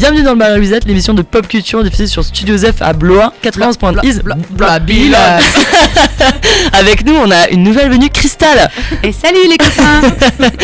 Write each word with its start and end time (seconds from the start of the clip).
Bienvenue 0.00 0.22
dans 0.22 0.32
le 0.32 0.38
Bar 0.38 0.52
à 0.52 0.56
Louisette, 0.56 0.86
l'émission 0.86 1.12
de 1.12 1.20
pop 1.20 1.46
culture 1.46 1.84
diffusée 1.84 2.06
sur 2.06 2.24
Studio 2.24 2.56
F 2.56 2.80
à 2.80 2.94
Blois 2.94 3.34
91.is. 3.42 4.20
Bla- 4.22 4.34
bla- 4.50 4.78
bla- 4.78 5.38
Avec 6.72 7.04
nous, 7.04 7.12
on 7.14 7.30
a 7.30 7.50
une 7.50 7.62
nouvelle 7.62 7.90
venue, 7.90 8.08
Cristal. 8.08 8.70
Et 9.02 9.12
salut 9.12 9.36
les 9.46 9.58
copains 9.58 10.00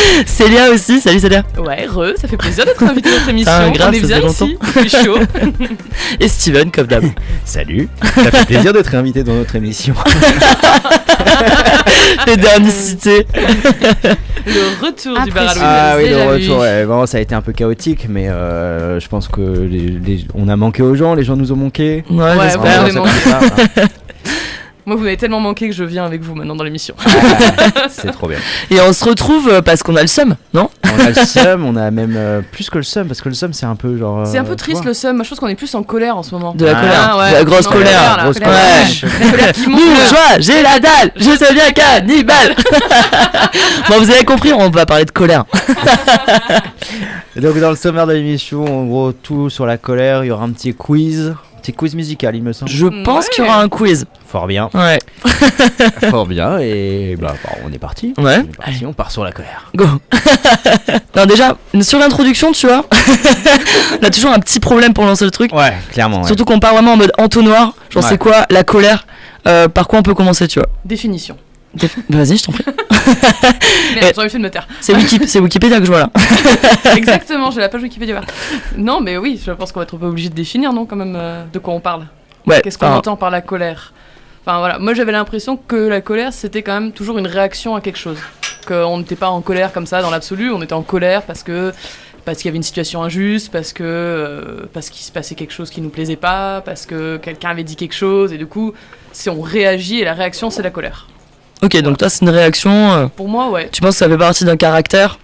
Célia 0.26 0.70
aussi. 0.70 1.00
Salut 1.02 1.20
Célia. 1.20 1.42
Ouais, 1.58 1.86
re, 1.86 2.14
ça 2.18 2.28
fait 2.28 2.38
plaisir 2.38 2.64
d'être 2.64 2.82
invité 2.82 3.10
dans 3.10 3.16
notre 3.16 3.28
émission. 3.28 3.52
Ah, 3.54 3.68
grave, 3.68 3.90
On 3.90 3.92
est 3.92 4.00
ça 4.00 4.06
bien 4.06 4.20
fait 4.20 4.26
ici, 4.28 4.56
il 4.62 4.88
fait 4.88 5.04
chaud. 5.04 5.18
Et 6.20 6.28
Steven, 6.28 6.70
comme 6.70 6.86
d'hab. 6.86 7.04
Salut, 7.44 7.90
ça 8.14 8.30
fait 8.30 8.46
plaisir 8.46 8.72
d'être 8.72 8.94
invité 8.94 9.22
dans 9.22 9.34
notre 9.34 9.54
émission. 9.56 9.94
Les 12.26 12.36
derniers 12.38 12.70
cités. 12.70 13.26
Le 14.46 14.86
retour 14.86 15.20
du 15.24 15.30
bar 15.32 15.44
à 15.48 15.50
Apprécié. 15.50 15.60
Louise. 15.60 15.62
Ah 15.62 15.94
oui, 15.98 16.08
le 16.08 16.22
retour, 16.32 16.58
ouais, 16.60 16.84
bon, 16.86 17.04
ça 17.04 17.18
a 17.18 17.20
été 17.20 17.34
un 17.34 17.42
peu 17.42 17.52
chaotique, 17.52 18.06
mais 18.08 18.28
euh, 18.28 19.00
je 19.00 19.08
pense 19.08 19.25
que 19.28 19.40
les, 19.40 19.86
les- 19.88 20.26
on 20.34 20.48
a 20.48 20.56
manqué 20.56 20.82
aux 20.82 20.94
gens, 20.94 21.14
les 21.14 21.24
gens 21.24 21.36
nous 21.36 21.52
ont 21.52 21.56
manqué. 21.56 22.04
Ouais, 22.10 22.16
Ouais, 22.18 23.00
ouais. 23.00 23.84
Moi, 24.86 24.94
vous 24.94 25.02
m'avez 25.02 25.16
tellement 25.16 25.40
manqué 25.40 25.68
que 25.68 25.74
je 25.74 25.82
viens 25.82 26.04
avec 26.04 26.22
vous 26.22 26.36
maintenant 26.36 26.54
dans 26.54 26.62
l'émission. 26.62 26.94
Ah, 27.04 27.86
c'est 27.88 28.12
trop 28.12 28.28
bien. 28.28 28.38
Et 28.70 28.80
on 28.80 28.92
se 28.92 29.04
retrouve 29.04 29.48
euh, 29.48 29.60
parce 29.60 29.82
qu'on 29.82 29.96
a 29.96 30.00
le 30.00 30.06
seum, 30.06 30.36
non? 30.54 30.70
On 30.84 31.00
a 31.04 31.08
le 31.08 31.14
seum, 31.14 31.64
on 31.64 31.74
a 31.74 31.90
même 31.90 32.14
euh, 32.16 32.40
plus 32.52 32.70
que 32.70 32.76
le 32.78 32.84
seum, 32.84 33.08
parce 33.08 33.20
que 33.20 33.28
le 33.28 33.34
seum 33.34 33.52
c'est 33.52 33.66
un 33.66 33.74
peu 33.74 33.98
genre. 33.98 34.24
C'est 34.28 34.38
un 34.38 34.44
euh, 34.44 34.48
peu 34.48 34.54
tu 34.54 34.62
triste 34.62 34.84
le 34.84 34.94
seum. 34.94 35.16
Moi, 35.16 35.24
je 35.24 35.30
pense 35.30 35.40
qu'on 35.40 35.48
est 35.48 35.56
plus 35.56 35.74
en 35.74 35.82
colère 35.82 36.16
en 36.16 36.22
ce 36.22 36.32
moment. 36.36 36.54
De 36.54 36.64
la 36.66 36.78
Ah, 36.78 36.80
colère. 36.80 37.16
ouais. 37.18 37.30
De 37.30 37.34
la 37.34 37.44
grosse 37.44 37.64
Non, 37.64 37.72
colère. 37.72 38.16
là. 38.16 38.22
Grosse 38.22 38.38
colère. 38.38 38.86
Ouais. 39.66 40.36
j'ai 40.38 40.62
la 40.62 40.78
dalle, 40.78 41.10
je 41.16 41.30
sais 41.36 41.52
bien 41.52 41.72
cannibale. 41.72 42.54
bon, 43.88 43.98
vous 43.98 44.10
avez 44.12 44.24
compris, 44.24 44.52
on 44.52 44.70
va 44.70 44.86
parler 44.86 45.04
de 45.04 45.10
colère. 45.10 45.46
Et 47.36 47.40
donc 47.40 47.58
dans 47.58 47.70
le 47.70 47.76
sommaire 47.76 48.06
de 48.06 48.12
l'émission, 48.12 48.64
en 48.64 48.84
gros, 48.86 49.10
tout 49.12 49.50
sur 49.50 49.66
la 49.66 49.78
colère, 49.78 50.22
il 50.22 50.28
y 50.28 50.30
aura 50.30 50.44
un 50.44 50.50
petit 50.52 50.74
quiz. 50.74 51.34
Un 51.56 51.60
petit 51.60 51.72
quiz 51.72 51.94
musical, 51.94 52.36
il 52.36 52.42
me 52.42 52.52
semble. 52.52 52.70
Je 52.70 52.86
pense 53.02 53.24
Ouais. 53.24 53.30
qu'il 53.34 53.44
y 53.44 53.46
aura 53.48 53.60
un 53.60 53.68
quiz. 53.68 54.04
Fort 54.26 54.46
bien. 54.46 54.68
Ouais. 54.74 54.98
Fort 56.10 56.26
bien, 56.26 56.58
et 56.58 57.16
bah, 57.18 57.34
bah, 57.42 57.50
on 57.66 57.72
est 57.72 57.78
parti. 57.78 58.14
Ouais. 58.18 58.38
On 58.38 58.42
est 58.42 58.56
parti, 58.56 58.86
on 58.86 58.92
part 58.92 59.10
sur 59.10 59.24
la 59.24 59.32
colère. 59.32 59.70
Go 59.74 59.86
Alors 61.14 61.26
déjà, 61.26 61.56
sur 61.80 61.98
l'introduction, 61.98 62.52
tu 62.52 62.66
vois, 62.66 62.84
on 64.00 64.04
a 64.04 64.10
toujours 64.10 64.32
un 64.32 64.38
petit 64.38 64.60
problème 64.60 64.92
pour 64.92 65.04
lancer 65.04 65.24
le 65.24 65.30
truc. 65.30 65.52
Ouais, 65.52 65.72
clairement. 65.92 66.20
ouais. 66.20 66.26
Surtout 66.26 66.44
qu'on 66.44 66.60
part 66.60 66.74
vraiment 66.74 66.92
en 66.92 66.96
mode 66.96 67.12
entonnoir. 67.18 67.74
Genre, 67.90 68.02
Ouais. 68.02 68.08
c'est 68.10 68.18
quoi 68.18 68.46
la 68.50 68.62
colère? 68.62 69.06
Euh, 69.48 69.68
Par 69.68 69.86
quoi 69.88 69.98
on 70.00 70.02
peut 70.02 70.14
commencer, 70.14 70.46
tu 70.48 70.58
vois? 70.58 70.68
Définition. 70.84 71.36
Déf- 71.76 71.98
Vas-y, 72.08 72.36
je 72.38 72.44
t'en 72.44 72.52
prie. 72.52 72.64
J'aurais 74.14 74.28
fait 74.28 74.38
de 74.38 74.42
me 74.42 74.50
taire. 74.50 74.66
C'est 74.80 74.94
Wiki- 74.94 75.26
c'est 75.28 75.40
Wikipédia 75.40 75.78
que 75.78 75.84
je 75.84 75.90
vois 75.90 76.00
là. 76.00 76.10
Exactement, 76.96 77.50
j'ai 77.50 77.60
la 77.60 77.68
page 77.68 77.82
Wikipédia. 77.82 78.20
Non, 78.76 79.00
mais 79.00 79.16
oui, 79.18 79.40
je 79.44 79.50
pense 79.52 79.72
qu'on 79.72 79.80
va 79.80 79.84
être 79.84 79.94
un 79.94 79.98
peu 79.98 80.06
obligé 80.06 80.28
de 80.28 80.34
définir, 80.34 80.72
non, 80.72 80.86
quand 80.86 80.96
même, 80.96 81.14
euh, 81.16 81.44
de 81.52 81.58
quoi 81.58 81.74
on 81.74 81.80
parle. 81.80 82.06
Ouais. 82.46 82.60
Qu'est-ce 82.62 82.78
qu'on 82.78 82.86
enfin, 82.86 82.96
entend 82.96 83.16
par 83.16 83.30
la 83.30 83.40
colère? 83.40 83.92
Enfin 84.44 84.58
voilà, 84.60 84.78
moi 84.78 84.94
j'avais 84.94 85.10
l'impression 85.10 85.56
que 85.56 85.74
la 85.74 86.00
colère 86.00 86.32
c'était 86.32 86.62
quand 86.62 86.74
même 86.80 86.92
toujours 86.92 87.18
une 87.18 87.26
réaction 87.26 87.74
à 87.74 87.80
quelque 87.80 87.98
chose. 87.98 88.18
Qu'on 88.64 88.98
n'était 88.98 89.16
pas 89.16 89.28
en 89.28 89.40
colère 89.40 89.72
comme 89.72 89.86
ça 89.86 90.02
dans 90.02 90.10
l'absolu, 90.10 90.52
on 90.52 90.62
était 90.62 90.72
en 90.72 90.82
colère 90.82 91.22
parce 91.22 91.42
que 91.42 91.72
parce 92.24 92.38
qu'il 92.38 92.46
y 92.46 92.50
avait 92.50 92.56
une 92.56 92.62
situation 92.62 93.02
injuste, 93.02 93.50
parce 93.50 93.72
que 93.72 93.82
euh, 93.84 94.66
parce 94.72 94.88
qu'il 94.90 95.04
se 95.04 95.10
passait 95.10 95.34
quelque 95.34 95.52
chose 95.52 95.68
qui 95.70 95.80
nous 95.80 95.88
plaisait 95.88 96.14
pas, 96.14 96.60
parce 96.64 96.86
que 96.86 97.16
quelqu'un 97.16 97.50
avait 97.50 97.64
dit 97.64 97.74
quelque 97.74 97.94
chose 97.94 98.32
et 98.32 98.38
du 98.38 98.46
coup 98.46 98.72
si 99.12 99.28
on 99.28 99.40
réagit 99.40 99.98
et 99.98 100.04
la 100.04 100.14
réaction 100.14 100.48
c'est 100.50 100.62
la 100.62 100.70
colère. 100.70 101.08
Ok, 101.62 101.76
donc 101.82 101.98
toi, 101.98 102.08
c'est 102.08 102.22
une 102.22 102.30
réaction. 102.30 102.92
euh, 102.92 103.06
Pour 103.06 103.28
moi 103.28 103.50
ouais, 103.50 103.68
tu 103.72 103.80
penses 103.80 103.92
que 103.92 103.96
ça 103.98 104.08
fait 104.08 104.18
partie 104.18 104.44
d'un 104.44 104.56
caractère 104.56 105.18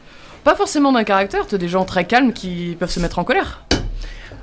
pas 0.44 0.56
forcément 0.56 0.90
d'un 0.90 1.04
caractère, 1.04 1.46
t'as 1.46 1.56
des 1.56 1.68
gens 1.68 1.84
très 1.84 2.04
calmes 2.04 2.32
qui 2.32 2.76
peuvent 2.80 2.90
se 2.90 2.98
mettre 2.98 3.20
en 3.20 3.22
colère. 3.24 3.60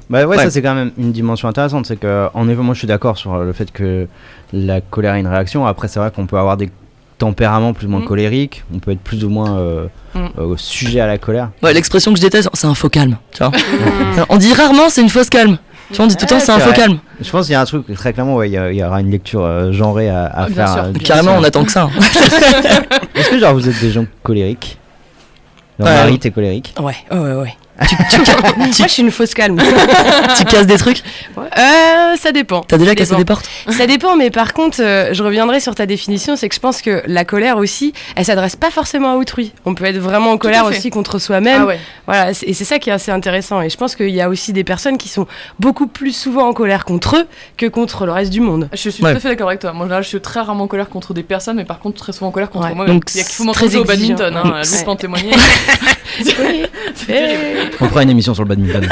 Bah 0.09 0.19
ouais, 0.19 0.37
Ouais. 0.37 0.37
ça 0.45 0.49
c'est 0.49 0.61
quand 0.61 0.73
même 0.73 0.91
une 0.97 1.11
dimension 1.11 1.49
intéressante, 1.49 1.87
c'est 1.87 1.97
que 1.99 2.29
en 2.33 2.47
effet 2.47 2.61
moi 2.61 2.73
je 2.73 2.79
suis 2.79 2.87
d'accord 2.87 3.17
sur 3.17 3.37
le 3.39 3.51
fait 3.51 3.69
que 3.73 4.07
la 4.53 4.79
colère 4.79 5.15
est 5.15 5.19
une 5.19 5.27
réaction. 5.27 5.65
Après 5.65 5.89
c'est 5.89 5.99
vrai 5.99 6.09
qu'on 6.09 6.25
peut 6.25 6.37
avoir 6.37 6.55
des 6.55 6.69
tempéraments 7.17 7.73
plus 7.73 7.87
ou 7.87 7.89
moins 7.89 7.99
Mm. 7.99 8.05
colériques, 8.05 8.63
on 8.73 8.79
peut 8.79 8.91
être 8.91 9.01
plus 9.01 9.25
ou 9.25 9.29
moins 9.29 9.57
euh, 9.59 9.87
Mm. 10.15 10.27
euh, 10.39 10.53
sujet 10.55 11.01
à 11.01 11.05
la 11.07 11.17
colère. 11.17 11.49
Ouais, 11.61 11.73
l'expression 11.73 12.13
que 12.13 12.17
je 12.17 12.21
déteste, 12.23 12.49
c'est 12.53 12.67
un 12.67 12.75
faux 12.75 12.87
calme. 12.87 13.17
Tu 13.33 13.39
vois. 13.43 13.51
On 14.29 14.37
dit 14.37 14.53
rarement 14.53 14.87
c'est 14.89 15.01
une 15.01 15.09
fausse 15.09 15.29
calme. 15.29 15.57
Tu 15.89 15.95
vois, 15.95 16.05
on 16.05 16.07
dit 16.07 16.15
tout 16.15 16.25
le 16.25 16.29
temps 16.29 16.35
Ouais, 16.35 16.41
c'est 16.41 16.51
un 16.51 16.59
faux 16.59 16.71
calme. 16.73 16.99
Je 17.19 17.29
pense 17.31 17.45
qu'il 17.45 17.53
y 17.53 17.55
a 17.55 17.61
un 17.61 17.65
truc 17.65 17.85
très 17.95 18.13
clairement, 18.13 18.35
ouais, 18.35 18.49
il 18.49 18.53
y, 18.53 18.57
a- 18.57 18.71
il 18.71 18.77
y 18.77 18.83
aura 18.83 19.01
une 19.01 19.09
lecture 19.11 19.43
euh, 19.43 19.71
genrée 19.71 20.09
à, 20.09 20.25
à 20.25 20.43
Ah, 20.43 20.45
bien 20.45 20.55
faire. 20.55 20.73
sûr. 20.73 20.83
euh, 20.83 20.91
Bien 20.91 21.01
Carrément, 21.07 21.31
sûr. 21.31 21.39
on 21.41 21.43
attend 21.43 21.63
que 21.63 21.71
ça. 21.71 21.83
hein. 21.83 21.89
Est-ce 23.15 23.29
que 23.29 23.39
genre 23.39 23.53
vous 23.53 23.67
êtes 23.67 23.79
des 23.81 23.91
gens 23.91 24.05
colériques? 24.23 24.77
Genre, 25.79 25.87
Ouais. 25.87 25.95
Marie, 25.95 26.19
t'es 26.19 26.31
colérique? 26.31 26.73
Ouais, 26.79 26.95
ouais, 27.11 27.33
ouais. 27.33 27.53
Tu, 27.87 27.95
tu 28.23 28.31
Moi, 28.57 28.67
je 28.71 28.87
suis 28.87 29.01
une 29.03 29.11
fausse 29.11 29.33
calme. 29.33 29.57
tu 30.37 30.45
casses 30.45 30.67
des 30.67 30.77
trucs 30.77 31.01
Euh, 31.37 32.15
ça 32.17 32.31
dépend. 32.31 32.61
T'as 32.61 32.77
déjà 32.77 32.91
Ça 32.91 32.95
cassé 32.95 33.09
dépend. 33.11 33.19
des 33.19 33.25
portes 33.25 33.49
Ça 33.69 33.87
dépend, 33.87 34.15
mais 34.15 34.29
par 34.29 34.53
contre, 34.53 34.81
euh, 34.81 35.09
je 35.13 35.23
reviendrai 35.23 35.59
sur 35.59 35.75
ta 35.75 35.85
définition, 35.85 36.35
c'est 36.35 36.49
que 36.49 36.55
je 36.55 36.59
pense 36.59 36.81
que 36.81 37.01
la 37.07 37.25
colère 37.25 37.57
aussi, 37.57 37.93
elle 38.15 38.25
s'adresse 38.25 38.55
pas 38.55 38.71
forcément 38.71 39.11
à 39.13 39.15
autrui. 39.15 39.53
On 39.65 39.73
peut 39.75 39.85
être 39.85 39.97
vraiment 39.97 40.31
en 40.31 40.37
colère 40.37 40.65
aussi 40.65 40.89
contre 40.89 41.19
soi-même. 41.19 41.61
Ah 41.63 41.65
ouais. 41.67 41.79
Voilà, 42.05 42.31
et 42.31 42.53
c'est 42.53 42.65
ça 42.65 42.79
qui 42.79 42.89
est 42.89 42.93
assez 42.93 43.11
intéressant. 43.11 43.61
Et 43.61 43.69
je 43.69 43.77
pense 43.77 43.95
qu'il 43.95 44.09
y 44.09 44.21
a 44.21 44.29
aussi 44.29 44.53
des 44.53 44.63
personnes 44.63 44.97
qui 44.97 45.09
sont 45.09 45.27
beaucoup 45.59 45.87
plus 45.87 46.11
souvent 46.15 46.47
en 46.47 46.53
colère 46.53 46.85
contre 46.85 47.17
eux 47.17 47.27
que 47.57 47.65
contre 47.65 48.05
le 48.05 48.11
reste 48.11 48.31
du 48.31 48.41
monde. 48.41 48.69
Je 48.73 48.89
suis 48.89 49.03
Ouais. 49.03 49.11
tout 49.11 49.17
à 49.17 49.19
fait 49.21 49.29
d'accord 49.29 49.47
avec 49.49 49.59
toi. 49.61 49.71
Moi, 49.73 49.87
là, 49.87 50.01
je 50.01 50.07
suis 50.07 50.19
très 50.21 50.41
rarement 50.41 50.65
en 50.65 50.67
colère 50.67 50.89
contre 50.89 51.13
des 51.13 51.23
personnes, 51.23 51.55
mais 51.57 51.65
par 51.65 51.79
contre, 51.79 51.97
très 52.01 52.11
souvent 52.11 52.27
en 52.27 52.31
colère 52.31 52.49
contre 52.49 52.67
Ouais. 52.67 52.75
moi. 52.75 52.85
Donc, 52.85 53.03
il 53.13 53.17
y 53.17 53.21
a 53.21 53.23
qu'il 53.23 53.33
faut 53.33 53.51
très 53.51 53.75
au 53.75 53.83
badminton. 53.85 54.35
Hein. 54.35 54.43
Ouais. 54.43 54.61
Louis 54.63 54.83
peut 54.83 54.91
en 54.91 54.95
témoigner. 54.95 55.31
C'est 56.21 56.35
terrible. 57.05 57.68
On 57.81 57.87
fera 57.87 58.03
une 58.03 58.09
émission 58.09 58.33
sur 58.33 58.43
le 58.43 58.49
badminton. 58.49 58.87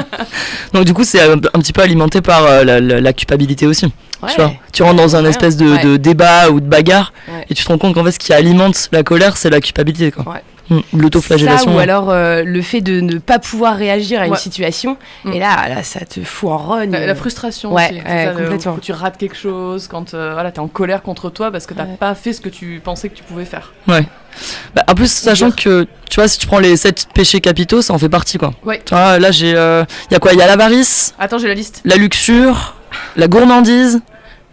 Donc 0.72 0.84
du 0.84 0.94
coup, 0.94 1.04
c'est 1.04 1.20
un, 1.22 1.32
un 1.32 1.58
petit 1.60 1.72
peu 1.72 1.82
alimenté 1.82 2.20
par 2.20 2.44
euh, 2.44 2.64
la, 2.64 2.80
la- 2.80 3.00
la 3.00 3.12
culpabilité 3.12 3.66
aussi. 3.66 3.86
Ouais. 4.22 4.28
Tu 4.34 4.36
vois, 4.40 4.52
tu 4.72 4.82
rentres 4.82 4.96
dans 4.96 5.16
un 5.16 5.24
espèce 5.24 5.56
de, 5.56 5.66
Ouais. 5.72 5.82
de 5.84 5.96
débat 5.96 6.50
ou 6.50 6.60
de 6.60 6.66
bagarre 6.66 7.12
Ouais. 7.28 7.44
et 7.48 7.54
tu 7.54 7.64
te 7.64 7.68
rends 7.68 7.78
compte 7.78 7.94
qu'en 7.94 8.04
fait, 8.04 8.12
ce 8.12 8.18
qui 8.18 8.32
alimente 8.32 8.88
la 8.92 9.02
colère, 9.02 9.36
c'est 9.36 9.50
la 9.50 9.60
culpabilité, 9.60 10.10
quoi. 10.12 10.24
Ouais. 10.70 10.84
L'autoflagellation. 10.92 11.74
ou 11.74 11.78
alors 11.80 12.10
euh, 12.10 12.44
le 12.44 12.62
fait 12.62 12.80
de 12.80 13.00
ne 13.00 13.18
pas 13.18 13.38
pouvoir 13.40 13.76
réagir 13.76 14.20
à 14.20 14.26
une 14.26 14.32
Ouais. 14.32 14.38
situation. 14.38 14.96
Mm. 15.24 15.32
Et 15.32 15.38
là, 15.40 15.68
là, 15.68 15.82
ça 15.82 16.00
te 16.04 16.20
fout 16.22 16.50
en 16.50 16.56
rogne. 16.58 16.90
La, 16.92 17.06
la 17.06 17.14
frustration 17.16 17.72
Ouais, 17.72 17.86
aussi. 17.90 18.00
c'est 18.04 18.08
ouais, 18.12 18.24
ça, 18.26 18.30
complètement. 18.32 18.72
quand 18.74 18.80
tu 18.80 18.92
rates 18.92 19.16
quelque 19.18 19.36
chose, 19.36 19.88
quand 19.88 20.14
euh, 20.14 20.32
voilà, 20.34 20.52
t'es 20.52 20.60
en 20.60 20.68
colère 20.68 21.02
contre 21.02 21.28
toi 21.30 21.50
parce 21.50 21.66
que 21.66 21.74
t'as 21.74 21.84
Ouais. 21.86 21.96
pas 21.98 22.14
fait 22.14 22.32
ce 22.32 22.40
que 22.40 22.48
tu 22.48 22.80
pensais 22.84 23.08
que 23.08 23.16
tu 23.16 23.22
pouvais 23.24 23.44
faire. 23.44 23.72
Bah, 23.88 24.84
en 24.86 24.94
plus, 24.94 25.10
sachant 25.10 25.50
que, 25.50 25.86
tu 26.08 26.14
vois, 26.20 26.28
si 26.28 26.38
tu 26.38 26.46
prends 26.46 26.60
les 26.60 26.76
7 26.76 27.08
péchés 27.12 27.40
capitaux, 27.40 27.82
ça 27.82 27.92
en 27.92 27.98
fait 27.98 28.08
partie, 28.08 28.38
quoi. 28.38 28.52
Ouais. 28.64 28.80
Tu 28.84 28.94
vois, 28.94 29.18
là, 29.18 29.32
j'ai. 29.32 29.50
Il 29.50 30.12
y 30.12 30.14
a 30.14 30.18
quoi? 30.20 30.32
Il 30.32 30.38
y 30.38 30.42
a 30.42 30.46
l'avarice, 30.46 31.14
Attends, 31.18 31.38
j'ai 31.38 31.48
la 31.48 31.54
liste. 31.54 31.80
la 31.84 31.96
luxure, 31.96 32.76
la 33.16 33.26
gourmandise, 33.26 34.00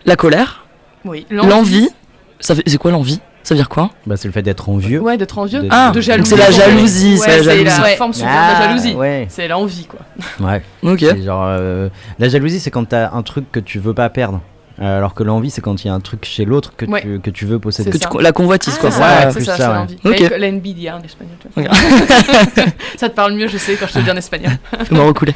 la 0.06 0.16
colère, 0.16 0.66
Oui. 1.06 1.28
l'envie. 1.30 1.90
Ça 2.40 2.56
fait- 2.56 2.64
C'est 2.66 2.78
quoi 2.78 2.90
l'envie? 2.92 3.20
Ça 3.48 3.54
veut 3.56 3.60
dire 3.60 3.70
quoi? 3.70 3.92
Bah 4.06 4.18
c'est 4.18 4.28
le 4.28 4.34
fait 4.34 4.42
d'être 4.42 4.68
envieux. 4.68 5.00
Ouais, 5.00 5.16
d'être 5.16 5.38
envieux. 5.38 5.62
D'être- 5.62 5.72
Ah, 5.74 5.92
de 5.96 6.02
jalousie. 6.02 6.32
c'est 6.32 6.36
la 6.36 6.52
jalousie, 6.52 7.12
Ouais, 7.14 7.18
c'est 7.18 7.38
la 7.38 7.44
jalousie. 7.44 7.64
la 7.64 7.82
Ouais. 7.82 7.96
forme 7.96 8.12
supérieure 8.12 8.44
de 8.44 8.52
la 8.52 8.68
jalousie. 8.68 8.92
Ah, 8.94 9.00
Ouais. 9.00 9.26
C'est 9.30 9.48
l'envie, 9.48 9.88
quoi. 9.88 10.00
Ouais. 10.46 10.62
Ok. 10.84 11.00
C'est 11.00 11.22
genre 11.24 11.46
euh, 11.48 11.88
la 12.20 12.28
jalousie, 12.28 12.60
c'est 12.60 12.72
quand 12.72 12.84
t'as 12.84 13.10
un 13.14 13.22
truc 13.22 13.50
que 13.50 13.62
tu 13.62 13.80
veux 13.80 13.94
pas 13.94 14.10
perdre. 14.10 14.42
Euh, 14.80 14.98
Alors 14.98 15.14
que 15.16 15.24
l'envie, 15.24 15.50
c'est 15.50 15.62
quand 15.62 15.84
il 15.84 15.88
y 15.88 15.90
a 15.90 15.94
un 15.94 16.00
truc 16.00 16.24
chez 16.26 16.46
l'autre 16.46 16.74
que, 16.78 16.86
Ouais. 16.86 17.02
tu, 17.02 17.20
que 17.20 17.30
tu 17.32 17.46
veux 17.46 17.58
posséder. 17.58 17.92
C'est 17.92 17.98
Que 17.98 18.04
ça. 18.04 18.10
tu- 18.12 18.22
la 18.22 18.32
convoitise, 18.32 18.76
Ah, 18.78 18.82
quoi. 18.82 18.92
C'est 18.92 19.02
Ouais, 19.02 19.32
c'est 19.32 19.44
ça, 19.44 19.58
ça, 19.58 19.74
l'envie. 19.74 19.96
Ok. 20.06 20.22
Avec 20.22 20.38
La 20.40 20.48
NBDA 20.52 20.98
en 20.98 21.02
espagnol. 21.02 21.36
tu 21.42 21.62
vois. 21.62 21.72
ça 22.98 23.10
te 23.10 23.16
parle 23.16 23.34
mieux, 23.34 23.48
je 23.48 23.58
sais, 23.58 23.76
quand 23.76 23.88
je 23.88 23.94
te 23.94 24.00
dis 24.00 24.12
en 24.12 24.16
espagnol. 24.18 24.52
Fais-moi 24.86 25.06
recouler. 25.06 25.34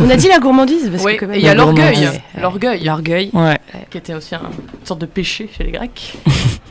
On 0.00 0.08
a 0.08 0.16
dit 0.16 0.28
la 0.28 0.38
gourmandise. 0.38 0.88
Parce 0.90 1.04
Oui, 1.04 1.16
que 1.16 1.20
quand 1.20 1.26
même- 1.26 1.36
et 1.36 1.40
il 1.40 1.44
y 1.44 1.48
a 1.48 1.54
l'orgueil. 1.54 2.08
L'orgueil, 2.40 2.82
L'orgueil. 2.84 3.30
Ouais. 3.34 3.58
qui 3.90 3.98
était 3.98 4.14
aussi 4.14 4.34
un- 4.34 4.40
une 4.40 4.86
sorte 4.86 5.00
de 5.00 5.06
péché 5.06 5.50
chez 5.54 5.64
les 5.64 5.70
Grecs. 5.72 6.14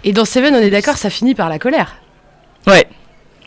Et 0.03 0.12
dans 0.13 0.25
Seven, 0.25 0.56
on 0.56 0.59
est 0.59 0.71
d'accord, 0.71 0.98
ça 0.98 1.09
finit 1.12 1.36
par 1.36 1.50
la 1.50 1.59
colère. 1.59 1.98
Ouais. 2.68 2.88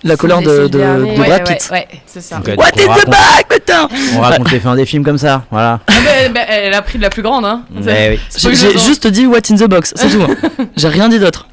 La 0.04 0.16
colère 0.16 0.40
de, 0.42 0.68
de, 0.68 0.68
de 0.68 0.78
Ouais, 0.78 1.14
Brad 1.16 1.30
ouais, 1.30 1.42
Pitt. 1.56 1.68
ouais. 1.72 1.88
C'est 2.06 2.20
ça. 2.20 2.36
Donc, 2.36 2.46
What 2.58 2.68
is 2.76 2.84
the 3.02 3.06
back, 3.08 3.48
putain 3.48 3.88
On 4.16 4.20
raconte 4.20 4.50
les 4.52 4.60
fins 4.60 4.76
des 4.76 4.84
films 4.84 5.02
comme 5.04 5.16
ça, 5.18 5.44
voilà. 5.50 5.80
Ah 5.86 5.92
bah, 6.04 6.28
bah, 6.34 6.40
elle 6.48 6.74
a 6.74 6.82
pris 6.82 6.98
de 6.98 7.02
la 7.02 7.10
plus 7.10 7.22
grande, 7.22 7.44
hein. 7.46 7.62
Eh 7.88 8.10
oui. 8.10 8.20
J'ai 8.36 8.78
juste 8.78 9.06
dit 9.06 9.26
what 9.26 9.38
in 9.50 9.56
the 9.56 9.64
box, 9.68 9.92
c'est 9.96 10.10
tout. 10.10 10.22
hein. 10.22 10.64
J'ai 10.76 10.88
rien 10.88 11.08
dit 11.08 11.18
d'autre. 11.18 11.48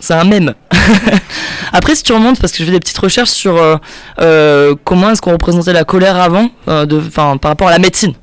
C'est 0.00 0.14
un 0.14 0.22
mème. 0.24 0.54
Après, 1.72 1.94
si 1.96 2.02
tu 2.04 2.12
remontes, 2.12 2.40
parce 2.40 2.52
que 2.52 2.58
je 2.58 2.64
fais 2.64 2.70
des 2.70 2.78
petites 2.80 2.98
recherches 2.98 3.30
sur 3.30 3.56
euh, 3.56 3.76
euh, 4.20 4.74
comment 4.84 5.10
est-ce 5.10 5.20
qu'on 5.20 5.32
représentait 5.32 5.72
la 5.72 5.82
colère 5.84 6.16
avant, 6.16 6.48
euh, 6.68 6.86
de, 6.86 7.00
'fin, 7.00 7.36
par 7.36 7.50
rapport 7.50 7.66
à 7.68 7.72
la 7.72 7.78
médecine. 7.80 8.14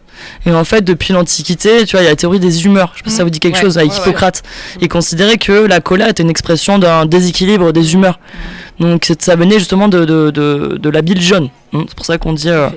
Et 0.46 0.52
en 0.52 0.64
fait, 0.64 0.82
depuis 0.82 1.14
l'Antiquité, 1.14 1.86
tu 1.86 1.96
vois, 1.96 2.02
il 2.02 2.06
y 2.06 2.08
a 2.08 2.12
la 2.12 2.16
théorie 2.16 2.40
des 2.40 2.66
humeurs. 2.66 2.92
Je 2.94 3.00
sais 3.00 3.04
pas 3.04 3.10
si 3.10 3.16
ça 3.18 3.24
vous 3.24 3.30
dit 3.30 3.40
quelque 3.40 3.56
Ouais, 3.56 3.62
chose 3.62 3.78
avec 3.78 3.92
ouais, 3.92 3.98
Hippocrate. 3.98 4.44
Il 4.82 4.88
considérait 4.88 5.38
que 5.38 5.52
la 5.52 5.80
colère 5.80 6.08
était 6.10 6.24
une 6.24 6.30
expression 6.30 6.78
d'un 6.80 7.06
déséquilibre 7.06 7.72
des 7.74 7.94
humeurs. 7.94 8.20
Donc 8.80 9.06
c'est- 9.06 9.22
ça 9.22 9.36
venait 9.36 9.58
justement 9.60 9.88
de, 9.88 10.04
de, 10.06 10.32
de, 10.32 10.78
de 10.80 10.90
la 10.90 11.02
bile 11.02 11.22
jaune. 11.22 11.50
Hein, 11.74 11.86
C'est 11.88 11.96
pour 11.96 12.06
ça 12.06 12.18
qu'on 12.18 12.34
dit 12.34 12.50
euh, 12.50 12.68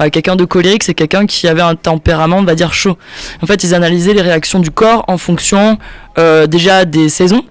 ouais, 0.00 0.10
quelqu'un 0.10 0.36
de 0.36 0.44
colérique, 0.44 0.82
c'est 0.82 0.94
quelqu'un 0.94 1.26
qui 1.26 1.48
avait 1.48 1.62
un 1.62 1.74
tempérament, 1.74 2.38
on 2.38 2.44
va 2.44 2.54
dire, 2.54 2.72
chaud. 2.74 2.96
En 3.42 3.46
fait, 3.46 3.64
ils 3.64 3.74
analysaient 3.74 4.14
les 4.14 4.22
réactions 4.22 4.58
du 4.60 4.70
corps 4.70 5.04
en 5.08 5.16
fonction 5.18 5.78
euh, 6.18 6.46
déjà 6.46 6.84
des 6.84 7.08
saisons 7.08 7.42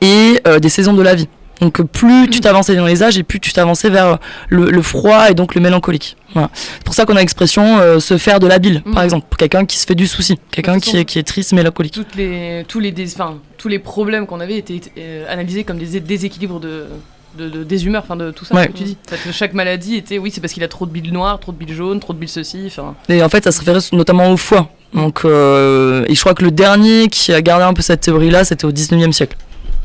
et 0.00 0.40
euh, 0.46 0.58
des 0.58 0.68
saisons 0.68 0.92
de 0.94 1.02
la 1.02 1.14
vie. 1.14 1.28
Donc 1.60 1.80
euh, 1.80 1.84
plus 1.84 2.28
tu 2.30 2.40
t'avançais 2.40 2.76
dans 2.76 2.86
les 2.86 3.02
âges 3.02 3.18
et 3.18 3.22
plus 3.22 3.40
tu 3.40 3.52
t'avançais 3.52 3.90
vers 3.90 4.06
euh, 4.06 4.16
le, 4.48 4.70
le 4.70 4.82
froid 4.82 5.28
et 5.30 5.34
donc 5.34 5.54
le 5.54 5.60
mélancolique. 5.60 6.16
Voilà. 6.34 6.50
C'est 6.54 6.82
pour 6.84 6.94
ça 6.94 7.04
qu'on 7.04 7.16
a 7.16 7.20
l'expression 7.20 7.78
euh, 7.78 7.98
se 8.00 8.16
faire 8.18 8.38
de 8.38 8.46
la 8.46 8.58
bile, 8.58 8.82
Mhm. 8.84 8.94
par 8.94 9.02
exemple, 9.02 9.26
pour 9.28 9.38
quelqu'un 9.38 9.64
qui 9.64 9.78
se 9.78 9.86
fait 9.86 9.94
du 9.94 10.06
souci, 10.06 10.38
quelqu'un 10.50 10.78
qui 10.78 10.96
est, 10.96 11.04
qui 11.04 11.18
est 11.18 11.22
triste, 11.22 11.52
mélancolique. 11.52 11.94
Toutes 11.94 12.14
les, 12.14 12.64
tous, 12.68 12.80
les 12.80 12.92
dés- 12.92 13.10
enfin, 13.14 13.38
tous 13.56 13.68
les 13.68 13.78
problèmes 13.78 14.26
qu'on 14.26 14.40
avait 14.40 14.56
étaient 14.58 14.80
euh, 14.98 15.24
analysés 15.32 15.64
comme 15.64 15.78
des 15.78 15.98
déséquilibres 16.00 16.60
de, 16.60 16.84
de, 17.38 17.48
de- 17.48 17.64
des 17.64 17.86
humeurs, 17.86 18.02
enfin 18.04 18.14
de 18.16 18.30
tout 18.30 18.44
ça 18.44 18.54
Ouais. 18.54 18.68
que 18.68 18.72
tu 18.72 18.84
dis. 18.84 18.96
Chaque 19.32 19.52
maladie 19.54 19.96
était, 19.96 20.18
oui, 20.18 20.30
c'est 20.32 20.40
parce 20.40 20.52
qu'il 20.52 20.62
a 20.62 20.68
trop 20.68 20.86
de 20.86 20.90
bile 20.92 21.12
noire, 21.12 21.40
trop 21.40 21.50
de 21.52 21.56
bile 21.56 21.74
jaune, 21.74 21.98
trop 21.98 22.12
de 22.12 22.18
bile 22.18 22.28
ceci. 22.28 22.70
Et 23.08 23.22
en 23.22 23.28
fait, 23.28 23.42
ça 23.44 23.50
se 23.52 23.58
référait 23.60 23.80
notamment 23.92 24.30
au 24.30 24.36
foie. 24.36 24.68
Donc, 24.94 25.22
euh, 25.24 26.04
et 26.08 26.14
je 26.14 26.20
crois 26.20 26.34
que 26.34 26.44
le 26.44 26.50
dernier 26.50 27.08
qui 27.08 27.32
a 27.32 27.42
gardé 27.42 27.64
un 27.64 27.74
peu 27.74 27.82
cette 27.82 28.00
théorie-là, 28.02 28.44
c'était 28.44 28.64
au 28.64 28.72
19e 28.72 29.12
siècle. 29.12 29.36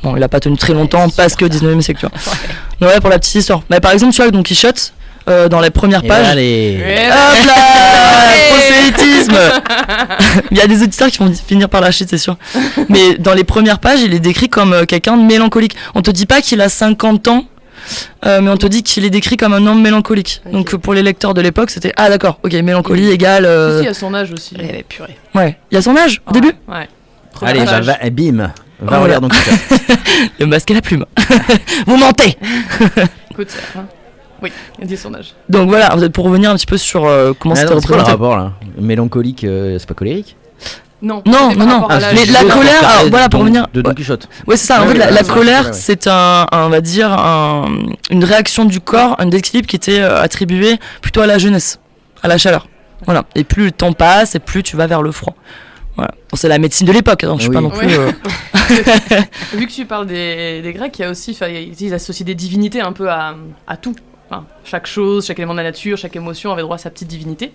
Bon, 0.04 0.16
il 0.18 0.24
a 0.24 0.28
pas 0.28 0.40
tenu 0.42 0.58
très 0.58 0.74
longtemps 0.74 1.08
parce 1.10 1.36
que 1.36 1.46
19e 1.46 1.82
siècle, 1.82 2.02
tu 2.02 2.08
vois. 2.08 2.90
Ouais, 2.90 3.00
pour 3.00 3.10
la 3.10 3.18
petite 3.20 3.36
histoire. 3.36 3.62
Mais 3.70 3.80
par 3.80 3.92
exemple, 3.92 4.14
tu 4.14 4.22
vois, 4.22 4.30
Don 4.32 4.44
Quichotte, 4.44 4.94
euh, 5.30 5.48
dans 5.48 5.62
les 5.62 5.70
premières 5.70 6.04
Et 6.04 6.08
pages. 6.08 6.28
allez. 6.28 6.78
Hop 7.08 7.46
là 7.48 7.54
Prosélytisme 8.50 9.36
Il 10.52 10.58
y 10.58 10.62
a 10.62 10.68
des 10.68 10.84
auditeurs 10.84 11.10
qui 11.10 11.20
vont 11.20 11.32
finir 11.34 11.70
par 11.70 11.80
lâcher, 11.80 12.06
c'est 12.08 12.18
sûr. 12.18 12.36
Mais 12.90 13.16
dans 13.18 13.34
les 13.34 13.46
premières 13.46 13.80
pages, 13.80 14.02
il 14.02 14.14
est 14.14 14.20
décrit 14.20 14.50
comme 14.50 14.74
euh, 14.74 14.86
quelqu'un 14.86 15.16
de 15.16 15.24
mélancolique. 15.24 15.76
On 15.96 16.02
te 16.02 16.12
dit 16.12 16.26
pas 16.26 16.42
qu'il 16.42 16.60
a 16.60 16.68
50 16.68 17.30
ans, 17.30 17.46
euh, 18.26 18.42
mais 18.42 18.50
on 18.50 18.58
te 18.58 18.68
dit 18.68 18.84
qu'il 18.84 19.06
est 19.06 19.10
décrit 19.10 19.38
comme 19.38 19.54
un 19.54 19.66
homme 19.66 19.82
mélancolique. 19.82 20.42
Donc 20.52 20.76
pour 20.76 20.94
les 20.94 21.04
lecteurs 21.04 21.34
de 21.34 21.40
l'époque, 21.40 21.70
c'était 21.70 21.94
ah 21.96 22.10
d'accord, 22.10 22.40
ok, 22.44 22.52
mélancolie 22.56 23.10
égale. 23.10 23.44
si, 23.44 23.48
euh, 23.50 23.82
si, 23.82 23.88
à 23.88 23.94
son 23.94 24.14
âge 24.14 24.32
aussi. 24.34 24.56
Eh, 24.60 24.64
mais 24.64 24.86
purée. 24.88 25.18
Ouais, 25.34 25.58
il 25.72 25.76
y 25.76 25.78
a 25.78 25.82
son 25.82 25.96
âge 25.96 26.22
au 26.28 26.34
début. 26.34 26.52
Ouais. 26.68 26.90
Allez, 27.42 27.64
bah, 27.66 27.98
eh, 28.02 28.10
bim. 28.10 28.52
Va 28.82 28.98
Oh 29.00 29.04
relire 29.04 29.16
là. 29.16 29.20
donc. 29.22 29.34
Le 30.40 30.46
masque 30.46 30.72
et 30.72 30.74
la 30.74 30.82
plume. 30.82 31.06
Vous 31.88 31.98
mentez 31.98 32.38
Écoute, 33.32 33.48
hein. 33.78 33.86
oui, 34.42 34.52
il 34.82 34.88
dit 34.88 34.98
son 34.98 35.14
âge. 35.14 35.34
Donc 35.50 35.70
voilà, 35.70 35.96
pour 36.14 36.26
revenir 36.26 36.50
un 36.52 36.56
petit 36.56 36.66
peu 36.66 36.78
sur 36.78 37.06
euh, 37.06 37.34
comment 37.38 37.54
Ah 37.56 37.60
c'était 37.62 37.68
quoi 37.74 37.76
le 37.76 37.82
représenté. 37.82 38.12
rapport 38.12 38.38
là 38.38 38.52
Mélancolique, 38.80 39.44
euh, 39.44 39.78
c'est 39.80 39.88
pas 39.88 39.94
colérique 39.94 40.36
Non, 41.02 41.22
Non, 41.26 41.54
non, 41.56 41.66
non. 41.66 41.88
Ah, 41.90 42.00
mais 42.14 42.26
la 42.26 42.44
colère, 42.44 42.88
alors, 42.88 43.10
voilà, 43.10 43.30
pour 43.30 43.40
revenir- 43.42 43.68
De 43.74 43.82
Don. 43.82 43.94
Quichotte. 43.94 44.28
Ouais, 44.48 44.58
c'est 44.58 44.68
ça. 44.68 44.82
En 44.82 44.86
Ouais, 44.88 44.94
fait, 44.94 44.98
la, 45.00 45.06
ouais, 45.08 45.12
la 45.14 45.24
colère, 45.24 45.74
c'est 45.74 46.08
un, 46.08 46.46
un- 46.52 46.66
on 46.66 46.70
va 46.70 46.82
dire, 46.82 47.12
un- 47.12 47.68
une 48.12 48.24
réaction 48.24 48.66
du 48.66 48.80
corps, 48.80 49.16
un 49.20 49.26
déséquilibre 49.28 49.68
qui 49.68 49.76
était 49.76 50.00
euh, 50.00 50.22
attribué 50.22 50.78
plutôt 51.02 51.22
à 51.22 51.26
la 51.28 51.38
jeunesse, 51.38 51.80
à 52.22 52.28
la 52.28 52.38
chaleur. 52.38 52.68
Voilà. 53.06 53.24
Et 53.36 53.44
plus 53.44 53.66
le 53.66 53.72
temps 53.72 53.94
passe, 53.94 54.36
et 54.36 54.40
plus 54.40 54.64
tu 54.64 54.76
vas 54.78 54.88
vers 54.88 55.02
le 55.02 55.12
froid. 55.12 55.36
Voilà. 55.96 56.12
Bon, 56.30 56.36
c'est 56.38 56.48
la 56.48 56.58
médecine 56.58 56.88
de 56.88 56.92
l'époque. 56.92 57.24
hein, 57.24 57.36
Je 57.38 57.42
suis 57.42 57.50
Oui. 57.50 57.56
pas 57.56 57.62
non 57.62 57.70
plus. 57.70 57.86
Ouais. 57.88 57.94
euh, 57.98 58.12
Vu 59.54 59.68
que 59.68 59.72
tu 59.72 59.86
parles 59.86 60.08
des, 60.08 60.62
des 60.62 60.74
Grecs, 60.74 60.98
il 60.98 61.02
y 61.04 61.06
a 61.06 61.10
aussi, 61.12 61.32
enfin, 61.32 61.48
ils 61.50 61.94
associent 61.94 62.26
des 62.26 62.36
divinités 62.36 62.82
un 62.82 62.94
peu 62.94 63.10
à, 63.10 63.36
à 63.68 63.78
tout. 63.78 63.96
Enfin, 64.30 64.46
chaque 64.64 64.88
chose, 64.88 65.26
chaque 65.28 65.38
élément 65.40 65.54
de 65.54 65.58
la 65.58 65.64
nature, 65.66 65.98
chaque 65.98 66.16
émotion 66.16 66.52
avait 66.52 66.62
droit 66.64 66.76
à 66.76 66.80
sa 66.80 66.90
petite 66.90 67.08
divinité. 67.10 67.52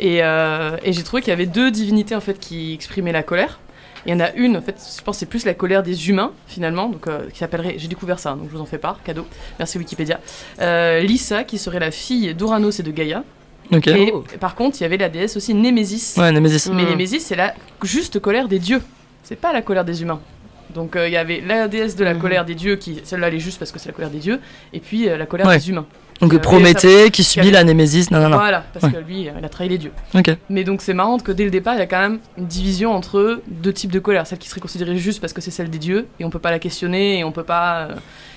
Et, 0.00 0.22
euh, 0.22 0.76
et 0.82 0.92
j'ai 0.92 1.02
trouvé 1.04 1.22
qu'il 1.22 1.30
y 1.30 1.32
avait 1.32 1.46
deux 1.46 1.70
divinités 1.70 2.14
en 2.16 2.20
fait 2.20 2.38
qui 2.38 2.74
exprimaient 2.74 3.12
la 3.12 3.22
colère. 3.22 3.60
Il 4.04 4.12
y 4.12 4.14
en 4.14 4.20
a 4.20 4.30
une, 4.32 4.56
en 4.56 4.60
fait, 4.62 4.76
je 4.96 5.02
pense 5.02 5.16
que 5.16 5.20
c'est 5.20 5.26
plus 5.26 5.44
la 5.44 5.54
colère 5.54 5.82
des 5.82 6.08
humains 6.08 6.32
finalement, 6.46 6.88
donc 6.88 7.06
euh, 7.08 7.28
qui 7.32 7.38
s'appellerait, 7.38 7.74
j'ai 7.78 7.88
découvert 7.88 8.18
ça, 8.20 8.30
donc 8.34 8.48
je 8.50 8.56
vous 8.56 8.60
en 8.60 8.66
fais 8.66 8.78
part, 8.78 9.00
cadeau. 9.04 9.26
Merci 9.58 9.78
Wikipédia. 9.78 10.20
Euh, 10.60 11.00
Lyssa, 11.00 11.42
qui 11.44 11.58
serait 11.58 11.80
la 11.80 11.90
fille 11.90 12.32
d'Ouranos 12.34 12.78
et 12.78 12.82
de 12.84 12.90
Gaïa. 12.92 13.24
Et 13.72 14.12
par 14.40 14.54
contre, 14.54 14.76
il 14.80 14.82
y 14.82 14.86
avait 14.86 14.96
la 14.96 15.08
déesse 15.08 15.36
aussi 15.36 15.54
Némésis. 15.54 16.16
Ouais, 16.16 16.30
Némésis. 16.32 16.68
Mais 16.72 16.84
Mm. 16.84 16.88
Némésis, 16.90 17.24
c'est 17.24 17.36
la 17.36 17.54
juste 17.82 18.18
colère 18.20 18.48
des 18.48 18.58
dieux. 18.58 18.82
C'est 19.22 19.36
pas 19.36 19.52
la 19.52 19.62
colère 19.62 19.84
des 19.84 20.02
humains. 20.02 20.20
Donc 20.74 20.94
euh, 20.96 21.08
il 21.08 21.12
y 21.12 21.16
avait 21.16 21.42
la 21.46 21.68
déesse 21.68 21.96
de 21.96 22.04
la 22.04 22.14
Mhm. 22.14 22.20
colère 22.20 22.44
des 22.44 22.54
dieux, 22.54 22.76
qui 22.76 23.00
celle-là 23.02 23.28
elle 23.28 23.34
est 23.34 23.38
juste 23.40 23.58
parce 23.58 23.72
que 23.72 23.78
c'est 23.78 23.88
la 23.88 23.92
colère 23.94 24.10
des 24.10 24.18
dieux, 24.18 24.40
et 24.72 24.80
puis 24.80 25.08
euh, 25.08 25.16
la 25.16 25.24
colère 25.26 25.46
Ouais. 25.46 25.58
des 25.58 25.70
humains. 25.70 25.86
Donc 26.20 26.32
Euh, 26.34 26.38
Prométhée 26.38 27.10
qui 27.10 27.22
subit 27.24 27.50
la 27.50 27.62
Némésis. 27.64 28.10
Non, 28.10 28.20
non, 28.20 28.28
non. 28.30 28.36
Voilà, 28.38 28.64
parce 28.72 28.84
Ouais. 28.84 28.92
que 28.92 28.98
lui, 29.06 29.22
il 29.38 29.44
a 29.44 29.48
trahi 29.48 29.68
les 29.68 29.78
dieux. 29.78 29.92
Ok. 30.14 30.30
Mais 30.50 30.64
donc 30.64 30.82
c'est 30.82 30.94
marrant 30.94 31.18
que 31.18 31.30
dès 31.32 31.44
le 31.44 31.50
départ, 31.50 31.74
il 31.74 31.78
y 31.78 31.82
a 31.82 31.86
quand 31.86 32.00
même 32.00 32.18
une 32.38 32.46
division 32.46 32.92
entre 32.94 33.40
deux 33.48 33.72
types 33.72 33.92
de 33.92 33.98
colère. 34.00 34.26
Celle 34.26 34.38
qui 34.38 34.48
serait 34.48 34.60
considérée 34.60 34.96
juste 34.96 35.20
parce 35.20 35.32
que 35.32 35.40
c'est 35.40 35.50
celle 35.50 35.70
des 35.70 35.78
dieux, 35.78 36.06
et 36.20 36.24
on 36.24 36.30
peut 36.30 36.38
pas 36.38 36.50
la 36.50 36.58
questionner, 36.58 37.18
et 37.18 37.24
on 37.24 37.32
peut 37.32 37.42
pas 37.44 37.88
euh, 37.90 37.94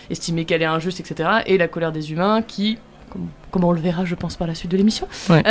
estimer 0.09 0.45
qu'elle 0.45 0.61
est 0.61 0.65
injuste, 0.65 0.99
etc. 0.99 1.29
Et 1.45 1.57
la 1.57 1.67
colère 1.67 1.91
des 1.91 2.11
humains 2.11 2.41
qui, 2.41 2.77
comme, 3.11 3.27
comme 3.51 3.63
on 3.63 3.71
le 3.71 3.81
verra, 3.81 4.05
je 4.05 4.15
pense, 4.15 4.35
par 4.35 4.47
la 4.47 4.55
suite 4.55 4.71
de 4.71 4.77
l'émission, 4.77 5.07
Ouais. 5.29 5.43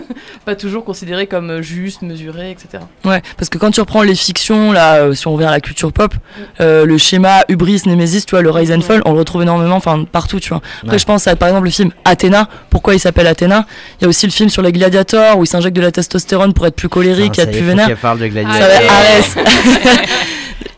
pas 0.44 0.54
toujours 0.54 0.84
considérée 0.84 1.26
comme 1.26 1.50
euh, 1.50 1.62
juste, 1.62 2.02
mesurée, 2.02 2.50
etc. 2.50 2.82
Ouais, 3.04 3.22
parce 3.36 3.48
que 3.48 3.58
quand 3.58 3.70
tu 3.70 3.80
reprends 3.80 4.02
les 4.02 4.14
fictions, 4.14 4.72
là, 4.72 4.96
euh, 4.96 5.14
si 5.14 5.26
on 5.26 5.32
revient 5.34 5.46
à 5.46 5.50
la 5.50 5.60
culture 5.60 5.92
pop, 5.92 6.14
euh, 6.60 6.84
le 6.84 6.98
schéma 6.98 7.42
Hubris, 7.48 7.82
Némésis, 7.86 8.26
tu 8.26 8.32
vois, 8.32 8.42
le 8.42 8.50
Rise 8.50 8.70
and 8.72 8.82
Fall, 8.82 9.02
on 9.06 9.12
le 9.12 9.18
retrouve 9.18 9.42
énormément, 9.42 9.76
enfin, 9.76 10.04
partout, 10.04 10.38
tu 10.40 10.50
vois. 10.50 10.60
Après, 10.82 10.92
Ouais. 10.92 10.98
je 10.98 11.06
pense 11.06 11.26
à, 11.26 11.34
par 11.36 11.48
exemple, 11.48 11.64
le 11.64 11.70
film 11.70 11.90
Athéna. 12.04 12.48
Pourquoi 12.70 12.94
il 12.94 13.00
s'appelle 13.00 13.26
Athéna? 13.26 13.66
Il 14.00 14.02
y 14.02 14.04
a 14.04 14.08
aussi 14.08 14.26
le 14.26 14.32
film 14.32 14.50
sur 14.50 14.62
les 14.62 14.72
gladiators 14.72 15.38
où 15.38 15.44
il 15.44 15.46
s'injecte 15.46 15.76
de 15.76 15.80
la 15.82 15.92
testostérone 15.92 16.52
pour 16.52 16.66
être 16.66 16.76
plus 16.76 16.88
colérique, 16.88 17.36
ça 17.36 17.42
être 17.42 17.52
plus 17.52 17.60
vénère. 17.62 17.96
parle 17.98 18.18
de 18.18 18.24
Ça 18.24 18.28
Gladiator. 18.30 18.60
va, 18.68 18.76
Allez. 18.76 18.88
Arès. 18.88 19.36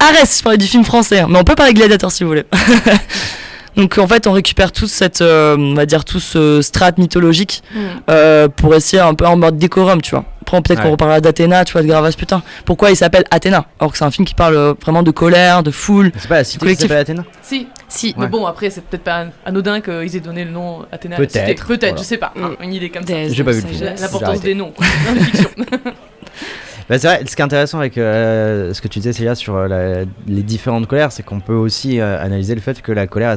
Arès, 0.00 0.38
je 0.38 0.42
parlais 0.42 0.58
du 0.58 0.66
film 0.66 0.84
français, 0.84 1.20
hein, 1.20 1.26
mais 1.28 1.38
on 1.38 1.44
peut 1.44 1.54
parler 1.56 1.74
gladiateur 1.74 2.12
si 2.12 2.22
vous 2.22 2.30
voulez. 2.30 2.44
Donc 3.78 3.96
en 3.96 4.08
fait, 4.08 4.26
on 4.26 4.32
récupère 4.32 4.72
tout 4.72 4.88
cette, 4.88 5.20
euh, 5.22 5.56
on 5.56 5.74
va 5.74 5.86
dire 5.86 6.04
tout 6.04 6.18
ce 6.18 6.60
strat 6.62 6.90
mythologique 6.98 7.62
euh, 8.10 8.48
pour 8.48 8.74
essayer 8.74 9.00
un 9.00 9.14
peu 9.14 9.24
en 9.24 9.36
mode 9.36 9.56
décorum, 9.56 10.02
tu 10.02 10.10
vois. 10.10 10.24
Après, 10.42 10.60
peut-être 10.62 10.82
qu'on 10.82 10.90
reparlera 10.92 11.20
d'Athéna, 11.20 11.64
tu 11.64 11.74
vois, 11.74 11.82
de 11.82 11.86
Gravas, 11.86 12.14
putain. 12.18 12.42
Pourquoi 12.64 12.90
il 12.90 12.96
s'appelle 12.96 13.24
Athéna? 13.30 13.66
Alors 13.78 13.92
que 13.92 13.98
c'est 13.98 14.04
un 14.04 14.10
film 14.10 14.26
qui 14.26 14.34
parle 14.34 14.56
euh, 14.56 14.74
vraiment 14.82 15.02
de 15.02 15.10
colère, 15.12 15.62
de 15.62 15.70
foule. 15.70 16.10
C'est 16.18 16.26
pas 16.26 16.36
la 16.38 16.44
cité 16.44 16.54
qui 16.58 16.60
Collectif. 16.60 16.88
s'appelle 16.88 17.02
Athéna? 17.02 17.24
Si, 17.42 17.68
Si. 17.88 18.14
mais 18.18 18.26
bon, 18.26 18.46
après, 18.46 18.70
c'est 18.70 18.80
peut-être 18.80 19.04
pas 19.04 19.26
anodin 19.46 19.80
qu'ils 19.80 20.16
aient 20.16 20.20
donné 20.20 20.44
le 20.44 20.50
nom 20.50 20.86
Athéna. 20.90 21.16
Peut-être. 21.16 21.66
Peut-être, 21.66 21.80
voilà. 21.90 21.96
je 21.98 22.02
sais 22.02 22.16
pas. 22.16 22.32
hein, 22.40 22.52
une 22.62 22.72
idée 22.72 22.90
comme 22.90 23.06
ça. 23.06 23.28
J'ai 23.28 23.44
pas 23.44 23.52
vu 23.52 23.62
L'importance 24.00 24.40
des 24.40 24.54
noms, 24.54 24.72
quoi. 24.72 24.86
Dans 25.06 25.14
la 25.14 25.20
fiction. 25.24 25.50
Bah, 26.88 26.98
c'est 26.98 27.06
vrai, 27.06 27.22
ce 27.26 27.36
qui 27.36 27.42
est 27.42 27.44
intéressant 27.44 27.78
avec 27.78 27.98
euh, 27.98 28.72
ce 28.72 28.80
que 28.80 28.88
tu 28.88 28.98
disais, 28.98 29.12
Célia, 29.12 29.34
sur 29.34 29.56
euh, 29.56 29.68
la- 29.68 30.04
les 30.26 30.42
différentes 30.42 30.86
colères, 30.86 31.12
c'est 31.12 31.22
qu'on 31.22 31.40
peut 31.40 31.52
aussi 31.54 32.00
euh, 32.00 32.22
analyser 32.22 32.54
le 32.54 32.62
fait 32.62 32.80
que 32.80 32.92
la 32.92 33.06
colère, 33.06 33.36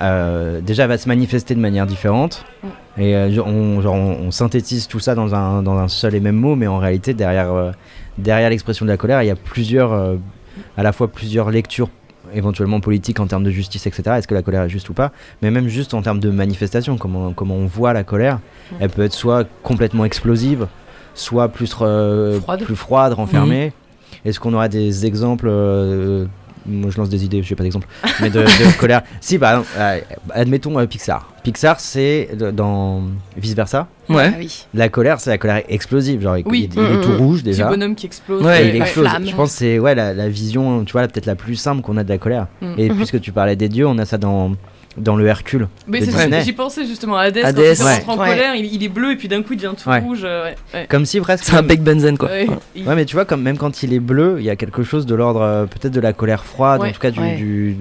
euh, 0.00 0.60
déjà, 0.62 0.86
va 0.86 0.96
se 0.96 1.06
manifester 1.06 1.54
de 1.54 1.60
manière 1.60 1.86
différente. 1.86 2.44
Mm. 2.62 2.68
Et 3.02 3.16
on, 3.44 3.80
genre, 3.82 3.94
on- 3.94 4.16
on 4.26 4.30
synthétise 4.30 4.88
tout 4.88 4.98
ça 4.98 5.14
dans 5.14 5.34
un, 5.34 5.62
dans 5.62 5.76
un 5.76 5.88
seul 5.88 6.14
et 6.14 6.20
même 6.20 6.36
mot, 6.36 6.56
mais 6.56 6.66
en 6.66 6.78
réalité, 6.78 7.12
derrière, 7.12 7.72
derrière 8.16 8.48
l'expression 8.50 8.86
de 8.86 8.90
la 8.90 8.96
colère, 8.96 9.22
il 9.22 9.26
y 9.26 9.30
a 9.30 9.36
plusieurs, 9.36 9.92
à 10.76 10.82
la 10.82 10.92
fois 10.92 11.08
plusieurs 11.08 11.50
lectures 11.50 11.88
éventuellement 12.34 12.80
politiques 12.80 13.20
en 13.20 13.26
termes 13.26 13.44
de 13.44 13.50
justice, 13.50 13.86
etc. 13.86 14.02
Est-ce 14.18 14.28
que 14.28 14.34
la 14.34 14.42
colère 14.42 14.62
est 14.62 14.68
juste 14.68 14.88
ou 14.88 14.94
pas? 14.94 15.12
Mais 15.42 15.50
même 15.50 15.68
juste 15.68 15.94
en 15.94 16.02
termes 16.02 16.20
de 16.20 16.30
manifestation, 16.30 16.96
comment, 16.96 17.32
comment 17.32 17.56
on 17.56 17.66
voit 17.66 17.92
la 17.92 18.04
colère, 18.04 18.36
Mm. 18.72 18.76
elle 18.80 18.90
peut 18.90 19.02
être 19.02 19.12
soit 19.14 19.46
complètement 19.62 20.04
explosive, 20.04 20.66
soit 21.20 21.48
plus, 21.48 21.74
euh, 21.82 22.40
Froide. 22.40 22.62
plus 22.64 22.76
froide, 22.76 23.12
renfermée. 23.12 23.66
Mhm. 23.66 23.72
Est-ce 24.24 24.40
qu'on 24.40 24.52
aura 24.54 24.68
des 24.68 25.06
exemples 25.06 25.46
euh, 25.48 26.26
Moi 26.66 26.90
je 26.90 26.98
lance 26.98 27.08
des 27.08 27.24
idées, 27.24 27.42
je 27.42 27.50
n'ai 27.50 27.56
pas 27.56 27.62
d'exemple, 27.62 27.86
mais 28.20 28.28
de, 28.28 28.40
de 28.40 28.78
colère. 28.78 29.02
Si, 29.20 29.38
par 29.38 29.50
exemple, 29.52 29.68
euh, 29.78 29.98
admettons 30.34 30.78
euh, 30.78 30.86
Pixar. 30.86 31.26
Pixar, 31.42 31.80
c'est 31.80 32.28
dans 32.54 33.02
vice 33.38 33.54
versa. 33.54 33.86
Ouais. 34.10 34.30
Ah 34.34 34.36
oui. 34.38 34.66
La 34.74 34.90
colère, 34.90 35.20
c'est 35.20 35.30
la 35.30 35.38
colère 35.38 35.62
explosive. 35.70 36.20
Genre, 36.20 36.36
il- 36.36 36.46
Oui. 36.46 36.68
il, 36.70 36.78
il 36.78 36.84
est 36.84 36.96
Mm, 36.96 37.00
tout 37.00 37.08
mm. 37.12 37.16
rouge 37.16 37.38
Petit 37.38 37.44
déjà. 37.44 37.68
bonhomme 37.68 37.94
qui 37.94 38.04
explose. 38.06 38.42
Ouais, 38.44 38.66
Et 38.66 38.68
il 38.68 38.76
explose. 38.82 39.08
flamme. 39.08 39.26
Je 39.26 39.34
pense 39.34 39.52
que 39.52 39.58
c'est 39.58 39.78
ouais, 39.78 39.94
la, 39.94 40.12
la 40.12 40.28
vision, 40.28 40.84
tu 40.84 40.92
vois, 40.92 41.08
peut-être 41.08 41.24
la 41.26 41.36
plus 41.36 41.54
simple 41.56 41.80
qu'on 41.80 41.96
a 41.96 42.04
de 42.04 42.08
la 42.10 42.18
colère. 42.18 42.46
Mm. 42.60 42.74
Et 42.76 42.90
Mhm. 42.90 42.96
puisque 42.96 43.20
tu 43.22 43.32
parlais 43.32 43.56
des 43.56 43.70
dieux, 43.70 43.86
on 43.86 43.96
a 43.96 44.04
ça 44.04 44.18
dans, 44.18 44.50
dans 44.96 45.14
le 45.16 45.24
Hercule. 45.26 45.68
Mais 45.86 46.00
c'est 46.04 46.42
j'y 46.42 46.52
pensais 46.52 46.84
justement 46.84 47.16
à 47.16 47.22
Hades, 47.22 47.38
Hades. 47.38 47.54
quand 47.56 47.62
il 47.62 47.84
Ouais. 47.84 47.94
rentre 47.98 48.08
en 48.10 48.18
Ouais. 48.22 48.28
colère, 48.30 48.54
il, 48.56 48.66
il 48.74 48.82
est 48.82 48.88
bleu 48.88 49.12
et 49.12 49.16
puis 49.16 49.28
d'un 49.28 49.42
coup 49.42 49.52
il 49.52 49.56
devient 49.56 49.74
tout 49.80 49.88
Ouais. 49.88 50.00
rouge. 50.00 50.22
euh, 50.24 50.44
ouais, 50.46 50.54
ouais. 50.74 50.86
Comme 50.88 51.06
si 51.06 51.20
presque. 51.20 51.44
C'est 51.44 51.54
un 51.56 51.62
bec 51.62 51.82
benzen, 51.82 52.18
quoi. 52.18 52.28
Ouais, 52.28 52.46
il- 52.74 52.86
Ouais, 52.86 52.94
mais 52.96 53.04
tu 53.04 53.14
vois, 53.14 53.24
comme, 53.24 53.42
même 53.42 53.56
quand 53.56 53.82
il 53.82 53.92
est 53.92 54.00
bleu, 54.00 54.36
il 54.40 54.44
y 54.44 54.50
a 54.50 54.56
quelque 54.56 54.82
chose 54.82 55.06
de 55.06 55.14
l'ordre 55.14 55.42
euh, 55.42 55.66
peut-être 55.66 55.92
de 55.94 56.00
la 56.00 56.12
colère 56.12 56.44
froide, 56.44 56.80
Ouais. 56.82 56.88
en 56.88 56.92
tout 56.92 57.00
cas 57.00 57.10
du, 57.12 57.20
Ouais. 57.20 57.36
du- 57.36 57.76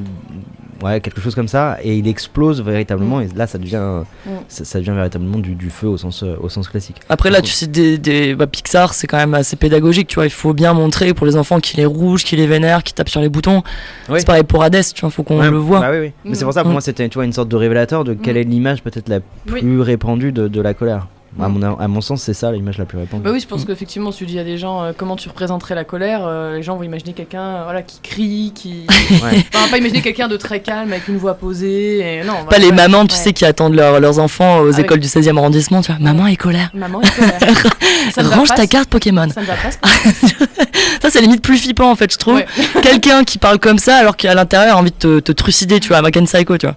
Ouais, 0.82 1.02
quelque 1.02 1.20
chose 1.20 1.36
comme 1.36 1.48
ça, 1.50 1.78
et 1.84 1.98
il 1.98 2.08
explose 2.08 2.62
véritablement, 2.64 3.20
et 3.20 3.28
là 3.36 3.48
ça 3.48 3.58
devient, 3.58 4.04
Mm. 4.26 4.30
ça, 4.48 4.64
ça 4.64 4.80
devient 4.80 4.92
véritablement 4.92 5.38
du, 5.40 5.56
du 5.56 5.70
feu 5.70 5.88
au 5.88 5.98
sens, 5.98 6.24
euh, 6.24 6.36
au 6.40 6.48
sens 6.50 6.70
classique. 6.70 6.98
Après 7.10 7.30
là, 7.30 7.42
tu 7.42 7.52
sais, 7.52 7.68
des, 7.68 7.98
des 7.98 8.34
bah, 8.36 8.48
Pixar, 8.48 8.94
c'est 8.94 9.06
quand 9.08 9.18
même 9.18 9.34
assez 9.34 9.56
pédagogique, 9.58 10.08
tu 10.08 10.16
vois. 10.16 10.26
Il 10.26 10.30
faut 10.32 10.54
bien 10.54 10.74
montrer 10.74 11.14
pour 11.14 11.26
les 11.28 11.36
enfants 11.36 11.60
qu'il 11.60 11.80
est 11.82 11.86
rouge, 11.86 12.24
qu'il 12.24 12.40
est 12.40 12.48
vénère, 12.48 12.84
qu'il 12.84 12.96
tape 12.96 13.10
sur 13.10 13.20
les 13.22 13.30
boutons. 13.30 13.62
Oui. 14.10 14.20
C'est 14.20 14.26
pareil 14.26 14.44
pour 14.44 14.64
Hades, 14.64 14.82
tu 14.94 15.02
vois. 15.02 15.10
Faut 15.10 15.24
qu'on 15.24 15.40
Ouais, 15.40 15.50
le 15.52 15.58
voit. 15.58 15.80
bah 15.82 15.90
oui, 15.92 15.98
oui. 16.00 16.12
Mais 16.24 16.36
c'est 16.36 16.46
pour 16.46 16.54
ça, 16.54 16.62
pour 16.62 16.70
Mm. 16.70 16.74
moi, 16.74 16.82
c'était 16.82 17.10
tu 17.10 17.16
vois, 17.16 17.26
une 17.26 17.34
sorte 17.34 17.50
de 17.50 17.56
révélateur 17.58 18.04
de 18.06 18.14
quelle 18.14 18.36
Mm. 18.36 18.40
est 18.40 18.44
l'image 18.44 18.82
peut-être 18.84 19.10
la 19.10 19.20
Oui. 19.52 19.60
plus 19.62 19.82
répandue 19.82 20.32
de, 20.32 20.48
de 20.48 20.62
la 20.62 20.74
colère. 20.74 21.08
À, 21.40 21.48
mon, 21.48 21.62
à 21.78 21.88
mon 21.88 22.02
sens, 22.02 22.24
c'est 22.24 22.34
ça 22.34 22.52
l'image 22.52 22.78
la 22.78 22.86
plus 22.86 22.98
répandue. 22.98 23.24
Bah 23.24 23.30
oui, 23.32 23.40
je 23.40 23.48
pense 23.48 23.64
qu'effectivement, 23.66 24.12
si 24.12 24.20
tu 24.20 24.26
dis 24.26 24.40
à 24.40 24.44
des 24.44 24.58
gens 24.58 24.84
euh, 24.84 24.92
comment 24.98 25.16
tu 25.16 25.30
représenterais 25.30 25.76
la 25.76 25.84
colère, 25.84 26.22
euh, 26.26 26.56
les 26.56 26.64
gens 26.64 26.76
vont 26.76 26.84
imaginer 26.84 27.14
quelqu'un 27.14 27.42
euh, 27.42 27.64
voilà, 27.66 27.82
qui 27.84 28.00
crie, 28.02 28.52
qui. 28.56 28.88
Ouais. 29.24 29.44
Enfin, 29.54 29.68
pas 29.70 29.78
imaginer 29.78 30.02
quelqu'un 30.02 30.28
de 30.28 30.38
très 30.38 30.62
calme 30.62 30.92
avec 30.92 31.08
une 31.08 31.18
voix 31.18 31.34
posée. 31.36 32.00
Et... 32.20 32.24
Non, 32.24 32.34
Pas 32.34 32.44
voilà, 32.50 32.60
les 32.60 32.70
ouais. 32.70 32.76
mamans, 32.76 33.06
tu 33.06 33.16
Ouais. 33.16 33.22
sais, 33.22 33.34
qui 33.34 33.46
attendent 33.46 33.76
leur- 33.76 34.00
leurs 34.00 34.20
enfants 34.20 34.60
aux 34.60 34.72
Ah 34.72 34.76
oui. 34.76 34.82
écoles 34.82 35.00
du 35.00 35.08
16e 35.08 35.38
arrondissement, 35.38 35.82
tu 35.82 35.92
vois. 35.92 36.00
Maman 36.02 36.26
est 36.28 36.36
colère. 36.36 36.70
Maman 36.74 37.02
est 37.02 37.16
colère. 37.16 37.40
Ça 38.14 38.24
Range 38.24 38.50
ta 38.56 38.66
carte 38.68 38.90
Pokémon. 38.90 39.28
Ça. 39.30 39.42
Ça, 41.02 41.10
c'est 41.10 41.22
limite 41.22 41.42
plus 41.42 41.58
flippant 41.58 41.92
en 41.92 41.96
fait, 41.96 42.12
je 42.12 42.18
trouve. 42.18 42.36
Ouais. 42.36 42.46
Quelqu'un 42.82 43.24
qui 43.24 43.38
parle 43.38 43.60
comme 43.60 43.78
ça 43.80 43.96
alors 43.98 44.18
qu'à 44.18 44.34
l'intérieur 44.34 44.76
a 44.78 44.80
envie 44.80 44.92
de 44.92 44.96
te, 44.96 45.20
te 45.20 45.32
trucider, 45.32 45.80
tu 45.80 45.90
vois, 45.90 45.98
American 45.98 46.26
Psycho, 46.26 46.58
tu 46.58 46.68
vois. 46.68 46.76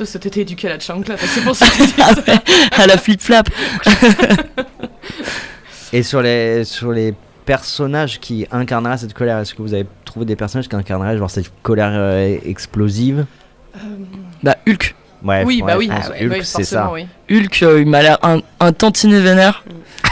Toi, 0.00 0.06
ça 0.06 0.18
t'était 0.18 0.40
éduqué 0.40 0.66
à 0.66 0.70
la 0.70 0.80
chancla. 0.80 1.14
C'est 1.18 1.44
pour 1.44 1.54
ça 1.54 1.66
que 1.66 1.84
tu 1.84 1.92
Ah 2.00 2.82
à 2.82 2.86
la 2.86 2.96
flip-flap. 2.96 3.50
Et 5.92 6.02
sur 6.02 6.22
les, 6.22 6.64
sur 6.64 6.90
les 6.90 7.12
personnages 7.44 8.18
qui 8.18 8.46
incarneraient 8.50 8.96
cette 8.96 9.12
colère, 9.12 9.38
est-ce 9.40 9.54
que 9.54 9.60
vous 9.60 9.74
avez 9.74 9.84
trouvé 10.06 10.24
des 10.24 10.36
personnages 10.36 10.70
qui 10.70 10.74
incarneraient 10.74 11.18
genre 11.18 11.30
cette 11.30 11.52
colère 11.62 11.90
euh, 11.92 12.38
explosive? 12.46 13.26
Bah, 14.42 14.56
Hulk. 14.66 14.94
Ouais, 15.22 15.42
oui, 15.44 15.60
ouais, 15.60 15.66
bah 15.66 15.76
oui, 15.76 15.90
Ah 15.92 16.08
ouais, 16.08 16.24
Hulk, 16.24 16.32
oui, 16.32 16.40
c'est 16.44 16.64
ça. 16.64 16.90
oui. 16.90 17.06
Hulk, 17.30 17.62
euh, 17.62 17.82
il 17.82 17.86
m'a 17.86 18.00
l'air 18.00 18.16
un, 18.22 18.40
un 18.58 18.72
tantinet 18.72 19.20
vénère. 19.20 19.64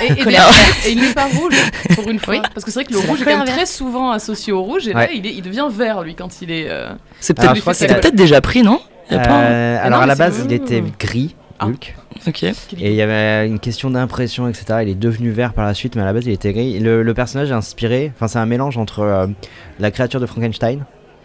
Et, 0.02 0.12
et 0.12 0.20
et 0.86 0.92
il 0.92 1.00
n'est 1.00 1.14
pas 1.14 1.24
rouge 1.24 1.54
pour 1.94 2.10
une 2.10 2.18
fois. 2.18 2.34
Oui. 2.34 2.40
Parce 2.52 2.62
que 2.62 2.70
c'est 2.70 2.80
vrai 2.80 2.84
que 2.84 2.92
le 2.92 2.98
C'est 2.98 3.04
la 3.06 3.10
rouge 3.10 3.22
est 3.22 3.24
quand 3.24 3.30
même 3.30 3.38
colère 3.40 3.54
très 3.56 3.64
souvent 3.64 4.10
associé 4.10 4.52
au 4.52 4.62
rouge. 4.62 4.86
Et 4.86 4.92
là, 4.92 5.10
il, 5.10 5.26
est, 5.26 5.32
il 5.32 5.40
devient 5.40 5.66
vert, 5.70 6.02
lui, 6.02 6.14
quand 6.14 6.42
il 6.42 6.50
est. 6.50 6.66
euh, 6.68 6.90
C'est 7.20 7.40
Alors, 7.40 7.54
peut-être 7.54 8.14
déjà 8.14 8.42
pris, 8.42 8.62
non? 8.62 8.82
Euh, 9.12 9.78
alors 9.82 9.98
non, 9.98 10.04
à 10.04 10.06
la 10.06 10.14
base, 10.14 10.42
il 10.44 10.52
était 10.52 10.82
gris, 10.98 11.34
Ah. 11.58 11.66
Hulk. 11.66 11.96
Ok. 12.26 12.34
qu'il 12.68 12.82
Et 12.82 12.90
il 12.90 12.94
y 12.94 13.02
avait 13.02 13.46
une 13.46 13.58
question 13.58 13.90
d'impression, 13.90 14.48
etc. 14.48 14.80
Il 14.82 14.88
est 14.88 14.94
devenu 14.94 15.30
vert 15.30 15.52
par 15.54 15.64
la 15.64 15.74
suite, 15.74 15.94
mais 15.96 16.02
à 16.02 16.04
la 16.04 16.12
base, 16.12 16.26
il 16.26 16.32
était 16.32 16.52
gris. 16.52 16.78
Le, 16.80 17.02
le 17.02 17.14
personnage 17.14 17.50
est 17.50 17.54
inspiré, 17.54 18.12
enfin, 18.14 18.28
c'est 18.28 18.38
un 18.38 18.46
mélange 18.46 18.76
entre 18.76 19.00
euh, 19.00 19.26
la 19.78 19.90
créature 19.90 20.20
de 20.20 20.26
Frankenstein 20.26 20.84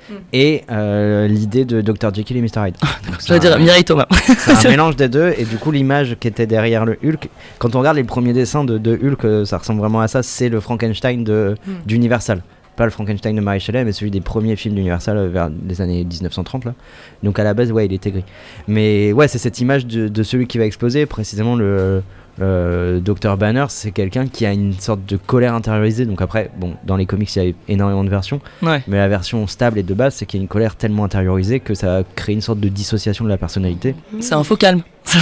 Mm. 0.10 0.14
et 0.34 0.64
euh, 0.70 1.28
l'idée 1.30 1.64
de 1.64 1.80
Dr. 1.80 2.14
Jekyll 2.14 2.36
et 2.36 2.42
Mr. 2.42 2.68
Hyde. 2.68 2.76
Donc, 2.82 3.16
Je 3.22 3.26
c'est 3.26 3.40
dire 3.40 3.54
un- 3.54 3.58
Mireille 3.58 3.86
Thomas. 3.86 4.06
C'est 4.38 4.68
un 4.68 4.70
mélange 4.72 4.98
des 4.98 5.08
deux, 5.08 5.34
et 5.38 5.46
du 5.46 5.56
coup, 5.56 5.72
l'image 5.72 6.18
qui 6.20 6.28
était 6.28 6.46
derrière 6.46 6.84
le 6.84 6.98
Hulk, 7.06 7.30
quand 7.58 7.74
on 7.78 7.80
regarde 7.80 7.96
les 7.96 8.04
premiers 8.04 8.34
dessins 8.34 8.66
de, 8.66 8.78
de 8.78 9.00
Hulk, 9.02 9.48
ça 9.48 9.60
ressemble 9.60 9.80
vraiment 9.80 10.02
à 10.02 10.10
ça. 10.10 10.22
C'est 10.22 10.50
le 10.50 10.60
Frankenstein 10.60 11.24
de- 11.24 11.56
Hmm. 11.66 11.72
d'Universal. 11.86 12.42
Pas 12.76 12.86
le 12.86 12.92
Frankenstein 12.92 13.36
de 13.36 13.42
Mary 13.42 13.60
Shelley, 13.60 13.84
mais 13.86 13.92
celui 13.92 14.10
des 14.12 14.22
premiers 14.22 14.56
films 14.56 14.74
d'Universal 14.76 15.16
euh, 15.18 15.30
vers 15.30 15.50
les 15.68 15.80
années 15.82 16.04
1930. 16.04 16.66
Là. 16.66 16.74
Donc 17.22 17.38
à 17.40 17.44
la 17.44 17.54
base, 17.54 17.72
ouais, 17.72 17.86
il 17.86 17.94
était 17.94 18.10
gris. 18.12 18.26
Mais 18.68 19.12
ouais, 19.14 19.28
c'est 19.28 19.38
cette 19.38 19.60
image 19.62 19.86
de, 19.86 20.08
de 20.08 20.24
celui 20.24 20.48
qui 20.48 20.58
va 20.58 20.66
exploser. 20.66 21.06
Précisément, 21.06 21.56
le, 21.56 22.02
le 22.40 23.00
Dr. 23.00 23.38
Banner, 23.38 23.66
c'est 23.70 23.92
quelqu'un 23.92 24.26
qui 24.28 24.46
a 24.48 24.54
une 24.54 24.74
sorte 24.74 25.06
de 25.06 25.18
colère 25.18 25.54
intériorisée. 25.54 26.08
Donc 26.08 26.20
après, 26.24 26.50
bon, 26.58 26.74
dans 26.84 26.96
les 26.98 27.06
comics, 27.06 27.36
il 27.36 27.44
y 27.44 27.50
a 27.50 27.54
énormément 27.68 28.04
de 28.04 28.10
versions. 28.10 28.42
Ouais. 28.64 28.82
Mais 28.88 28.98
la 28.98 29.08
version 29.08 29.46
stable 29.46 29.78
et 29.78 29.84
de 29.84 29.94
base, 29.94 30.16
c'est 30.16 30.26
qu'il 30.26 30.40
y 30.40 30.42
a 30.42 30.44
une 30.44 30.48
colère 30.48 30.76
tellement 30.76 31.04
intériorisée 31.04 31.60
que 31.60 31.76
ça 31.76 32.02
crée 32.16 32.34
une 32.34 32.42
sorte 32.42 32.60
de 32.60 32.70
dissociation 32.70 33.24
de 33.24 33.30
la 33.30 33.38
personnalité. 33.38 33.94
C'est 34.20 34.34
un 34.34 34.44
faux 34.44 34.56
calme. 34.58 34.82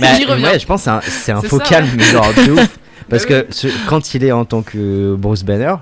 Bah, 0.00 0.08
J'y 0.18 0.24
reviens. 0.26 0.50
ouais, 0.50 0.58
je 0.58 0.66
pense 0.66 0.84
que 0.84 0.90
c'est 1.06 1.32
un, 1.32 1.40
faux 1.40 1.58
ça, 1.58 1.64
calme, 1.64 1.88
genre 2.00 2.26
de 2.34 2.52
ouf. 2.52 2.78
Parce 3.08 3.24
Bah 3.26 3.42
que 3.42 3.46
ce- 3.54 3.68
quand 3.88 4.14
il 4.14 4.24
est 4.24 4.32
en 4.32 4.44
tant 4.44 4.62
que 4.62 5.14
Bruce 5.16 5.44
Banner, 5.44 5.74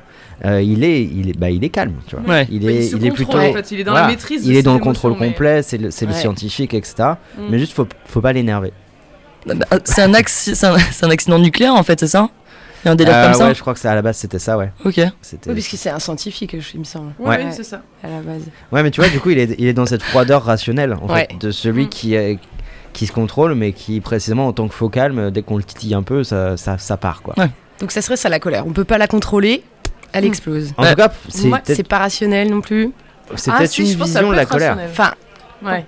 euh, 0.45 0.61
il, 0.63 0.85
est, 0.85 1.03
il, 1.03 1.31
est, 1.31 1.39
bah, 1.39 1.51
il 1.51 1.63
est 1.65 1.69
calme, 1.69 1.95
tu 2.07 2.17
vois. 2.17 2.35
Ouais. 2.35 2.47
Il 2.51 2.65
Bah, 2.65 2.71
est, 2.73 2.83
se 2.83 2.97
il 2.97 3.07
est 3.07 3.11
plutôt. 3.11 3.39
en 3.39 3.53
fait, 3.53 3.71
il 3.71 3.81
est 3.81 3.85
dans 3.85 3.93
voilà, 3.93 4.07
la 4.07 4.13
maîtrise. 4.13 4.47
il 4.47 4.57
est 4.57 4.63
dans 4.63 4.75
le 4.75 4.81
contrôle 4.81 5.15
mais- 5.19 5.29
complet, 5.29 5.63
c'est 5.63 5.79
le, 5.79 5.91
c'est 5.91 6.07
le 6.07 6.13
scientifique, 6.13 6.75
etc. 6.75 6.95
Mm. 7.39 7.43
Mais 7.51 7.59
juste, 7.59 7.73
faut, 7.73 7.87
faut 8.07 8.21
pas 8.21 8.33
l'énerver. 8.33 8.73
Bah, 9.47 9.55
C'est 9.85 10.03
un, 10.03 10.13
acci- 10.13 10.55
c'est 10.55 10.67
un, 10.67 10.79
c'est 10.79 11.05
un 11.07 11.11
accident 11.11 11.39
nucléaire 11.39 11.75
en 11.75 11.83
fait, 11.83 12.01
c'est 12.01 12.07
ça? 12.07 12.29
Il 12.85 12.87
y 12.87 12.91
a 12.91 12.93
un 12.93 12.97
délire 12.97 13.15
Euh, 13.15 13.25
comme 13.27 13.35
ça? 13.35 13.47
ouais, 13.49 13.55
je 13.55 13.61
crois 13.61 13.73
que 13.75 13.81
c'est 13.81 13.89
à 13.89 13.95
la 13.95 14.03
base, 14.03 14.17
c'était 14.19 14.39
ça, 14.39 14.59
ouais. 14.59 14.71
Ok. 14.85 15.01
C'était... 15.23 15.49
Oui, 15.51 15.57
parce 15.57 15.69
que 15.69 15.77
c'est 15.79 15.89
un 15.91 15.99
scientifique, 15.99 16.55
je- 16.61 16.71
il 16.75 16.81
me 16.81 16.85
semble, 16.85 17.13
Ouais, 17.19 17.47
c'est 17.51 17.65
ça. 17.65 17.81
à 18.03 18.09
la 18.09 18.21
base. 18.21 18.43
Ouais, 18.73 18.83
mais 18.83 18.91
tu 18.91 19.01
vois, 19.01 19.09
du 19.11 19.21
coup, 19.21 19.31
il 19.31 19.39
est, 19.39 19.55
il 19.59 19.67
est 19.67 19.73
dans 19.73 19.87
cette 19.87 20.03
froideur 20.03 20.43
rationnelle, 20.45 20.95
en 21.01 21.07
Ouais. 21.11 21.27
fait, 21.31 21.39
de 21.41 21.51
celui 21.51 21.85
Mm. 21.87 21.89
qui, 21.89 22.15
est- 22.15 22.39
qui 22.93 23.07
se 23.07 23.13
contrôle, 23.13 23.55
mais 23.55 23.73
qui, 23.73 24.01
précisément, 24.01 24.47
en 24.49 24.53
tant 24.53 24.69
que 24.69 24.75
faux 24.75 24.89
calme, 24.91 25.31
dès 25.31 25.43
qu'on 25.43 25.57
le 25.57 25.63
titille 25.65 25.95
un 25.95 26.03
peu, 26.03 26.25
ça, 26.25 26.57
ça, 26.59 26.77
ça 26.79 26.97
part, 26.99 27.23
quoi. 27.23 27.35
Ouais. 27.39 27.49
Donc 27.81 27.91
ça 27.91 28.03
serait 28.03 28.17
ça 28.17 28.29
la 28.29 28.39
colère. 28.39 28.67
On 28.67 28.73
peut 28.73 28.85
pas 28.85 28.99
la 28.99 29.07
contrôler, 29.09 29.63
elle 30.15 30.25
Mm. 30.25 30.29
explose. 30.29 30.73
En 30.79 30.85
tout 30.89 30.95
cas, 30.95 31.13
c'est 31.29 31.49
Ouais, 31.49 31.51
peut-être, 31.61 31.77
C'est 31.77 31.87
pas 31.89 31.99
rationnel 31.99 32.51
non 32.51 32.61
plus. 32.63 32.91
c'est 33.37 33.51
Ah, 33.51 33.59
peut-être 33.59 33.71
si, 33.71 33.83
une 33.83 33.89
je 33.89 33.99
pense 33.99 34.07
que 34.09 34.13
ça 34.15 34.21
vision 34.21 34.29
peut 34.29 34.33
de 34.33 34.37
la 34.37 34.43
être 34.43 34.49
colère. 34.49 34.69
rationnel. 34.77 34.91
Enfin, 34.91 35.15
Ouais. 35.63 35.85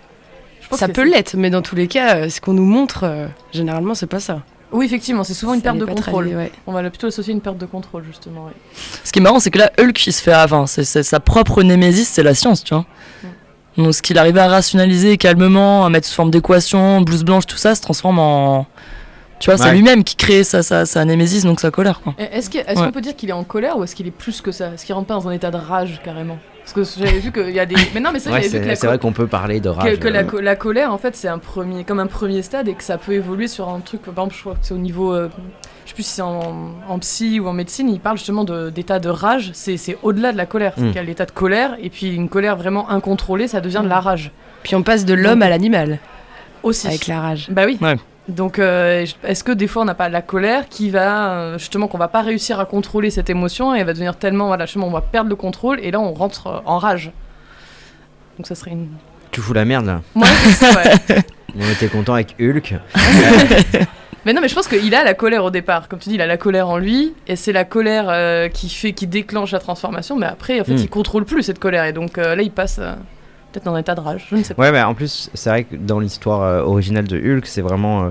Je 0.61 0.69
pense 0.69 0.79
ça 0.81 0.87
que 0.89 0.93
peut 0.93 1.05
c'est- 1.05 1.11
l'être, 1.17 1.35
mais 1.37 1.49
dans 1.51 1.63
tous 1.63 1.77
les 1.77 1.87
cas, 1.87 2.17
euh, 2.17 2.29
ce 2.29 2.41
qu'on 2.41 2.53
nous 2.53 2.65
montre, 2.65 3.05
euh, 3.05 3.27
généralement, 3.53 3.95
c'est 3.95 4.07
pas 4.09 4.19
ça. 4.21 4.43
Oui, 4.73 4.85
effectivement, 4.87 5.23
c'est 5.23 5.33
souvent 5.35 5.55
une 5.55 5.61
Ça 5.61 5.65
perte 5.65 5.77
n'est 5.77 5.81
de 5.83 5.87
pas 5.87 5.93
contrôle. 5.95 6.27
ouais. 6.27 6.51
On 6.67 6.73
va 6.73 6.83
le- 6.83 6.91
plutôt 6.91 7.07
associer 7.07 7.33
une 7.33 7.41
perte 7.41 7.57
de 7.59 7.67
contrôle, 7.67 8.03
justement. 8.05 8.47
oui. 8.47 8.53
Ce 9.05 9.13
qui 9.13 9.21
est 9.21 9.23
marrant, 9.23 9.39
c'est 9.39 9.51
que 9.53 9.59
là, 9.59 9.71
Hulk, 9.79 10.07
il 10.07 10.13
se 10.13 10.21
fait 10.21 10.33
avant. 10.33 10.67
C'est 10.67 10.83
c'est 10.83 11.05
sa 11.05 11.21
propre 11.21 11.63
némésis, 11.63 12.09
c'est 12.09 12.25
la 12.25 12.35
science, 12.35 12.65
tu 12.65 12.75
vois. 12.75 12.85
Donc, 13.77 13.95
ce 13.95 14.03
qu'il 14.03 14.19
arrivait 14.19 14.41
à 14.41 14.49
rationaliser 14.49 15.19
calmement, 15.19 15.85
à 15.87 15.91
mettre 15.91 16.09
sous 16.09 16.15
forme 16.15 16.31
d'équation, 16.33 17.01
blouse 17.03 17.23
blanche, 17.23 17.47
tout 17.47 17.59
ça, 17.59 17.75
se 17.77 17.81
transforme 17.83 18.19
en. 18.19 18.67
Tu 19.39 19.51
vois, 19.51 19.59
c'est 19.59 19.65
Ouais. 19.65 19.75
lui-même 19.75 20.03
qui 20.03 20.17
crée 20.17 20.45
sa, 20.45 20.63
sa, 20.63 20.87
sa 20.87 21.05
némésis, 21.05 21.45
donc 21.45 21.61
sa 21.61 21.71
colère, 21.71 22.01
quoi. 22.01 22.15
Et 22.19 22.25
Est-ce 22.39 22.49
que- 22.49 22.59
est-ce 22.59 22.75
qu'on 22.83 22.91
peut 22.91 23.01
dire 23.03 23.15
qu'il 23.17 23.29
est 23.29 23.33
en 23.35 23.45
colère 23.45 23.77
ou 23.79 23.85
est-ce 23.85 23.95
qu'il 23.95 24.07
est 24.07 24.11
plus 24.11 24.41
que 24.41 24.51
ça? 24.51 24.69
Est-ce 24.73 24.87
qu'il 24.87 24.95
rentre 24.95 25.07
pas 25.09 25.15
dans 25.15 25.29
un 25.29 25.33
état 25.33 25.51
de 25.51 25.57
rage 25.59 26.01
carrément? 26.05 26.39
Parce 26.65 26.73
que 26.73 27.01
j'avais 27.05 27.19
vu 27.21 27.31
qu'il 27.31 27.51
y 27.51 27.61
a 27.61 27.67
des. 27.67 27.77
Mais 27.95 28.01
non, 28.01 28.11
mais 28.13 28.19
ça, 28.19 28.31
Ouais, 28.31 28.37
j'avais 28.43 28.49
vu 28.49 28.55
que 28.59 28.63
c'est 28.65 28.69
la, 28.71 28.75
c'est 28.75 28.81
co- 28.81 28.87
vrai 28.89 28.99
qu'on 28.99 29.13
peut 29.13 29.29
parler 29.29 29.61
de 29.61 29.69
rage. 29.69 29.99
que 30.01 30.09
la, 30.09 30.21
euh, 30.23 30.41
la 30.41 30.57
colère, 30.57 30.93
en 30.93 30.99
fait, 30.99 31.15
c'est 31.15 31.29
un 31.29 31.39
premier, 31.39 31.85
comme 31.85 32.01
un 32.01 32.09
premier 32.09 32.43
stade 32.43 32.67
et 32.67 32.75
que 32.75 32.83
ça 32.83 32.99
peut 32.99 33.13
évoluer 33.13 33.47
sur 33.47 33.69
un 33.69 33.79
truc. 33.81 34.03
Par 34.03 34.13
exemple, 34.15 34.35
je 34.35 34.41
crois 34.41 34.55
que 34.55 34.59
c'est 34.63 34.75
au 34.75 34.79
niveau. 34.79 35.13
euh, 35.13 35.29
je 35.85 35.91
sais 35.91 35.95
plus 35.95 36.03
si 36.03 36.15
c'est 36.15 36.23
en, 36.23 36.73
en 36.89 36.99
psy 36.99 37.39
ou 37.39 37.47
en 37.47 37.53
médecine, 37.53 37.89
il 37.89 38.01
parle 38.01 38.17
justement 38.17 38.43
de- 38.43 38.71
d'état 38.71 38.99
de 38.99 39.09
rage. 39.09 39.51
C'est 39.55 39.77
c'est 39.77 39.97
au-delà 40.03 40.33
de 40.33 40.37
la 40.39 40.47
colère. 40.47 40.73
C'est 40.77 40.83
Mm. 40.83 40.87
qu'il 40.89 40.97
y 40.97 40.99
a 40.99 41.03
l'état 41.05 41.27
de 41.27 41.31
colère 41.31 41.77
et 41.81 41.89
puis 41.91 42.13
une 42.13 42.29
colère 42.29 42.57
vraiment 42.57 42.91
incontrôlée, 42.91 43.47
ça 43.47 43.61
devient 43.61 43.83
de 43.85 43.89
la 43.89 44.01
rage. 44.01 44.33
Puis 44.65 44.75
on 44.75 44.83
passe 44.83 45.05
de 45.05 45.15
l'homme 45.15 45.43
à 45.43 45.49
l'animal 45.49 46.01
Aussi. 46.65 46.89
avec 46.89 47.07
la 47.07 47.21
rage. 47.21 47.47
Bah 47.51 47.63
oui. 47.67 47.79
Donc, 48.29 48.59
euh, 48.59 49.07
est-ce 49.23 49.45
que 49.45 49.53
des 49.53 49.69
fois 49.69 49.83
on 49.83 49.85
n'a 49.85 49.95
pas 49.95 50.09
la 50.09 50.21
colère 50.23 50.69
qui 50.69 50.91
va 50.91 51.31
euh, 51.31 51.59
justement 51.59 51.87
qu'on 51.87 51.99
va 51.99 52.09
pas 52.09 52.23
réussir 52.23 52.59
à 52.59 52.65
contrôler 52.65 53.11
cette 53.11 53.31
émotion 53.31 53.75
et 53.75 53.79
elle 53.79 53.87
va 53.87 53.93
devenir 53.93 54.17
tellement 54.17 54.49
voilà 54.49 54.67
justement 54.67 54.89
on 54.89 54.91
va 54.91 55.01
perdre 55.01 55.31
le 55.31 55.37
contrôle 55.37 55.79
et 55.81 55.91
là 55.93 56.01
on 56.01 56.13
rentre 56.13 56.47
euh, 56.49 56.59
en 56.65 56.79
rage. 56.79 57.13
Donc 58.37 58.47
ça 58.47 58.55
serait 58.57 58.73
une. 58.73 58.89
Tu 59.31 59.41
fous 59.41 59.53
la 59.53 59.65
merde 59.65 59.87
là. 59.87 60.01
Moi 60.15 60.27
ouais. 60.63 61.17
On 61.59 61.73
était 61.73 61.89
content 61.89 62.15
avec 62.15 62.35
Hulk. 62.39 62.75
Mais 64.27 64.33
non 64.33 64.41
mais 64.43 64.49
je 64.49 64.55
pense 64.57 64.67
qu'il 64.67 64.93
a 64.95 65.05
la 65.05 65.15
colère 65.15 65.45
au 65.45 65.51
départ. 65.51 65.89
Comme 65.89 66.01
tu 66.01 66.09
dis 66.09 66.17
il 66.17 66.21
a 66.21 66.27
la 66.27 66.37
colère 66.37 66.69
en 66.69 66.79
lui 66.79 67.15
et 67.29 67.37
c'est 67.37 67.53
la 67.53 67.65
colère 67.65 68.07
euh, 68.09 68.49
qui 68.49 68.69
fait 68.69 68.93
qui 68.93 69.07
déclenche 69.07 69.53
la 69.53 69.61
transformation. 69.61 70.17
Mais 70.17 70.27
après 70.27 70.61
en 70.61 70.65
fait 70.65 70.73
Mm. 70.73 70.79
il 70.79 70.91
contrôle 70.91 71.25
plus 71.25 71.45
cette 71.45 71.61
colère 71.61 71.85
et 71.85 71.93
donc 71.93 72.19
euh, 72.19 72.35
là 72.35 72.43
il 72.43 72.51
passe 72.51 72.81
peut-être 73.57 73.65
dans 73.65 73.75
un 73.75 73.81
état 73.81 73.95
de 73.95 74.01
rage. 74.01 74.27
Je 74.31 74.37
ne 74.37 74.43
sais 74.43 74.55
pas. 74.55 74.63
Ouais, 74.63 74.73
mais 74.73 74.83
en 74.83 74.95
plus, 74.95 75.31
c'est 75.35 75.49
vrai 75.51 75.65
que 75.65 75.77
dans 75.77 75.99
l'histoire 75.99 76.43
euh, 76.43 76.63
originale 76.63 77.07
de 77.07 77.17
Hulk, 77.19 77.47
c'est 77.47 77.63
vraiment 77.63 78.05
euh, 78.05 78.09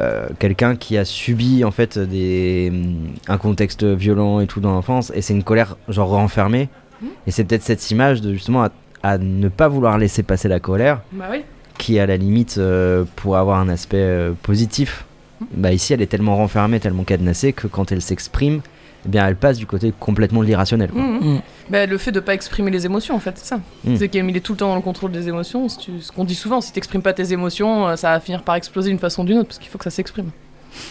euh, 0.00 0.26
quelqu'un 0.38 0.76
qui 0.76 0.96
a 0.96 1.04
subi 1.04 1.64
en 1.64 1.70
fait 1.72 1.98
des, 1.98 2.68
hum, 2.72 3.08
un 3.28 3.38
contexte 3.38 3.82
violent 3.84 4.40
et 4.40 4.46
tout 4.46 4.60
dans 4.60 4.72
l'enfance, 4.72 5.10
et 5.14 5.20
c'est 5.22 5.34
une 5.34 5.42
colère 5.44 5.76
genre 5.88 6.08
renfermée. 6.10 6.68
Mhm. 7.02 7.08
Et 7.26 7.30
c'est 7.32 7.44
peut-être 7.44 7.62
cette 7.62 7.90
image 7.90 8.20
de 8.20 8.32
justement 8.34 8.62
à, 8.64 8.70
à 9.02 9.18
ne 9.18 9.48
pas 9.48 9.66
vouloir 9.68 9.98
laisser 9.98 10.22
passer 10.22 10.46
la 10.48 10.60
colère, 10.60 11.00
Bah 11.12 11.26
oui. 11.30 11.42
qui 11.78 11.98
à 11.98 12.06
la 12.06 12.16
limite 12.16 12.56
euh, 12.58 13.04
pour 13.16 13.36
avoir 13.36 13.58
un 13.58 13.68
aspect 13.68 14.30
positif. 14.42 15.04
Mhm. 15.40 15.46
Bah 15.56 15.72
ici, 15.72 15.92
elle 15.92 16.02
est 16.02 16.06
tellement 16.06 16.36
renfermée, 16.36 16.78
tellement 16.78 17.02
cadenassée 17.04 17.52
que 17.52 17.66
quand 17.66 17.90
elle 17.90 18.00
s'exprime, 18.02 18.60
eh 19.06 19.08
bien, 19.08 19.26
elle 19.26 19.36
passe 19.36 19.58
du 19.58 19.66
côté 19.66 19.92
complètement 20.00 20.40
de 20.40 20.46
l'irrationnel. 20.46 20.90
quoi. 20.90 21.00
Mhm. 21.02 21.34
Mm. 21.34 21.40
Bah, 21.70 21.86
le 21.86 21.98
fait 21.98 22.12
de 22.12 22.20
pas 22.20 22.34
exprimer 22.34 22.70
les 22.70 22.84
émotions 22.86 23.14
en 23.14 23.20
fait 23.20 23.32
c'est 23.36 23.46
ça. 23.46 23.60
Mm. 23.84 23.96
C'est 23.96 24.08
qu'il 24.08 24.36
est 24.36 24.40
tout 24.40 24.52
le 24.52 24.58
temps 24.58 24.68
dans 24.68 24.76
le 24.76 24.82
contrôle 24.82 25.12
des 25.12 25.28
émotions. 25.28 25.68
Si 25.68 25.78
tu- 25.78 26.00
Ce 26.00 26.12
qu'on 26.12 26.24
dit 26.24 26.34
souvent, 26.34 26.60
si 26.60 26.72
t'exprimes 26.72 27.02
pas 27.02 27.12
tes 27.12 27.32
émotions, 27.32 27.88
euh, 27.88 27.96
ça 27.96 28.10
va 28.10 28.20
finir 28.20 28.42
par 28.42 28.54
exploser 28.54 28.90
d'une 28.90 28.98
façon 28.98 29.22
ou 29.22 29.26
d'une 29.26 29.38
autre 29.38 29.48
parce 29.48 29.58
qu'il 29.58 29.68
faut 29.68 29.78
que 29.78 29.84
ça 29.84 29.90
s'exprime. 29.90 30.30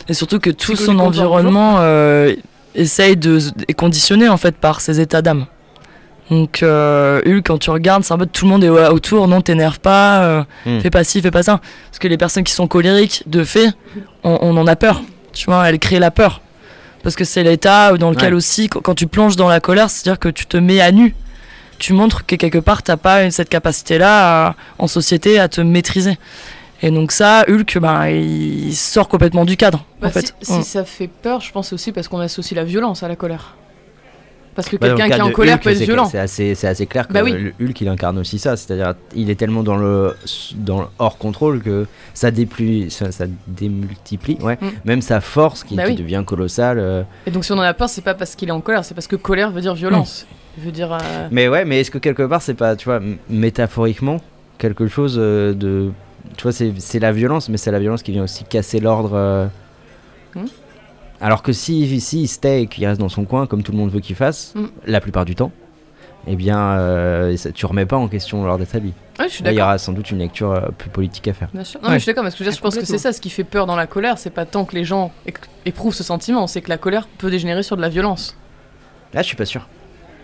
Et 0.08 0.14
surtout 0.14 0.40
que 0.40 0.50
tout 0.50 0.76
son 0.76 0.98
environnement 1.00 1.76
euh, 1.80 2.34
essaye 2.76 3.18
de 3.18 3.40
est 3.68 3.74
conditionné 3.74 4.30
en 4.30 4.38
fait 4.38 4.56
par 4.56 4.82
ses 4.82 5.00
états 5.00 5.22
d'âme. 5.22 5.46
Donc 6.30 6.64
euh, 6.64 7.22
Hulk, 7.26 7.46
quand 7.46 7.58
tu 7.58 7.70
regardes, 7.70 8.04
c'est 8.04 8.14
un 8.14 8.18
peu 8.18 8.26
tout 8.26 8.46
le 8.46 8.52
monde 8.52 8.64
est 8.64 8.70
autour, 8.70 9.28
non 9.28 9.42
t'énerve 9.42 9.80
pas, 9.80 10.24
euh, 10.24 10.44
Mm. 10.66 10.80
fais 10.80 10.90
pas 10.90 11.04
ci, 11.04 11.22
fais 11.22 11.32
pas 11.32 11.44
ça. 11.44 11.60
Parce 11.90 12.00
que 12.00 12.08
les 12.08 12.18
personnes 12.18 12.46
qui 12.46 12.54
sont 12.54 12.68
colériques, 12.68 13.24
de 13.28 13.44
fait, 13.44 13.68
on, 14.24 14.38
on 14.42 14.56
en 14.58 14.66
a 14.68 14.76
peur. 14.78 15.02
Tu 15.34 15.46
vois, 15.46 15.68
elles 15.70 15.80
créent 15.80 16.00
la 16.00 16.12
peur. 16.12 16.42
Parce 17.04 17.16
que 17.16 17.26
c'est 17.26 17.44
l'état 17.44 17.96
dans 17.98 18.10
lequel 18.10 18.34
Ouais. 18.34 18.38
aussi, 18.38 18.70
quand, 18.70 18.96
tu 18.96 19.08
plonges 19.08 19.36
dans 19.36 19.50
la 19.50 19.60
colère, 19.60 19.90
c'est-à-dire 19.90 20.18
que 20.20 20.30
tu 20.30 20.46
te 20.46 20.58
mets 20.58 20.80
à 20.82 20.92
nu. 20.92 21.14
Tu 21.80 21.92
montres 21.94 22.26
que 22.26 22.36
quelque 22.36 22.60
part, 22.60 22.82
t'as 22.82 22.98
pas 22.98 23.30
cette 23.30 23.50
capacité-là 23.50 24.48
à- 24.50 24.56
en 24.80 24.88
société 24.88 25.38
à 25.40 25.50
te 25.50 25.60
maîtriser. 25.62 26.18
Et 26.82 26.92
donc 26.92 27.12
ça, 27.12 27.44
Hulk, 27.48 27.78
ben, 27.80 28.08
il 28.08 28.74
sort 28.76 29.08
complètement 29.10 29.44
du 29.46 29.58
cadre. 29.58 29.86
Bah, 30.02 30.08
en 30.08 30.12
fait. 30.12 30.34
si, 30.42 30.54
si 30.54 30.64
ça 30.64 30.84
fait 30.86 31.08
peur, 31.10 31.42
je 31.42 31.52
pense 31.52 31.74
aussi 31.74 31.92
parce 31.92 32.08
qu'on 32.08 32.20
associe 32.20 32.56
la 32.56 32.64
violence 32.64 33.04
à 33.04 33.08
la 33.08 33.16
colère. 33.16 33.56
Parce 34.56 34.70
que 34.70 34.78
Bah, 34.78 34.88
quelqu'un 34.90 35.08
qui 35.10 35.14
est 35.14 35.22
en 35.22 35.32
colère 35.32 35.56
Hulk, 35.56 35.64
peut 35.64 35.70
être 35.72 35.78
violent. 35.80 36.06
C'est 36.06 36.20
assez, 36.20 36.86
clair 36.86 37.08
que 37.08 37.14
Bah 37.14 37.22
oui. 37.24 37.52
Hulk 37.60 37.82
il 37.82 37.88
incarne 37.88 38.18
aussi 38.20 38.38
ça, 38.40 38.56
c'est-à-dire 38.56 38.94
il 39.16 39.30
est 39.30 39.36
tellement 39.36 39.64
dans 39.64 39.78
le, 39.78 40.16
dans 40.56 40.82
le 40.82 40.88
hors 41.00 41.18
contrôle 41.18 41.62
que 41.62 41.88
ça, 42.14 42.30
déplu, 42.32 42.90
ça, 42.90 43.12
ça 43.12 43.26
démultiplie, 43.48 44.38
ouais. 44.42 44.58
Mm. 44.62 44.68
même 44.86 45.02
sa 45.02 45.22
force 45.22 45.64
qui, 45.64 45.76
Bah 45.76 45.84
qui 45.86 45.92
oui. 45.92 45.96
devient 45.96 46.24
colossale. 46.26 46.78
euh. 46.80 47.04
Et 47.26 47.32
donc 47.32 47.46
si 47.46 47.52
on 47.52 47.58
en 47.58 47.62
a 47.62 47.74
peur, 47.74 47.90
c'est 47.90 48.02
pas 48.04 48.14
parce 48.14 48.36
qu'il 48.36 48.50
est 48.50 48.54
en 48.54 48.62
colère, 48.62 48.86
c'est 48.86 48.94
parce 48.94 49.08
que 49.08 49.16
colère 49.16 49.52
veut 49.52 49.62
dire 49.62 49.74
violence. 49.74 50.26
Veut 50.58 50.72
dire. 50.72 50.94
euh, 50.94 51.28
Mais 51.32 51.48
ouais, 51.48 51.66
mais 51.66 51.82
est-ce 51.82 51.90
que 51.92 51.98
quelque 51.98 52.24
part 52.24 52.42
c'est 52.42 52.54
pas, 52.54 52.76
tu 52.76 52.86
vois, 52.86 53.00
métaphoriquement 53.30 54.22
quelque 54.60 54.88
chose 54.88 55.16
euh, 55.18 55.54
de, 55.54 55.92
tu 56.38 56.44
vois, 56.44 56.52
c'est 56.52 57.00
la 57.00 57.12
violence, 57.12 57.50
mais 57.50 57.58
c'est 57.58 57.72
la 57.72 57.80
violence 57.80 58.04
qui 58.04 58.12
vient 58.12 58.24
aussi 58.24 58.44
casser 58.44 58.80
l'ordre. 58.80 59.50
Alors 61.24 61.42
que 61.42 61.54
si, 61.54 62.00
si 62.02 62.22
il 62.24 62.28
stay 62.28 62.64
et 62.64 62.68
qu'il 62.68 62.86
reste 62.86 63.00
dans 63.00 63.08
son 63.10 63.24
coin, 63.24 63.48
comme 63.48 63.64
tout 63.64 63.72
le 63.72 63.78
monde 63.78 63.90
veut 63.92 64.02
qu'il 64.02 64.16
fasse, 64.16 64.54
Mm. 64.56 64.66
la 64.86 65.00
plupart 65.02 65.24
du 65.24 65.36
temps, 65.36 65.52
eh 66.28 66.36
bien, 66.36 66.58
euh, 66.78 67.36
tu 67.56 67.66
remets 67.66 67.86
pas 67.86 67.96
en 67.98 68.08
question 68.10 68.44
l'ordre 68.46 68.64
établi. 68.64 68.94
Ouais, 69.20 69.30
je 69.30 69.34
suis 69.36 69.44
il 69.46 69.54
y 69.54 69.62
aura 69.62 69.78
sans 69.78 69.94
doute 69.94 70.12
une 70.12 70.20
lecture 70.20 70.52
euh, 70.52 70.68
plus 70.78 70.90
politique 70.90 71.28
à 71.30 71.34
faire. 71.34 71.50
Bien 71.54 71.64
sûr. 71.64 71.80
Non, 71.82 71.88
Ouais. 71.88 71.94
mais 71.94 72.00
je 72.00 72.04
suis 72.04 72.10
d'accord, 72.12 72.24
parce 72.24 72.36
que 72.36 72.44
je, 72.44 72.60
pense 72.60 72.76
que 72.76 72.86
c'est 72.86 72.98
ça 72.98 73.14
ce 73.14 73.22
qui 73.22 73.30
fait 73.30 73.44
peur 73.46 73.66
dans 73.66 73.76
la 73.78 73.88
colère, 73.88 74.18
c'est 74.18 74.30
pas 74.32 74.46
tant 74.46 74.66
que 74.66 74.76
les 74.76 74.84
gens 74.84 75.12
éprouvent 75.66 75.94
ce 75.96 76.04
sentiment, 76.04 76.46
c'est 76.48 76.62
que 76.62 76.70
la 76.70 76.78
colère 76.78 77.08
peut 77.18 77.32
dégénérer 77.32 77.64
sur 77.64 77.78
de 77.78 77.82
la 77.82 77.90
violence. 77.90 78.38
Là, 79.14 79.22
je 79.22 79.28
suis 79.28 79.38
pas 79.38 79.46
sûr. 79.46 79.68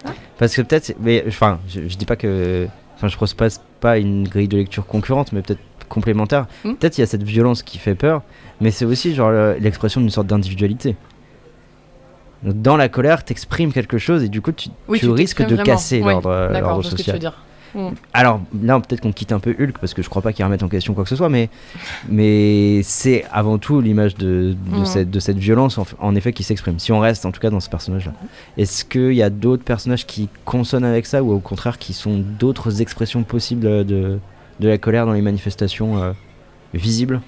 Ah. 0.06 0.10
Parce 0.38 0.54
que 0.56 0.62
peut-être, 0.62 0.96
mais 1.00 1.24
enfin, 1.28 1.60
je, 1.70 1.88
je 1.88 1.96
dis 1.98 2.06
pas 2.06 2.16
que, 2.18 2.68
enfin, 2.96 3.08
je 3.08 3.16
propose 3.16 3.34
pas 3.80 3.98
une 3.98 4.28
grille 4.28 4.48
de 4.50 4.58
lecture 4.58 4.86
concurrente, 4.86 5.32
mais 5.32 5.42
peut-être 5.42 5.62
complémentaire. 5.90 6.46
Hmm. 6.64 6.76
Peut-être 6.76 6.98
il 6.98 7.02
y 7.02 7.04
a 7.04 7.08
cette 7.08 7.24
violence 7.24 7.64
qui 7.64 7.78
fait 7.78 7.96
peur, 7.96 8.22
mais 8.62 8.72
c'est 8.72 8.86
aussi 8.86 9.14
genre 9.14 9.32
le- 9.32 9.58
l'expression 9.60 10.00
d'une 10.02 10.10
sorte 10.10 10.28
d'individualité. 10.28 10.96
Dans 12.44 12.78
la 12.78 12.88
colère, 12.88 13.26
t'exprimes 13.26 13.74
quelque 13.74 13.98
chose 13.98 14.24
et 14.24 14.30
du 14.30 14.40
coup, 14.42 14.54
tu, 14.54 14.70
Oui, 14.88 15.00
tu 15.00 15.06
tu 15.08 15.12
risques 15.12 15.42
de 15.42 15.48
vraiment. 15.56 15.64
casser 15.64 16.00
l'ordre 16.00 16.30
euh, 16.30 16.48
ce 16.84 16.92
que 16.92 16.96
tu 16.96 16.96
veux 16.96 16.98
social. 16.98 17.20
dire. 17.20 17.44
Alors 18.14 18.42
là, 18.64 18.80
peut-être 18.80 19.02
qu'on 19.02 19.12
quitte 19.12 19.32
un 19.32 19.40
peu 19.40 19.52
Hulk 19.60 19.78
parce 19.80 19.94
que 19.94 20.02
je 20.02 20.10
crois 20.10 20.24
pas 20.24 20.34
qu'il 20.34 20.44
remette 20.44 20.64
en 20.64 20.70
question 20.70 20.96
quoi 20.96 21.04
que 21.04 21.10
ce 21.10 21.16
soit, 21.16 21.30
mais, 21.30 21.50
mais 22.08 22.82
c'est 22.82 23.26
avant 23.32 23.60
tout 23.60 23.80
l'image 23.82 24.16
de, 24.16 24.56
de, 24.72 24.78
Mhm. 24.78 24.86
cette, 24.86 25.12
de 25.12 25.20
cette 25.20 25.38
violence 25.38 25.78
en, 25.78 25.86
en 26.00 26.16
effet 26.16 26.34
qui 26.34 26.42
s'exprime. 26.44 26.80
Si 26.80 26.92
on 26.92 27.00
reste 27.00 27.26
en 27.28 27.32
tout 27.32 27.40
cas 27.42 27.52
dans 27.52 27.60
ce 27.60 27.70
personnage-là. 27.70 28.14
Est-ce 28.58 28.86
qu'il 28.86 29.14
y 29.14 29.22
a 29.22 29.30
d'autres 29.30 29.64
personnages 29.64 30.08
qui 30.08 30.30
consonnent 30.46 30.84
avec 30.86 31.06
ça 31.06 31.22
ou 31.22 31.32
au 31.32 31.40
contraire 31.40 31.78
qui 31.78 31.94
sont 31.94 32.18
d'autres 32.40 32.82
expressions 32.82 33.22
possibles 33.22 33.86
de, 33.86 34.18
de 34.60 34.68
la 34.68 34.78
colère 34.78 35.06
dans 35.06 35.14
les 35.14 35.22
manifestations 35.22 36.02
euh, 36.04 36.12
visibles 36.74 37.22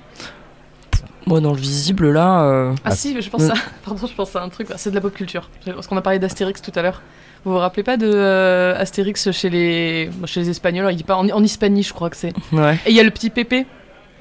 Moi, 1.28 1.40
dans 1.40 1.52
le 1.54 1.58
visible, 1.60 2.10
là. 2.12 2.44
euh, 2.44 2.74
Ah 2.84 2.90
Ah. 2.92 2.96
si, 2.96 3.20
je 3.22 3.30
pense 3.30 3.44
Mm. 3.44 3.52
à... 3.52 3.54
Pardon, 3.86 4.08
je 4.08 4.14
pense 4.14 4.36
à 4.36 4.42
un 4.44 4.50
truc, 4.50 4.68
c'est 4.76 4.90
de 4.90 4.96
la 4.96 5.02
pop 5.02 5.14
culture. 5.14 5.50
Parce 5.66 5.88
qu'on 5.88 5.98
a 5.98 6.02
parlé 6.02 6.20
d'Astérix 6.20 6.62
tout 6.62 6.72
à 6.76 6.82
l'heure. 6.82 7.02
Vous 7.46 7.52
vous 7.54 7.58
rappelez 7.58 7.84
pas 7.84 7.98
de 7.98 8.10
euh, 8.14 8.76
Astérix 8.78 9.32
chez 9.32 9.50
les... 9.50 10.10
bon, 10.14 10.28
chez 10.28 10.42
les 10.42 10.50
Espagnols? 10.50 10.92
Il 10.92 10.96
dit 10.98 11.04
pas 11.04 11.16
en, 11.16 11.28
en 11.30 11.44
Hispanie, 11.44 11.84
je 11.84 11.94
crois 11.94 12.10
que 12.10 12.18
c'est. 12.18 12.34
Ouais. 12.52 12.76
Et 12.86 12.90
il 12.92 12.96
y 12.96 13.00
a 13.00 13.04
le 13.04 13.10
petit 13.12 13.30
Pépé, 13.32 13.66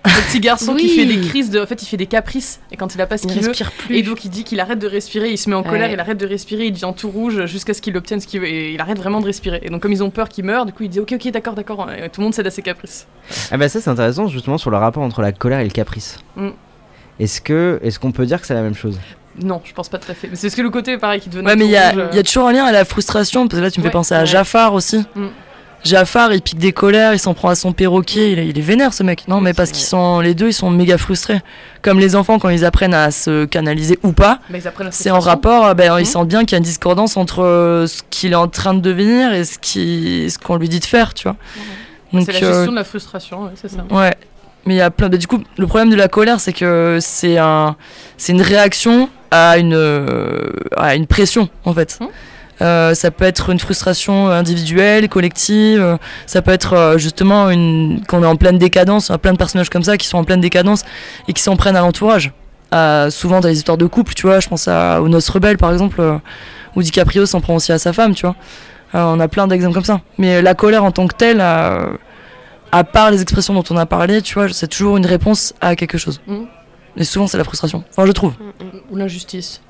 le 0.04 0.28
petit 0.28 0.40
garçon 0.40 0.75
qui 0.75 0.88
fait 0.88 1.04
des 1.07 1.21
crises, 1.21 1.50
de... 1.50 1.61
en 1.61 1.66
fait 1.66 1.83
il 1.83 1.87
fait 1.87 1.97
des 1.97 2.07
caprices, 2.07 2.61
et 2.73 2.76
quand 2.76 2.95
il 2.95 3.00
a 3.00 3.07
pas 3.07 3.19
ce 3.19 3.25
Il 3.26 3.33
qu'il 3.33 3.42
veut, 3.42 3.49
respire 3.49 3.71
plus. 3.73 3.97
Et 3.97 4.02
donc 4.02 4.25
il 4.25 4.30
dit 4.30 4.45
qu'il 4.45 4.59
arrête 4.61 4.78
de 4.78 4.87
respirer, 4.87 5.30
il 5.30 5.37
se 5.38 5.49
met 5.50 5.57
en 5.57 5.62
colère, 5.62 5.88
Ouais. 5.88 5.95
il 5.95 6.00
arrête 6.00 6.16
de 6.19 6.26
respirer, 6.26 6.66
il 6.66 6.73
devient 6.73 6.92
tout 6.97 7.11
rouge 7.11 7.45
jusqu'à 7.47 7.75
ce 7.75 7.83
qu'il 7.83 7.97
obtienne 7.97 8.21
ce 8.21 8.26
qu'il 8.26 8.40
veut 8.40 8.49
et 8.49 8.73
il 8.73 8.80
arrête 8.80 8.99
vraiment 8.99 9.21
de 9.21 9.26
respirer. 9.26 9.61
Et 9.62 9.69
donc 9.71 9.83
comme 9.83 9.92
ils 9.92 10.02
ont 10.02 10.11
peur 10.11 10.28
qu'il 10.28 10.45
meure, 10.45 10.64
du 10.66 10.73
coup 10.73 10.85
il 10.85 10.88
dit 10.88 11.00
ok 11.00 11.12
ok 11.12 11.30
d'accord 11.33 11.54
d'accord, 11.54 11.88
et 11.92 12.09
tout 12.09 12.21
le 12.21 12.25
monde 12.25 12.35
cède 12.35 12.47
à 12.47 12.50
ses 12.50 12.62
caprices. 12.62 13.07
Ah 13.50 13.57
bah 13.59 13.69
ça 13.69 13.80
c'est 13.80 13.90
intéressant 13.90 14.26
justement 14.28 14.59
sur 14.59 14.71
le 14.71 14.76
rapport 14.78 15.02
entre 15.02 15.21
la 15.23 15.33
colère 15.33 15.61
et 15.61 15.64
le 15.64 15.71
caprice. 15.71 16.19
Mm. 16.37 16.49
Est-ce 17.19 17.40
que 17.42 17.78
est-ce 17.83 17.99
qu'on 17.99 18.12
peut 18.12 18.25
dire 18.26 18.40
que 18.40 18.47
c'est 18.47 18.54
la 18.54 18.62
même 18.62 18.75
chose? 18.75 18.99
Non, 19.42 19.61
je 19.64 19.73
pense 19.73 19.88
pas 19.88 19.99
tout 19.99 20.11
à 20.11 20.14
fait. 20.14 20.28
Mais 20.28 20.37
c'est 20.37 20.49
parce 20.49 20.57
que 20.57 20.62
le 20.62 20.71
côté 20.71 20.99
pareil 20.99 21.21
qui 21.21 21.28
devenait 21.28 21.49
Ouais, 21.50 21.57
mais 21.57 21.62
tout 21.64 21.69
il 21.69 21.73
y, 21.73 21.76
a- 21.76 21.90
rouge, 21.90 21.99
euh, 22.00 22.09
il 22.12 22.16
y 22.16 22.19
a 22.19 22.23
toujours 22.23 22.49
un 22.49 22.52
lien 22.52 22.64
à 22.64 22.73
la 22.73 22.85
frustration, 22.85 23.47
parce 23.47 23.61
que 23.61 23.64
là, 23.64 23.71
tu 23.71 23.78
me 23.80 23.85
Ouais, 23.85 23.90
fais 23.90 23.92
penser 23.92 24.14
à. 24.14 24.25
Jafar 24.25 24.75
aussi. 24.75 24.99
Mm. 25.14 25.26
Jafar, 25.84 26.32
il 26.32 26.42
pique 26.42 26.58
des 26.58 26.72
colères, 26.72 27.14
il 27.14 27.18
s'en 27.18 27.32
prend 27.34 27.49
à 27.49 27.54
son 27.54 27.72
perroquet, 27.72 28.32
il 28.32 28.38
est, 28.38 28.49
il 28.49 28.58
est 28.58 28.62
vénère 28.62 28.92
ce 28.92 29.02
mec. 29.02 29.25
Non, 29.28 29.40
mais 29.40 29.54
parce 29.54 29.70
qu'ils 29.70 29.84
sont, 29.84 30.20
les 30.20 30.34
deux, 30.34 30.49
ils 30.49 30.52
sont 30.52 30.70
méga 30.70 30.99
frustrés. 30.99 31.40
Comme 31.82 31.99
les 31.99 32.16
enfants, 32.16 32.38
quand 32.38 32.50
ils 32.50 32.64
apprennent 32.64 32.92
à 32.94 33.10
se 33.10 33.46
canaliser 33.46 33.99
ou 34.02 34.12
pas, 34.12 34.40
c'est 34.90 35.10
en 35.10 35.20
rapport, 35.20 35.66
euh, 35.66 35.75
ben, 35.75 35.92
Mhm. 35.94 36.00
ils 36.00 36.06
sentent 36.06 36.28
bien 36.28 36.40
qu'il 36.40 36.52
y 36.52 36.54
a 36.56 36.58
une 36.58 36.64
discordance 36.64 37.16
entre 37.16 37.42
euh, 37.42 37.87
ce 37.87 38.02
qu'il 38.10 38.32
est 38.32 38.37
en 38.37 38.49
train 38.49 38.75
de 38.75 38.80
devenir 38.80 39.32
et 39.32 39.44
ce 39.44 40.38
qu'on 40.38 40.56
lui 40.56 40.68
dit 40.68 40.80
de 40.80 40.84
faire, 40.84 41.14
tu 41.14 41.25
vois. 41.25 41.37
Donc, 42.12 42.25
C'est 42.26 42.40
la 42.40 42.46
euh, 42.49 42.52
gestion 42.54 42.72
de 42.72 42.76
la 42.76 42.84
frustration, 42.84 43.44
ouais, 43.44 43.50
c'est 43.54 43.70
ça. 43.70 43.84
Ouais. 43.90 44.14
Mais 44.66 44.75
il 44.75 44.78
y 44.78 44.82
a 44.82 44.90
plein. 44.90 45.08
du 45.08 45.26
coup, 45.26 45.42
le 45.56 45.66
problème 45.66 45.88
de 45.88 45.96
la 45.96 46.08
colère, 46.08 46.38
c'est 46.40 46.52
que 46.52 46.99
c'est 47.00 47.38
un, 47.38 47.76
c'est 48.18 48.32
une 48.32 48.42
réaction 48.42 49.08
à 49.30 49.56
une, 49.56 49.72
euh, 49.75 50.50
à 50.76 50.94
une 50.96 51.06
pression, 51.06 51.49
en 51.64 51.72
fait. 51.72 51.96
Hmm. 52.00 52.06
Euh, 52.62 52.95
ça 52.95 53.11
peut 53.11 53.25
être 53.25 53.50
une 53.50 53.58
frustration 53.58 54.28
individuelle, 54.28 55.08
collective. 55.08 55.99
Ça 56.26 56.43
peut 56.43 56.50
être 56.50 56.75
euh, 56.75 56.99
justement 56.99 57.50
une 57.50 58.02
qu'on 58.06 58.23
est 58.23 58.26
en 58.26 58.37
pleine 58.37 58.58
décadence. 58.58 59.11
A 59.11 59.19
plein 59.19 59.32
de 59.32 59.39
personnages 59.39 59.71
comme 59.71 59.82
ça 59.82 59.97
qui 59.97 60.06
sont 60.06 60.19
en 60.19 60.25
pleine 60.25 60.41
décadence 60.41 60.84
et 61.28 61.32
qui 61.32 61.43
s'en 61.43 61.56
prennent 61.56 61.76
à 61.76 61.80
l'entourage. 61.80 62.32
Souvent 63.11 63.41
dans 63.41 63.49
les 63.49 63.56
histoires 63.56 63.78
de 63.78 63.87
couple, 63.87 64.15
tu 64.15 64.26
vois. 64.26 64.41
Je 64.41 64.49
pense 64.49 64.69
à 64.69 65.00
aux 65.02 65.08
Noces 65.08 65.28
rebelles, 65.30 65.58
par 65.58 65.73
exemple, 65.73 66.00
euh, 66.00 66.19
où 66.76 66.82
DiCaprio 66.82 67.26
s'en 67.26 67.41
prend 67.41 67.56
aussi 67.56 67.73
à 67.73 67.78
sa 67.78 67.93
femme, 67.93 68.15
tu 68.15 68.26
vois. 68.26 68.37
On 68.93 69.21
a 69.21 69.28
plein 69.28 69.47
d'exemples 69.47 69.75
comme 69.75 69.84
ça. 69.84 70.00
Mais 70.19 70.43
la 70.43 70.54
colère 70.54 70.84
en 70.84 70.91
tant 70.91 71.06
que 71.06 71.15
telle. 71.15 71.41
à 71.41 72.84
part 72.84 73.11
les 73.11 73.21
expressions 73.21 73.54
dont 73.54 73.65
on 73.71 73.76
a 73.76 73.87
parlé, 73.87 74.23
tu 74.23 74.34
vois, 74.34 74.49
c'est 74.52 74.69
toujours 74.69 74.97
une 74.97 75.06
réponse 75.06 75.54
à 75.61 75.75
quelque 75.75 75.99
chose. 75.99 76.21
Mhm. 76.26 76.47
Et 76.97 77.04
souvent, 77.04 77.26
c'est 77.26 77.39
la 77.39 77.45
frustration. 77.45 77.84
Enfin, 77.91 78.06
je 78.06 78.13
trouve. 78.13 78.34
Ou 78.91 78.97
l'injustice. 78.97 79.61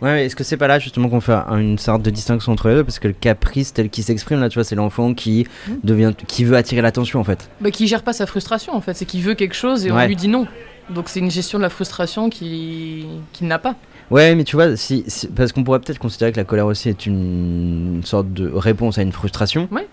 Ouais, 0.00 0.26
est-ce 0.26 0.36
que 0.36 0.44
c'est 0.44 0.56
pas 0.56 0.68
là 0.68 0.78
justement 0.78 1.08
qu'on 1.08 1.20
fait 1.20 1.32
un- 1.32 1.58
une 1.58 1.78
sorte 1.78 2.02
de 2.02 2.10
distinction 2.10 2.52
entre 2.52 2.68
les 2.68 2.76
deux? 2.76 2.84
Parce 2.84 2.98
que 3.00 3.08
le 3.08 3.14
caprice 3.14 3.72
tel 3.72 3.90
qu'il 3.90 4.04
s'exprime 4.04 4.40
là, 4.40 4.48
tu 4.48 4.54
vois, 4.54 4.64
c'est 4.64 4.76
l'enfant 4.76 5.12
qui 5.14 5.46
Mm. 5.66 5.72
devient 5.82 6.12
qui 6.28 6.44
veut 6.44 6.56
attirer 6.56 6.82
l'attention 6.82 7.18
en 7.20 7.24
fait. 7.24 7.50
Bah, 7.60 7.70
qui 7.72 7.86
gère 7.88 8.02
pas 8.02 8.12
sa 8.12 8.26
frustration 8.26 8.74
en 8.74 8.80
fait, 8.80 8.94
c'est 8.94 9.04
qu'il 9.06 9.22
veut 9.22 9.34
quelque 9.34 9.54
chose 9.56 9.84
et 9.86 9.90
on 9.92 10.06
lui 10.06 10.16
dit 10.16 10.28
non. 10.28 10.46
Donc 10.90 11.08
c'est 11.08 11.18
une 11.20 11.30
gestion 11.30 11.58
de 11.58 11.64
la 11.64 11.68
frustration 11.70 12.30
qui 12.30 13.06
qu'il 13.32 13.46
n'a 13.48 13.58
pas. 13.58 13.74
Ouais, 14.10 14.34
mais 14.34 14.44
tu 14.44 14.56
vois, 14.56 14.74
si, 14.76 15.04
si- 15.06 15.26
parce 15.28 15.52
qu'on 15.52 15.62
pourrait 15.64 15.80
peut-être 15.80 15.98
considérer 15.98 16.32
que 16.32 16.38
la 16.38 16.44
colère 16.44 16.64
aussi 16.66 16.88
est 16.88 17.04
une, 17.04 18.00
sorte 18.04 18.32
de 18.32 18.48
réponse 18.50 18.96
à 18.98 19.02
une 19.02 19.12
frustration. 19.12 19.68
Ouais. 19.70 19.86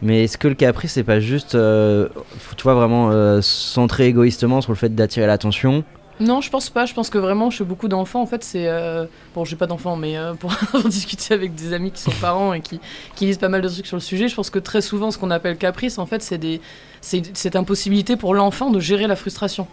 Mais 0.00 0.24
est-ce 0.24 0.38
que 0.38 0.48
le 0.48 0.54
caprice 0.54 0.92
c'est 0.92 1.04
pas 1.04 1.20
juste, 1.20 1.54
euh, 1.54 2.08
tu 2.56 2.62
vois, 2.62 2.74
vraiment 2.74 3.10
euh, 3.10 3.40
centré 3.42 4.06
égoïstement 4.06 4.60
sur 4.62 4.72
le 4.72 4.76
fait 4.76 4.94
d'attirer 4.94 5.26
l'attention? 5.26 5.84
Non, 6.20 6.40
je 6.40 6.50
pense 6.50 6.68
pas. 6.70 6.84
Je 6.86 6.94
pense 6.94 7.08
que 7.10 7.18
vraiment, 7.18 7.50
chez 7.50 7.64
beaucoup 7.64 7.88
d'enfants, 7.88 8.20
en 8.22 8.26
fait, 8.26 8.44
c'est. 8.44 8.66
euh, 8.68 9.06
Bon, 9.34 9.44
j'ai 9.44 9.56
pas 9.56 9.66
d'enfants, 9.66 9.96
mais 9.96 10.16
euh, 10.18 10.34
pour 10.34 10.52
discuter 10.84 11.32
avec 11.34 11.54
des 11.54 11.72
amis 11.72 11.90
qui 11.90 12.02
sont 12.02 12.10
parents 12.20 12.52
et 12.52 12.60
qui, 12.60 12.78
qui 13.16 13.26
lisent 13.26 13.38
pas 13.38 13.48
mal 13.48 13.62
de 13.62 13.68
trucs 13.68 13.86
sur 13.86 13.96
le 13.96 14.00
sujet, 14.02 14.28
je 14.28 14.34
pense 14.34 14.50
que 14.50 14.58
très 14.58 14.82
souvent, 14.82 15.10
ce 15.10 15.18
qu'on 15.18 15.30
appelle 15.30 15.56
caprice, 15.56 15.98
en 15.98 16.06
fait, 16.06 16.22
c'est 16.22 16.38
des... 16.38 16.60
cette 17.00 17.56
impossibilité 17.56 18.16
pour 18.16 18.34
l'enfant 18.34 18.70
de 18.70 18.80
gérer 18.80 19.06
la 19.06 19.16
frustration. 19.16 19.66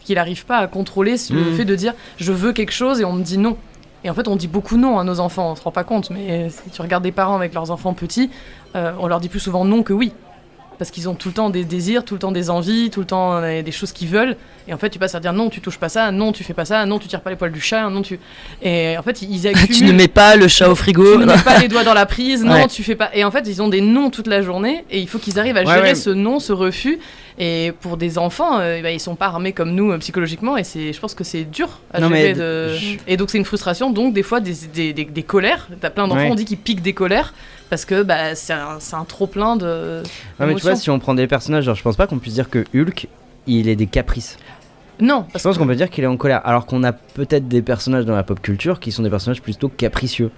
Qu'il 0.00 0.16
n'arrive 0.16 0.44
pas 0.44 0.58
à 0.58 0.66
contrôler 0.66 1.14
le 1.30 1.36
Mhm. 1.50 1.56
fait 1.56 1.64
de 1.64 1.74
dire 1.76 1.94
je 2.18 2.32
veux 2.32 2.52
quelque 2.52 2.72
chose 2.72 3.00
et 3.00 3.04
on 3.06 3.12
me 3.14 3.22
dit 3.22 3.38
non. 3.38 3.56
Et 4.02 4.10
en 4.10 4.14
fait, 4.14 4.28
on 4.28 4.36
dit 4.36 4.48
beaucoup 4.48 4.76
non 4.76 4.98
à 4.98 5.04
nos 5.04 5.18
enfants, 5.18 5.52
on 5.52 5.56
se 5.56 5.62
rend 5.62 5.70
pas 5.70 5.84
compte, 5.84 6.10
mais 6.10 6.50
si 6.50 6.68
tu 6.70 6.82
regardes 6.82 7.02
des 7.04 7.12
parents 7.12 7.36
avec 7.36 7.54
leurs 7.54 7.70
enfants 7.70 7.94
petits, 7.94 8.28
euh, 8.76 8.92
on 9.00 9.06
leur 9.06 9.18
dit 9.20 9.30
plus 9.30 9.40
souvent 9.40 9.64
non 9.64 9.82
que 9.82 9.94
oui. 9.94 10.12
Parce 10.78 10.90
qu'ils 10.90 11.08
ont 11.08 11.14
tout 11.14 11.28
le 11.28 11.34
temps 11.34 11.50
des 11.50 11.64
désirs, 11.64 12.04
tout 12.04 12.14
le 12.14 12.20
temps 12.20 12.32
des 12.32 12.50
envies, 12.50 12.90
tout 12.90 13.00
le 13.00 13.06
temps 13.06 13.34
euh, 13.36 13.62
des 13.62 13.70
choses 13.72 13.92
qu'ils 13.92 14.08
veulent. 14.08 14.36
Et 14.66 14.74
en 14.74 14.78
fait, 14.78 14.90
tu 14.90 14.98
passes 14.98 15.14
à 15.14 15.20
dire 15.20 15.32
non, 15.32 15.48
tu 15.50 15.60
touches 15.60 15.78
pas 15.78 15.88
ça, 15.88 16.10
non, 16.10 16.32
tu 16.32 16.42
fais 16.42 16.54
pas 16.54 16.64
ça, 16.64 16.84
non, 16.86 16.98
tu 16.98 17.06
tires 17.06 17.20
pas 17.20 17.30
les 17.30 17.36
poils 17.36 17.52
du 17.52 17.60
chat, 17.60 17.88
non, 17.90 18.02
tu. 18.02 18.18
Et 18.62 18.96
en 18.98 19.02
fait, 19.02 19.22
ils 19.22 19.46
accumulent. 19.46 19.68
tu 19.76 19.84
ne 19.84 19.92
mets 19.92 20.08
pas 20.08 20.34
le 20.36 20.48
chat 20.48 20.68
au 20.68 20.74
frigo. 20.74 21.12
tu 21.14 21.18
ne 21.20 21.26
mets 21.26 21.38
pas 21.42 21.58
les 21.60 21.68
doigts 21.68 21.84
dans 21.84 21.94
la 21.94 22.06
prise, 22.06 22.42
non, 22.44 22.54
Ouais. 22.54 22.66
tu 22.66 22.82
fais 22.82 22.96
pas. 22.96 23.10
Et 23.14 23.24
en 23.24 23.30
fait, 23.30 23.44
ils 23.46 23.62
ont 23.62 23.68
des 23.68 23.80
noms 23.80 24.10
toute 24.10 24.26
la 24.26 24.42
journée 24.42 24.84
et 24.90 24.98
il 25.00 25.08
faut 25.08 25.18
qu'ils 25.18 25.38
arrivent 25.38 25.56
à 25.56 25.60
Ouais, 25.60 25.66
gérer 25.74 25.88
ouais. 25.90 25.94
ce 25.94 26.10
non, 26.10 26.40
ce 26.40 26.52
refus. 26.52 26.98
Et 27.38 27.72
pour 27.80 27.96
des 27.96 28.16
enfants, 28.16 28.58
euh, 28.60 28.80
bah, 28.80 28.92
ils 28.92 29.00
sont 29.00 29.16
pas 29.16 29.26
armés 29.26 29.52
comme 29.52 29.72
nous 29.74 29.90
euh, 29.90 29.98
psychologiquement 29.98 30.56
et 30.56 30.62
c'est, 30.62 30.92
je 30.92 31.00
pense 31.00 31.14
que 31.14 31.24
c'est 31.24 31.42
dur 31.42 31.80
à 31.92 31.98
Non, 32.00 32.08
gérer. 32.08 32.28
mais 32.28 32.32
de- 32.34 32.74
je- 32.76 32.96
Et 33.08 33.16
donc 33.16 33.28
c'est 33.30 33.38
une 33.38 33.44
frustration, 33.44 33.90
donc 33.90 34.14
des 34.14 34.22
fois 34.22 34.38
des, 34.38 34.54
des, 34.72 34.92
des, 34.92 35.04
des 35.04 35.22
colères. 35.24 35.66
T'as 35.80 35.90
plein 35.90 36.06
d'enfants, 36.06 36.20
Ouais. 36.22 36.30
on 36.30 36.36
dit 36.36 36.44
qu'ils 36.44 36.58
piquent 36.58 36.82
des 36.82 36.92
colères 36.92 37.34
parce 37.70 37.84
que 37.84 38.02
bah, 38.02 38.34
c'est 38.34 38.52
un, 38.52 39.04
trop 39.06 39.26
plein 39.26 39.56
de. 39.56 40.02
Ouais, 40.38 40.46
mais 40.46 40.54
tu 40.54 40.62
vois, 40.62 40.76
si 40.76 40.90
on 40.90 40.98
prend 40.98 41.14
des 41.14 41.26
personnages, 41.26 41.64
genre, 41.64 41.74
je 41.74 41.82
pense 41.82 41.96
pas 41.96 42.06
qu'on 42.06 42.18
puisse 42.18 42.34
dire 42.34 42.50
que 42.50 42.64
Hulk, 42.74 43.08
il 43.46 43.68
est 43.68 43.76
des 43.76 43.86
caprices. 43.86 44.36
Non, 45.00 45.26
Je 45.34 45.42
pense 45.42 45.58
qu'on 45.58 45.66
peut 45.66 45.74
dire 45.74 45.90
qu'il 45.90 46.04
est 46.04 46.08
en 46.08 46.16
colère, 46.16 46.40
alors 46.44 46.66
qu'on 46.66 46.84
a 46.84 46.92
peut-être 46.92 47.48
des 47.48 47.62
personnages 47.62 48.04
dans 48.04 48.14
la 48.14 48.22
pop 48.22 48.40
culture 48.40 48.78
qui 48.78 48.92
sont 48.92 49.02
des 49.02 49.10
personnages 49.10 49.42
plutôt 49.42 49.68
capricieux. 49.68 50.30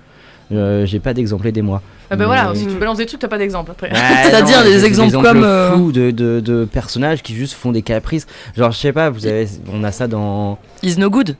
Euh, 0.53 0.87
J'ai 0.87 1.01
pas 1.01 1.13
d'exemple, 1.13 1.47
aidez-moi. 1.47 1.83
Ah 2.11 2.17
bah 2.17 2.27
voilà, 2.27 2.55
si 2.55 2.67
tu 2.67 2.75
balances 2.77 2.99
des 2.99 3.07
trucs, 3.07 3.21
t'as 3.21 3.29
pas 3.29 3.37
d'exemple 3.37 3.73
après. 3.73 3.91
C'est-à-dire 4.25 4.59
non, 4.61 4.65
des 4.65 4.85
exemples 4.85 5.21
comme, 5.21 5.43
euh, 5.43 5.73
fous 5.73 5.93
de, 5.93 6.13
de, 6.13 6.41
de 6.41 6.65
personnages 6.65 7.23
qui 7.23 7.35
juste 7.35 7.55
font 7.55 7.73
des 7.73 7.83
caprices. 7.83 8.27
Genre, 8.57 8.71
je 8.71 8.79
sais 8.79 8.93
pas, 8.93 9.11
vous 9.11 9.27
avez, 9.27 9.49
on 9.73 9.83
a 9.83 9.91
ça 9.93 10.07
dans. 10.07 10.59
Is 10.83 10.97
no 10.99 11.11
good. 11.11 11.37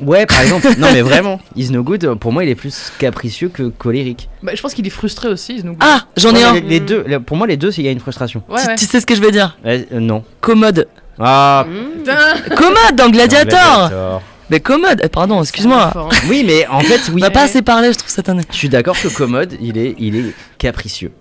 Ouais, 0.00 0.26
par 0.26 0.40
exemple. 0.40 0.68
non, 0.78 0.88
mais 0.92 1.02
vraiment, 1.02 1.40
Is 1.56 1.70
No 1.70 1.82
Good, 1.82 2.14
pour 2.18 2.32
moi, 2.32 2.44
il 2.44 2.50
est 2.50 2.54
plus 2.54 2.92
capricieux 2.98 3.48
que 3.48 3.64
colérique. 3.64 4.28
Bah, 4.42 4.52
je 4.54 4.60
pense 4.62 4.74
qu'il 4.74 4.86
est 4.86 4.90
frustré 4.90 5.28
aussi. 5.28 5.56
ils 5.58 5.64
nous- 5.64 5.76
Ah, 5.80 6.02
j'en 6.16 6.30
ai 6.30 6.34
Ouais, 6.38 6.42
un. 6.44 6.52
Les, 6.54 6.60
les 6.62 6.80
deux, 6.80 7.04
les- 7.06 7.18
pour 7.20 7.36
moi, 7.36 7.46
les 7.46 7.56
deux, 7.56 7.70
c'est- 7.70 7.82
il 7.82 7.84
y 7.84 7.88
a 7.88 7.92
une 7.92 8.00
frustration. 8.00 8.42
Ouais, 8.48 8.60
Tu- 8.62 8.68
ouais. 8.68 8.74
Tu, 8.76 8.84
sais 8.86 9.00
ce 9.00 9.06
que 9.06 9.14
je 9.14 9.20
vais 9.20 9.30
dire 9.30 9.56
Ouais, 9.64 9.86
euh, 9.92 10.00
non. 10.00 10.24
Commode. 10.40 10.88
Ah, 11.18 11.66
Putain. 11.98 12.16
Commode 12.56 12.96
dans 12.96 13.10
Gladiator. 13.10 13.48
Gladiator. 13.88 14.22
Mais 14.50 14.60
commode, 14.60 15.00
eh, 15.02 15.08
pardon, 15.08 15.40
excuse-moi. 15.40 15.90
Fort, 15.92 16.10
hein. 16.12 16.16
Oui, 16.28 16.42
mais 16.46 16.66
en 16.66 16.80
fait, 16.80 17.00
On 17.08 17.14
oui. 17.14 17.22
n'a 17.22 17.30
pas 17.30 17.42
assez 17.42 17.62
parlé, 17.62 17.92
je 17.92 17.98
trouve, 17.98 18.10
cette 18.10 18.28
année. 18.28 18.42
Je 18.50 18.56
suis 18.56 18.68
d'accord 18.68 19.00
que 19.00 19.08
commode, 19.08 19.54
il 19.60 19.78
est, 19.78 19.94
il 19.98 20.16
est 20.16 20.34
capricieux. 20.58 21.12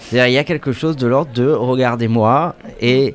C'est-à-dire, 0.00 0.28
il 0.28 0.32
y 0.34 0.38
a 0.38 0.44
quelque 0.44 0.72
chose 0.72 0.96
de 0.96 1.06
l'ordre 1.06 1.30
de 1.32 1.48
regardez-moi. 1.48 2.56
Et 2.80 3.14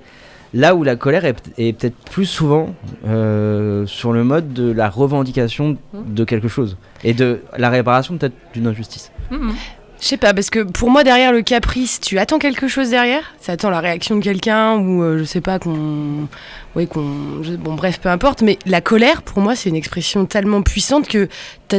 là 0.54 0.76
où 0.76 0.84
la 0.84 0.96
colère 0.96 1.26
est, 1.26 1.34
peut- 1.34 1.52
est 1.58 1.74
peut-être 1.74 1.96
plus 2.12 2.26
souvent 2.26 2.74
euh, 3.08 3.86
sur 3.88 4.12
le 4.14 4.24
mode 4.24 4.54
de 4.54 4.72
la 4.72 4.90
revendication 4.90 5.78
de 5.94 6.24
quelque 6.24 6.48
chose. 6.48 6.78
Et 7.04 7.14
de 7.14 7.42
la 7.58 7.70
réparation 7.70 8.18
peut-être 8.18 8.36
d'une 8.54 8.68
injustice. 8.68 9.12
Mhm. 9.32 9.54
Je 10.00 10.08
sais 10.08 10.18
pas, 10.18 10.34
parce 10.34 10.50
que 10.50 10.62
pour 10.64 10.90
moi, 10.90 11.04
derrière 11.04 11.32
le 11.32 11.44
caprice, 11.44 12.00
tu 12.00 12.18
attends 12.18 12.40
quelque 12.40 12.68
chose 12.68 12.90
derrière? 12.90 13.36
Tu 13.44 13.52
attends 13.52 13.70
la 13.70 13.80
réaction 13.82 14.16
de 14.16 14.24
quelqu'un 14.24 14.76
ou 14.80 15.04
euh, 15.04 15.20
je 15.20 15.24
sais 15.26 15.42
pas, 15.42 15.60
qu'on. 15.60 16.28
Oui, 16.76 16.88
qu'on. 16.88 17.44
je- 17.44 17.54
Bon, 17.54 17.76
bref, 17.76 18.00
peu 18.00 18.10
importe. 18.10 18.42
Mais 18.42 18.58
la 18.66 18.82
colère, 18.82 19.22
pour 19.22 19.44
moi, 19.44 19.56
c'est 19.56 19.70
une 19.70 19.76
expression 19.76 20.26
tellement 20.26 20.64
puissante 20.64 21.08
que 21.08 21.30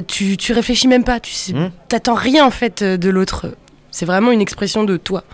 tu, 0.07 0.37
tu 0.37 0.53
réfléchis 0.53 0.87
même 0.87 1.03
pas. 1.03 1.19
Tu 1.19 1.33
sais, 1.33 1.53
Hmm. 1.53 1.71
t'attends 1.89 2.15
rien, 2.15 2.47
en 2.47 2.53
fait, 2.53 2.83
euh, 2.83 2.97
de 2.97 3.11
l'autre. 3.11 3.57
C'est 3.91 4.07
vraiment 4.07 4.31
une 4.31 4.41
expression 4.41 4.85
de 4.85 4.97
toi. 4.97 5.25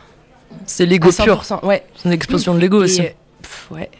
C'est 0.64 0.86
l'ego 0.86 1.10
pur. 1.10 1.42
100%, 1.44 1.60
Ouais. 1.66 1.84
C'est 1.94 2.06
une 2.08 2.14
explosion 2.14 2.54
de 2.54 2.58
l'ego 2.58 2.82
aussi. 2.82 3.02
Pff, 3.48 3.70
ouais. 3.70 3.90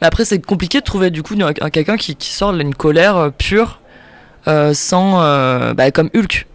Mais 0.00 0.06
après, 0.06 0.24
c'est 0.24 0.40
compliqué 0.44 0.80
de 0.80 0.84
trouver 0.84 1.10
du 1.10 1.22
coup 1.22 1.34
un- 1.40 1.52
un- 1.60 1.70
quelqu'un 1.70 1.96
qui, 1.96 2.16
qui 2.16 2.30
sort 2.30 2.52
d'une 2.52 2.74
colère 2.74 3.16
euh, 3.16 3.30
pure, 3.30 3.80
euh, 4.48 4.74
sans. 4.74 5.22
euh, 5.22 5.74
bah, 5.74 5.90
comme 5.90 6.10
Hulk. 6.14 6.46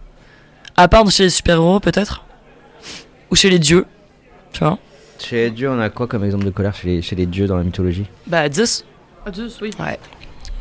À 0.76 0.86
part 0.88 1.10
chez 1.10 1.24
les 1.24 1.30
super-héros, 1.30 1.80
peut-être? 1.80 2.24
Ou 3.30 3.36
chez 3.36 3.50
les 3.50 3.58
dieux. 3.58 3.86
Tu 4.52 4.60
vois? 4.60 4.78
Chez 5.18 5.36
les 5.36 5.50
dieux, 5.50 5.70
on 5.70 5.80
a 5.80 5.88
quoi 5.90 6.06
comme 6.06 6.24
exemple 6.24 6.44
de 6.44 6.50
colère 6.50 6.74
chez 6.74 6.86
les, 6.88 7.02
chez 7.02 7.16
les 7.16 7.26
dieux 7.26 7.46
dans 7.46 7.56
la 7.56 7.64
mythologie? 7.64 8.06
Bah, 8.26 8.50
Zeus. 8.50 8.84
Ah, 9.26 9.32
Zeus, 9.32 9.58
oui. 9.60 9.70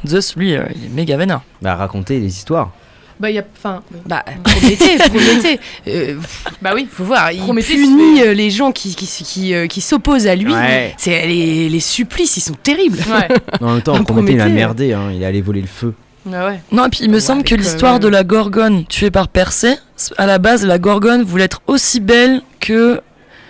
Zeus, 0.05 0.35
lui, 0.35 0.55
euh, 0.55 0.63
il 0.75 0.85
est 0.85 0.89
méga 0.89 1.17
vénère. 1.17 1.41
Bah, 1.61 1.75
raconter 1.75 2.19
les 2.19 2.27
histoires. 2.27 2.71
Bah, 3.19 3.29
il 3.31 3.35
y 3.35 3.39
a. 3.39 3.43
Enfin. 3.57 3.81
oui. 3.91 3.99
Bah, 4.05 4.23
Prométhée, 4.43 4.97
Prométhée. 4.97 5.59
Euh, 5.87 6.15
Bah 6.61 6.71
oui. 6.75 6.87
faut 6.91 7.03
voir, 7.03 7.31
il 7.31 7.39
Prométhée, 7.39 7.73
punit 7.75 8.21
euh, 8.21 8.33
les 8.33 8.49
gens 8.51 8.71
qui, 8.71 8.95
qui, 8.95 9.05
qui, 9.07 9.53
euh, 9.53 9.67
qui 9.67 9.81
s'opposent 9.81 10.27
à 10.27 10.35
lui. 10.35 10.53
Ouais. 10.53 10.93
C'est 10.97 11.25
les, 11.25 11.69
les 11.69 11.79
supplices, 11.79 12.37
ils 12.37 12.41
sont 12.41 12.53
terribles. 12.61 12.99
Ouais. 13.09 13.27
En 13.61 13.73
même 13.73 13.81
temps, 13.81 13.95
Un 13.95 14.03
Prométhée, 14.03 14.33
il 14.35 14.41
a 14.41 14.43
Prométhée, 14.45 14.53
merdé. 14.55 14.93
hein, 14.93 15.11
il 15.13 15.21
est 15.23 15.25
allé 15.25 15.41
voler 15.41 15.61
le 15.61 15.67
feu. 15.67 15.93
Ah 16.31 16.47
ouais. 16.47 16.59
Non, 16.71 16.85
et 16.85 16.89
puis 16.89 16.99
il 17.03 17.09
me 17.09 17.15
Ouais, 17.15 17.19
semble 17.21 17.43
que 17.43 17.55
l'histoire 17.55 17.95
euh, 17.95 17.99
de 17.99 18.07
la 18.09 18.23
Gorgone 18.23 18.85
tuée 18.85 19.11
par 19.11 19.29
Persée, 19.29 19.75
à 20.17 20.25
la 20.25 20.37
base, 20.39 20.65
la 20.65 20.77
Gorgone 20.77 21.23
voulait 21.23 21.45
être 21.45 21.61
aussi 21.67 21.99
belle 21.99 22.41
que. 22.59 23.01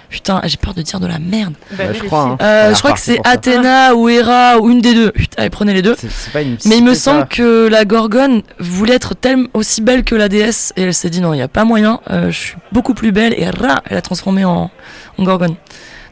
Putain, 0.09 0.39
j'ai 0.45 0.55
peur 0.57 0.73
de 0.73 0.81
dire 0.81 0.99
de 1.01 1.07
la 1.07 1.19
merde. 1.19 1.53
Bah, 1.77 1.91
je 1.93 2.01
crois. 2.03 2.21
hein. 2.21 2.37
Euh, 2.41 2.73
je 2.73 2.79
crois 2.79 2.93
que 2.93 2.99
c'est. 2.99 3.19
Athéna 3.25 3.93
ou 3.93 4.07
Héra 4.07 4.57
ou 4.59 4.69
une 4.69 4.79
des 4.81 4.93
deux. 4.93 5.11
Putain, 5.11 5.41
allez, 5.41 5.49
prenez 5.49 5.73
les 5.73 5.81
deux. 5.81 5.95
C'est- 5.99 6.09
c'est 6.09 6.31
pas 6.31 6.41
une 6.41 6.57
Mais 6.65 6.77
il 6.77 6.83
me 6.83 6.93
semble 6.93 7.21
ça. 7.21 7.25
que 7.29 7.67
la 7.67 7.83
Gorgone 7.83 8.41
voulait 8.59 8.93
être 8.95 9.15
tellement 9.15 9.47
aussi 9.53 9.81
belle 9.81 10.03
que 10.05 10.15
la 10.15 10.29
déesse 10.29 10.71
et 10.77 10.83
elle 10.83 10.93
s'est 10.93 11.09
dit 11.09 11.19
non, 11.19 11.33
il 11.33 11.37
n'y 11.37 11.41
a 11.43 11.47
pas 11.49 11.65
moyen, 11.65 11.99
euh, 12.09 12.31
je 12.31 12.37
suis 12.37 12.55
beaucoup 12.71 12.93
plus 12.93 13.11
belle 13.11 13.33
et 13.37 13.49
ra, 13.49 13.81
elle 13.89 13.97
a 13.97 14.01
transformé 14.01 14.45
en, 14.45 14.71
en 15.17 15.23
Gorgone. 15.23 15.55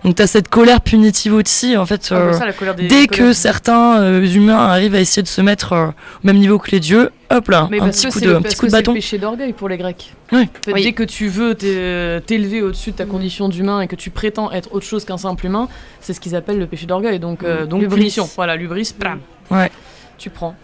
Donc 0.06 0.14
t'as 0.16 0.28
cette 0.28 0.50
colère 0.50 0.82
punitive 0.82 1.34
aussi, 1.34 1.76
en 1.76 1.86
fait. 1.88 2.08
Ah, 2.12 2.16
euh, 2.16 2.34
ça, 2.34 2.46
la 2.46 2.54
colère 2.54 2.76
des- 2.76 2.88
dès 2.88 3.08
que 3.08 3.34
certains 3.34 4.00
euh, 4.02 4.24
humains 4.24 4.58
arrivent 4.68 4.94
à 4.94 5.00
essayer 5.00 5.24
de 5.24 5.28
se 5.28 5.42
mettre 5.42 5.74
euh, 5.74 5.88
au 5.88 6.28
même 6.28 6.38
niveau 6.38 6.60
que 6.60 6.70
les 6.70 6.80
dieux, 6.80 7.10
hop 7.32 7.48
là, 7.50 7.68
Mais 7.72 7.80
un 7.82 7.90
petit 7.90 8.08
coup 8.10 8.20
de, 8.20 8.36
un 8.36 8.42
petit 8.44 8.56
coup 8.56 8.68
de 8.68 8.72
c'est 8.72 8.78
le 8.78 8.82
bâton. 8.84 8.94
péché 8.94 9.18
d'orgueil 9.18 9.52
pour 9.54 9.68
les 9.68 9.78
Grecs. 9.78 10.14
Oui. 10.32 10.42
En 10.44 10.44
fait, 10.64 10.74
Oui. 10.74 10.84
Dès 10.84 10.94
que 10.94 11.02
tu 11.04 11.28
veux 11.28 11.56
t'é- 11.56 12.20
t'élever 12.26 12.62
au-dessus 12.62 12.92
de 12.92 12.98
ta 12.98 13.06
condition 13.06 13.50
d'humain 13.50 13.82
et 13.82 13.88
que 13.88 13.96
tu 13.96 14.12
prétends 14.12 14.52
être 14.52 14.72
autre 14.74 14.86
chose 14.86 15.06
qu'un 15.06 15.18
simple 15.18 15.44
humain, 15.48 15.68
c'est 16.02 16.14
ce 16.14 16.20
qu'ils 16.20 16.36
appellent 16.36 16.60
le 16.60 16.68
péché 16.68 16.86
d'orgueil. 16.86 17.18
Donc, 17.20 17.44
euh, 17.44 17.66
donc 17.66 17.82
L'hubris. 17.82 17.98
punition. 18.02 18.30
Voilà, 18.36 18.56
l'ubris, 18.56 18.94
blam. 19.00 19.18
Ouais. 19.50 19.72
Tu 20.20 20.30
prends. 20.30 20.56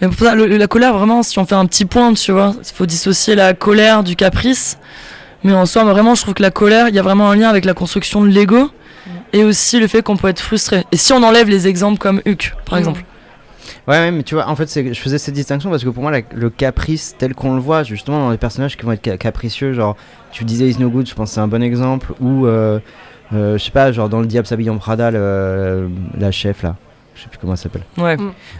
Mais 0.00 0.08
pour 0.08 0.16
ça, 0.26 0.34
le- 0.34 0.46
la 0.46 0.66
colère, 0.68 0.96
vraiment, 0.96 1.22
si 1.22 1.38
on 1.38 1.44
fait 1.44 1.54
un 1.54 1.66
petit 1.66 1.84
point, 1.84 2.14
tu 2.14 2.32
vois, 2.32 2.54
il 2.58 2.74
faut 2.74 2.86
dissocier 2.86 3.34
la 3.34 3.52
colère 3.52 4.02
du 4.04 4.16
caprice. 4.16 4.78
Mais 5.44 5.52
en 5.52 5.66
soi, 5.66 5.84
vraiment, 5.84 6.14
je 6.14 6.22
trouve 6.22 6.32
que 6.34 6.42
la 6.42 6.50
colère, 6.50 6.88
il 6.88 6.94
y 6.94 6.98
a 6.98 7.02
vraiment 7.02 7.30
un 7.30 7.36
lien 7.36 7.50
avec 7.50 7.66
la 7.66 7.74
construction 7.74 8.22
de 8.22 8.28
l'ego 8.28 8.70
et 9.32 9.44
aussi 9.44 9.78
le 9.80 9.86
fait 9.86 10.02
qu'on 10.02 10.16
peut 10.16 10.28
être 10.28 10.40
frustré. 10.40 10.84
Et 10.92 10.96
si 10.96 11.12
on 11.12 11.22
enlève 11.22 11.48
les 11.48 11.66
exemples 11.68 11.98
comme 11.98 12.20
Huck, 12.26 12.52
par 12.64 12.78
exemple. 12.78 13.04
Ouais, 13.88 14.10
mais 14.10 14.22
tu 14.22 14.34
vois, 14.34 14.48
en 14.48 14.56
fait, 14.56 14.68
je 14.92 14.98
faisais 15.00 15.18
cette 15.18 15.34
distinction 15.34 15.70
parce 15.70 15.84
que 15.84 15.88
pour 15.88 16.02
moi, 16.02 16.10
la- 16.10 16.20
le 16.34 16.50
caprice 16.50 17.14
tel 17.18 17.34
qu'on 17.34 17.54
le 17.54 17.60
voit, 17.60 17.82
justement, 17.84 18.18
dans 18.18 18.30
les 18.30 18.36
personnages 18.36 18.76
qui 18.76 18.84
vont 18.84 18.92
être 18.92 19.04
ca- 19.04 19.16
capricieux, 19.16 19.72
genre, 19.72 19.96
tu 20.32 20.44
disais 20.44 20.66
Is 20.68 20.78
No 20.80 20.88
Good, 20.88 21.08
je 21.08 21.14
pense 21.14 21.30
que 21.30 21.34
c'est 21.34 21.40
un 21.40 21.46
bon 21.48 21.62
exemple, 21.62 22.12
ou, 22.20 22.46
euh, 22.46 22.80
euh, 23.32 23.58
je 23.58 23.64
sais 23.64 23.70
pas, 23.70 23.92
genre, 23.92 24.08
dans 24.08 24.20
Le 24.20 24.26
Diable 24.26 24.46
s'habille 24.46 24.70
en 24.70 24.78
Prada, 24.78 25.10
le- 25.12 25.88
la 26.18 26.30
chef 26.32 26.62
là, 26.62 26.74
je 27.14 27.22
sais 27.22 27.28
plus 27.28 27.38
comment 27.38 27.52
elle 27.52 27.58
s'appelle, 27.58 27.82
Ouais. 27.98 28.16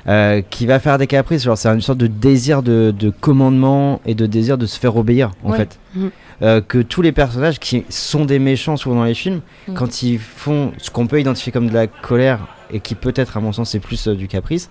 euh, 0.08 0.42
qui 0.48 0.66
va 0.66 0.78
faire 0.78 0.96
des 0.98 1.06
caprices, 1.08 1.42
genre, 1.42 1.58
c'est 1.58 1.68
une 1.68 1.80
sorte 1.80 1.98
de 1.98 2.06
désir 2.08 2.62
de, 2.62 2.94
de 2.96 3.10
commandement 3.10 4.00
et 4.06 4.14
de 4.14 4.26
désir 4.26 4.58
de 4.58 4.66
se 4.66 4.78
faire 4.78 4.96
obéir, 4.96 5.30
en 5.44 5.50
Ouais. 5.50 5.56
fait. 5.58 5.78
Mhm. 5.94 6.10
Euh, 6.42 6.60
que 6.60 6.78
tous 6.82 7.00
les 7.00 7.12
personnages 7.12 7.58
qui 7.58 7.84
sont 7.88 8.26
des 8.26 8.38
méchants 8.38 8.76
souvent 8.76 8.96
dans 8.96 9.04
les 9.04 9.14
films, 9.14 9.40
Mhm. 9.68 9.74
quand 9.74 10.02
ils 10.02 10.18
font 10.18 10.72
ce 10.76 10.90
qu'on 10.90 11.06
peut 11.06 11.18
identifier 11.18 11.50
comme 11.50 11.68
de 11.68 11.72
la 11.74 11.86
colère 11.86 12.46
et 12.70 12.80
qui 12.80 12.94
peut-être 12.94 13.38
à 13.38 13.40
mon 13.40 13.52
sens 13.52 13.70
c'est 13.70 13.78
plus 13.80 14.06
euh, 14.06 14.14
du 14.14 14.28
caprice, 14.28 14.68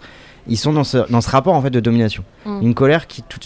ils 0.47 0.57
sont 0.57 0.73
dans 0.73 0.83
ce, 0.83 1.09
dans 1.09 1.21
ce 1.21 1.29
rapport 1.31 1.55
en 1.55 1.61
fait 1.63 1.71
de 1.71 1.79
domination. 1.79 2.23
Mhm. 2.45 2.61
Une 2.61 2.73
colère 2.75 3.07
qui 3.07 3.23
tout 3.23 3.39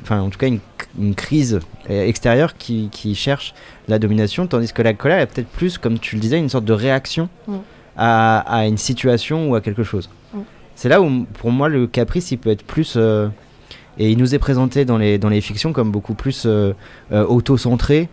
enfin 0.00 0.20
en 0.20 0.30
tout 0.30 0.38
cas 0.38 0.46
une, 0.46 0.60
une 0.96 1.16
crise 1.16 1.58
euh, 1.90 2.06
extérieure 2.06 2.56
qui, 2.56 2.88
qui 2.92 3.16
cherche 3.16 3.52
la 3.88 3.98
domination, 3.98 4.46
tandis 4.46 4.72
que 4.72 4.82
la 4.82 4.94
colère 4.94 5.18
est 5.18 5.26
peut-être 5.26 5.48
plus, 5.48 5.76
comme 5.76 5.98
tu 5.98 6.14
le 6.14 6.20
disais, 6.20 6.38
une 6.38 6.48
sorte 6.48 6.64
de 6.66 6.72
réaction 6.72 7.28
Mhm. 7.48 7.58
à, 7.96 8.38
à 8.58 8.66
une 8.66 8.78
situation 8.78 9.50
ou 9.50 9.54
à 9.56 9.60
quelque 9.60 9.82
chose. 9.82 10.08
C'est 10.76 10.88
là 10.90 11.00
où 11.00 11.24
pour 11.40 11.50
moi 11.50 11.68
le 11.70 11.86
caprice 11.86 12.30
il 12.30 12.36
peut 12.38 12.50
être 12.50 12.62
plus 12.62 12.94
euh, 12.96 13.28
et 13.98 14.10
il 14.10 14.18
nous 14.18 14.34
est 14.34 14.38
présenté 14.38 14.84
dans 14.84 14.98
les, 14.98 15.18
dans 15.18 15.28
les 15.28 15.40
fictions 15.40 15.72
comme 15.72 15.90
beaucoup 15.90 16.14
plus 16.14 16.44
euh, 16.46 16.72
euh, 17.12 17.24
auto-centré 17.26 18.08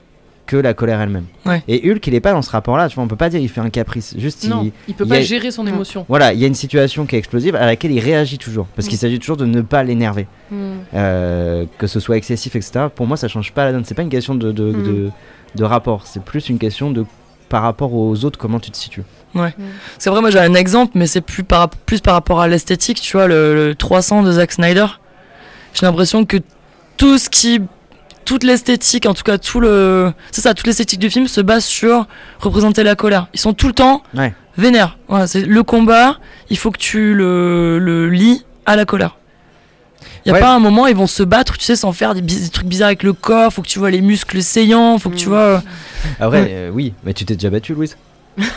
que 0.46 0.58
la 0.58 0.74
colère 0.74 1.00
elle-même. 1.00 1.26
Ouais. 1.46 1.64
Et 1.70 1.90
Hulk, 1.90 2.06
il 2.06 2.14
est 2.16 2.20
pas 2.20 2.34
dans 2.34 2.42
ce 2.42 2.50
rapport-là, 2.52 2.90
tu 2.90 2.96
vois, 2.96 3.04
on 3.06 3.08
peut 3.08 3.16
pas 3.16 3.30
dire 3.30 3.40
il 3.40 3.48
fait 3.48 3.62
un 3.62 3.70
caprice, 3.70 4.14
juste 4.18 4.46
Non, 4.50 4.64
il, 4.64 4.74
il 4.90 4.94
peut 4.94 5.06
il 5.06 5.10
pas 5.10 5.16
a- 5.16 5.22
gérer 5.22 5.52
son 5.52 5.64
Non. 5.64 5.72
émotion. 5.74 6.06
voilà, 6.10 6.34
il 6.34 6.40
y 6.40 6.44
a 6.44 6.48
une 6.48 6.54
situation 6.54 7.06
qui 7.06 7.16
est 7.16 7.20
explosive 7.20 7.56
à 7.56 7.66
laquelle 7.66 7.92
il 7.94 8.02
réagit 8.02 8.38
toujours, 8.38 8.66
parce 8.76 8.90
qu'il 8.90 8.98
Mm. 8.98 9.00
s'agit 9.00 9.20
toujours 9.20 9.38
de 9.38 9.46
ne 9.46 9.62
pas 9.62 9.84
l'énerver, 9.84 10.28
Mm. 10.52 10.56
Euh, 10.96 11.66
que 11.78 11.88
ce 11.88 12.00
soit 12.02 12.18
excessif, 12.18 12.56
etc. 12.58 12.88
Pour 12.94 13.08
moi, 13.08 13.16
ça 13.16 13.30
change 13.30 13.54
pas 13.54 13.64
la 13.64 13.72
donne. 13.72 13.86
C'est 13.86 13.96
pas 13.96 14.02
une 14.02 14.10
question 14.10 14.36
de, 14.36 14.52
de, 14.52 14.66
Mm. 14.72 14.84
de, 14.84 15.10
de 15.56 15.64
rapport, 15.64 16.06
c'est 16.08 16.22
plus 16.22 16.50
une 16.50 16.60
question 16.60 16.92
de 16.92 17.06
par 17.48 17.62
rapport 17.62 17.94
aux 17.94 18.26
autres 18.26 18.38
comment 18.40 18.60
tu 18.60 18.70
te 18.72 18.78
situes. 18.78 19.04
C'est 20.00 20.10
vrai, 20.10 20.22
moi 20.22 20.30
j'ai 20.30 20.40
un 20.40 20.54
exemple, 20.56 20.92
mais 20.96 21.08
c'est 21.08 21.22
plus 21.22 21.44
par, 21.44 21.70
plus 21.70 22.02
par 22.02 22.16
rapport 22.16 22.42
à 22.42 22.48
l'esthétique, 22.48 23.00
tu 23.00 23.16
vois, 23.16 23.28
le, 23.28 23.56
le 23.70 23.76
300 23.76 24.24
de 24.24 24.32
Zack 24.34 24.52
Snyder. 24.52 24.86
J'ai 25.74 25.86
l'impression 25.86 26.26
que 26.26 26.38
tout 26.98 27.18
ce 27.18 27.30
qui. 27.30 27.62
Toute 28.26 28.46
l'esthétique, 28.46 29.06
en 29.06 29.14
tout 29.14 29.24
cas, 29.24 29.38
tout 29.38 29.60
le. 29.60 30.14
C'est 30.32 30.40
ça, 30.42 30.54
toute 30.54 30.66
l'esthétique 30.66 31.00
du 31.00 31.10
film 31.10 31.28
se 31.28 31.42
base 31.42 31.66
sur 31.66 32.08
représenter 32.40 32.82
la 32.84 32.96
colère. 32.96 33.28
Ils 33.34 33.40
sont 33.40 33.54
tout 33.54 33.68
le 33.68 33.74
temps 33.74 34.02
Ouais. 34.16 34.34
vénères. 34.58 34.98
Voilà, 35.10 35.28
c'est 35.28 35.42
le 35.42 35.64
combat, 35.64 36.20
il 36.50 36.58
faut 36.58 36.72
que 36.72 36.78
tu 36.78 37.14
le, 37.14 37.80
le 37.80 38.10
lis 38.10 38.46
à 38.66 38.78
la 38.78 38.86
colère. 38.86 39.18
Il 40.26 40.30
n'y 40.30 40.32
a 40.32 40.36
Ouais. 40.36 40.40
pas 40.40 40.54
un 40.56 40.60
moment, 40.60 40.88
ils 40.88 40.96
vont 40.96 41.06
se 41.08 41.22
battre, 41.22 41.58
tu 41.58 41.66
sais, 41.66 41.76
sans 41.76 41.92
faire 41.92 42.16
des, 42.16 42.50
trucs 42.50 42.66
bizarres 42.68 42.88
avec 42.88 43.04
le 43.04 43.12
corps, 43.12 43.52
faut 43.52 43.62
que 43.62 43.68
tu 43.68 43.78
vois 43.80 43.92
les 43.92 44.00
muscles 44.00 44.42
saillants, 44.42 44.98
faut 45.00 45.10
que 45.10 45.16
tu 45.18 45.26
Mm. 45.28 45.30
vois. 45.30 45.40
euh, 45.40 45.60
Après, 46.22 46.42
Ouais. 46.44 46.48
euh, 46.50 46.70
oui, 46.72 46.94
mais 47.04 47.14
tu 47.14 47.26
t'es 47.26 47.34
déjà 47.36 47.50
battu, 47.50 47.74
Louise? 47.74 47.98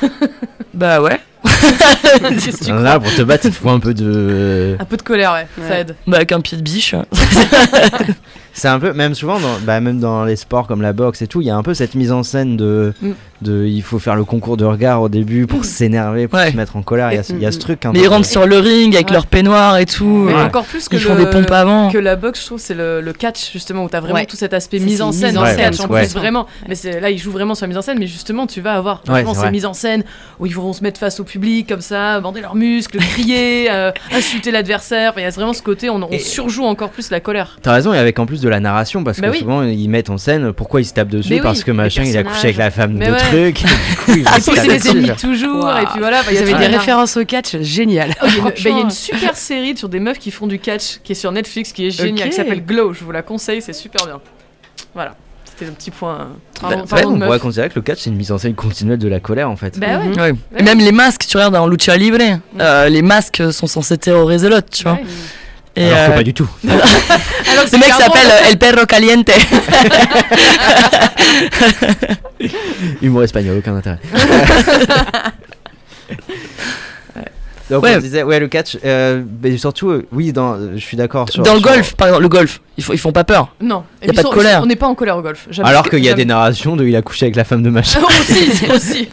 Bah 0.74 1.00
ouais. 1.02 1.20
Tu 2.64 2.72
Là, 2.72 2.98
pour 3.00 3.14
te 3.14 3.22
battre, 3.22 3.46
il 3.46 3.50
te 3.52 3.56
faut 3.56 3.70
un 3.70 3.80
peu 3.80 3.94
de. 3.94 4.76
Un 4.78 4.84
peu 4.84 4.96
de 4.96 5.02
colère, 5.02 5.32
ouais, 5.32 5.46
ça 5.68 5.80
aide. 5.80 5.96
Bah 6.06 6.16
avec 6.18 6.32
un 6.32 6.40
pied 6.40 6.56
de 6.56 6.62
biche. 6.62 6.94
C'est 8.58 8.68
un 8.68 8.78
peu, 8.80 8.94
même 8.94 9.14
souvent, 9.14 9.38
dans, 9.38 9.58
bah, 9.66 9.80
même 9.80 10.00
dans 10.00 10.24
les 10.24 10.34
sports 10.36 10.66
comme 10.66 10.80
la 10.80 10.94
boxe 10.94 11.20
et 11.20 11.26
tout, 11.26 11.42
il 11.42 11.46
y 11.46 11.50
a 11.50 11.56
un 11.56 11.62
peu 11.62 11.74
cette 11.74 11.94
mise 11.94 12.10
en 12.10 12.22
scène 12.22 12.56
de, 12.56 12.94
Mm. 13.02 13.10
de 13.42 13.66
il 13.66 13.82
faut 13.82 13.98
faire 13.98 14.16
le 14.16 14.24
concours 14.24 14.56
de 14.56 14.64
regard 14.64 15.02
au 15.02 15.10
début 15.10 15.46
pour 15.46 15.66
s'énerver, 15.66 16.26
pour 16.26 16.38
Ouais. 16.38 16.52
se 16.52 16.56
mettre 16.56 16.74
en 16.76 16.80
colère. 16.82 17.12
Il 17.12 17.16
y 17.16 17.18
a 17.18 17.22
ce- 17.22 17.34
il 17.34 17.42
y, 17.42 17.44
a 17.44 17.52
ce 17.52 17.58
truc. 17.58 17.84
un 17.84 17.92
Mais 17.92 17.98
peu- 17.98 18.04
ils 18.06 18.08
rentrent 18.08 18.26
sur 18.26 18.46
le 18.46 18.56
ring 18.58 18.94
avec 18.94 19.08
Ouais. 19.08 19.12
leur 19.12 19.26
peignoir 19.26 19.76
et 19.76 19.84
tout. 19.84 20.04
Mais 20.06 20.32
encore 20.34 20.64
plus 20.64 20.88
que 20.88 20.96
Ils 20.96 21.02
font 21.02 21.14
le- 21.14 21.24
des 21.26 21.30
pompes 21.30 21.50
avant. 21.50 21.90
que 21.90 21.98
la 21.98 22.16
boxe, 22.16 22.40
je 22.40 22.46
trouve, 22.46 22.58
c'est 22.58 22.72
le, 22.72 23.02
le 23.02 23.12
catch, 23.12 23.52
justement, 23.52 23.84
où 23.84 23.88
t'as 23.90 24.00
vraiment 24.00 24.14
Ouais. 24.20 24.24
tout 24.26 24.36
cet 24.36 24.54
aspect 24.54 24.78
mise 24.78 25.02
en 25.02 25.08
mise 25.08 25.20
scène 25.20 25.36
en 25.36 25.42
dans 25.42 25.46
le 25.46 25.54
scène, 25.54 25.70
catch. 25.72 25.80
En 25.80 25.88
ouais. 25.92 26.04
plus, 26.06 26.14
vraiment. 26.14 26.46
Mais 26.66 26.74
c'est- 26.76 26.98
là, 26.98 27.10
il 27.10 27.18
joue 27.18 27.30
vraiment 27.32 27.54
sur 27.54 27.64
la 27.64 27.68
mise 27.68 27.76
en 27.78 27.82
scène, 27.82 27.98
mais 27.98 28.06
justement, 28.06 28.46
tu 28.46 28.62
vas 28.62 28.72
avoir 28.72 29.02
Ouais, 29.06 29.12
vraiment 29.12 29.34
c'est 29.34 29.42
ces 29.42 29.50
mises 29.50 29.66
en 29.66 29.74
scène 29.74 30.02
où 30.40 30.46
ils 30.46 30.54
vont 30.54 30.72
se 30.72 30.82
mettre 30.82 30.98
face 30.98 31.20
au 31.20 31.24
public, 31.24 31.68
comme 31.68 31.82
ça, 31.82 32.20
bander 32.20 32.40
leurs 32.40 32.54
muscles, 32.54 32.96
crier, 32.98 33.66
euh, 33.70 33.90
insulter 34.14 34.50
l'adversaire. 34.50 35.12
Il 35.18 35.22
y 35.22 35.26
a 35.26 35.30
vraiment 35.30 35.52
ce 35.52 35.60
côté, 35.62 35.90
on, 35.90 35.96
on 36.02 36.18
surjoue 36.18 36.64
encore 36.64 36.88
plus 36.88 37.10
la 37.10 37.20
colère. 37.20 37.58
T'as 37.60 37.74
raison, 37.74 37.92
et 37.92 37.98
avec 37.98 38.18
en 38.18 38.24
plus 38.24 38.40
de 38.46 38.50
la 38.50 38.60
narration, 38.60 39.04
parce 39.04 39.20
Bah 39.20 39.28
que 39.28 39.32
oui. 39.32 39.38
souvent 39.40 39.62
ils 39.62 39.88
mettent 39.88 40.10
en 40.10 40.18
scène 40.18 40.52
pourquoi 40.52 40.80
ils 40.80 40.84
se 40.84 40.94
tapent 40.94 41.08
dessus, 41.08 41.30
Mais 41.30 41.36
oui, 41.36 41.42
parce 41.42 41.64
que 41.64 41.70
machin 41.72 42.02
il 42.04 42.16
a 42.16 42.22
couché 42.24 42.44
avec 42.44 42.56
la 42.56 42.70
femme 42.70 42.94
Mais 42.94 43.06
de 43.08 43.12
ouais. 43.12 43.18
truc, 43.18 43.62
et 43.64 44.12
puis, 44.12 44.24
c'est 44.40 44.66
les 44.68 44.88
ennemis 44.88 45.10
toujours, 45.20 45.64
Waouh. 45.64 45.82
et 45.82 45.86
puis 45.86 45.98
voilà. 45.98 46.22
bah, 46.22 46.28
il 46.32 46.40
y 46.40 46.44
des 46.44 46.52
un- 46.52 46.56
références 46.78 47.16
au 47.16 47.24
catch 47.24 47.56
géniales. 47.60 48.14
Oh, 48.22 48.26
Il 48.28 48.34
y, 48.34 48.36
a 48.36 48.38
une- 48.38 48.44
bah, 48.44 48.52
il 48.56 48.70
y 48.70 48.74
a 48.74 48.80
une 48.80 48.90
super 48.90 49.36
série 49.36 49.76
sur 49.76 49.88
des 49.88 50.00
meufs 50.00 50.18
qui 50.18 50.30
font 50.30 50.46
du 50.46 50.58
catch 50.58 50.98
qui 51.02 51.12
est 51.12 51.16
sur 51.16 51.32
Netflix 51.32 51.72
qui 51.72 51.86
est 51.86 51.90
géniale, 51.90 52.28
qui 52.30 52.34
s'appelle 52.36 52.64
Glow. 52.64 52.92
Je 52.92 53.04
vous 53.04 53.12
la 53.12 53.22
conseille, 53.22 53.60
c'est 53.62 53.72
super 53.72 54.06
bien. 54.06 54.20
Voilà. 54.94 55.14
C'était 55.44 55.70
le 55.70 55.72
petit 55.72 55.90
point. 55.90 56.18
Bah, 56.18 56.28
Pardon, 56.60 56.76
ouais, 56.80 56.84
pardon 56.86 57.14
on 57.14 57.18
pourrait 57.20 57.38
considérer 57.38 57.70
que 57.70 57.76
le 57.76 57.80
catch 57.80 58.00
c'est 58.00 58.10
une 58.10 58.16
mise 58.16 58.30
en 58.30 58.36
scène 58.36 58.54
continuelle 58.54 58.98
de 58.98 59.08
la 59.08 59.20
colère 59.20 59.48
en 59.48 59.56
fait. 59.56 59.78
Bah 59.78 59.86
ouais. 59.98 60.08
Mhm. 60.08 60.20
Ouais. 60.20 60.32
Et 60.58 60.62
même 60.62 60.78
les 60.80 60.92
masques, 60.92 61.24
tu 61.26 61.36
regardes 61.38 61.54
dans 61.54 61.66
Lucha 61.66 61.96
Libre, 61.96 62.18
euh, 62.60 62.88
les 62.90 63.00
masques 63.00 63.42
sont 63.52 63.66
censés 63.66 63.96
terroriser 63.96 64.50
l'autre, 64.50 64.68
tu 64.70 64.82
vois. 64.82 64.98
Ouais. 65.76 65.82
Et 65.82 65.92
Alors 65.92 66.06
que 66.06 66.12
euh, 66.12 66.16
pas 66.16 66.22
du 66.22 66.34
tout. 66.34 66.48
Alors 66.64 67.64
c'est 67.66 67.78
mec 67.78 67.92
s'appelle 67.92 68.30
euh, 68.30 68.50
El 68.50 68.58
Perro 68.58 68.86
Caliente. 68.86 69.28
Humour 73.02 73.24
espagnol, 73.24 73.58
aucun 73.58 73.74
intérêt. 73.76 73.98
Donc 77.70 77.82
Ouais. 77.82 77.96
on 77.96 77.98
disait, 77.98 78.22
ouais, 78.22 78.38
le 78.38 78.46
catch, 78.48 78.78
euh, 78.84 79.22
mais 79.42 79.56
surtout, 79.56 79.90
euh, 79.90 80.06
oui, 80.12 80.32
dans, 80.32 80.54
euh, 80.54 80.72
je 80.74 80.80
suis 80.80 80.96
d'accord 80.96 81.28
sur. 81.30 81.42
Dans 81.42 81.54
le 81.54 81.58
sur- 81.60 81.68
golf, 81.68 81.94
par 81.96 82.06
exemple, 82.08 82.22
le 82.22 82.28
golf, 82.28 82.60
ils 82.78 82.84
font, 82.84 82.92
ils 82.92 82.98
font 82.98 83.10
pas 83.12 83.24
peur. 83.24 83.54
Non. 83.60 83.82
Et 84.02 84.06
Y 84.06 84.10
a 84.10 84.12
pas 84.12 84.22
de 84.22 84.28
colère. 84.28 84.60
On 84.62 84.66
n'est 84.66 84.76
pas 84.76 84.86
en 84.86 84.94
colère 84.94 85.16
au 85.16 85.22
golf. 85.22 85.48
Jamais. 85.50 85.68
Alors 85.68 85.88
qu'il 85.88 85.98
y 85.98 86.06
a 86.06 86.10
Jamais. 86.10 86.22
des 86.22 86.28
narrations 86.28 86.76
de 86.76 86.84
il 86.86 86.94
a 86.94 87.02
couché 87.02 87.26
avec 87.26 87.34
la 87.34 87.42
femme 87.44 87.62
de 87.64 87.70
machin. 87.70 88.00
aussi, 88.06 88.70
aussi. 88.74 89.08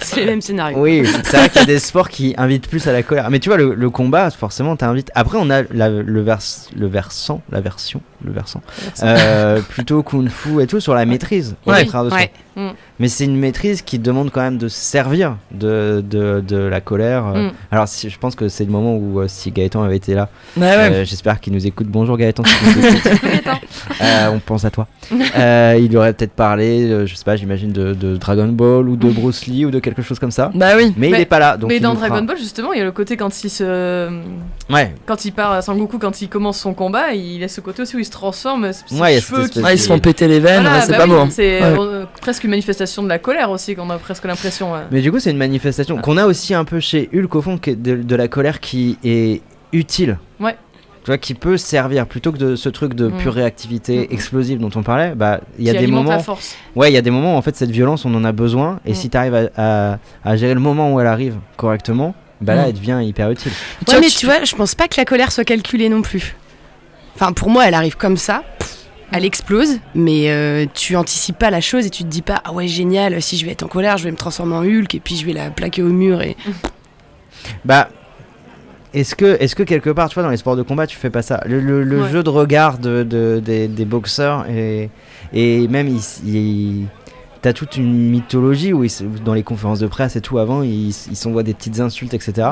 C'est 0.00 0.20
les 0.20 0.26
mêmes 0.26 0.40
scénarios. 0.40 0.78
Oui, 0.80 1.02
c'est 1.24 1.36
vrai 1.36 1.48
qu'il 1.48 1.60
y 1.60 1.64
a 1.64 1.66
des 1.66 1.78
sports 1.80 2.08
qui 2.08 2.34
invitent 2.38 2.68
plus 2.68 2.86
à 2.86 2.92
la 2.92 3.02
colère. 3.02 3.28
Mais 3.30 3.40
tu 3.40 3.48
vois, 3.48 3.58
le, 3.58 3.74
le 3.74 3.90
combat, 3.90 4.30
forcément, 4.30 4.76
t'invites. 4.76 5.10
Après, 5.16 5.38
on 5.40 5.50
a 5.50 5.62
la- 5.72 5.88
le, 5.88 6.20
vers, 6.22 6.38
le 6.76 6.86
versant, 6.86 7.42
la 7.50 7.60
version, 7.60 8.00
le 8.24 8.32
versant, 8.32 8.62
euh, 9.02 9.60
plutôt 9.60 10.02
kung-fu 10.02 10.60
et 10.62 10.66
tout 10.66 10.80
sur 10.80 10.94
la 10.94 11.04
maîtrise. 11.06 11.54
Ouais. 11.66 11.84
de. 11.84 12.12
Ouais. 12.14 12.30
Mm. 12.56 12.70
Mais 12.98 13.06
c'est 13.08 13.24
une 13.24 13.36
maîtrise 13.36 13.82
qui 13.82 13.98
demande 14.00 14.30
quand 14.32 14.40
même 14.40 14.58
de 14.58 14.66
se 14.66 14.78
servir 14.80 15.36
de, 15.52 16.02
de, 16.04 16.40
de 16.46 16.56
la 16.56 16.80
colère. 16.80 17.26
euh. 17.28 17.48
Mm. 17.48 17.52
Alors, 17.70 17.86
si, 17.88 18.10
je 18.10 18.18
pense 18.18 18.34
que 18.34 18.48
c'est 18.48 18.64
le 18.64 18.72
moment 18.72 18.96
où, 18.96 19.20
euh, 19.20 19.26
si 19.28 19.52
Gaëtan 19.52 19.82
avait 19.84 19.96
été 19.96 20.14
là, 20.14 20.28
Ouais, 20.56 20.64
euh, 20.66 21.04
j'espère 21.04 21.40
qu'il 21.40 21.52
nous 21.52 21.66
écoute. 21.66 21.86
Bonjour 21.88 22.16
Gaëtan, 22.16 22.42
si. 22.44 22.54
Euh, 24.00 24.28
on 24.30 24.38
pense 24.38 24.64
à 24.64 24.70
toi. 24.70 24.86
Euh, 25.36 25.78
il 25.80 25.96
aurait 25.96 26.12
peut-être 26.12 26.32
parlé, 26.32 26.84
euh, 26.90 27.06
je 27.06 27.14
sais 27.14 27.24
pas, 27.24 27.36
j'imagine, 27.36 27.72
de, 27.72 27.94
de 27.94 28.16
Dragon 28.16 28.46
Ball 28.48 28.88
ou 28.88 28.96
de 28.96 29.08
Bruce 29.10 29.46
Lee 29.46 29.64
ou 29.64 29.70
de 29.70 29.78
quelque 29.78 30.02
chose 30.02 30.18
comme 30.18 30.30
ça. 30.30 30.50
Bah 30.54 30.72
oui. 30.76 30.92
Mais, 30.96 31.08
il 31.10 31.14
est 31.16 31.24
pas 31.24 31.38
là. 31.38 31.56
Donc 31.56 31.70
Mais 31.70 31.80
dans 31.80 31.94
fera- 31.94 32.08
Dragon 32.08 32.24
Ball, 32.24 32.36
justement, 32.38 32.72
il 32.72 32.78
y 32.78 32.82
a 32.82 32.84
le 32.84 32.92
côté 32.92 33.16
quand 33.16 33.42
il 33.42 33.50
se. 33.50 34.08
Ouais, 34.70 34.94
Quand 35.06 35.24
il 35.24 35.32
part 35.32 35.52
à 35.52 35.62
Sangoku, 35.62 35.98
quand 35.98 36.20
il 36.22 36.28
commence 36.28 36.58
son 36.60 36.74
combat, 36.74 37.12
il 37.12 37.42
a 37.42 37.48
ce 37.48 37.60
côté 37.60 37.82
aussi 37.82 37.96
où 37.96 37.98
il 37.98 38.04
se 38.08 38.12
transforme. 38.12 38.72
ses 38.72 38.94
Ouais, 39.00 39.12
il 39.12 39.14
y 39.14 39.16
a 39.18 39.20
cette 39.20 39.28
cheveux 39.30 39.42
espèce 39.44 39.50
qui- 39.58 39.62
Ouais, 39.64 39.74
ils 39.74 39.78
se 39.78 39.86
font 39.88 39.98
péter 40.00 40.26
les 40.28 40.40
veines, 40.40 40.62
Voilà, 40.62 40.78
ouais, 40.78 40.82
c'est 40.84 40.90
bah 40.92 40.98
pas 40.98 41.04
oui, 41.04 41.10
beau. 41.10 41.16
hein. 41.18 41.28
C'est 41.30 41.60
Ouais. 41.62 41.76
euh, 41.78 42.04
presque 42.20 42.42
une 42.44 42.50
manifestation 42.50 43.02
de 43.02 43.08
la 43.08 43.18
colère 43.18 43.50
aussi, 43.50 43.74
qu'on 43.76 43.88
a 43.90 43.98
presque 43.98 44.24
l'impression. 44.24 44.72
ouais. 44.72 44.80
mais 44.90 45.00
du 45.00 45.12
coup, 45.12 45.20
c'est 45.20 45.30
une 45.30 45.36
manifestation 45.38 45.96
qu'on 45.98 46.16
a 46.16 46.26
aussi 46.26 46.52
un 46.54 46.64
peu 46.64 46.80
chez 46.80 47.08
Hulk 47.14 47.34
au 47.36 47.42
fond, 47.42 47.58
de, 47.64 47.72
de 48.02 48.16
la 48.16 48.26
colère 48.28 48.58
qui 48.60 48.98
est 49.04 49.40
utile. 49.72 50.18
Ouais. 50.40 50.56
Tu 51.04 51.10
vois, 51.12 51.18
qui 51.18 51.32
peut 51.34 51.56
servir 51.56 52.06
plutôt 52.06 52.32
que 52.32 52.36
de 52.38 52.54
ce 52.56 52.68
truc 52.68 52.92
de 52.92 53.06
Mm. 53.08 53.16
pure 53.18 53.32
réactivité 53.32 54.00
Mm. 54.10 54.12
explosive 54.12 54.58
dont 54.58 54.70
on 54.74 54.82
parlait. 54.82 55.14
Bah, 55.14 55.40
il 55.58 55.64
y 55.64 55.70
a 55.70 55.74
qui 55.74 55.78
des 55.80 55.86
moments. 55.86 56.18
force. 56.18 56.54
Ouais, 56.76 56.90
il 56.90 56.94
y 56.94 56.98
a 56.98 57.02
des 57.02 57.10
moments 57.10 57.34
où 57.34 57.38
en 57.38 57.42
fait 57.42 57.56
cette 57.56 57.70
violence, 57.70 58.04
on 58.04 58.14
en 58.14 58.24
a 58.24 58.32
besoin. 58.32 58.80
Et 58.84 58.92
Mm. 58.92 58.94
si 58.94 59.08
tu 59.08 59.16
arrives 59.16 59.34
à, 59.34 59.92
à- 59.92 59.98
à 60.24 60.36
gérer 60.36 60.52
le 60.54 60.60
moment 60.60 60.92
où 60.92 61.00
elle 61.00 61.06
arrive 61.06 61.36
correctement, 61.56 62.14
bah 62.42 62.54
là, 62.56 62.62
Mm. 62.62 62.66
elle 62.68 62.72
devient 62.74 63.00
hyper 63.04 63.30
utile. 63.30 63.52
Ouais, 63.88 64.00
mais 64.00 64.08
tu- 64.08 64.16
tu 64.16 64.26
vois, 64.26 64.44
je 64.44 64.54
pense 64.54 64.74
pas 64.74 64.86
que 64.86 64.94
la 64.98 65.04
colère 65.06 65.32
soit 65.32 65.44
calculée 65.44 65.88
non 65.88 66.02
plus. 66.02 66.36
Enfin, 67.20 67.32
pour 67.32 67.50
moi, 67.50 67.66
elle 67.66 67.74
arrive 67.74 67.96
comme 67.96 68.16
ça. 68.16 68.44
Elle 69.10 69.24
explose, 69.24 69.80
mais 69.94 70.30
euh, 70.30 70.66
tu 70.72 70.94
anticipes 70.94 71.38
pas 71.38 71.50
la 71.50 71.60
chose 71.62 71.84
et 71.86 71.90
tu 71.90 72.02
te 72.04 72.08
dis 72.08 72.20
pas 72.22 72.42
ah 72.44 72.52
ouais 72.52 72.68
génial 72.68 73.20
si 73.22 73.38
je 73.38 73.46
vais 73.46 73.52
être 73.52 73.62
en 73.62 73.66
colère 73.66 73.96
je 73.96 74.04
vais 74.04 74.10
me 74.10 74.18
transformer 74.18 74.54
en 74.54 74.62
Hulk 74.62 74.94
et 74.94 75.00
puis 75.00 75.16
je 75.16 75.24
vais 75.24 75.32
la 75.32 75.48
plaquer 75.50 75.82
au 75.82 75.88
mur 75.88 76.20
et 76.20 76.36
Bah. 77.64 77.88
Est-ce 78.94 79.14
que, 79.14 79.36
est 79.40 79.54
que 79.54 79.62
quelque 79.62 79.90
part, 79.90 80.08
tu 80.08 80.14
vois, 80.14 80.22
dans 80.22 80.30
les 80.30 80.36
sports 80.38 80.56
de 80.56 80.62
combat, 80.62 80.86
tu 80.86 80.96
fais 80.96 81.10
pas 81.10 81.20
ça? 81.22 81.42
Le, 81.46 81.60
le- 81.60 81.84
le 81.84 82.02
Ouais. 82.02 82.10
jeu 82.10 82.22
de 82.22 82.30
regard 82.30 82.78
de, 82.78 83.02
de- 83.02 83.40
des, 83.44 83.68
des 83.68 83.84
boxeurs 83.84 84.46
et, 84.48 84.88
et 85.34 85.68
même, 85.68 85.88
il, 85.88 86.00
il- 86.26 86.86
t'as 87.42 87.52
toute 87.54 87.76
une 87.76 88.10
mythologie 88.10 88.72
où 88.72 88.84
ils 88.84 88.90
dans 89.24 89.34
les 89.34 89.42
conférences 89.42 89.78
de 89.80 89.86
presse 89.86 90.16
et 90.16 90.20
tout 90.22 90.38
avant, 90.38 90.62
ils 90.62 90.88
ils 90.88 91.16
s'envoient 91.16 91.42
des 91.42 91.52
petites 91.54 91.80
insultes, 91.80 92.14
etc. 92.14 92.48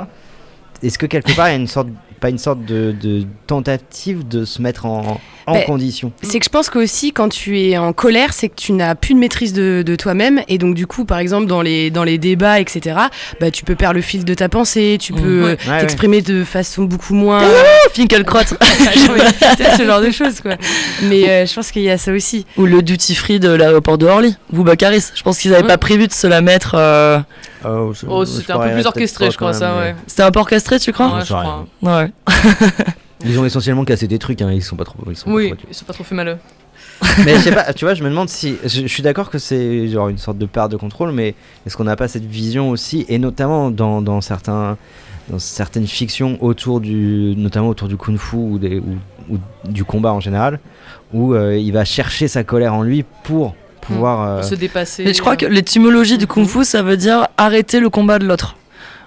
Est-ce 0.83 0.99
que 0.99 1.07
quelque 1.07 1.35
part, 1.35 1.49
il 1.49 1.53
y 1.53 1.55
a 1.55 1.59
une 1.59 1.67
sorte, 1.67 1.89
pas 2.21 2.31
une 2.31 2.39
sorte 2.39 2.65
de, 2.65 2.95
de 3.01 3.25
tentative 3.47 4.27
de 4.27 4.45
se 4.45 4.61
mettre 4.63 4.87
en, 4.87 5.21
en 5.47 5.53
Ben, 5.53 5.65
condition 5.65 6.13
c'est 6.23 6.39
que 6.39 6.45
je 6.45 6.51
pense 6.51 6.71
qu'aussi 6.71 7.13
quand 7.13 7.29
tu 7.29 7.61
es 7.61 7.77
en 7.79 7.93
colère 7.93 8.33
c'est 8.33 8.49
que 8.49 8.55
tu 8.57 8.73
n'as 8.73 8.95
plus 8.95 9.15
de 9.15 9.19
maîtrise 9.21 9.53
de, 9.53 9.83
de 9.87 9.97
toi-même 9.97 10.43
et 10.49 10.59
donc 10.59 10.75
du 10.75 10.87
coup 10.87 11.05
par 11.05 11.19
exemple 11.19 11.47
dans 11.47 11.63
les 11.63 11.91
dans 11.91 12.05
les 12.05 12.19
débats 12.19 12.59
etc 12.61 12.97
bah 13.41 13.51
tu 13.51 13.65
peux 13.65 13.75
perdre 13.77 13.95
le 13.97 14.01
fil 14.03 14.25
de 14.25 14.35
ta 14.35 14.49
pensée 14.49 14.97
tu 15.01 15.13
Mhm. 15.13 15.21
peux 15.23 15.45
Ouais. 15.45 15.57
euh, 15.67 15.71
ouais. 15.71 15.81
t'exprimer 15.81 16.21
de 16.23 16.43
façon 16.45 16.85
beaucoup 16.85 17.15
moins 17.15 17.43
Oh, 17.45 17.89
Finkelkraut 17.93 18.41
ce 19.77 19.85
genre 19.87 20.01
de 20.01 20.11
choses 20.11 20.41
quoi 20.41 20.57
mais 21.03 21.29
euh, 21.29 21.47
je 21.47 21.55
pense 21.55 21.71
qu'il 21.71 21.83
y 21.83 21.91
a 21.91 21.99
ça 21.99 22.13
aussi 22.13 22.47
Ou 22.57 22.67
le 22.67 22.83
duty 22.83 23.15
free 23.15 23.39
de 23.41 23.49
l'aéroport 23.51 23.99
de 23.99 24.07
Orly, 24.07 24.35
Boubacaris. 24.53 25.11
Je 25.15 25.23
pense 25.23 25.39
qu'ils 25.39 25.53
avaient 25.55 25.63
Ouais. 25.63 25.69
pas 25.69 25.79
prévu 25.79 26.07
de 26.09 26.13
se 26.13 26.27
la 26.27 26.41
mettre. 26.41 26.75
euh, 26.77 27.19
Oh, 27.65 27.93
je- 27.93 28.07
Oh, 28.09 28.25
je 28.25 28.31
c'était 28.31 28.53
un 28.53 28.59
peu 28.61 28.73
plus 28.73 28.87
orchestré, 28.87 29.31
je 29.31 29.37
crois, 29.37 29.53
ça, 29.53 29.69
même, 29.71 29.79
ouais. 29.79 29.95
C'était 30.07 30.23
un 30.23 30.31
peu 30.31 30.41
orchestré, 30.41 30.79
tu 30.79 30.93
crois 30.93 31.15
Ouais, 31.17 31.25
je 31.25 31.33
crois. 31.35 31.67
Ouais. 31.83 32.11
Ils 33.25 33.39
ont 33.39 33.45
essentiellement 33.45 33.85
cassé 33.85 34.07
des 34.07 34.19
trucs, 34.19 34.43
hein, 34.43 34.53
ils 34.53 34.63
sont 34.63 34.77
pas 34.77 34.85
trop. 34.85 34.99
Ils 35.09 35.17
sont 35.17 35.31
pas 35.33 35.41
trop 35.57 35.57
ils 35.71 35.75
sont 35.75 35.85
pas 35.87 35.93
trop 35.95 36.05
fait 36.05 36.15
maleux. 36.15 36.37
mais 37.25 37.35
je 37.37 37.41
sais 37.41 37.53
pas, 37.53 37.73
tu 37.73 37.85
vois, 37.85 37.95
je 37.95 38.03
me 38.05 38.09
demande 38.11 38.29
si. 38.29 38.57
Je, 38.63 38.83
je 38.83 38.87
suis 38.87 39.03
d'accord 39.03 39.31
que 39.31 39.39
c'est 39.39 39.89
genre 39.89 40.09
une 40.09 40.19
sorte 40.19 40.39
de 40.39 40.47
perte 40.47 40.71
de 40.71 40.77
contrôle, 40.77 41.13
mais 41.13 41.35
est-ce 41.67 41.77
qu'on 41.77 41.85
n'a 41.85 41.97
pas 41.97 42.09
cette 42.09 42.25
vision 42.27 42.71
aussi, 42.71 43.05
et 43.09 43.19
notamment 43.19 43.71
dans, 43.71 44.03
dans 44.03 44.21
certains. 44.21 44.77
Dans 45.29 45.41
certaines 45.41 45.89
fictions 45.89 46.39
autour 46.41 46.79
du, 46.81 47.35
notamment 47.37 47.67
autour 47.71 47.89
du 47.89 47.97
kung-fu 47.97 48.37
ou, 48.37 48.59
des, 48.61 48.79
ou, 48.79 48.97
ou 49.29 49.39
du 49.69 49.83
combat 49.85 50.13
en 50.13 50.21
général, 50.21 50.61
où 51.13 51.35
euh, 51.35 51.57
il 51.59 51.73
va 51.73 51.85
chercher 51.85 52.29
sa 52.29 52.45
colère 52.45 52.75
en 52.75 52.83
lui 52.83 53.05
pour 53.25 53.57
pouvoir. 53.87 54.29
euh, 54.39 54.43
Se 54.43 54.55
dépasser. 54.55 55.05
Mais 55.05 55.15
je 55.15 55.21
crois 55.21 55.35
euh, 55.35 55.37
que 55.37 55.47
l'étymologie 55.47 56.19
du 56.19 56.27
kung 56.27 56.47
fu, 56.47 56.65
ça 56.65 56.83
veut 56.83 56.97
dire 56.97 57.27
arrêter 57.37 57.81
le 57.81 57.91
combat 57.91 58.19
de 58.19 58.27
l'autre. 58.27 58.57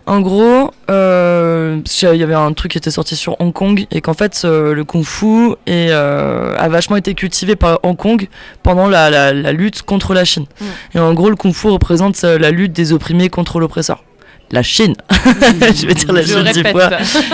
En 0.05 0.21
gros, 0.21 0.71
euh, 0.89 1.77
il 2.01 2.15
y 2.15 2.23
avait 2.23 2.33
un 2.33 2.51
truc 2.53 2.71
qui 2.71 2.77
était 2.79 2.89
sorti 2.89 3.15
sur 3.15 3.39
Hong 3.39 3.53
Kong 3.53 3.85
et 3.91 4.01
qu'en 4.01 4.15
fait 4.15 4.41
euh, 4.43 4.73
le 4.73 4.83
kung 4.83 5.03
fu 5.03 5.51
est, 5.67 5.89
euh, 5.91 6.55
a 6.57 6.67
vachement 6.67 6.95
été 6.95 7.13
cultivé 7.13 7.55
par 7.55 7.79
Hong 7.83 7.95
Kong 7.95 8.27
pendant 8.63 8.87
la, 8.87 9.11
la- 9.11 9.33
la 9.33 9.51
lutte 9.51 9.83
contre 9.83 10.15
la 10.15 10.25
Chine. 10.25 10.45
Mm. 10.59 10.65
Et 10.95 10.99
en 10.99 11.13
gros, 11.13 11.29
le 11.29 11.35
kung 11.35 11.53
fu 11.53 11.67
représente 11.67 12.23
euh, 12.23 12.39
la 12.39 12.49
lutte 12.49 12.73
des 12.73 12.91
opprimés 12.91 13.29
contre 13.29 13.59
l'oppresseur. 13.59 14.03
La 14.51 14.63
Chine. 14.63 14.95
Je 15.11 15.85
vais 15.85 15.93
dire 15.93 16.11
la 16.11 16.23
Je 16.23 16.33
Chine 16.33 16.49
dix 16.53 16.63
fois. 16.71 16.89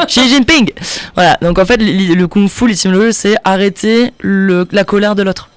Xi 0.07 0.27
Jinping. 0.27 0.71
Voilà. 1.13 1.37
Donc 1.41 1.57
en 1.59 1.65
fait, 1.65 1.77
le 1.77 2.25
kung 2.25 2.49
fu, 2.49 2.67
l'étymologie, 2.67 3.13
c'est 3.13 3.37
arrêter 3.45 4.11
le, 4.19 4.67
la 4.73 4.83
colère 4.83 5.15
de 5.15 5.23
l'autre. 5.23 5.49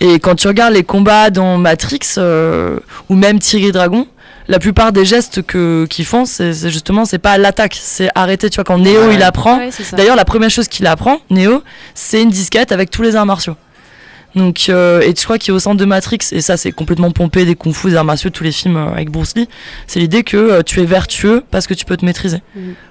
Et 0.00 0.18
quand 0.20 0.34
tu 0.36 0.46
regardes 0.48 0.74
les 0.74 0.84
combats 0.84 1.30
dans 1.30 1.58
Matrix 1.58 2.00
euh, 2.18 2.78
ou 3.08 3.14
même 3.16 3.38
Tigre 3.38 3.68
et 3.68 3.72
Dragon, 3.72 4.06
la 4.46 4.58
plupart 4.58 4.92
des 4.92 5.04
gestes 5.04 5.42
que 5.42 5.86
qu'ils 5.90 6.04
font, 6.06 6.24
c'est 6.24 6.54
c'est 6.54 6.70
justement 6.70 7.04
c'est 7.04 7.18
pas 7.18 7.36
l'attaque, 7.36 7.76
c'est 7.80 8.08
arrêter. 8.14 8.48
Tu 8.48 8.56
vois 8.56 8.64
quand 8.64 8.78
Neo 8.78 9.08
Ouais. 9.08 9.14
il 9.14 9.22
apprend. 9.22 9.58
Ouais. 9.58 9.70
D'ailleurs, 9.92 10.16
la 10.16 10.24
première 10.24 10.50
chose 10.50 10.68
qu'il 10.68 10.86
apprend, 10.86 11.18
Neo, 11.30 11.62
c'est 11.94 12.22
une 12.22 12.30
disquette 12.30 12.72
avec 12.72 12.90
tous 12.90 13.02
les 13.02 13.16
arts 13.16 13.26
martiaux. 13.26 13.56
Donc, 14.34 14.66
euh, 14.68 15.00
et 15.00 15.14
je 15.16 15.24
crois 15.24 15.38
qu'il 15.38 15.52
est 15.52 15.56
au 15.56 15.58
centre 15.58 15.78
de 15.78 15.84
Matrix, 15.86 16.18
et 16.32 16.40
ça 16.42 16.56
c'est 16.58 16.70
complètement 16.70 17.10
pompé 17.10 17.44
des 17.46 17.54
kung 17.56 17.72
fu, 17.72 17.88
des 17.88 17.96
arts 17.96 18.04
martiaux, 18.04 18.28
tous 18.30 18.44
les 18.44 18.52
films 18.52 18.76
euh, 18.76 18.92
avec 18.92 19.10
Bruce 19.10 19.34
Lee, 19.34 19.48
c'est 19.86 20.00
l'idée 20.00 20.22
que 20.22 20.36
euh, 20.36 20.62
tu 20.62 20.80
es 20.80 20.84
vertueux 20.84 21.42
parce 21.50 21.66
que 21.66 21.72
tu 21.74 21.86
peux 21.86 21.96
te 21.96 22.04
maîtriser. 22.04 22.42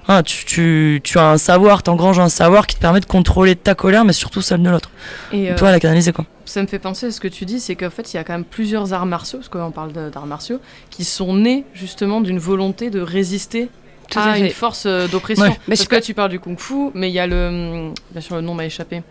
Hein, 0.08 0.22
tu, 0.24 0.44
tu, 0.44 1.00
tu 1.04 1.18
as 1.18 1.30
un 1.30 1.38
savoir, 1.38 1.82
t'engranges 1.84 2.18
un 2.18 2.28
savoir 2.28 2.66
qui 2.66 2.74
te 2.74 2.80
permet 2.80 2.98
de 3.00 3.06
contrôler 3.06 3.54
ta 3.54 3.74
colère, 3.76 4.04
mais 4.04 4.12
surtout 4.12 4.42
celle 4.42 4.62
de 4.62 4.68
l'autre. 4.68 4.90
Et, 5.32 5.50
euh, 5.50 5.56
Toi, 5.56 5.70
la 5.70 5.78
canaliser 5.78 6.12
quoi. 6.12 6.24
Ça 6.44 6.60
me 6.60 6.66
fait 6.66 6.78
penser 6.80 7.06
à 7.06 7.10
ce 7.12 7.20
que 7.20 7.28
tu 7.28 7.44
dis, 7.44 7.60
c'est 7.60 7.76
qu'en 7.76 7.90
fait, 7.90 8.12
il 8.12 8.16
y 8.16 8.20
a 8.20 8.24
quand 8.24 8.32
même 8.32 8.44
plusieurs 8.44 8.92
arts 8.92 9.06
martiaux, 9.06 9.38
parce 9.38 9.48
qu'on 9.48 9.70
parle 9.70 9.92
d'arts 9.92 10.26
martiaux, 10.26 10.60
qui 10.90 11.04
sont 11.04 11.34
nés 11.36 11.64
justement 11.72 12.20
d'une 12.20 12.38
volonté 12.38 12.90
de 12.90 13.00
résister 13.00 13.68
Tout 14.10 14.18
à 14.18 14.22
à 14.32 14.38
une 14.38 14.50
force 14.50 14.86
d'oppression. 14.86 15.44
Ouais. 15.44 15.50
Mais 15.68 15.76
Parce 15.76 15.86
que 15.86 15.94
là, 15.94 16.00
tu 16.00 16.14
parles 16.14 16.30
du 16.30 16.40
kung-fu, 16.40 16.90
mais 16.94 17.10
il 17.10 17.12
y 17.14 17.18
a 17.20 17.26
le... 17.26 17.46
hum, 17.48 17.94
Bien 18.10 18.20
sûr, 18.20 18.34
le 18.36 18.40
nom 18.42 18.54
m'a 18.54 18.64
échappé. 18.64 19.02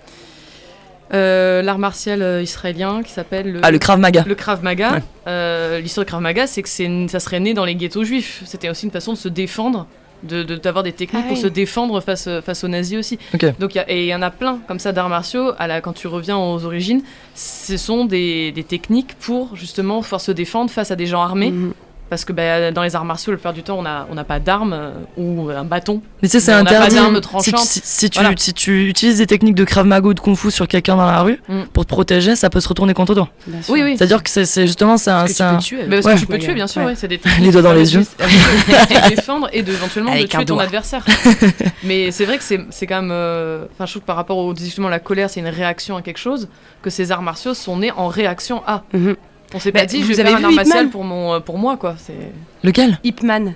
Euh, 1.13 1.61
L'art 1.61 1.77
martial 1.79 2.21
euh, 2.21 2.41
israélien 2.41 3.01
qui 3.03 3.11
s'appelle 3.13 3.51
le... 3.53 3.59
Ah, 3.63 3.71
le 3.71 3.79
Krav 3.79 3.97
Maga. 3.99 4.23
le 4.27 4.35
Krav 4.35 4.61
Maga. 4.63 4.91
Ouais. 4.93 5.03
Euh, 5.27 5.79
L'histoire 5.79 6.03
de 6.05 6.09
Krav 6.09 6.21
Maga, 6.21 6.47
c'est 6.47 6.61
que 6.61 6.69
ça 7.07 7.19
serait 7.19 7.39
né 7.39 7.53
dans 7.53 7.65
les 7.65 7.75
ghettos 7.75 8.03
juifs. 8.03 8.41
C'était 8.45 8.69
aussi 8.69 8.85
une 8.85 8.91
façon 8.91 9.13
de 9.13 9.17
se 9.17 9.29
défendre, 9.29 9.87
de 10.23 10.43
de- 10.43 10.55
d'avoir 10.55 10.83
des 10.83 10.91
techniques 10.91 11.23
Ah 11.25 11.29
pour 11.29 11.37
oui. 11.37 11.43
se 11.43 11.47
défendre 11.47 12.01
face, 12.01 12.27
face 12.45 12.63
aux 12.63 12.67
nazis 12.67 12.97
aussi. 12.97 13.19
Donc, 13.59 13.75
il 13.75 13.77
y 13.77 13.79
a- 13.79 13.89
et 13.89 14.03
il 14.03 14.07
y 14.07 14.15
en 14.15 14.21
a 14.21 14.31
plein 14.31 14.59
comme 14.67 14.79
ça 14.79 14.91
d'arts 14.91 15.09
martiaux. 15.09 15.51
À 15.57 15.67
la, 15.67 15.79
quand 15.79 15.93
tu 15.93 16.07
reviens 16.07 16.37
aux 16.37 16.65
origines, 16.65 17.01
ce 17.35 17.77
sont 17.77 18.03
des, 18.05 18.51
des 18.51 18.63
techniques 18.63 19.15
pour 19.19 19.55
justement 19.55 20.01
pouvoir 20.01 20.19
se 20.21 20.31
défendre 20.33 20.69
face 20.71 20.91
à 20.91 20.95
des 20.97 21.05
gens 21.05 21.21
armés. 21.21 21.51
Mhm. 21.51 21.73
Parce 22.09 22.23
que 22.23 22.31
bah, 22.31 22.71
dans 22.71 22.83
les 22.83 22.95
arts 22.95 23.03
martiaux, 23.03 23.31
la 23.33 23.37
plupart 23.37 23.53
du 23.53 23.63
temps, 23.63 23.77
on 23.77 23.81
n'a 23.81 24.07
on 24.09 24.15
pas 24.23 24.39
d'armes 24.39 24.73
euh, 24.73 24.91
ou 25.17 25.49
un 25.49 25.65
bâton. 25.65 26.01
Mais 26.21 26.29
tu 26.29 26.33
sais, 26.33 26.39
c'est 26.39 26.51
Mais 26.53 26.61
on 26.61 26.63
n'a 26.63 26.69
pas 26.71 26.85
interdit. 26.85 27.21
Si, 27.41 27.51
si- 27.57 27.81
si 27.83 28.09
tu, 28.09 28.19
Voilà. 28.19 28.33
si 28.37 28.53
tu 28.53 28.87
utilises 28.87 29.17
des 29.17 29.27
techniques 29.27 29.55
de 29.55 29.63
Krav 29.65 29.85
Maga 29.85 30.07
ou 30.07 30.13
de 30.13 30.19
Kung 30.19 30.35
Fu 30.37 30.49
sur 30.49 30.67
quelqu'un 30.67 30.95
dans 30.95 31.05
la 31.05 31.21
rue 31.21 31.41
Mm. 31.49 31.63
pour 31.73 31.85
te 31.85 31.89
protéger, 31.89 32.35
ça 32.37 32.49
peut 32.49 32.59
se 32.61 32.67
retourner 32.69 32.93
contre 32.93 33.13
toi. 33.13 33.27
Oui, 33.69 33.81
oui. 33.83 33.95
C'est-à-dire 33.97 34.23
que 34.23 34.29
c'est- 34.29 34.45
justement 34.65 34.97
c'est 34.97 35.11
un, 35.11 35.25
que 35.25 35.33
tu 35.33 35.41
un- 35.43 35.55
peux 35.55 35.61
tuer. 35.61 35.77
Mais 35.87 35.97
parce 35.97 36.05
Ouais. 36.05 36.13
que 36.15 36.19
tu 36.19 36.25
peux 36.27 36.33
Ouais. 36.33 36.39
tuer, 36.39 36.53
bien 36.53 36.67
sûr, 36.67 36.81
Ouais. 36.81 36.87
ouais, 36.89 36.95
c'est 36.95 37.07
des 37.09 37.19
Les 37.41 37.51
doigts 37.51 37.61
dans 37.61 37.73
les 37.73 37.93
yeux. 37.93 38.01
de 38.01 38.05
défendre 39.15 39.49
et 39.51 39.61
de, 39.63 39.71
éventuellement 39.73 40.11
Avec 40.11 40.23
de 40.23 40.27
tuer 40.37 40.45
ton 40.45 40.59
adversaire. 40.59 41.05
Mais 41.83 42.11
c'est 42.11 42.25
vrai 42.25 42.37
que 42.37 42.43
c'est 42.43 42.87
quand 42.87 43.01
même. 43.01 43.11
euh, 43.11 43.65
Enfin, 43.73 43.85
je 43.85 43.91
trouve 43.91 44.01
que 44.01 44.07
par 44.07 44.15
rapport 44.15 44.37
au 44.37 44.55
justement 44.55 44.89
la 44.89 44.99
colère, 44.99 45.29
c'est 45.29 45.39
une 45.39 45.47
réaction 45.49 45.97
à 45.97 46.01
quelque 46.01 46.17
chose, 46.19 46.47
que 46.81 46.89
ces 46.89 47.11
arts 47.11 47.21
martiaux 47.21 47.53
sont 47.53 47.77
nés 47.77 47.91
en 47.91 48.07
réaction 48.07 48.61
à. 48.65 48.83
On 49.53 49.59
s'est 49.59 49.71
Bah, 49.71 49.81
pas 49.81 49.85
dit, 49.85 50.01
vous 50.01 50.09
je 50.09 50.13
vais 50.13 50.19
avez 50.21 50.35
faire 50.37 50.47
un 50.47 50.51
martial 50.51 50.89
pour, 50.89 51.03
mon, 51.03 51.33
euh, 51.35 51.39
pour 51.39 51.57
moi, 51.57 51.77
quoi. 51.77 51.95
C'est. 51.97 52.31
Lequel? 52.63 52.99
Ip 53.03 53.23
Man. 53.23 53.53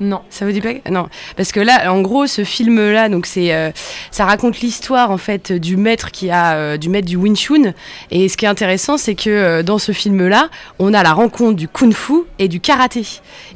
Non. 0.00 0.22
Ça 0.28 0.44
vous 0.44 0.52
dit 0.52 0.60
pas 0.60 0.72
Non, 0.90 1.08
parce 1.36 1.52
que 1.52 1.60
là, 1.60 1.92
en 1.92 2.00
gros, 2.00 2.26
ce 2.26 2.44
film-là, 2.44 3.08
donc 3.08 3.26
c'est, 3.26 3.54
euh, 3.54 3.70
ça 4.10 4.24
raconte 4.24 4.60
l'histoire 4.60 5.10
en 5.10 5.18
fait 5.18 5.52
du 5.52 5.76
maître 5.76 6.10
qui 6.10 6.30
a 6.30 6.54
euh, 6.54 6.76
du 6.76 6.88
maître 6.88 7.06
du 7.06 7.16
Wing 7.16 7.36
Chun. 7.36 7.72
Et 8.10 8.28
ce 8.28 8.36
qui 8.36 8.44
est 8.44 8.48
intéressant, 8.48 8.98
c'est 8.98 9.14
que 9.14 9.30
euh, 9.30 9.62
dans 9.62 9.78
ce 9.78 9.92
film-là, 9.92 10.48
on 10.78 10.94
a 10.94 11.02
la 11.02 11.12
rencontre 11.12 11.56
du 11.56 11.68
kung-fu 11.68 12.24
et 12.38 12.48
du 12.48 12.60
karaté. 12.60 13.04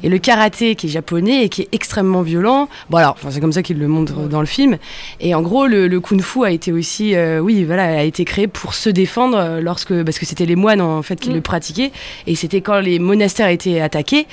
Et 0.03 0.09
le 0.09 0.17
karaté 0.17 0.75
qui 0.75 0.87
est 0.87 0.89
japonais 0.89 1.43
et 1.43 1.49
qui 1.49 1.63
est 1.63 1.69
extrêmement 1.71 2.21
violent. 2.21 2.69
Bon 2.89 2.97
alors, 2.97 3.17
c'est 3.29 3.41
comme 3.41 3.53
ça 3.53 3.63
qu'il 3.63 3.77
le 3.77 3.87
montre 3.87 4.13
dans 4.27 4.39
le 4.39 4.45
film. 4.45 4.77
Et 5.19 5.35
en 5.35 5.41
gros, 5.41 5.67
le, 5.67 5.87
le 5.87 5.99
kung-fu 5.99 6.45
a 6.45 6.51
été 6.51 6.71
aussi, 6.71 7.15
oui, 7.41 7.63
voilà, 7.65 7.99
a 7.99 8.03
été 8.03 8.23
créé 8.25 8.47
pour 8.47 8.73
se 8.73 8.89
défendre 8.89 9.59
lorsque, 9.61 10.03
parce 10.03 10.17
que 10.19 10.25
c'était 10.25 10.45
les 10.45 10.55
moines 10.55 10.81
en 10.81 11.01
fait 11.01 11.19
qui 11.19 11.29
Mm. 11.29 11.33
le 11.33 11.41
pratiquaient. 11.41 11.91
Et 12.27 12.35
c'était 12.35 12.61
quand 12.61 12.79
les 12.79 12.97
monastères 12.99 13.49
étaient 13.49 13.81
attaqués 13.81 14.25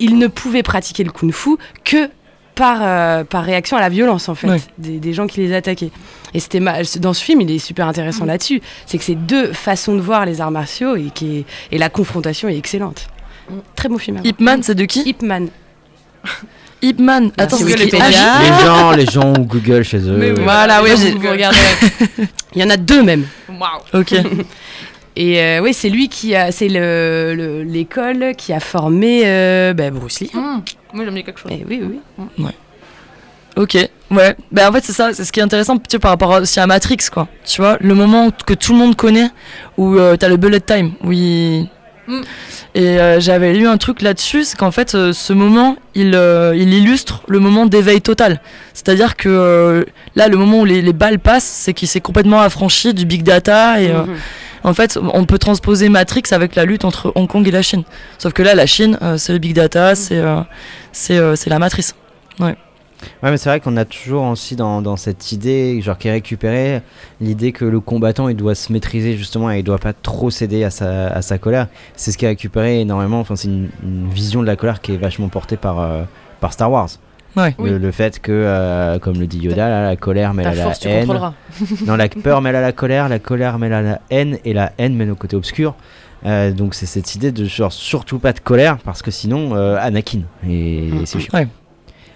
ils 0.00 0.18
ne 0.18 0.26
pouvaient 0.26 0.62
pratiquer 0.62 1.04
le 1.04 1.10
kung-fu 1.10 1.56
que 1.84 2.08
par, 2.54 2.78
euh, 2.82 3.22
par 3.24 3.44
réaction 3.44 3.76
à 3.76 3.80
la 3.80 3.88
violence 3.90 4.28
en 4.30 4.34
fait 4.34 4.48
Ouais. 4.48 4.60
des, 4.78 4.98
des 4.98 5.12
gens 5.12 5.26
qui 5.26 5.40
les 5.40 5.54
attaquaient 5.54 5.90
et 6.32 6.40
c'était 6.40 6.60
ma- 6.60 6.82
dans 7.00 7.12
ce 7.12 7.22
film 7.22 7.42
il 7.42 7.50
est 7.50 7.58
super 7.58 7.86
intéressant 7.86 8.24
là-dessus 8.24 8.62
c'est 8.86 8.96
que 8.96 9.04
c'est 9.04 9.14
deux 9.14 9.52
façons 9.52 9.94
de 9.94 10.00
voir 10.00 10.24
les 10.24 10.40
arts 10.40 10.50
martiaux 10.50 10.96
et, 10.96 11.10
qui 11.14 11.38
est- 11.38 11.44
et 11.70 11.76
la 11.78 11.90
confrontation 11.90 12.48
est 12.48 12.56
excellente 12.56 13.08
très 13.74 13.88
bon 13.90 13.98
film 13.98 14.16
à 14.16 14.20
voir. 14.20 14.30
Ip 14.30 14.40
Man, 14.40 14.62
c'est 14.62 14.74
de 14.74 14.84
qui 14.86 15.02
Ip 15.02 15.20
Man 15.22 15.48
Ip 16.82 16.98
Man. 17.00 17.30
Attends. 17.38 17.56
H. 17.56 17.76
Les 17.76 17.88
gens, 18.64 18.90
les 18.92 19.06
gens 19.06 19.28
ont 19.32 19.44
Google 19.44 19.82
chez 19.82 19.98
eux. 19.98 20.16
Mais 20.18 20.30
oui, 20.32 20.40
Voilà, 20.42 20.82
oui, 20.82 20.90
vous 20.94 21.28
regardez. 21.30 21.56
il 22.54 22.60
y 22.60 22.64
en 22.64 22.68
a 22.70 22.76
deux 22.76 23.02
même 23.02 23.24
Waouh. 23.48 24.00
Ok. 24.00 24.14
et 25.16 25.40
euh, 25.40 25.60
oui 25.62 25.72
c'est 25.74 25.88
lui 25.88 26.08
qui 26.08 26.34
a 26.34 26.52
c'est 26.52 26.68
le- 26.68 27.34
le- 27.34 27.62
l'école 27.62 28.34
qui 28.36 28.52
a 28.52 28.60
formé 28.60 29.22
euh, 29.24 29.72
bah, 29.74 29.90
Bruce 29.90 30.20
Lee 30.20 30.30
Hum, 30.34 30.62
Moi, 30.92 31.04
j'aime 31.04 31.14
bien 31.14 31.22
quelque 31.22 31.40
chose. 31.40 31.50
Eh 31.54 31.64
oui 31.68 31.82
oui 31.82 32.44
Ok, 33.56 33.74
ouais. 34.10 34.36
Ben 34.52 34.68
en 34.68 34.72
fait, 34.72 34.84
c'est 34.84 34.92
ça, 34.92 35.14
c'est 35.14 35.24
ce 35.24 35.32
qui 35.32 35.40
est 35.40 35.42
intéressant 35.42 35.78
tu 35.78 35.84
sais, 35.92 35.98
par 35.98 36.10
rapport 36.10 36.30
aussi 36.42 36.60
à 36.60 36.66
Matrix, 36.66 36.98
quoi. 37.10 37.26
Tu 37.46 37.62
vois, 37.62 37.78
le 37.80 37.94
moment 37.94 38.30
que 38.30 38.52
tout 38.52 38.72
le 38.72 38.78
monde 38.78 38.96
connaît, 38.96 39.30
où 39.78 39.96
euh, 39.96 40.16
t'as 40.16 40.28
le 40.28 40.36
bullet 40.36 40.60
time, 40.60 40.92
où 41.02 41.12
il- 41.12 41.66
Mm. 42.08 42.20
Et 42.76 43.00
euh, 43.00 43.18
j'avais 43.18 43.52
lu 43.52 43.66
un 43.66 43.78
truc 43.78 44.00
là-dessus, 44.00 44.44
c'est 44.44 44.56
qu'en 44.56 44.70
fait, 44.70 44.94
euh, 44.94 45.12
ce 45.12 45.32
moment, 45.32 45.74
il, 45.96 46.14
euh, 46.14 46.54
il 46.54 46.72
illustre 46.72 47.24
le 47.26 47.40
moment 47.40 47.66
d'éveil 47.66 48.00
total. 48.00 48.40
C'est-à-dire 48.74 49.16
que 49.16 49.28
euh, 49.28 49.84
là, 50.14 50.28
le 50.28 50.36
moment 50.36 50.60
où 50.60 50.64
les, 50.64 50.82
les 50.82 50.92
balles 50.92 51.18
passent, 51.18 51.42
c'est 51.64 51.72
qu'il 51.74 51.88
s'est 51.88 52.00
complètement 52.00 52.38
affranchi 52.40 52.94
du 52.94 53.06
big 53.06 53.24
data. 53.24 53.80
Et 53.80 53.90
euh, 53.90 54.04
Mhm. 54.04 54.14
En 54.64 54.74
fait, 54.74 54.98
on 55.00 55.24
peut 55.24 55.38
transposer 55.38 55.88
Matrix 55.88 56.24
avec 56.32 56.54
la 56.54 56.64
lutte 56.64 56.84
entre 56.84 57.12
Hong 57.14 57.28
Kong 57.28 57.46
et 57.46 57.50
la 57.50 57.62
Chine. 57.62 57.84
Sauf 58.18 58.32
que 58.32 58.42
là, 58.42 58.54
la 58.54 58.66
Chine, 58.66 58.98
euh, 59.02 59.16
c'est 59.16 59.32
le 59.32 59.38
big 59.38 59.54
data, 59.54 59.94
c'est 59.94 60.18
euh, 60.18 60.40
c'est 60.92 61.18
euh, 61.18 61.36
c'est 61.36 61.50
la 61.50 61.58
matrice. 61.58 61.94
Ouais, 63.22 63.30
mais 63.30 63.36
c'est 63.36 63.50
vrai 63.50 63.60
qu'on 63.60 63.76
a 63.76 63.84
toujours 63.84 64.24
aussi 64.24 64.56
dans, 64.56 64.80
dans 64.80 64.96
cette 64.96 65.30
idée, 65.30 65.80
genre 65.82 65.98
qui 65.98 66.08
est 66.08 66.12
récupérée, 66.12 66.80
l'idée 67.20 67.52
que 67.52 67.64
le 67.66 67.78
combattant 67.78 68.28
il 68.28 68.36
doit 68.36 68.54
se 68.54 68.72
maîtriser 68.72 69.16
justement 69.18 69.50
et 69.52 69.58
il 69.58 69.62
doit 69.62 69.78
pas 69.78 69.92
trop 69.92 70.30
céder 70.30 70.64
à 70.64 70.70
sa, 70.70 71.08
à 71.08 71.20
sa 71.20 71.36
colère. 71.36 71.68
C'est 71.94 72.10
ce 72.10 72.16
qui 72.16 72.24
est 72.24 72.28
récupéré 72.28 72.80
énormément, 72.80 73.20
enfin, 73.20 73.36
c'est 73.36 73.48
une, 73.48 73.68
une 73.82 74.08
vision 74.08 74.40
de 74.40 74.46
la 74.46 74.56
colère 74.56 74.80
qui 74.80 74.94
est 74.94 74.96
vachement 74.96 75.28
portée 75.28 75.58
par, 75.58 75.78
euh, 75.80 76.04
par 76.40 76.54
Star 76.54 76.70
Wars. 76.70 76.88
Ouais. 77.36 77.54
Oui. 77.58 77.70
Le, 77.70 77.90
fait 77.92 78.20
que, 78.20 78.32
euh, 78.32 78.98
comme 78.98 79.18
le 79.18 79.26
dit 79.26 79.38
Yoda, 79.38 79.68
là, 79.68 79.84
la 79.84 79.96
colère 79.96 80.32
mêle 80.32 80.46
à 80.46 80.54
la 80.54 80.62
force, 80.62 80.84
haine. 80.86 81.06
Non, 81.86 81.96
la 81.96 82.08
peur 82.22 82.40
mêle 82.40 82.56
à 82.56 82.62
la 82.62 82.72
colère, 82.72 83.08
la 83.08 83.18
colère 83.18 83.58
mêle 83.58 83.74
à 83.74 83.82
la 83.82 84.00
haine, 84.10 84.38
et 84.44 84.52
la 84.52 84.72
haine 84.78 84.94
mène 84.94 85.10
au 85.10 85.16
côté 85.16 85.36
obscur. 85.36 85.74
Euh, 86.24 86.50
donc 86.52 86.74
c'est 86.74 86.86
cette 86.86 87.14
idée 87.14 87.30
de 87.30 87.44
genre 87.44 87.72
surtout 87.72 88.18
pas 88.18 88.32
de 88.32 88.40
colère, 88.40 88.78
parce 88.78 89.02
que 89.02 89.10
sinon, 89.10 89.54
euh, 89.54 89.76
Anakin. 89.78 90.20
Et 90.48 90.88
c'est 91.04 91.20
chiant. 91.20 91.38
Ouais. 91.38 91.46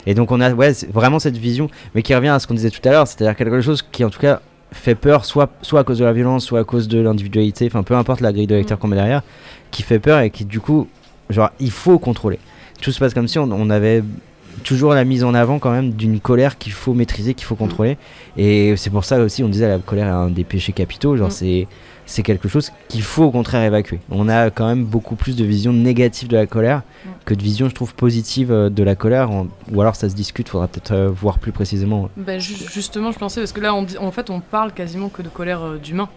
Et 0.07 0.15
donc 0.15 0.33
on 0.33 0.41
a 0.41 0.51
ouais, 0.53 0.73
vraiment 0.93 1.19
cette 1.19 1.37
vision, 1.37 1.69
mais 1.95 2.03
qui 2.03 2.15
revient 2.15 2.29
à 2.29 2.39
ce 2.39 2.47
qu'on 2.47 2.55
disait 2.55 2.71
tout 2.71 2.87
à 2.89 2.93
l'heure, 2.93 3.07
c'est-à-dire 3.07 3.37
quelque 3.37 3.61
chose 3.61 3.83
qui 3.83 4.03
en 4.05 4.11
tout 4.11 4.19
cas 4.19 4.41
fait 4.73 4.95
peur, 4.95 5.27
soit, 5.27 5.51
soit 5.61 5.81
à 5.81 5.85
cause 5.85 5.99
de 5.99 6.05
la 6.05 6.13
violence, 6.15 6.45
soit 6.47 6.61
à 6.61 6.65
cause 6.65 6.89
de 6.89 7.01
l'individualité, 7.01 7.67
enfin 7.67 7.83
peu 7.83 7.95
importe 7.95 8.21
la 8.21 8.33
grille 8.33 8.47
de 8.47 8.55
lecteur 8.55 8.79
Mm. 8.79 8.81
qu'on 8.81 8.89
met 8.89 8.97
derrière, 8.97 9.23
qui 9.71 9.83
fait 9.83 9.99
peur 9.99 10.21
et 10.21 10.31
qui 10.31 10.47
du 10.47 10.61
coup, 10.61 10.89
genre, 11.29 11.51
il 11.61 11.71
faut 11.71 11.99
contrôler. 11.99 12.39
Tout 12.81 12.93
se 12.93 12.99
passe 12.99 13.13
comme 13.13 13.29
si 13.29 13.39
on, 13.39 13.51
on 13.53 13.69
avait 13.69 14.03
toujours 14.65 14.93
la 14.95 15.05
mise 15.05 15.25
en 15.25 15.35
avant 15.35 15.59
quand 15.59 15.71
même 15.73 15.91
d'une 15.93 16.21
colère 16.21 16.59
qu'il 16.59 16.73
faut 16.73 16.95
maîtriser, 16.95 17.35
qu'il 17.35 17.47
faut 17.47 17.55
contrôler. 17.57 17.97
Et 18.37 18.75
c'est 18.77 18.91
pour 18.91 19.05
ça 19.05 19.19
aussi, 19.21 19.43
on 19.43 19.49
disait 19.49 19.69
la 19.69 19.79
colère 19.79 20.07
est 20.07 20.11
un 20.11 20.29
des 20.31 20.45
péchés 20.45 20.73
capitaux, 20.73 21.17
genre 21.17 21.29
Mm. 21.29 21.33
c'est 21.33 21.69
c'est 22.07 22.25
quelque 22.25 22.49
chose 22.49 22.73
qu'il 22.89 23.03
faut 23.03 23.23
au 23.23 23.31
contraire 23.31 23.63
évacuer. 23.63 24.01
On 24.11 24.29
a 24.29 24.51
quand 24.51 24.67
même 24.67 24.85
beaucoup 24.85 25.15
plus 25.15 25.37
de 25.37 25.45
vision 25.45 25.73
négative 25.73 26.27
de 26.27 26.37
la 26.37 26.47
colère 26.47 26.79
Mm. 27.05 27.09
que 27.25 27.35
de 27.35 27.43
vision, 27.43 27.69
je 27.69 27.75
trouve, 27.75 27.95
positive 27.95 28.51
euh, 28.51 28.69
de 28.69 28.83
la 28.83 28.97
colère. 28.97 29.31
Ou 29.73 29.81
alors 29.81 29.95
ça 29.95 30.09
se 30.09 30.15
discute, 30.17 30.49
faudra 30.49 30.67
peut-être 30.67 30.91
euh, 30.93 31.09
voir 31.09 31.39
plus 31.39 31.53
précisément. 31.53 32.11
Bah, 32.17 32.39
ju- 32.41 32.57
justement, 32.73 33.13
je 33.13 33.19
pensais, 33.19 33.41
parce 33.41 33.53
que 33.53 33.61
là, 33.61 33.75
on 33.75 33.87
en 34.01 34.11
fait, 34.11 34.29
on 34.29 34.41
parle 34.41 34.73
quasiment 34.73 35.09
que 35.09 35.23
de 35.23 35.29
colère 35.29 35.63
euh, 35.63 35.77
d'humains. 35.79 36.09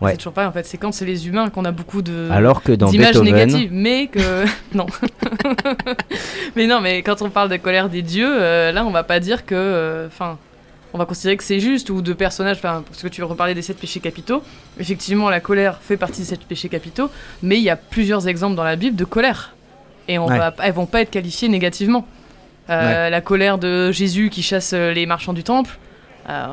Ouais. 0.00 0.10
C'est 0.12 0.16
toujours 0.18 0.32
pareil, 0.32 0.48
en 0.48 0.52
fait. 0.52 0.66
C'est 0.66 0.76
quand 0.76 0.92
c'est 0.92 1.04
les 1.04 1.28
humains 1.28 1.48
qu'on 1.50 1.64
a 1.64 1.70
beaucoup 1.70 2.02
de. 2.02 2.28
Alors 2.30 2.62
que 2.62 2.72
dans 2.72 2.88
d'images 2.88 3.12
Beethoven, 3.14 3.32
négatives, 3.32 3.70
mais 3.72 4.08
que 4.08 4.44
non. 4.74 4.86
mais 6.56 6.66
non, 6.66 6.80
mais 6.80 7.02
quand 7.02 7.22
on 7.22 7.30
parle 7.30 7.48
de 7.48 7.56
colère 7.56 7.88
des 7.88 8.02
dieux, 8.02 8.28
euh, 8.28 8.72
là, 8.72 8.84
on 8.84 8.90
va 8.90 9.02
pas 9.04 9.20
dire 9.20 9.46
que, 9.46 9.54
euh, 9.54 10.06
enfin, 10.08 10.38
on 10.92 10.98
va 10.98 11.06
considérer 11.06 11.36
que 11.36 11.44
c'est 11.44 11.60
juste 11.60 11.90
ou 11.90 12.02
de 12.02 12.12
personnages. 12.12 12.56
Enfin, 12.58 12.82
parce 12.88 13.02
que 13.02 13.08
tu 13.08 13.22
reparlais 13.22 13.54
des 13.54 13.62
sept 13.62 13.78
péchés 13.78 14.00
capitaux. 14.00 14.42
Effectivement, 14.78 15.30
la 15.30 15.40
colère 15.40 15.78
fait 15.80 15.96
partie 15.96 16.20
des 16.22 16.26
sept 16.26 16.40
péchés 16.44 16.68
capitaux, 16.68 17.10
mais 17.42 17.56
il 17.56 17.62
y 17.62 17.70
a 17.70 17.76
plusieurs 17.76 18.26
exemples 18.28 18.56
dans 18.56 18.64
la 18.64 18.76
Bible 18.76 18.96
de 18.96 19.04
colère, 19.04 19.54
et 20.08 20.18
on 20.18 20.26
Ouais. 20.26 20.38
va, 20.38 20.54
elles 20.62 20.72
vont 20.72 20.86
pas 20.86 21.00
être 21.02 21.10
qualifiées 21.10 21.48
négativement. 21.48 22.06
Euh, 22.70 23.10
La 23.10 23.20
colère 23.20 23.58
de 23.58 23.92
Jésus 23.92 24.30
qui 24.30 24.42
chasse 24.42 24.72
les 24.72 25.04
marchands 25.06 25.34
du 25.34 25.44
temple, 25.44 25.78
euh, 26.30 26.46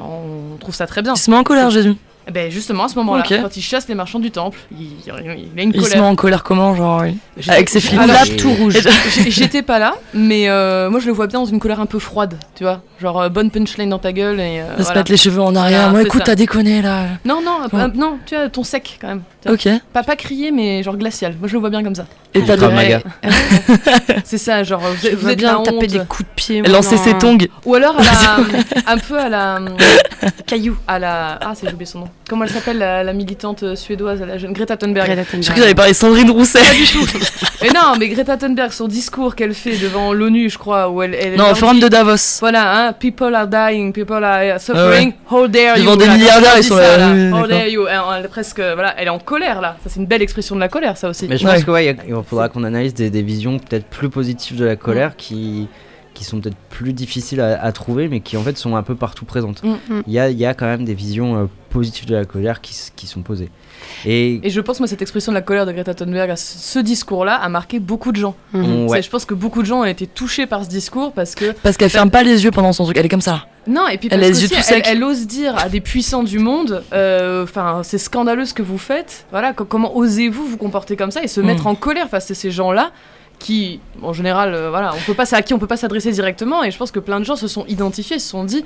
on 0.53 0.57
trouve 0.57 0.75
ça 0.75 0.85
très 0.85 1.01
bien. 1.01 1.13
Il 1.15 1.19
se 1.19 1.31
met 1.31 1.37
en 1.37 1.43
colère, 1.43 1.69
Jésus. 1.71 1.95
Eh 2.27 2.31
Ben 2.31 2.51
justement, 2.51 2.83
à 2.83 2.87
ce 2.87 2.95
moment-là, 2.95 3.23
Ok. 3.25 3.33
quand 3.41 3.57
il 3.57 3.61
chasse 3.61 3.87
les 3.87 3.95
marchands 3.95 4.19
du 4.19 4.29
temple, 4.29 4.59
il, 4.71 4.87
il 5.05 5.11
a 5.11 5.63
une 5.63 5.71
Il 5.73 5.81
se 5.81 5.85
met 5.85 5.89
colère. 5.89 6.03
en 6.03 6.15
colère 6.15 6.43
comment, 6.43 6.75
genre 6.75 7.01
oui. 7.01 7.17
J'étais- 7.37 7.51
Avec 7.51 7.69
ses 7.69 7.89
alors, 7.97 8.07
là, 8.07 8.21
tout 8.37 8.53
rouge. 8.53 8.77
j'ai- 9.15 9.31
J'étais 9.31 9.63
pas 9.63 9.79
là, 9.79 9.95
mais 10.13 10.47
euh, 10.47 10.89
moi 10.91 10.99
je 10.99 11.07
le 11.07 11.13
vois 11.13 11.25
bien 11.27 11.39
dans 11.39 11.45
une 11.45 11.59
colère 11.59 11.79
un 11.79 11.87
peu 11.87 11.97
froide, 11.99 12.35
tu 12.55 12.63
vois. 12.63 12.81
Genre 12.99 13.19
euh, 13.21 13.29
bonne 13.29 13.49
punchline 13.49 13.89
dans 13.89 13.97
ta 13.97 14.13
gueule 14.13 14.39
et. 14.39 14.61
euh, 14.61 14.73
De 14.75 14.77
se 14.79 14.83
voilà. 14.83 14.99
mettre 14.99 15.11
les 15.11 15.17
cheveux 15.17 15.41
en 15.41 15.55
arrière. 15.55 15.79
Voilà, 15.79 15.91
Moi, 15.91 15.99
c'est 16.01 16.07
écoute, 16.07 16.19
ça. 16.21 16.25
t'as 16.27 16.35
déconné 16.35 16.81
là. 16.83 17.05
Non, 17.25 17.41
non, 17.43 17.57
euh, 17.73 17.87
non, 17.95 18.19
tu 18.25 18.35
vois, 18.35 18.49
ton 18.49 18.63
sec 18.63 18.99
quand 19.01 19.07
même. 19.07 19.23
Tu 19.41 19.47
vois. 19.47 19.55
Ok. 19.55 19.81
Pas, 19.91 20.03
pas 20.03 20.15
crier, 20.15 20.51
mais 20.51 20.83
genre 20.83 20.97
glacial. 20.97 21.35
Moi 21.39 21.47
je 21.47 21.53
le 21.53 21.59
vois 21.59 21.71
bien 21.71 21.83
comme 21.83 21.95
ça. 21.95 22.05
Et 22.35 22.43
t'as 22.43 22.55
de... 22.55 22.67
Maga. 22.67 23.01
C'est 24.23 24.37
ça, 24.37 24.63
genre 24.63 24.79
vous, 24.81 25.07
êtes- 25.07 25.15
vous 25.15 25.21
vois 25.21 25.31
êtes 25.31 25.39
bien 25.39 25.57
la 25.57 25.63
taper 25.63 25.77
honte. 25.77 25.85
des 25.87 25.99
coups 26.07 26.29
de 26.29 26.33
pied 26.35 26.61
lancer 26.61 26.97
ses 26.97 27.17
tongs. 27.17 27.37
Ou 27.65 27.73
alors 27.75 27.95
à 27.99 28.03
la, 28.03 28.37
un 28.93 28.97
peu 28.97 29.17
à 29.19 29.27
la. 29.29 29.59
cailloux 30.45 30.77
À 30.87 30.99
la. 30.99 31.39
Ah, 31.41 31.53
c'est 31.55 31.67
j'ai 31.67 31.73
oublié 31.73 31.85
son 31.87 31.99
nom. 31.99 32.09
Comment 32.29 32.45
elle 32.45 32.49
s'appelle 32.51 32.77
la, 32.77 33.03
la 33.03 33.11
militante 33.11 33.75
suédoise, 33.75 34.21
la 34.21 34.37
jeune 34.37 34.53
Greta 34.53 34.77
Thunberg 34.77 35.05
Greta 35.07 35.21
Je 35.23 35.27
crois 35.27 35.39
Thunberg. 35.39 35.55
que 35.55 35.61
j'avais 35.61 35.75
parlé 35.75 35.91
de 35.91 35.97
Sandrine 35.97 36.31
Rousset. 36.31 36.59
Pas 36.59 36.73
du 36.73 36.85
tout. 36.85 37.17
Mais 37.61 37.69
non, 37.69 37.93
mais 37.99 38.07
Greta 38.07 38.37
Thunberg, 38.37 38.71
son 38.71 38.87
discours 38.87 39.35
qu'elle 39.35 39.53
fait 39.53 39.75
devant 39.77 40.13
l'ONU, 40.13 40.49
je 40.49 40.57
crois, 40.57 40.89
où 40.89 41.01
elle. 41.01 41.13
elle 41.15 41.35
Non, 41.35 41.51
au 41.51 41.55
forum 41.55 41.79
de 41.81 41.89
Davos. 41.89 42.39
Voilà, 42.39 42.87
hein, 42.87 42.93
people 42.93 43.35
are 43.35 43.47
dying, 43.47 43.91
people 43.91 44.23
are 44.23 44.59
suffering, 44.61 45.13
how 45.29 45.47
dare 45.47 45.77
you 45.77 45.83
Devant 45.83 45.97
des 45.97 46.05
Voilà, 46.05 46.17
milliardaires, 46.19 46.53
ils 46.57 46.63
sont 46.63 46.77
ça, 46.77 46.97
là, 46.97 47.11
oui, 47.13 47.31
How 47.33 47.47
dare 47.47 47.67
you 47.67 47.87
Elle, 47.87 47.99
elle 48.19 48.25
est 48.25 48.27
presque, 48.29 48.59
voilà, 48.59 48.93
elle 48.97 49.07
est 49.07 49.11
en 49.11 49.19
colère 49.19 49.59
là. 49.59 49.75
Ça, 49.83 49.89
c'est 49.89 49.99
une 49.99 50.05
belle 50.07 50.21
expression 50.21 50.55
de 50.55 50.61
la 50.61 50.69
colère, 50.69 50.95
ça 50.95 51.09
aussi. 51.09 51.27
Mais 51.27 51.37
je 51.37 51.45
Ouais. 51.45 51.55
pense 51.55 51.63
que 51.65 51.71
ouais, 51.71 51.97
il 52.07 52.15
faudra 52.29 52.47
qu'on 52.47 52.63
analyse 52.63 52.93
des, 52.93 53.09
des 53.09 53.21
visions 53.23 53.59
peut-être 53.59 53.85
plus 53.87 54.09
positives 54.09 54.55
de 54.57 54.65
la 54.65 54.77
colère 54.77 55.15
qui, 55.17 55.67
qui 56.13 56.23
sont 56.23 56.39
peut-être 56.41 56.57
plus 56.69 56.93
difficiles 56.93 57.41
à, 57.41 57.61
à 57.63 57.71
trouver, 57.71 58.07
mais 58.07 58.19
qui 58.19 58.37
en 58.37 58.41
fait 58.43 58.57
sont 58.57 58.75
un 58.75 58.83
peu 58.83 58.95
partout 58.95 59.25
présentes. 59.25 59.63
Mm. 59.63 59.69
Mm. 59.89 60.01
Il 60.07 60.13
y 60.13 60.19
a, 60.19 60.29
il 60.29 60.37
y 60.37 60.45
a 60.45 60.53
quand 60.53 60.65
même 60.65 60.83
des 60.85 60.93
visions 60.93 61.35
euh, 61.37 61.45
positives 61.69 62.05
de 62.05 62.15
la 62.15 62.25
colère 62.25 62.59
qui, 62.61 62.73
sont 63.07 63.21
posées. 63.21 63.49
Et, 64.05 64.45
Et 64.45 64.49
je 64.49 64.59
pense, 64.61 64.79
moi, 64.79 64.87
cette 64.87 65.01
expression 65.01 65.31
de 65.31 65.35
la 65.37 65.41
colère 65.41 65.65
de 65.65 65.71
Greta 65.71 65.93
Thunberg, 65.93 66.35
ce 66.35 66.57
ce 66.71 66.79
discours-là, 66.79 67.35
a 67.35 67.49
marqué 67.49 67.79
beaucoup 67.79 68.11
de 68.11 68.17
gens. 68.17 68.35
Ouais. 68.53 69.01
Je 69.01 69.09
pense 69.09 69.25
que 69.25 69.33
beaucoup 69.33 69.61
de 69.61 69.67
gens 69.67 69.79
ont 69.81 69.85
été 69.85 70.05
touchés 70.07 70.45
par 70.45 70.63
ce 70.65 70.69
discours 70.69 71.11
parce 71.13 71.33
que. 71.35 71.51
Parce 71.63 71.77
qu'elle 71.77 71.89
ferme 71.89 72.11
pas 72.11 72.23
les 72.23 72.43
yeux 72.43 72.51
pendant 72.51 72.73
son 72.73 72.83
truc. 72.85 72.97
Elle 72.97 73.05
est 73.05 73.09
comme 73.09 73.21
ça. 73.21 73.45
Non, 73.67 73.87
et 73.87 73.97
puis 73.97 74.09
Elle 74.11 74.19
parce 74.21 74.31
que 74.39 74.45
aussi, 74.45 74.81
elle, 74.85 75.03
ose 75.03 75.27
dire 75.27 75.55
à 75.57 75.69
des 75.69 75.81
puissants 75.81 76.23
du 76.23 76.39
monde, 76.39 76.83
euh, 76.93 77.43
enfin, 77.43 77.81
c'est 77.83 77.97
scandaleux 77.99 78.45
ce 78.45 78.53
que 78.53 78.63
vous 78.63 78.77
faites. 78.79 79.25
Voilà, 79.31 79.53
co- 79.53 79.65
comment 79.65 79.95
osez-vous 79.95 80.45
vous 80.47 80.57
comporter 80.57 80.95
comme 80.95 81.11
ça 81.11 81.23
et 81.23 81.27
se 81.27 81.39
Mm. 81.41 81.45
mettre 81.45 81.67
en 81.67 81.75
colère 81.75 82.09
face 82.09 82.29
à 82.31 82.33
ces 82.35 82.49
gens-là 82.51 82.91
qui, 83.41 83.79
en 84.01 84.13
général, 84.13 84.53
euh, 84.53 84.69
voilà, 84.69 84.93
on 84.95 85.01
peut 85.05 85.13
pas, 85.13 85.25
à 85.35 85.41
qui 85.41 85.53
on 85.53 85.59
peut 85.59 85.67
pas 85.67 85.77
s'adresser 85.77 86.11
directement. 86.11 86.63
Et 86.63 86.71
je 86.71 86.77
pense 86.77 86.91
que 86.91 86.99
plein 86.99 87.19
de 87.19 87.25
gens 87.25 87.35
se 87.35 87.47
sont 87.47 87.65
identifiés, 87.67 88.19
se 88.19 88.29
sont 88.29 88.43
dit, 88.43 88.63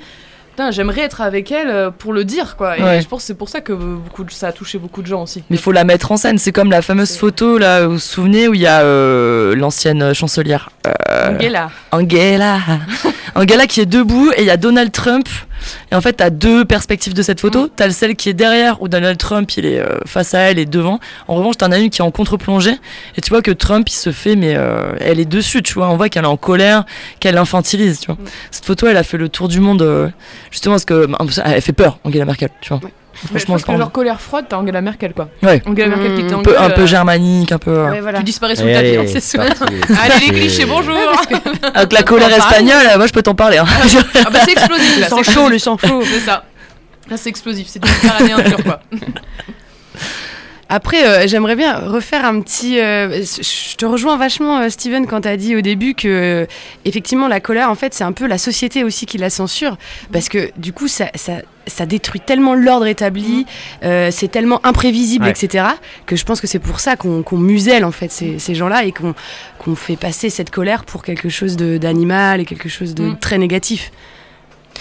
j'aimerais 0.70 1.02
être 1.02 1.20
avec 1.20 1.52
elle 1.52 1.68
euh, 1.68 1.90
pour 1.90 2.12
le 2.12 2.24
dire, 2.24 2.56
quoi. 2.56 2.78
Et 2.78 2.82
Ouais. 2.82 3.00
je 3.02 3.06
pense 3.08 3.20
que 3.20 3.26
c'est 3.26 3.34
pour 3.34 3.48
ça 3.48 3.60
que 3.60 3.72
beaucoup 3.74 4.24
de- 4.24 4.30
ça 4.30 4.48
a 4.48 4.52
touché 4.52 4.78
beaucoup 4.78 5.02
de 5.02 5.06
gens 5.06 5.22
aussi. 5.22 5.42
Mais 5.50 5.56
il 5.56 5.62
faut 5.62 5.72
la 5.72 5.84
mettre 5.84 6.12
en 6.12 6.16
scène. 6.16 6.38
C'est 6.38 6.52
comme 6.52 6.70
la 6.70 6.80
fameuse 6.82 7.16
photo 7.16 7.58
là, 7.58 7.86
vous 7.86 7.94
vous 7.94 7.98
souvenez 7.98 8.48
où 8.48 8.54
il 8.54 8.60
y 8.60 8.66
a 8.66 8.80
euh, 8.80 9.54
l'ancienne 9.54 10.14
chancelière 10.14 10.70
Angela. 11.28 11.70
Angela. 11.92 12.58
Angela 13.34 13.66
qui 13.66 13.80
est 13.80 13.86
debout 13.86 14.30
et 14.36 14.42
il 14.42 14.46
y 14.46 14.50
a 14.50 14.56
Donald 14.56 14.92
Trump. 14.92 15.28
Et 15.90 15.94
en 15.94 16.00
fait, 16.00 16.14
t'as 16.14 16.30
deux 16.30 16.64
perspectives 16.64 17.14
de 17.14 17.22
cette 17.22 17.40
photo. 17.40 17.68
T'as 17.74 17.90
celle 17.90 18.16
qui 18.16 18.28
est 18.28 18.34
derrière 18.34 18.82
où 18.82 18.88
Donald 18.88 19.18
Trump 19.18 19.50
il 19.56 19.66
est 19.66 19.80
euh, 19.80 19.98
face 20.06 20.34
à 20.34 20.40
elle 20.40 20.58
et 20.58 20.66
devant. 20.66 21.00
En 21.28 21.34
revanche, 21.34 21.56
t'en 21.56 21.72
as 21.72 21.78
une 21.78 21.90
qui 21.90 22.00
est 22.00 22.04
en 22.04 22.10
contre-plongée. 22.10 22.76
Et 23.16 23.20
tu 23.20 23.30
vois 23.30 23.42
que 23.42 23.50
Trump 23.50 23.88
il 23.88 23.94
se 23.94 24.12
fait, 24.12 24.36
mais 24.36 24.54
euh, 24.56 24.92
elle 25.00 25.20
est 25.20 25.24
dessus, 25.24 25.62
tu 25.62 25.74
vois. 25.74 25.88
On 25.88 25.96
voit 25.96 26.08
qu'elle 26.08 26.24
est 26.24 26.28
en 26.28 26.36
colère, 26.36 26.84
qu'elle 27.20 27.38
infantilise, 27.38 28.00
tu 28.00 28.06
vois. 28.06 28.16
Mm. 28.16 28.28
Cette 28.50 28.64
photo, 28.64 28.86
elle 28.86 28.96
a 28.96 29.02
fait 29.02 29.18
le 29.18 29.28
tour 29.28 29.48
du 29.48 29.60
monde 29.60 29.82
euh, 29.82 30.08
justement 30.50 30.74
parce 30.74 30.84
que 30.84 31.06
bah, 31.06 31.18
elle 31.44 31.62
fait 31.62 31.72
peur, 31.72 31.98
Angela 32.04 32.24
Merkel, 32.24 32.50
tu 32.60 32.68
vois. 32.68 32.80
Mais 33.22 33.22
je 33.22 33.28
Franchement, 33.46 33.54
pense 33.54 33.64
que 33.64 33.72
leur 33.72 33.92
colère 33.92 34.20
froide, 34.20 34.46
t'as 34.48 34.56
Angela 34.58 34.80
Merkel, 34.80 35.12
quoi. 35.14 35.28
Ouais. 35.42 35.62
Angela 35.66 35.88
Merkel 35.88 36.14
qui 36.14 36.20
était 36.22 36.34
en 36.34 36.40
un 36.40 36.42
peu, 36.42 36.58
un 36.58 36.70
peu 36.70 36.82
euh, 36.82 36.86
germanique, 36.86 37.50
un 37.52 37.58
peu. 37.58 37.70
euh, 37.70 37.90
Ouais, 37.90 38.00
voilà. 38.00 38.18
Tu 38.18 38.24
disparais 38.24 38.54
sous 38.56 38.64
le 38.66 38.72
tapis, 38.74 38.96
hein, 38.96 39.00
allez, 39.00 39.08
c'est 39.08 39.20
sûr. 39.20 39.40
Allez 40.02 40.26
les 40.26 40.32
clichés, 40.32 40.64
bonjour 40.66 40.96
Avec 41.74 41.92
la 41.92 42.02
colère 42.02 42.30
espagnole, 42.32 42.86
moi 42.96 43.06
je 43.06 43.12
peux 43.12 43.22
t'en 43.22 43.34
parler. 43.34 43.58
Hein. 43.58 43.66
Ah 44.24 44.30
bah 44.30 44.40
c'est 44.44 44.52
explosif, 44.52 45.00
là, 45.00 45.06
Le 45.06 45.10
sang 45.10 45.22
c'est 45.22 45.32
chaud, 45.32 45.48
le 45.48 45.58
sang 45.58 45.78
chaud. 45.78 46.02
C'est 46.04 46.20
ça. 46.20 46.44
Là 47.10 47.16
c'est 47.16 47.28
explosif, 47.30 47.68
c'est 47.68 47.78
du 47.82 47.88
pur, 47.90 48.64
quoi. 48.64 48.80
Après, 50.68 51.06
euh, 51.06 51.28
j'aimerais 51.28 51.54
bien 51.54 51.76
refaire 51.78 52.24
un 52.24 52.40
petit. 52.40 52.80
euh, 52.80 53.22
je 53.22 53.76
te 53.76 53.86
rejoins 53.86 54.16
vachement, 54.16 54.58
euh, 54.58 54.68
Steven, 54.68 55.06
quand 55.06 55.20
tu 55.20 55.28
as 55.28 55.36
dit 55.36 55.54
au 55.54 55.60
début 55.60 55.94
que, 55.94 56.08
euh, 56.08 56.46
effectivement, 56.84 57.28
la 57.28 57.38
colère, 57.38 57.70
en 57.70 57.76
fait, 57.76 57.94
c'est 57.94 58.02
un 58.02 58.10
peu 58.12 58.26
la 58.26 58.36
société 58.38 58.82
aussi 58.82 59.06
qui 59.06 59.16
la 59.16 59.30
censure. 59.30 59.76
Parce 60.12 60.28
que, 60.28 60.50
du 60.56 60.72
coup, 60.72 60.88
ça. 60.88 61.06
ça 61.14 61.34
ça 61.68 61.84
détruit 61.84 62.20
tellement 62.20 62.54
l'ordre 62.54 62.86
établi, 62.86 63.44
euh, 63.82 64.10
c'est 64.12 64.28
tellement 64.28 64.64
imprévisible, 64.64 65.24
Ouais. 65.24 65.32
etc., 65.32 65.64
que 66.06 66.14
je 66.14 66.24
pense 66.24 66.40
que 66.40 66.46
c'est 66.46 66.60
pour 66.60 66.78
ça 66.78 66.94
qu'on 66.94 67.24
muselle 67.32 67.84
en 67.84 67.90
fait 67.90 68.12
ces, 68.12 68.38
ces 68.38 68.54
gens-là 68.54 68.84
et 68.84 68.92
qu'on 68.92 69.74
fait 69.74 69.96
passer 69.96 70.30
cette 70.30 70.50
colère 70.50 70.84
pour 70.84 71.02
quelque 71.02 71.28
chose 71.28 71.56
d'animal 71.56 72.40
et 72.40 72.44
quelque 72.44 72.68
chose 72.68 72.94
de 72.94 73.06
Mm. 73.06 73.18
très 73.18 73.38
négatif. 73.38 73.90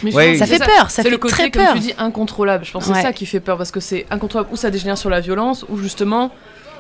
Ouais, 0.04 0.36
Ça 0.38 0.46
fait 0.46 0.60
peur, 0.60 0.90
ça 0.92 1.04
fait 1.04 1.10
le 1.10 1.18
côté, 1.18 1.34
très 1.34 1.52
comme 1.52 1.64
peur. 1.64 1.74
tu 1.74 1.80
dis, 1.80 1.94
incontrôlable. 1.98 2.66
Je 2.66 2.72
pense 2.72 2.86
que 2.86 2.90
Ouais. 2.92 2.96
c'est 2.98 3.02
ça 3.04 3.14
qui 3.14 3.26
fait 3.26 3.40
peur 3.40 3.58
parce 3.58 3.72
que 3.72 3.80
c'est 3.80 4.06
incontrôlable. 4.12 4.50
Ou 4.52 4.56
ça 4.56 4.70
dégénère 4.70 4.98
sur 4.98 5.10
la 5.10 5.20
violence, 5.22 5.66
ou 5.70 5.78
justement, 5.78 6.32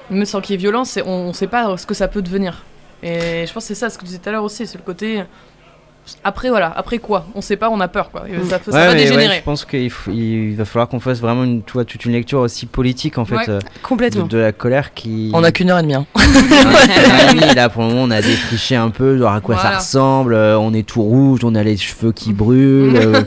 même 0.09 0.25
sans 0.25 0.41
qu'il 0.41 0.51
y 0.51 0.55
ait 0.55 0.57
violence, 0.61 0.89
c'est- 0.91 1.01
on 1.03 1.29
ne 1.29 1.33
sait 1.33 1.47
pas 1.47 1.75
ce 1.77 1.85
que 1.85 1.93
ça 1.93 2.07
peut 2.07 2.21
devenir. 2.21 2.63
Et 3.03 3.45
je 3.47 3.53
pense 3.53 3.63
que 3.63 3.67
c'est 3.67 3.75
ça, 3.75 3.89
ce 3.89 3.97
que 3.97 4.01
tu 4.03 4.07
disais 4.07 4.19
tout 4.19 4.29
à 4.29 4.31
l'heure 4.31 4.43
aussi, 4.43 4.65
c'est 4.67 4.77
le 4.77 4.83
côté. 4.83 5.23
Après, 6.23 6.49
voilà, 6.49 6.71
après 6.75 6.99
quoi? 6.99 7.25
On 7.35 7.41
sait 7.41 7.55
pas, 7.55 7.69
on 7.69 7.79
a 7.79 7.87
peur, 7.87 8.11
quoi. 8.11 8.25
Ça, 8.49 8.59
peut- 8.59 8.71
ça 8.71 8.77
Ouais, 8.77 8.85
va 8.85 8.91
ouais, 8.93 8.97
dégénérer. 8.97 9.37
je 9.37 9.43
pense 9.43 9.65
qu'il 9.65 9.89
faut- 9.89 10.11
il 10.11 10.55
va 10.55 10.63
falloir 10.65 10.87
qu'on 10.87 10.99
fasse 10.99 11.19
vraiment 11.19 11.43
une, 11.43 11.63
tu 11.63 11.73
vois, 11.73 11.85
toute 11.85 12.05
une 12.05 12.11
lecture 12.13 12.39
aussi 12.39 12.65
politique 12.67 13.17
en 13.17 13.25
fait 13.25 13.35
Ouais. 13.35 13.49
euh, 13.49 13.59
de, 13.59 13.65
Complètement. 13.81 14.25
de 14.27 14.37
la 14.37 14.51
colère 14.51 14.93
qui. 14.93 15.31
On 15.33 15.43
a 15.43 15.51
qu'une 15.51 15.71
heure 15.71 15.79
et 15.79 15.81
demie. 15.81 15.95
hein. 15.95 16.05
Ouais, 16.15 17.53
là 17.55 17.69
pour 17.69 17.81
le 17.83 17.89
moment 17.89 18.03
on 18.03 18.11
a 18.11 18.21
défriché 18.21 18.75
un 18.75 18.89
peu 18.89 19.17
genre 19.17 19.33
à 19.33 19.41
quoi 19.41 19.55
ça 19.55 19.61
Voilà. 19.61 19.77
ressemble, 19.79 20.33
euh, 20.35 20.57
on 20.59 20.73
est 20.73 20.85
tout 20.87 21.01
rouge, 21.01 21.39
on 21.43 21.55
a 21.55 21.63
les 21.63 21.77
cheveux 21.77 22.11
qui 22.11 22.33
brûlent, 22.33 22.95
euh, 22.97 23.21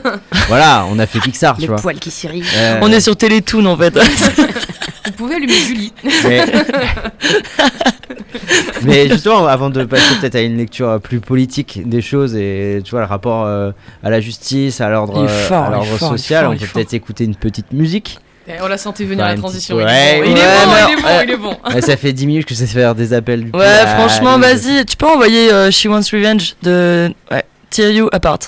voilà, 0.47 0.85
on 0.89 0.99
a 0.99 1.05
fait 1.05 1.19
Pixar 1.19 1.55
tu 1.55 1.61
Les 1.61 1.67
vois. 1.67 1.77
poils 1.77 1.99
qui 1.99 2.11
s'irrillent. 2.11 2.43
Euh, 2.55 2.79
On 2.81 2.91
est 2.91 3.01
sur 3.01 3.15
Télétoon 3.15 3.65
en 3.65 3.75
fait. 3.77 3.97
Pouvez 5.19 5.35
allumer 5.35 5.51
Julie. 5.53 5.91
mais... 6.23 6.45
mais 8.83 9.09
justement 9.09 9.45
avant 9.47 9.69
de 9.69 9.83
passer 9.83 10.15
peut-être 10.21 10.35
à 10.35 10.39
une 10.41 10.55
lecture 10.55 10.97
plus 11.01 11.19
politique 11.19 11.81
des 11.87 12.01
choses 12.01 12.35
et 12.37 12.79
tu 12.85 12.91
vois 12.91 13.01
le 13.01 13.05
rapport 13.05 13.43
euh, 13.45 13.71
à 14.01 14.09
la 14.09 14.21
justice, 14.21 14.79
à 14.79 14.87
l'ordre 14.89 15.27
social, 15.27 16.45
fort, 16.45 16.53
on 16.53 16.57
peut 16.57 16.65
peut-être 16.73 16.93
écouter 16.93 17.25
une 17.25 17.35
petite 17.35 17.73
musique. 17.73 18.17
Et 18.47 18.53
on 18.63 18.67
l'a 18.67 18.77
senti 18.77 19.03
venir 19.03 19.25
Ouais, 19.25 19.31
la 19.31 19.37
transition. 19.37 19.75
petite- 19.75 19.89
Il 19.89 19.93
est 19.93 20.21
ouais, 20.21 20.25
bon, 20.25 20.31
il 20.31 20.37
est 20.37 20.41
ouais, 20.41 20.65
bon, 20.65 20.71
mais- 20.71 20.93
il 20.93 20.93
est 20.93 21.01
bon, 21.01 21.09
il 21.23 21.31
est 21.31 21.37
bon. 21.37 21.57
Ouais, 21.75 21.81
ça 21.81 21.97
fait 21.97 22.13
10 22.13 22.25
minutes 22.25 22.45
que 22.45 22.53
je 22.55 22.59
sais 22.59 22.65
faire 22.67 22.95
des 22.95 23.11
appels 23.11 23.43
du 23.43 23.51
Ouais, 23.51 23.59
coup, 23.81 23.87
franchement, 23.99 24.39
vas-y, 24.39 24.85
tu 24.85 24.95
peux 24.95 25.05
envoyer 25.05 25.51
euh, 25.51 25.69
She 25.69 25.85
Wants 25.87 26.07
Revenge 26.13 26.55
de 26.63 27.11
ouais, 27.29 27.43
Tear 27.69 27.89
You 27.91 28.07
Apart. 28.13 28.39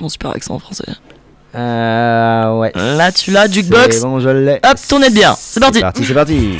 Mon 0.00 0.08
super 0.08 0.30
accent 0.30 0.56
français. 0.60 0.84
Euh, 1.54 2.58
ouais. 2.58 2.72
Là, 2.74 3.10
tu 3.12 3.30
l'as, 3.30 3.50
jukebox. 3.50 4.02
Bon, 4.02 4.20
je 4.20 4.28
l'ai. 4.28 4.60
Hop, 4.64 4.78
tournez 4.88 5.10
bien. 5.10 5.34
C'est 5.38 5.60
parti. 5.60 5.78
C'est 5.78 5.82
parti, 5.82 6.04
c'est 6.04 6.14
parti. 6.14 6.58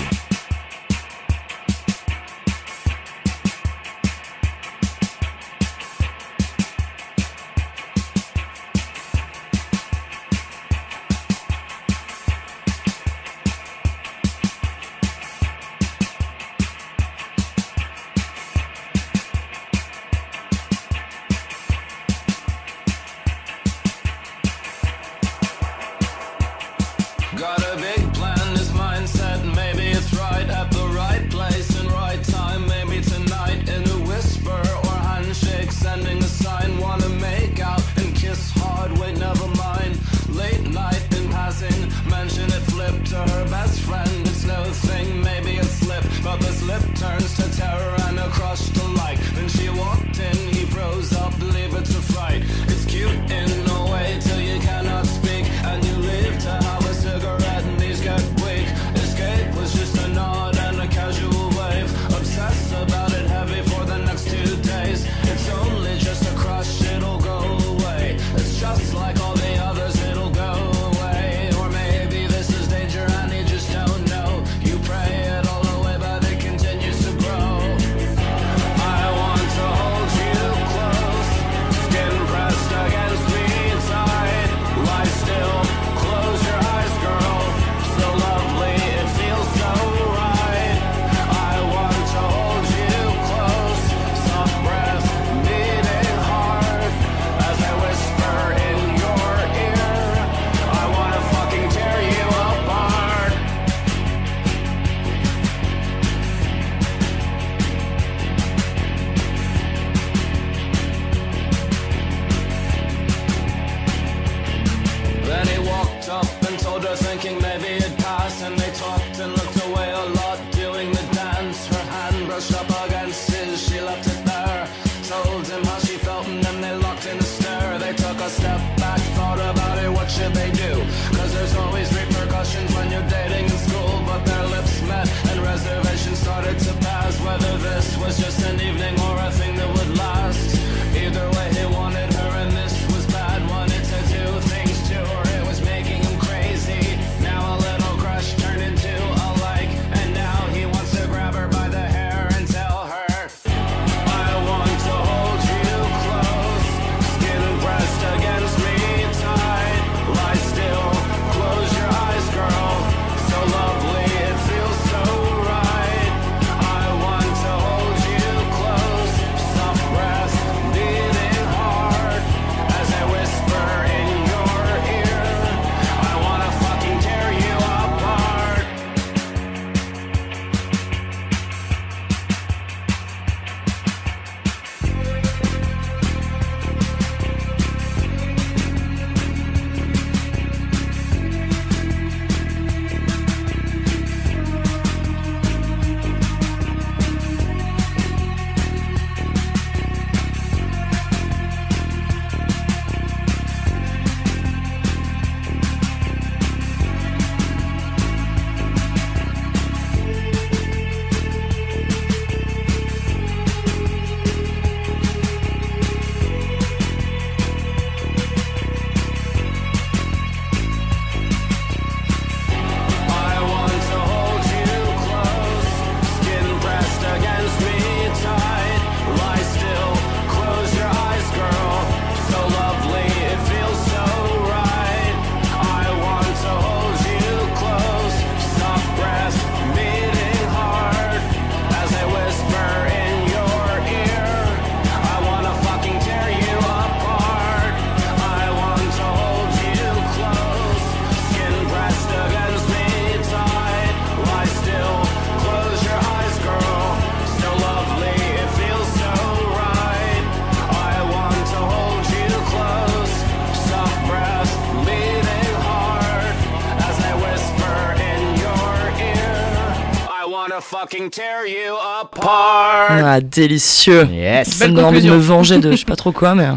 Fucking 271.00 271.10
tear 271.10 271.46
you 271.46 271.74
apart. 272.02 272.90
Ah, 272.90 273.20
délicieux. 273.20 274.06
Yes. 274.12 274.48
Ça 274.48 274.68
me 274.68 274.82
envie 274.84 275.02
de 275.02 275.10
me 275.10 275.16
venger 275.16 275.58
de 275.58 275.72
je 275.72 275.76
sais 275.76 275.84
pas 275.84 275.96
trop 275.96 276.12
quoi, 276.12 276.34
mais 276.34 276.44
euh, 276.44 276.52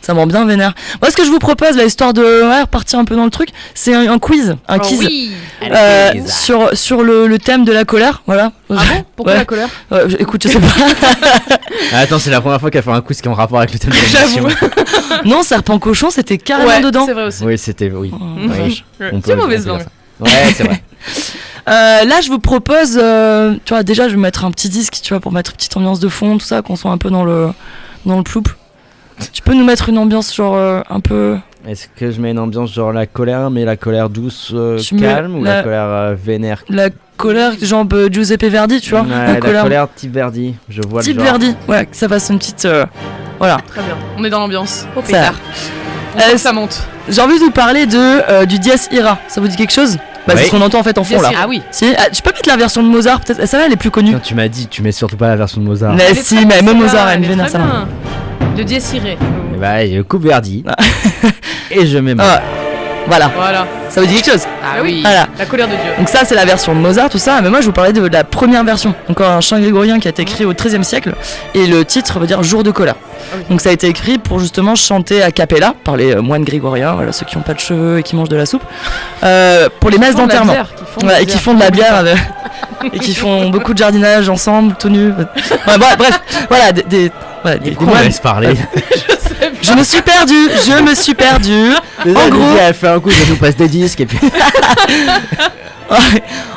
ça 0.00 0.14
me 0.14 0.18
rend 0.20 0.26
bien 0.26 0.44
vénère. 0.46 0.74
Moi, 1.02 1.10
ce 1.10 1.16
que 1.16 1.24
je 1.24 1.30
vous 1.30 1.38
propose, 1.38 1.76
la 1.76 1.84
histoire 1.84 2.12
de 2.12 2.22
ouais, 2.22 2.60
repartir 2.62 2.98
un 2.98 3.04
peu 3.04 3.16
dans 3.16 3.24
le 3.24 3.30
truc, 3.30 3.48
c'est 3.74 3.94
un, 3.94 4.10
un 4.12 4.18
quiz. 4.18 4.56
Un 4.68 4.76
Oh 4.78 4.80
quiz. 4.80 4.98
oui. 5.00 5.32
euh, 5.70 6.12
sur, 6.26 6.76
sur 6.76 7.02
le, 7.02 7.26
le 7.26 7.38
thème 7.38 7.64
de 7.64 7.72
la 7.72 7.84
colère, 7.84 8.22
voilà. 8.26 8.52
Ah 8.70 8.74
bon? 8.74 9.04
Pourquoi 9.16 9.32
Ouais. 9.32 9.38
la 9.40 9.44
colère? 9.44 9.68
Euh, 9.92 10.08
écoute, 10.18 10.42
je 10.44 10.48
sais 10.48 10.60
pas. 10.60 10.66
Ah, 11.92 12.00
attends, 12.00 12.18
c'est 12.18 12.30
la 12.30 12.40
première 12.40 12.60
fois 12.60 12.70
qu'elle 12.70 12.82
fait 12.82 12.90
un 12.90 13.00
quiz 13.00 13.20
qui 13.20 13.28
est 13.28 13.30
en 13.30 13.34
rapport 13.34 13.58
avec 13.58 13.72
le 13.72 13.78
thème 13.78 13.90
de 13.92 13.96
l'émission. 13.96 14.46
non, 15.24 15.42
serpent 15.42 15.78
cochon, 15.78 16.10
c'était 16.10 16.36
carrément 16.36 16.68
Ouais, 16.68 16.80
dedans. 16.82 17.06
c'est 17.06 17.12
vrai 17.14 17.24
aussi. 17.24 17.44
Oui, 17.44 17.56
c'était. 17.56 17.90
Oui. 17.90 18.10
Oh, 18.12 18.16
Oui, 18.60 18.84
C'est 19.24 19.36
mauvaise 19.36 19.66
langue. 19.66 19.84
Ouais, 20.20 20.28
c'est 20.54 20.64
vrai. 20.64 20.82
Euh, 21.68 22.04
là, 22.04 22.20
je 22.22 22.28
vous 22.30 22.38
propose, 22.38 22.98
euh, 23.00 23.54
tu 23.64 23.74
vois, 23.74 23.82
déjà, 23.82 24.08
je 24.08 24.14
vais 24.14 24.20
mettre 24.20 24.44
un 24.44 24.50
petit 24.50 24.68
disque, 24.68 24.98
tu 25.02 25.12
vois, 25.12 25.20
pour 25.20 25.32
mettre 25.32 25.50
une 25.52 25.56
petite 25.56 25.76
ambiance 25.76 26.00
de 26.00 26.08
fond, 26.08 26.38
tout 26.38 26.44
ça, 26.46 26.62
qu'on 26.62 26.76
soit 26.76 26.90
un 26.90 26.98
peu 26.98 27.10
dans 27.10 27.24
le, 27.24 27.48
dans 28.06 28.16
le 28.16 28.22
ploup. 28.22 28.44
Tu 29.32 29.42
peux 29.42 29.54
nous 29.54 29.64
mettre 29.64 29.88
une 29.88 29.98
ambiance, 29.98 30.34
genre, 30.34 30.54
euh, 30.56 30.80
un 30.88 31.00
peu. 31.00 31.36
Est-ce 31.66 31.88
que 31.96 32.10
je 32.10 32.20
mets 32.20 32.30
une 32.30 32.38
ambiance 32.38 32.72
genre 32.72 32.92
la 32.92 33.06
colère, 33.06 33.50
mais 33.50 33.64
la 33.64 33.76
colère 33.76 34.08
douce, 34.08 34.52
euh, 34.54 34.78
calme, 34.98 35.34
ou 35.36 35.44
la, 35.44 35.56
la- 35.56 35.62
colère 35.62 35.82
euh, 35.84 36.14
vénère? 36.14 36.62
La 36.68 36.88
colère, 37.16 37.52
genre 37.60 37.84
euh, 37.92 38.08
Giuseppe 38.10 38.44
Verdi, 38.44 38.80
tu 38.80 38.90
vois. 38.90 39.02
Ouais, 39.02 39.08
la 39.10 39.32
la 39.34 39.40
colère. 39.40 39.62
colère 39.64 39.88
type 39.94 40.12
Verdi, 40.14 40.54
je 40.68 40.80
vois 40.88 41.02
Type 41.02 41.16
le 41.18 41.24
genre. 41.24 41.32
Verdi, 41.38 41.56
ouais, 41.66 41.84
que 41.86 41.96
ça 41.96 42.08
fasse 42.08 42.30
une 42.30 42.38
petite. 42.38 42.64
euh, 42.64 42.86
voilà. 43.38 43.58
Très 43.66 43.82
bien. 43.82 43.96
On 44.16 44.22
est 44.24 44.30
dans 44.30 44.38
l'ambiance. 44.40 44.86
Au 44.96 45.02
Ça- 45.04 45.32
Euh, 46.16 46.36
ça 46.38 46.52
monte. 46.52 46.80
J'ai 47.08 47.20
envie 47.20 47.34
de 47.38 47.44
vous 47.44 47.50
parler 47.50 47.86
de, 47.86 47.96
euh, 47.98 48.46
du 48.46 48.58
Dies 48.58 48.70
Ira. 48.92 49.18
Ça 49.28 49.40
vous 49.40 49.48
dit 49.48 49.56
quelque 49.56 49.72
chose? 49.72 49.98
Bah, 50.34 50.40
C'est 50.40 50.46
ce 50.46 50.50
qu'on 50.50 50.60
entend 50.60 50.80
en 50.80 50.82
fait 50.82 50.98
en 50.98 51.04
fond 51.04 51.20
là. 51.20 51.30
Ah 51.36 51.46
oui. 51.48 51.62
Si, 51.70 51.86
ah, 51.96 52.08
je 52.12 52.20
peux 52.20 52.30
mettre 52.30 52.48
la 52.48 52.56
version 52.56 52.82
de 52.82 52.88
Mozart, 52.88 53.20
peut-être? 53.20 53.46
Ça 53.46 53.58
va, 53.58 53.66
elle 53.66 53.72
est 53.72 53.76
plus 53.76 53.90
connue. 53.90 54.16
Tu 54.22 54.34
m'as 54.34 54.48
dit, 54.48 54.68
tu 54.68 54.82
mets 54.82 54.92
surtout 54.92 55.16
pas 55.16 55.28
la 55.28 55.36
version 55.36 55.60
de 55.60 55.66
Mozart. 55.66 55.94
Mais 55.94 56.14
si, 56.14 56.36
très 56.36 56.44
mais 56.44 56.62
même 56.62 56.78
Mozart, 56.78 57.08
elle 57.10 57.20
me 57.20 57.26
vénère 57.26 57.48
ça. 57.48 57.58
De 58.56 58.64
bah, 59.58 59.86
je 59.86 60.02
coupe 60.02 60.22
Verdi. 60.24 60.64
et 61.70 61.86
je 61.86 61.98
mets 61.98 62.14
Ah, 62.18 62.40
voilà, 63.08 63.30
Voilà. 63.34 63.66
ça 63.88 64.00
vous 64.00 64.06
dit 64.06 64.14
quelque 64.20 64.30
chose 64.32 64.46
Ah 64.62 64.76
oui. 64.82 65.00
Voilà. 65.02 65.26
La 65.38 65.46
colère 65.46 65.66
de 65.66 65.72
Dieu. 65.72 65.90
Donc 65.98 66.08
ça 66.08 66.20
c'est 66.24 66.34
la 66.34 66.44
version 66.44 66.74
de 66.74 66.78
Mozart, 66.80 67.08
tout 67.08 67.18
ça, 67.18 67.40
mais 67.42 67.48
moi 67.50 67.60
je 67.60 67.66
vous 67.66 67.72
parlais 67.72 67.92
de 67.92 68.06
la 68.06 68.22
première 68.24 68.62
version, 68.64 68.94
encore 69.08 69.30
un 69.30 69.40
chant 69.40 69.58
grégorien 69.58 69.98
qui 69.98 70.08
a 70.08 70.10
été 70.10 70.22
écrit 70.22 70.44
au 70.44 70.52
XIIIe 70.54 70.84
siècle, 70.84 71.14
et 71.54 71.66
le 71.66 71.84
titre 71.84 72.18
veut 72.20 72.26
dire 72.26 72.42
Jour 72.42 72.62
de 72.62 72.70
colère. 72.70 72.94
Ah 73.00 73.36
oui. 73.36 73.44
Donc 73.50 73.60
ça 73.60 73.70
a 73.70 73.72
été 73.72 73.88
écrit 73.88 74.18
pour 74.18 74.38
justement 74.38 74.74
chanter 74.74 75.22
a 75.22 75.32
cappella 75.32 75.74
par 75.84 75.96
les 75.96 76.14
euh, 76.14 76.22
moines 76.22 76.44
grégoriens, 76.44 76.92
voilà 76.92 77.12
ceux 77.12 77.26
qui 77.26 77.36
n'ont 77.36 77.42
pas 77.42 77.54
de 77.54 77.60
cheveux 77.60 77.98
et 77.98 78.02
qui 78.02 78.14
mangent 78.16 78.28
de 78.28 78.36
la 78.36 78.46
soupe, 78.46 78.62
euh, 79.24 79.68
pour 79.80 79.90
les 79.90 79.98
la 79.98 80.12
d'enterrement. 80.12 80.52
de 80.52 80.58
Voilà, 81.00 81.20
et 81.20 81.26
qui 81.26 81.32
bière. 81.32 81.40
font 81.42 81.54
de 81.54 81.60
la 81.60 81.70
bière 81.70 81.94
avec- 81.94 82.16
et 82.92 82.98
qui 82.98 83.14
font 83.14 83.48
beaucoup 83.50 83.72
de 83.74 83.78
jardinage 83.78 84.28
ensemble, 84.28 84.74
tout 84.78 84.88
nus. 84.88 85.08
Ouais, 85.08 85.78
bref, 85.78 85.96
bref, 85.98 86.20
voilà, 86.48 86.72
des, 86.72 86.82
des- 86.84 87.12
voilà, 87.42 87.58
des- 87.58 87.70
des 87.70 87.76
On 87.80 87.94
laisse 87.94 88.20
parler. 88.20 88.54
Je 89.62 89.72
me 89.72 89.82
suis 89.82 90.02
perdu, 90.02 90.34
je 90.66 90.82
me 90.82 90.94
suis 90.94 91.14
perdu. 91.14 91.70
en 92.06 92.28
gros- 92.28 92.56
elle 92.60 92.74
fait 92.74 92.88
un 92.88 93.00
coup, 93.00 93.10
je 93.10 93.30
nous 93.30 93.36
passe 93.36 93.56
des 93.56 93.68
disques 93.68 94.00
et 94.00 94.06
puis. 94.06 94.18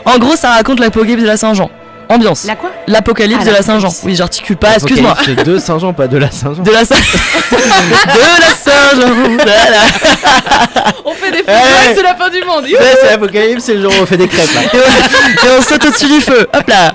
en 0.06 0.18
gros, 0.18 0.36
ça 0.36 0.52
raconte 0.52 0.80
l'apocalypse 0.80 1.22
de 1.22 1.28
la 1.28 1.38
Saint-Jean. 1.38 1.70
Ambiance. 2.12 2.46
La 2.46 2.56
quoi 2.56 2.70
L'apocalypse 2.88 3.40
Ah, 3.44 3.46
de 3.50 3.52
la 3.52 3.62
Saint-Jean. 3.62 3.90
Oui, 4.04 4.16
j'articule 4.16 4.58
pas, 4.58 4.74
excuse-moi. 4.76 5.16
C'est 5.26 5.44
de 5.44 5.58
Saint-Jean, 5.58 5.94
pas 5.94 6.08
de 6.08 6.18
la 6.18 6.30
Saint-Jean. 6.32 6.62
De 6.64 6.72
la 6.72 6.84
Saint... 6.86 6.96
de 7.52 8.42
la 8.42 8.56
Saint-Jean. 8.56 9.14
Voilà. 9.38 10.94
On 11.06 11.14
fait 11.14 11.32
des 11.32 11.38
Ouais. 11.40 11.44
feux, 11.54 11.94
c'est 11.96 12.04
la 12.04 12.16
fin 12.16 12.30
du 12.30 12.44
monde. 12.44 12.64
Ouais, 12.66 12.78
c'est 13.02 13.10
l'apocalypse, 13.12 13.64
c'est 13.64 13.74
le 13.76 13.82
jour 13.82 13.92
où 13.98 14.04
on 14.04 14.06
fait 14.06 14.18
des 14.18 14.28
crêpes 14.28 14.54
là. 14.54 14.62
Et 14.74 14.78
on, 14.78 15.48
et 15.48 15.58
on 15.58 15.62
saute 15.62 15.84
au-dessus 15.86 16.06
du 16.08 16.22
feu. 16.22 16.48
Hop 16.54 16.68
là. 16.68 16.94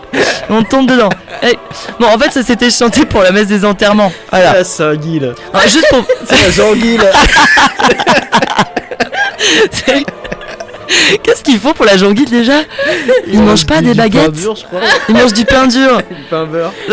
On 0.48 0.62
tombe 0.62 0.88
dedans. 0.88 1.08
Et- 1.42 1.58
Bon, 1.98 2.06
en 2.08 2.18
fait, 2.18 2.30
ça 2.32 2.42
s'était 2.42 2.70
chanté 2.70 3.04
pour 3.06 3.22
la 3.22 3.30
messe 3.32 3.46
des 3.48 3.64
enterrements. 3.64 4.12
Voilà. 4.30 4.52
La 4.54 4.64
Saint-Guil. 4.64 5.34
Alors, 5.52 5.66
juste 5.68 5.86
pour. 5.90 6.04
C'est 6.28 6.42
la 6.42 6.50
Jean-Guil. 6.50 7.00
Qu'est-ce 11.22 11.42
qu'ils 11.42 11.58
font 11.58 11.72
pour 11.72 11.84
la 11.84 11.96
jonguille 11.96 12.24
déjà? 12.26 12.60
Ils 13.26 13.40
mangent 13.42 13.66
pas 13.66 13.80
des 13.80 13.90
Du 13.92 13.96
pain 13.96 14.02
baguettes 14.04 14.32
dur, 14.32 14.56
je 14.56 14.64
crois. 14.64 14.80
Ils 15.08 15.14
mangent 15.14 15.32
du 15.32 15.44
pain 15.44 15.66
dur. 15.66 15.98
Du 16.10 16.22
pain 16.30 16.44
beurre. 16.44 16.72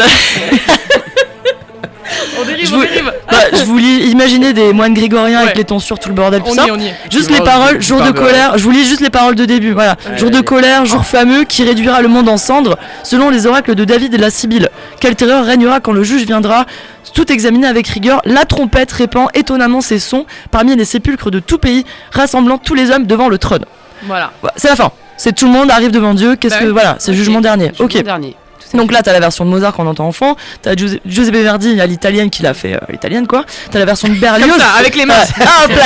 On 2.39 2.45
dérive, 2.45 2.67
Je 2.67 2.73
on 2.73 2.77
vous- 2.77 2.83
dérive. 2.85 3.11
Bah, 3.31 3.37
je 3.53 3.63
vous 3.63 3.77
lis, 3.77 4.09
imaginez 4.09 4.53
des 4.53 4.73
moines 4.73 4.93
grégoriens 4.93 5.39
avec 5.39 5.55
les 5.57 5.63
tonsures, 5.63 5.97
tout 5.97 6.09
le 6.09 6.15
bordel, 6.15 6.41
tout 6.41 6.49
On 6.49 6.53
ça. 6.53 6.65
y 6.65 6.67
est, 6.67 6.71
on 6.71 6.79
y 6.79 6.87
est. 6.87 6.95
Juste 7.11 7.27
Tu 7.27 7.33
les 7.33 7.41
paroles, 7.41 7.77
du 7.79 7.85
jour 7.85 8.01
de 8.01 8.11
colère, 8.11 8.57
je 8.57 8.63
vous 8.63 8.71
lis 8.71 8.85
juste 8.85 8.99
les 9.01 9.09
paroles 9.09 9.35
de 9.35 9.45
début, 9.45 9.71
voilà. 9.71 9.95
Ouais, 10.09 10.17
jour 10.17 10.29
de 10.29 10.41
colère, 10.41 10.85
jour 10.85 11.05
fameux 11.05 11.43
qui 11.45 11.63
réduira 11.63 12.01
le 12.01 12.07
monde 12.09 12.27
en 12.29 12.37
cendres, 12.37 12.77
selon 13.03 13.29
les 13.29 13.47
oracles 13.47 13.73
de 13.75 13.85
David 13.85 14.13
et 14.13 14.17
de 14.17 14.21
la 14.21 14.29
Sibylle. 14.29 14.69
Quelle 14.99 15.15
terreur 15.15 15.45
régnera 15.45 15.79
quand 15.79 15.91
le 15.93 16.03
juge 16.03 16.23
viendra 16.25 16.65
tout 17.13 17.31
examiner 17.31 17.67
avec 17.67 17.87
rigueur, 17.87 18.21
la 18.25 18.45
trompette 18.45 18.91
répand 18.91 19.27
étonnamment 19.35 19.81
ses 19.81 19.99
sons 19.99 20.25
parmi 20.51 20.75
les 20.75 20.85
sépulcres 20.85 21.29
de 21.31 21.39
tout 21.39 21.57
pays, 21.59 21.85
rassemblant 22.11 22.57
tous 22.57 22.73
les 22.73 22.89
hommes 22.91 23.05
devant 23.05 23.29
le 23.29 23.37
trône. 23.37 23.65
Voilà. 24.05 24.31
C'est 24.55 24.69
la 24.69 24.75
fin. 24.75 24.91
C'est 25.17 25.33
tout 25.33 25.45
le 25.45 25.51
monde 25.51 25.69
arrive 25.71 25.91
devant 25.91 26.13
Dieu, 26.13 26.35
qu'est-ce 26.35 26.55
Bah 26.55 26.59
que 26.61 26.65
oui. 26.65 26.71
voilà, 26.71 26.95
c'est 26.99 27.11
Ok. 27.11 27.17
jugement 27.17 27.39
dernier. 27.41 27.67
Jugement 27.69 27.85
Ok. 27.85 28.03
dernier. 28.03 28.35
Donc 28.73 28.91
là, 28.91 29.03
t'as 29.03 29.13
la 29.13 29.19
version 29.19 29.45
de 29.45 29.51
Mozart 29.51 29.71
qu'on 29.73 29.85
entend 29.85 30.07
en 30.07 30.11
fond, 30.11 30.35
t'as 30.63 30.73
Giuse- 30.73 30.99
Giuseppe 31.05 31.35
Verdi, 31.35 31.69
il 31.69 31.77
y 31.77 31.81
a 31.81 31.85
l'italienne 31.85 32.31
qui 32.31 32.41
l'a 32.41 32.55
fait, 32.55 32.73
euh, 32.73 32.79
l'italienne 32.89 33.27
quoi. 33.27 33.45
T'as 33.71 33.77
la 33.77 33.85
version 33.85 34.07
de 34.07 34.15
Berlioz. 34.15 34.49
Comme 34.49 34.59
ça, 34.59 34.71
avec 34.79 34.95
les 34.95 35.05
mains. 35.05 35.13
Ouais. 35.13 35.45
Hop 35.65 35.69
là 35.69 35.83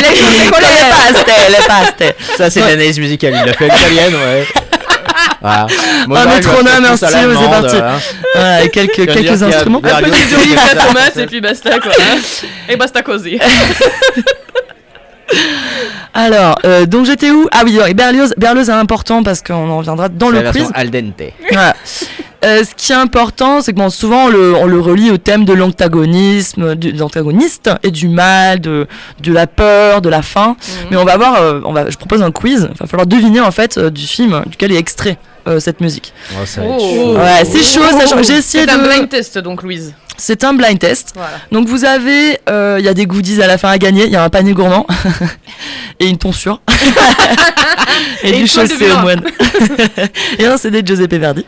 les 0.00 0.16
choses, 0.16 0.38
les 0.38 0.44
Le 0.46 0.50
colères. 0.50 0.96
paste, 1.12 1.26
le 1.26 1.66
paste. 1.66 2.14
Ça, 2.38 2.48
c'est 2.50 2.60
l'analyse 2.60 2.98
musicale. 2.98 3.38
Il 3.44 3.50
a 3.50 3.52
fait 3.52 3.64
l'italienne, 3.68 4.14
ouais. 4.14 4.46
Voilà. 5.42 5.66
Un 6.10 6.26
métronome, 6.34 6.84
un 6.84 6.96
stylo, 6.96 7.34
c'est 7.34 7.48
parti. 7.62 7.76
hein. 7.76 7.98
Voilà, 8.34 8.54
avec 8.56 8.72
quelques, 8.72 9.06
quelques 9.06 9.42
instruments. 9.42 9.80
Un 9.84 10.00
la 10.00 10.08
ça. 10.08 10.86
tomate, 10.86 11.16
et 11.16 11.26
puis 11.26 11.40
basta 11.40 11.78
quoi. 11.78 11.92
hein. 11.98 12.18
Et 12.68 12.76
basta 12.76 13.02
cosy. 13.02 13.38
Alors, 16.12 16.58
euh, 16.64 16.86
donc 16.86 17.06
j'étais 17.06 17.30
où? 17.30 17.46
Ah 17.52 17.62
oui, 17.64 17.78
et 17.88 17.94
Berlioz, 17.94 18.34
Berlioz 18.36 18.68
est 18.68 18.72
important 18.72 19.22
parce 19.22 19.42
qu'on 19.42 19.70
en 19.70 19.78
reviendra 19.78 20.08
dans 20.08 20.28
le 20.28 20.40
la 20.42 20.50
quiz. 20.50 20.68
al 20.74 20.90
dente. 20.90 21.22
Voilà. 21.50 21.74
Euh, 22.42 22.64
ce 22.64 22.74
qui 22.74 22.92
est 22.92 22.96
important, 22.96 23.60
c'est 23.60 23.72
que 23.72 23.76
bon, 23.78 23.90
souvent 23.90 24.24
on 24.24 24.28
le, 24.28 24.54
on 24.54 24.66
le 24.66 24.80
relie 24.80 25.10
au 25.10 25.18
thème 25.18 25.44
de 25.44 25.52
l'antagonisme, 25.52 26.74
de 26.74 26.98
l'antagoniste 26.98 27.70
et 27.82 27.90
du 27.90 28.08
mal, 28.08 28.60
de, 28.60 28.86
de 29.22 29.32
la 29.32 29.46
peur, 29.46 30.00
de 30.00 30.08
la 30.08 30.22
faim. 30.22 30.56
Mais 30.90 30.96
on 30.96 31.04
va 31.04 31.16
voir, 31.18 31.36
euh, 31.40 31.60
on 31.64 31.72
va, 31.72 31.90
je 31.90 31.96
propose 31.96 32.22
un 32.22 32.30
quiz. 32.30 32.68
Il 32.72 32.78
va 32.78 32.86
falloir 32.86 33.06
deviner 33.06 33.40
en 33.40 33.50
fait 33.50 33.76
euh, 33.76 33.90
du 33.90 34.06
film 34.06 34.42
duquel 34.46 34.72
est 34.72 34.78
extrait 34.78 35.18
euh, 35.46 35.60
cette 35.60 35.80
musique. 35.80 36.12
Oh, 36.32 36.44
ça 36.46 36.62
Oh. 36.64 37.16
Ouais, 37.16 37.44
c'est 37.44 37.62
chaud, 37.62 37.82
ça 37.98 38.06
change. 38.06 38.26
J'ai 38.26 38.36
essayé 38.38 38.64
C'est 38.64 38.70
un 38.70 38.78
de. 38.78 38.86
blind 38.88 39.08
test 39.08 39.38
donc 39.38 39.62
Louise. 39.62 39.94
C'est 40.16 40.44
un 40.44 40.52
blind 40.52 40.78
test. 40.78 41.12
Voilà. 41.14 41.38
Donc 41.50 41.66
vous 41.66 41.84
avez, 41.86 42.38
euh, 42.50 42.76
il 42.78 42.84
y 42.84 42.88
a 42.88 42.94
des 42.94 43.06
goodies 43.06 43.42
à 43.42 43.46
la 43.46 43.56
fin 43.56 43.70
à 43.70 43.78
gagner. 43.78 44.04
Il 44.04 44.10
y 44.10 44.16
a 44.16 44.22
un 44.22 44.28
panier 44.28 44.52
gourmand 44.52 44.86
et 45.98 46.08
une 46.08 46.18
tonsure 46.18 46.60
et, 48.22 48.28
Et 48.28 48.32
du 48.32 48.42
de 48.42 48.46
chaussé 48.46 48.90
au 48.90 48.98
moine 48.98 49.22
et 50.38 50.44
un 50.44 50.58
CD 50.58 50.82
de 50.82 50.86
Giuseppe 50.86 51.14
Verdi. 51.14 51.46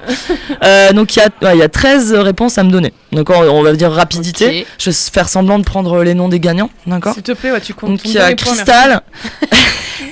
Euh, 0.64 0.93
donc 0.93 1.14
il 1.14 1.18
y 1.18 1.22
a, 1.22 1.28
ouais, 1.51 1.59
y 1.59 1.62
a 1.62 1.68
13 1.68 2.14
réponses 2.14 2.57
à 2.57 2.62
me 2.64 2.70
donner. 2.70 2.95
Donc 3.12 3.28
on, 3.28 3.34
on 3.34 3.62
va 3.62 3.72
dire 3.74 3.93
rapidité. 3.93 4.66
Je 4.78 4.88
vais 4.90 4.97
faire 5.12 5.28
semblant 5.28 5.59
de 5.59 5.64
prendre 5.64 6.03
les 6.03 6.14
noms 6.14 6.28
des 6.28 6.40
gagnants, 6.40 6.70
d'accord 6.86 7.12
S'il 7.12 7.22
te 7.22 7.32
plaît, 7.32 7.53
ouais, 7.53 7.61
tu 7.61 7.74
comptes. 7.74 7.90
Donc 7.90 8.01
il 8.07 8.12
y 8.12 8.18
a. 8.18 8.32
Cristal. 8.32 9.03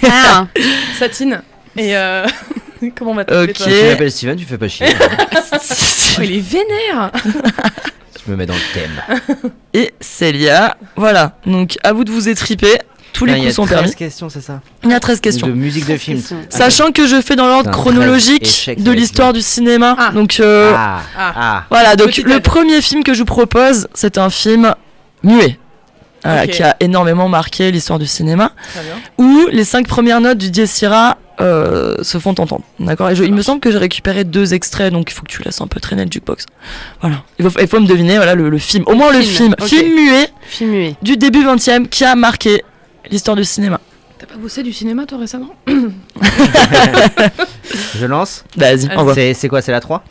Ah, 0.06 0.46
Satine. 0.98 1.40
Et 1.76 1.96
euh... 1.96 2.26
Comment 2.96 3.10
on 3.12 3.14
va 3.14 3.24
t'appeler 3.24 3.50
Ok. 3.52 3.56
toi 3.56 3.66
Tu 3.66 3.84
m'appelles 3.86 4.10
Steven, 4.12 4.36
tu 4.36 4.44
fais 4.44 4.58
pas 4.58 4.68
chier. 4.68 4.86
Oh, 6.18 6.22
il 6.22 6.36
est 6.36 6.40
vénère 6.40 7.10
Je 8.26 8.30
me 8.30 8.36
mets 8.36 8.44
dans 8.46 8.54
le 8.54 8.74
thème. 8.74 9.50
et 9.72 9.94
Célia. 10.00 10.76
Voilà. 10.96 11.36
Donc 11.46 11.78
à 11.82 11.92
vous 11.92 12.04
de 12.04 12.10
vous 12.10 12.28
étriper. 12.28 12.78
Tous 13.12 13.24
les 13.24 13.32
Ah, 13.32 13.36
il 13.38 13.42
y 13.44 13.46
a 13.46 13.48
coups 13.48 13.56
sont 13.56 13.64
13 13.66 13.78
permis. 13.80 13.94
questions, 13.94 14.28
c'est 14.28 14.40
ça 14.40 14.60
Il 14.84 14.90
y 14.90 14.94
a 14.94 15.00
13 15.00 15.20
questions. 15.20 15.46
De 15.46 15.52
musique 15.52 15.86
de 15.86 15.96
film. 15.96 16.18
questions. 16.18 16.36
Sachant 16.48 16.92
que 16.92 17.06
je 17.06 17.20
fais 17.22 17.34
dans 17.36 17.46
l'ordre 17.46 17.70
Putain, 17.70 17.80
chronologique 17.82 18.42
13 18.42 18.52
échecs, 18.52 18.78
de 18.78 18.84
ça 18.84 18.90
va 18.90 18.92
être 18.94 19.00
l'histoire 19.00 19.32
du 19.32 19.40
cinéma. 19.40 19.96
Ah. 19.98 20.10
Donc 20.12 20.38
euh, 20.40 20.72
Ah, 20.76 21.00
Ah. 21.16 21.32
ah. 21.36 21.64
voilà, 21.70 21.96
donc 21.96 22.08
Petite 22.08 22.26
le 22.26 22.34
aide. 22.34 22.42
premier 22.42 22.80
film 22.82 23.02
que 23.02 23.14
je 23.14 23.20
vous 23.20 23.24
propose, 23.24 23.88
c'est 23.94 24.18
un 24.18 24.30
film 24.30 24.74
muet. 25.22 25.58
Ok. 26.24 26.50
qui 26.50 26.62
a 26.62 26.76
énormément 26.80 27.28
marqué 27.28 27.70
l'histoire 27.70 27.98
du 27.98 28.06
cinéma, 28.06 28.52
où 29.18 29.46
les 29.50 29.64
cinq 29.64 29.86
premières 29.88 30.20
notes 30.20 30.38
du 30.38 30.50
Dies 30.50 30.68
Irae 30.82 31.16
euh, 31.40 31.94
se 32.02 32.18
font 32.18 32.30
entendre. 32.38 32.60
D'accord? 32.78 33.08
Et 33.08 33.16
je- 33.16 33.24
il 33.24 33.32
me 33.32 33.40
semble 33.40 33.60
que 33.60 33.70
j'ai 33.70 33.78
récupéré 33.78 34.24
deux 34.24 34.52
extraits, 34.52 34.92
donc 34.92 35.10
il 35.10 35.14
faut 35.14 35.22
que 35.22 35.30
tu 35.32 35.42
laisses 35.42 35.62
un 35.62 35.66
peu 35.66 35.80
traîner 35.80 36.04
le 36.04 36.12
jukebox. 36.12 36.44
Voilà. 37.00 37.22
Il 37.38 37.48
faut, 37.48 37.58
il 37.58 37.66
faut 37.66 37.80
me 37.80 37.86
deviner 37.86 38.16
voilà, 38.16 38.34
le, 38.34 38.50
le 38.50 38.58
film. 38.58 38.84
Au 38.86 38.94
moins 38.94 39.10
le 39.12 39.22
film. 39.22 39.54
Film, 39.64 39.94
muet 39.94 40.28
Film 40.46 40.70
muet. 40.70 40.94
du 41.00 41.16
début 41.16 41.42
20 41.42 41.56
e 41.68 41.86
qui 41.88 42.04
a 42.04 42.14
marqué 42.14 42.62
l'histoire 43.10 43.36
du 43.38 43.44
cinéma. 43.44 43.80
T'as 44.18 44.26
pas 44.26 44.36
bossé 44.36 44.62
du 44.62 44.70
cinéma 44.74 45.06
toi 45.06 45.16
récemment? 45.16 45.48
Je 47.98 48.06
lance. 48.06 48.44
Vas-y, 48.56 48.90
envoie. 48.96 49.14
C'est 49.14 49.48
quoi? 49.48 49.62
C'est 49.62 49.72
la 49.72 49.80
3 49.80 50.04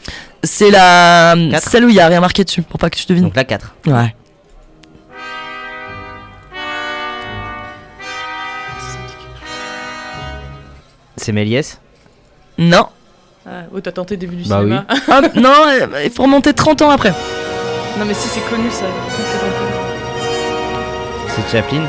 C'est 0.44 0.72
la 0.72 1.36
Quatre? 1.52 1.70
celle 1.70 1.86
où 1.86 1.90
il 1.90 1.96
y 1.96 2.00
a 2.00 2.08
rien 2.08 2.20
marqué 2.20 2.44
dessus, 2.44 2.62
pour 2.62 2.80
pas 2.80 2.90
que 2.90 2.98
tu 2.98 3.06
devines. 3.08 3.24
Donc 3.26 3.36
la 3.36 3.44
4. 3.44 3.76
Ouais. 3.88 4.16
C'est 11.20 11.32
Méliès 11.34 11.80
Non. 12.58 12.88
Ah, 13.46 13.64
oh, 13.74 13.80
t'as 13.82 13.92
tenté 13.92 14.16
début 14.16 14.36
du 14.38 14.48
Bah 14.48 14.60
cinéma. 14.60 14.86
Ah, 15.10 15.22
non, 15.36 15.52
euh, 15.68 16.04
il 16.06 16.12
faut 16.12 16.24
remonter 16.24 16.54
30 16.54 16.82
ans 16.84 16.90
après. 16.92 17.14
non, 17.98 18.06
mais 18.06 18.14
si 18.14 18.28
c'est 18.30 18.42
connu 18.50 18.70
ça. 18.72 18.86
C'est 21.36 21.58
Chaplin 21.58 21.84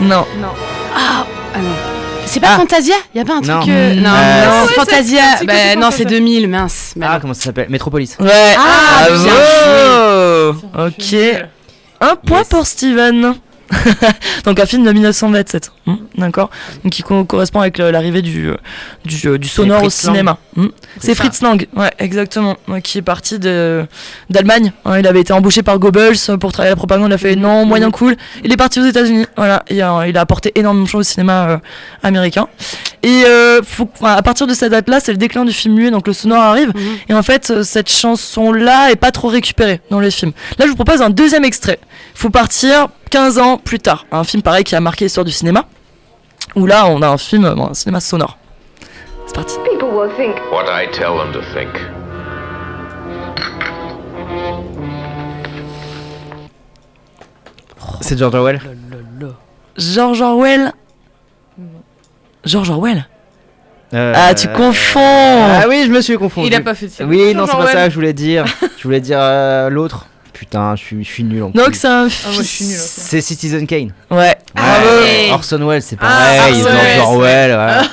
Non. 0.00 0.24
Non. 0.40 0.48
Ah, 0.94 1.26
ah 1.54 1.58
non. 1.58 1.70
C'est 2.26 2.40
pas 2.40 2.48
Ah. 2.54 2.56
Fantasia? 2.58 2.94
Y 3.14 3.20
a 3.20 3.24
pas 3.24 3.34
un 3.34 3.40
Non. 3.40 3.60
truc. 3.60 3.68
euh, 3.72 3.94
Non, 3.96 4.10
Euh, 4.10 4.44
non, 4.62 4.66
c'est- 4.68 4.74
Fantasia. 4.74 5.20
c'est- 5.32 5.38
c'est 5.40 5.46
Bah, 5.46 5.52
non, 5.76 5.82
Fantasia. 5.82 5.96
c'est 5.98 6.04
2000, 6.06 6.48
mince. 6.48 6.92
Bah, 6.96 7.06
Ah, 7.10 7.14
non. 7.14 7.20
comment 7.20 7.34
ça 7.34 7.42
s'appelle? 7.42 7.66
Metropolis. 7.68 8.16
Ouais. 8.20 8.30
Ah, 8.56 9.06
bravo 9.08 10.86
Ok. 10.88 11.14
Un 12.00 12.16
point 12.16 12.38
Yes. 12.38 12.48
pour 12.48 12.66
Steven. 12.66 13.34
Donc 14.44 14.60
un 14.60 14.66
film 14.66 14.84
de 14.84 14.92
1927, 14.92 15.72
Hmm, 15.84 15.96
d'accord 16.16 16.48
Donc 16.84 16.92
qui 16.92 17.02
co- 17.02 17.24
correspond 17.24 17.60
avec 17.60 17.78
l'arrivée 17.78 18.22
du, 18.22 18.50
euh, 18.50 18.56
du, 19.04 19.26
euh, 19.28 19.36
du 19.36 19.48
sonore 19.48 19.82
au 19.82 19.90
cinéma. 19.90 20.38
Hmm. 20.54 20.68
C'est. 21.00 21.14
Fritz 21.16 21.42
Lang, 21.42 21.66
ouais, 21.74 21.90
exactement, 21.98 22.56
qui 22.84 22.98
est 22.98 23.02
parti 23.02 23.40
de 23.40 23.84
d'Allemagne. 24.30 24.72
hein, 24.84 24.98
il 25.00 25.06
avait 25.08 25.20
été 25.22 25.32
embauché 25.32 25.64
par 25.64 25.80
Goebbels 25.80 26.14
euh, 26.28 26.36
pour 26.36 26.52
travailler 26.52 26.68
à 26.70 26.74
la 26.74 26.76
propagande. 26.76 27.10
Il 27.10 27.14
a 27.14 27.18
fait 27.18 27.34
non, 27.34 27.64
moyen 27.66 27.90
cool. 27.90 28.16
Il 28.44 28.52
est 28.52 28.56
parti 28.56 28.78
aux 28.80 28.84
États-Unis. 28.86 29.26
Voilà, 29.36 29.64
il 29.70 29.80
a 29.82 30.20
apporté 30.20 30.52
énormément 30.54 30.84
de 30.84 30.88
choses 30.88 31.00
au 31.00 31.10
cinéma 31.10 31.48
euh, 31.48 31.58
américain. 32.04 32.46
Et 33.02 33.24
euh, 33.26 33.60
faut- 33.64 33.90
à 34.02 34.22
partir 34.22 34.46
de 34.46 34.54
cette 34.54 34.70
date-là, 34.70 35.00
c'est 35.00 35.10
le 35.12 35.18
déclin 35.18 35.44
du 35.44 35.52
film 35.52 35.74
muet, 35.74 35.90
donc 35.90 36.06
le 36.06 36.12
sonore 36.12 36.42
arrive. 36.42 36.68
Mhm. 36.68 36.82
Et 37.08 37.14
en 37.14 37.22
fait, 37.24 37.62
cette 37.64 37.90
chanson-là 37.90 38.90
est 38.92 38.96
pas 38.96 39.10
trop 39.10 39.26
récupérée 39.28 39.80
dans 39.90 39.98
les 39.98 40.12
films. 40.12 40.32
Là, 40.58 40.66
je 40.66 40.70
vous 40.70 40.76
propose 40.76 41.02
un 41.02 41.10
deuxième 41.10 41.44
extrait. 41.44 41.80
Faut 42.14 42.30
partir 42.30 42.86
15 43.10 43.38
ans 43.38 43.58
plus 43.58 43.80
tard. 43.80 44.06
Un 44.12 44.22
film 44.24 44.42
pareil 44.42 44.62
qui 44.64 44.76
a 44.76 44.80
marqué 44.80 45.06
l'histoire 45.06 45.24
du 45.24 45.32
cinéma. 45.32 45.66
Où 46.54 46.66
là, 46.66 46.86
on 46.86 47.00
a 47.02 47.08
un 47.08 47.18
film, 47.18 47.54
bon, 47.54 47.68
un 47.70 47.74
cinéma 47.74 48.00
sonore. 48.00 48.36
C'est 49.26 49.34
parti. 49.34 49.56
People 49.64 49.88
will 49.94 50.10
think 50.16 50.36
What 50.52 50.64
I 50.68 50.86
tell 50.90 51.16
them 51.16 51.32
to 51.32 51.40
think. 51.54 51.70
C'est 58.00 58.18
George 58.18 58.34
Orwell 58.34 58.60
George 59.76 60.20
Orwell. 60.20 60.72
George 62.44 62.70
Orwell. 62.70 63.06
Euh, 63.94 64.12
Ah, 64.14 64.34
tu 64.34 64.48
confonds. 64.48 65.00
Ah 65.00 65.64
oui, 65.68 65.84
je 65.86 65.90
me 65.90 66.00
suis 66.00 66.16
confondu. 66.16 66.48
Il 66.48 66.54
a 66.54 66.60
pas 66.60 66.74
fait 66.74 66.86
de 66.86 66.90
cinéma. 66.90 67.10
Oui, 67.14 67.34
non, 67.34 67.46
c'est 67.46 67.56
pas 67.56 67.66
ça 67.72 67.84
que 67.84 67.90
je 67.90 67.94
voulais 67.94 68.12
dire. 68.12 68.44
je 68.78 68.82
voulais 68.82 69.00
dire 69.00 69.18
euh, 69.20 69.70
l'autre. 69.70 70.06
Putain, 70.42 70.74
je 70.74 70.82
suis, 70.82 71.04
je 71.04 71.08
suis 71.08 71.22
nul 71.22 71.40
en 71.44 71.50
Donc 71.50 71.76
c'est 71.76 71.86
un 71.86 72.08
Ah, 72.08 72.28
moi, 72.32 72.42
je 72.42 72.42
suis 72.42 72.64
nulle. 72.64 72.74
fils. 72.74 72.82
aussi. 72.98 73.00
C'est 73.00 73.20
Citizen 73.20 73.64
Kane. 73.64 73.92
Ouais. 74.10 74.34
Ah, 74.56 74.78
Ouais. 74.84 75.30
Orson 75.30 75.64
Welles, 75.68 75.82
c'est 75.82 75.96
Ah, 76.00 76.06
pareil. 76.36 76.54
Orson 76.62 76.62
George 76.68 76.82
Welles, 76.82 77.00
Orwell, 77.00 77.50
ouais. 77.52 77.86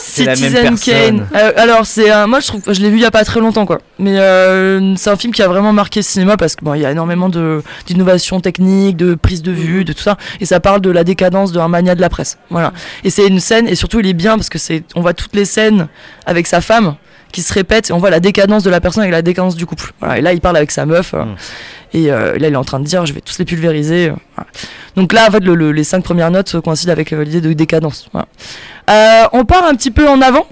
C'est 0.00 0.24
la 0.24 0.30
même 0.32 0.36
Citizen 0.36 0.62
personne. 0.76 0.78
Kane. 0.78 1.26
Euh, 1.36 1.52
alors 1.56 1.86
c'est 1.86 2.10
un- 2.10 2.26
moi 2.26 2.38
je 2.40 2.46
trouve 2.48 2.62
je 2.68 2.80
l'ai 2.80 2.90
vu 2.90 2.96
il 2.96 3.02
y 3.02 3.04
a 3.06 3.10
pas 3.12 3.24
très 3.24 3.38
longtemps 3.40 3.64
quoi. 3.66 3.78
Mais 3.98 4.18
euh, 4.18 4.94
c'est 4.96 5.10
un 5.10 5.16
film 5.16 5.32
qui 5.32 5.42
a 5.42 5.48
vraiment 5.48 5.72
marqué 5.72 6.00
le 6.00 6.04
cinéma 6.04 6.36
parce 6.36 6.54
que 6.56 6.64
bon 6.64 6.74
il 6.74 6.82
y 6.82 6.86
a 6.86 6.90
énormément 6.92 7.28
de 7.28 7.62
d'innovations 7.86 8.40
techniques, 8.40 8.96
de 8.96 9.14
prise 9.16 9.42
de 9.42 9.50
vue, 9.52 9.84
de 9.84 9.92
tout 9.92 10.02
ça 10.02 10.16
et 10.40 10.46
ça 10.46 10.58
parle 10.60 10.80
de 10.80 10.90
la 10.90 11.02
décadence 11.04 11.50
d'un 11.52 11.66
mania 11.68 11.94
de 11.96 12.00
la 12.00 12.08
presse. 12.10 12.38
Voilà. 12.50 12.72
Et 13.02 13.10
c'est 13.10 13.26
une 13.26 13.40
scène 13.40 13.66
et 13.68 13.74
surtout 13.76 13.98
il 14.00 14.06
est 14.06 14.12
bien 14.14 14.36
parce 14.36 14.48
que 14.50 14.58
c'est 14.58 14.82
on 14.94 15.00
voit 15.00 15.14
toutes 15.14 15.34
les 15.34 15.44
scènes 15.44 15.88
avec 16.26 16.46
sa 16.46 16.60
femme 16.60 16.94
qui 17.34 17.42
se 17.42 17.52
répètent 17.52 17.90
et 17.90 17.92
on 17.92 17.98
voit 17.98 18.10
la 18.10 18.20
décadence 18.20 18.62
de 18.62 18.70
la 18.70 18.80
personne 18.80 19.02
avec 19.02 19.12
la 19.12 19.20
décadence 19.22 19.56
du 19.56 19.66
couple. 19.66 19.92
Voilà. 20.00 20.18
Et 20.18 20.20
là 20.22 20.32
il 20.32 20.40
parle 20.40 20.56
avec 20.56 20.70
sa 20.70 20.86
meuf 20.86 21.12
euh, 21.14 21.24
Mm. 21.24 21.34
et 21.94 22.10
euh, 22.12 22.38
là 22.38 22.48
il 22.48 22.54
est 22.54 22.56
en 22.56 22.64
train 22.64 22.80
de 22.80 22.84
dire 22.86 23.04
je 23.06 23.12
vais 23.12 23.20
tous 23.20 23.38
les 23.38 23.44
pulvériser. 23.44 24.08
euh, 24.10 24.14
voilà. 24.36 24.50
Donc 24.96 25.12
là 25.12 25.26
en 25.28 25.30
fait 25.32 25.40
le- 25.40 25.54
le- 25.54 25.72
les 25.72 25.84
cinq 25.84 26.02
premières 26.04 26.30
notes 26.30 26.60
coïncident 26.60 26.92
avec 26.92 27.12
euh, 27.12 27.24
l'idée 27.24 27.40
de 27.40 27.52
décadence. 27.52 28.08
Voilà. 28.12 28.28
Euh, 28.90 29.28
on 29.32 29.44
part 29.44 29.64
un 29.66 29.74
petit 29.74 29.90
peu 29.90 30.08
en 30.08 30.20
avant. 30.22 30.46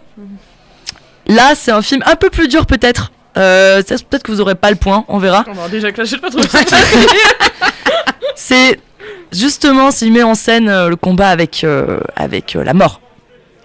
Là, 1.28 1.52
c'est 1.54 1.70
un 1.70 1.82
film 1.82 2.02
un 2.04 2.16
peu 2.16 2.30
plus 2.30 2.48
dur 2.48 2.66
peut-être. 2.66 3.12
Euh, 3.38 3.80
peut-être 3.82 4.24
que 4.24 4.32
vous 4.32 4.40
aurez 4.40 4.56
pas 4.56 4.70
le 4.70 4.76
point, 4.76 5.04
on 5.08 5.18
verra. 5.18 5.44
On 5.48 5.52
va 5.52 5.68
déjà 5.68 5.92
que 5.92 5.98
là, 5.98 6.04
j'ai 6.04 6.18
pas 6.18 6.30
trouvé 6.30 6.48
ça. 6.48 6.58
C'est 8.34 8.78
justement 9.32 9.90
s'il 9.90 10.12
met 10.12 10.22
en 10.24 10.34
scène 10.34 10.68
euh, 10.68 10.88
le 10.88 10.96
combat 10.96 11.28
avec 11.28 11.62
euh, 11.64 12.00
avec 12.16 12.56
euh, 12.56 12.64
la 12.64 12.74
mort. 12.74 13.00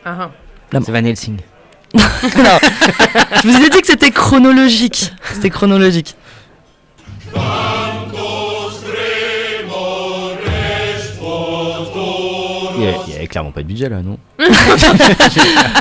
Ah, 0.05 0.29
C'est 0.71 0.89
Van 0.91 1.03
Helsing. 1.03 1.37
Non. 2.37 2.59
Je 3.43 3.47
vous 3.47 3.65
ai 3.65 3.69
dit 3.69 3.81
que 3.81 3.87
c'était 3.87 4.11
chronologique. 4.11 5.11
C'était 5.33 5.49
chronologique. 5.49 6.15
Il 12.79 12.83
y, 12.83 12.87
avait, 12.87 12.97
il 13.07 13.13
y 13.13 13.15
avait 13.17 13.27
clairement 13.27 13.51
pas 13.51 13.63
de 13.63 13.67
budget 13.67 13.89
là, 13.89 13.97
non 14.03 14.19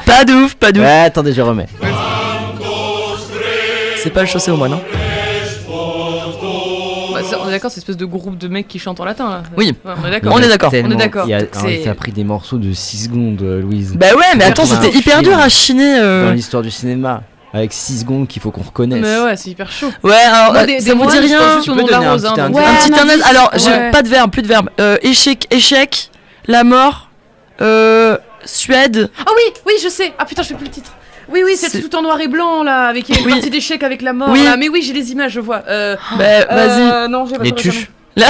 Pas 0.06 0.24
de 0.24 0.32
ouf, 0.32 0.54
pas 0.54 0.72
de 0.72 0.80
ouf. 0.80 0.86
Ouais, 0.86 1.00
attendez, 1.00 1.32
je 1.34 1.42
remets. 1.42 1.66
C'est 4.02 4.10
pas 4.10 4.22
le 4.22 4.26
chaussé 4.26 4.50
au 4.50 4.56
moins, 4.56 4.68
non 4.68 4.80
d'accord, 7.56 7.70
c'est 7.70 7.76
une 7.76 7.82
espèce 7.82 7.96
de 7.96 8.04
groupe 8.04 8.38
de 8.38 8.48
mecs 8.48 8.68
qui 8.68 8.78
chantent 8.78 9.00
en 9.00 9.04
latin 9.04 9.28
là. 9.28 9.42
Oui. 9.56 9.74
Ouais, 9.84 9.92
on 10.02 10.06
est 10.06 10.10
d'accord. 10.10 10.32
On 10.34 10.38
est 10.38 10.48
d'accord. 10.48 11.26
On 11.26 11.66
est 11.68 11.84
ça 11.84 11.90
a 11.90 11.94
pris 11.94 12.12
des 12.12 12.24
morceaux 12.24 12.58
de 12.58 12.72
6 12.72 13.04
secondes, 13.04 13.40
euh, 13.42 13.60
Louise. 13.60 13.94
Bah 13.96 14.14
ouais, 14.16 14.36
mais 14.36 14.44
attends, 14.44 14.64
c'était 14.64 14.90
hyper 14.96 15.22
dur 15.22 15.38
à 15.38 15.48
chiner. 15.48 15.98
euh. 15.98 16.26
Dans 16.28 16.32
l'histoire 16.32 16.62
du 16.62 16.70
cinéma. 16.70 17.22
Avec 17.52 17.72
6 17.72 18.00
secondes 18.00 18.28
qu'il 18.28 18.42
faut 18.42 18.50
qu'on 18.50 18.60
reconnaisse. 18.62 19.00
Mais 19.00 19.18
ouais, 19.20 19.36
c'est 19.36 19.48
hyper 19.50 19.70
chaud. 19.72 19.90
Ouais, 20.02 20.12
alors, 20.12 20.52
Moi, 20.52 20.62
euh, 20.62 20.66
des- 20.66 20.80
ça 20.80 20.92
des 20.92 20.98
vous 20.98 21.06
dit 21.10 21.18
rien 21.18 21.60
Tu 21.62 21.70
peux 21.70 21.76
donner 21.84 21.94
un 21.94 22.16
petit 22.18 22.26
hein, 22.26 22.30
donc- 22.30 22.38
indice 22.38 22.56
Ouais, 22.58 22.64
Un 22.66 22.74
petit 22.74 22.92
un 22.92 23.02
indice. 23.02 23.12
indice, 23.14 23.26
Alors, 23.26 23.50
j'ai 23.54 23.70
ouais. 23.70 23.90
pas 23.92 24.02
de 24.02 24.08
verbe, 24.08 24.30
plus 24.30 24.42
de 24.42 24.48
verbe. 24.48 24.68
Euh, 24.78 24.98
échec, 25.02 25.46
échec, 25.50 26.10
la 26.48 26.64
mort, 26.64 27.08
euh, 27.62 28.18
Suède. 28.44 29.10
Ah 29.18 29.30
oui, 29.34 29.52
oui, 29.66 29.72
je 29.82 29.88
sais. 29.88 30.12
Ah 30.18 30.24
putain, 30.26 30.42
je 30.42 30.48
fais 30.48 30.54
plus 30.54 30.66
le 30.66 30.70
titre. 30.70 30.90
Oui, 31.28 31.42
oui, 31.44 31.52
c'est 31.56 31.68
C'est- 31.68 31.80
tout 31.82 31.94
en 31.96 32.02
noir 32.02 32.20
et 32.20 32.28
blanc 32.28 32.62
là, 32.62 32.86
avec 32.86 33.08
une 33.08 33.16
Oui. 33.24 33.32
partie 33.32 33.50
d'échec 33.50 33.82
avec 33.82 34.02
la 34.02 34.12
mort. 34.12 34.28
Oui. 34.30 34.44
Là. 34.44 34.56
Mais 34.56 34.68
oui, 34.68 34.82
j'ai 34.82 34.92
les 34.92 35.10
images, 35.12 35.32
je 35.32 35.40
vois. 35.40 35.62
Euh, 35.68 35.96
Bah, 36.18 36.44
vas-y. 36.46 36.80
euh, 36.80 37.08
non, 37.08 37.26
j'ai 37.26 37.36
pas 37.36 37.44
Les 37.44 37.52
tuches. 37.52 37.88
Là, 38.16 38.26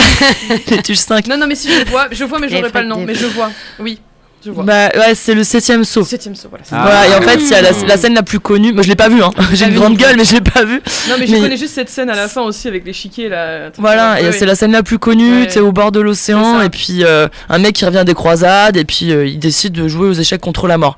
les 0.70 0.82
tuches 0.82 0.98
5. 0.98 1.26
Non, 1.28 1.36
non, 1.36 1.46
mais 1.46 1.54
si 1.54 1.68
je 1.70 1.88
vois, 1.90 2.08
je 2.10 2.24
vois, 2.24 2.38
mais 2.40 2.48
Les 2.48 2.56
j'aurais 2.56 2.70
pas 2.70 2.82
le 2.82 2.88
nom. 2.88 3.04
Mais 3.06 3.14
je 3.14 3.26
vois. 3.26 3.50
Oui, 3.78 4.00
je 4.44 4.50
vois. 4.50 4.64
Bah 4.64 4.88
ouais, 4.96 5.14
c'est 5.14 5.32
le 5.34 5.44
septième 5.44 5.84
saut. 5.84 6.02
Septième 6.04 6.34
saut, 6.34 6.48
voilà. 6.48 6.64
c'est 6.66 6.74
Ah. 6.74 6.82
Voilà, 6.82 7.06
et 7.06 7.14
en 7.14 7.22
fait, 7.22 7.36
il 7.38 7.48
y 7.48 7.54
a 7.54 7.62
la, 7.62 7.70
la 7.86 7.96
scène 7.96 8.14
la 8.14 8.24
plus 8.24 8.40
connue. 8.40 8.72
Moi, 8.72 8.82
je 8.82 8.88
l'ai 8.88 8.96
pas 8.96 9.08
vue, 9.08 9.22
hein. 9.22 9.30
J'ai 9.52 9.66
une 9.66 9.70
vu 9.72 9.78
grande 9.78 9.96
gueule, 9.96 10.16
mais 10.16 10.24
je 10.24 10.32
l'ai 10.34 10.40
pas 10.40 10.64
vue. 10.64 10.82
Non, 11.08 11.14
mais 11.20 11.26
je 11.28 11.32
Mais- 11.32 11.40
connais 11.40 11.56
juste 11.56 11.74
cette 11.74 11.88
scène 11.88 12.10
à 12.10 12.16
la 12.16 12.26
fin 12.26 12.40
aussi 12.42 12.66
avec 12.66 12.84
l'échiquier 12.84 13.28
là. 13.28 13.70
Voilà, 13.78 14.14
Ouais, 14.14 14.22
et 14.22 14.26
ouais. 14.26 14.32
c'est 14.32 14.46
la 14.46 14.56
scène 14.56 14.72
la 14.72 14.82
plus 14.82 14.98
connue, 14.98 15.40
Ouais. 15.42 15.46
tu 15.46 15.52
sais, 15.52 15.60
au 15.60 15.70
bord 15.70 15.92
de 15.92 16.00
C'est 16.00 16.04
l'océan, 16.04 16.60
et 16.62 16.68
puis 16.70 17.04
euh, 17.04 17.28
un 17.48 17.58
mec 17.58 17.74
qui 17.76 17.84
revient 17.84 18.02
des 18.04 18.14
croisades, 18.14 18.76
et 18.76 18.84
puis 18.84 19.12
euh, 19.12 19.24
il 19.26 19.38
décide 19.38 19.72
de 19.74 19.86
jouer 19.86 20.08
aux 20.08 20.14
échecs 20.14 20.40
contre 20.40 20.66
la 20.66 20.78
mort. 20.78 20.96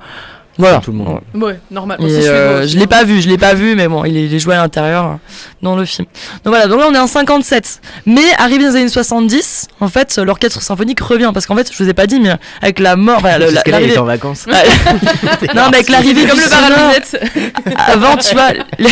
Voilà. 0.59 0.79
Tout 0.79 0.91
le 0.91 0.97
monde. 0.97 1.21
Ouais, 1.33 1.57
normal. 1.71 1.97
Bon, 2.01 2.05
euh, 2.09 2.67
je 2.67 2.77
l'ai 2.77 2.85
pas 2.85 3.05
vu, 3.05 3.21
je 3.21 3.29
l'ai 3.29 3.37
pas 3.37 3.53
vu, 3.53 3.75
mais 3.75 3.87
bon, 3.87 4.03
il 4.03 4.17
est, 4.17 4.25
il 4.25 4.33
est 4.35 4.39
joué 4.39 4.55
à 4.55 4.57
l'intérieur 4.57 5.05
euh, 5.05 5.15
dans 5.61 5.75
le 5.77 5.85
film. 5.85 6.05
Donc 6.43 6.53
voilà, 6.53 6.67
donc 6.67 6.79
là 6.81 6.87
on 6.89 6.93
est 6.93 6.99
en 6.99 7.07
57. 7.07 7.79
Mais 8.05 8.21
arrivé 8.37 8.65
dans 8.65 8.71
les 8.71 8.75
années 8.75 8.89
70, 8.89 9.67
en 9.79 9.87
fait, 9.87 10.17
l'orchestre 10.17 10.61
symphonique 10.61 10.99
revient, 10.99 11.31
parce 11.33 11.45
qu'en 11.45 11.55
fait, 11.55 11.71
je 11.71 11.81
vous 11.81 11.89
ai 11.89 11.93
pas 11.93 12.07
dit, 12.07 12.19
mais 12.19 12.33
avec 12.61 12.79
la 12.79 12.97
mort, 12.97 13.19
enfin, 13.19 13.37
le- 13.37 13.45
la- 13.45 13.51
Parce 13.53 13.63
que 13.63 13.71
là, 13.71 13.77
il 13.79 13.81
l'arrivée. 13.83 13.93
est 13.95 13.99
en 13.99 14.03
vacances. 14.05 14.45
Ah, 14.51 14.63
non, 15.55 15.63
mais 15.71 15.77
avec 15.77 15.87
l'arrivée 15.89 16.25
Comme 16.27 16.37
le 16.39 16.49
bar 16.49 16.59
à 16.61 16.67
sonore, 16.67 16.89
lunettes. 16.89 17.31
avant, 17.77 18.17
tu 18.17 18.33
vois, 18.35 18.51
les- 18.77 18.89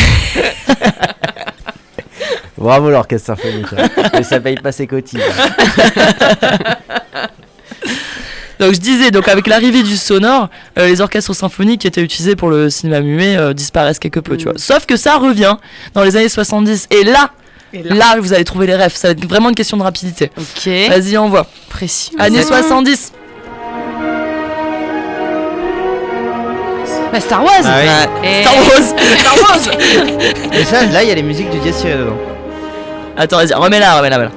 Bravo 2.57 2.89
l'orchestre 2.89 3.27
symphonique. 3.27 3.67
hein. 3.77 3.89
Mais 4.13 4.23
ça 4.23 4.39
paye 4.39 4.55
pas 4.55 4.71
ses 4.71 4.87
cotilles. 4.87 5.19
Donc 8.59 8.73
je 8.73 8.79
disais, 8.79 9.11
donc 9.11 9.27
avec 9.27 9.45
l'arrivée 9.47 9.83
du 9.83 9.95
sonore, 9.97 10.49
euh, 10.79 10.87
les 10.87 11.01
orchestres 11.01 11.35
symphoniques 11.35 11.81
qui 11.81 11.87
étaient 11.87 12.01
utilisés 12.01 12.35
pour 12.35 12.49
le 12.49 12.69
cinéma 12.69 13.01
muet 13.01 13.37
euh, 13.37 13.53
disparaissent 13.53 13.99
quelque 13.99 14.19
peu, 14.19 14.35
tu 14.37 14.45
vois. 14.45 14.53
Sauf 14.57 14.85
que 14.85 14.95
ça 14.95 15.17
revient 15.17 15.55
dans 15.93 16.03
les 16.03 16.15
années 16.15 16.29
70. 16.29 16.87
Et 16.89 17.03
là, 17.03 17.31
Et 17.73 17.83
là, 17.83 17.95
là, 17.95 18.15
vous 18.19 18.33
allez 18.33 18.43
trouver 18.45 18.65
les 18.67 18.75
rêves. 18.75 18.95
Ça 18.95 19.09
va 19.09 19.11
être 19.11 19.25
vraiment 19.27 19.49
une 19.49 19.55
question 19.55 19.77
de 19.77 19.83
rapidité. 19.83 20.31
Ok. 20.37 20.67
Vas-y, 20.89 21.17
envoie. 21.17 21.45
Précis. 21.69 22.11
Années 22.17 22.41
70. 22.41 23.13
Bah, 27.11 27.19
Star 27.21 27.43
Wars. 27.43 27.53
Ah 27.63 27.79
oui. 28.21 28.27
Et- 28.29 28.41
Star 28.43 28.55
Wars. 28.55 28.81
Star 29.19 29.35
Wars 29.41 30.53
Et 30.53 30.63
ça, 30.65 30.85
là, 30.85 31.03
il 31.03 31.09
y 31.09 31.11
a 31.11 31.15
les 31.15 31.23
musiques 31.23 31.49
du 31.49 31.59
tiré 31.59 31.93
dedans. 31.97 32.17
Attends, 33.15 33.37
vas-y, 33.37 33.53
remets-la, 33.53 33.97
remets-la, 33.97 34.15
voilà. 34.17 34.31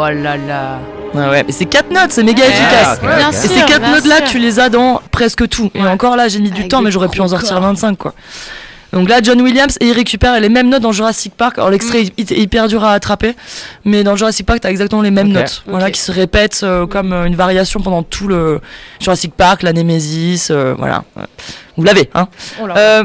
Voilà 0.00 0.38
là. 0.38 0.78
Ah 1.14 1.28
ouais, 1.30 1.44
mais 1.44 1.52
c'est 1.52 1.66
quatre 1.66 1.90
notes, 1.90 2.10
c'est 2.10 2.22
méga 2.22 2.42
Ouais, 2.42 2.48
efficace. 2.48 3.00
sûr. 3.00 3.44
Et 3.44 3.48
ces 3.54 3.64
quatre 3.66 3.80
bien 3.80 3.92
notes-là, 3.96 4.16
sûr. 4.18 4.26
tu 4.28 4.38
les 4.38 4.58
as 4.58 4.70
dans 4.70 5.02
presque 5.10 5.46
tout. 5.48 5.70
Et 5.74 5.82
encore 5.82 6.16
là, 6.16 6.28
j'ai 6.28 6.38
mis 6.38 6.50
du 6.50 6.60
Avec 6.60 6.70
temps, 6.70 6.80
mais 6.80 6.90
j'aurais 6.90 7.08
pu 7.08 7.20
en 7.20 7.28
sortir 7.28 7.50
corps. 7.56 7.60
25, 7.62 7.98
quoi. 7.98 8.14
Donc 8.94 9.10
là, 9.10 9.18
John 9.22 9.40
Williams, 9.42 9.76
et 9.80 9.88
il 9.88 9.92
récupère 9.92 10.40
les 10.40 10.48
mêmes 10.48 10.70
notes 10.70 10.80
dans 10.82 10.92
Jurassic 10.92 11.34
Park. 11.34 11.58
Alors 11.58 11.68
l'extrait 11.70 12.00
est 12.16 12.30
hyper 12.30 12.66
dur 12.66 12.82
à 12.82 12.92
attraper, 12.94 13.34
mais 13.84 14.02
dans 14.04 14.16
Jurassic 14.16 14.46
Park, 14.46 14.60
t'as 14.62 14.70
exactement 14.70 15.02
les 15.02 15.10
mêmes 15.10 15.28
notes, 15.28 15.64
voilà, 15.66 15.90
qui 15.90 16.00
se 16.00 16.10
répètent 16.12 16.62
euh, 16.62 16.86
comme 16.86 17.12
euh, 17.12 17.26
une 17.26 17.36
variation 17.36 17.80
pendant 17.80 18.02
tout 18.02 18.26
le 18.26 18.60
Jurassic 19.00 19.34
Park, 19.34 19.62
la 19.62 19.72
Nemesis, 19.74 20.48
euh, 20.50 20.74
voilà. 20.78 21.04
Vous 21.76 21.84
l'avez, 21.84 22.08
hein. 22.14 22.26
Oh 22.62 22.66
là. 22.66 22.74
Euh, 22.78 23.04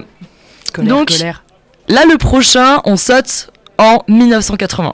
Colère, 0.73 0.95
Donc- 0.95 1.09
colère. 1.09 1.43
là, 1.89 2.01
le 2.09 2.17
prochain, 2.17 2.79
on 2.85 2.95
saute 2.97 3.51
en 3.77 3.99
1980. 4.07 4.93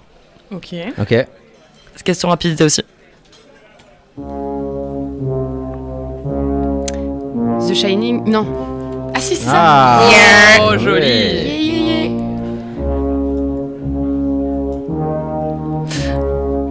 Ok. 0.54 0.68
Ok. 1.00 1.26
Question 2.04 2.30
rapidité 2.30 2.64
aussi. 2.64 2.84
The 7.68 7.74
Shining, 7.74 8.24
non. 8.30 8.46
Ah 9.16 9.20
si, 9.20 9.36
c'est 9.36 9.46
ça. 9.46 9.52
Ah 9.56 10.00
Oh, 10.62 10.78
joli. 10.78 11.06
Yeah, 11.06 11.58
yeah, 11.58 12.06
yeah. 12.06 12.12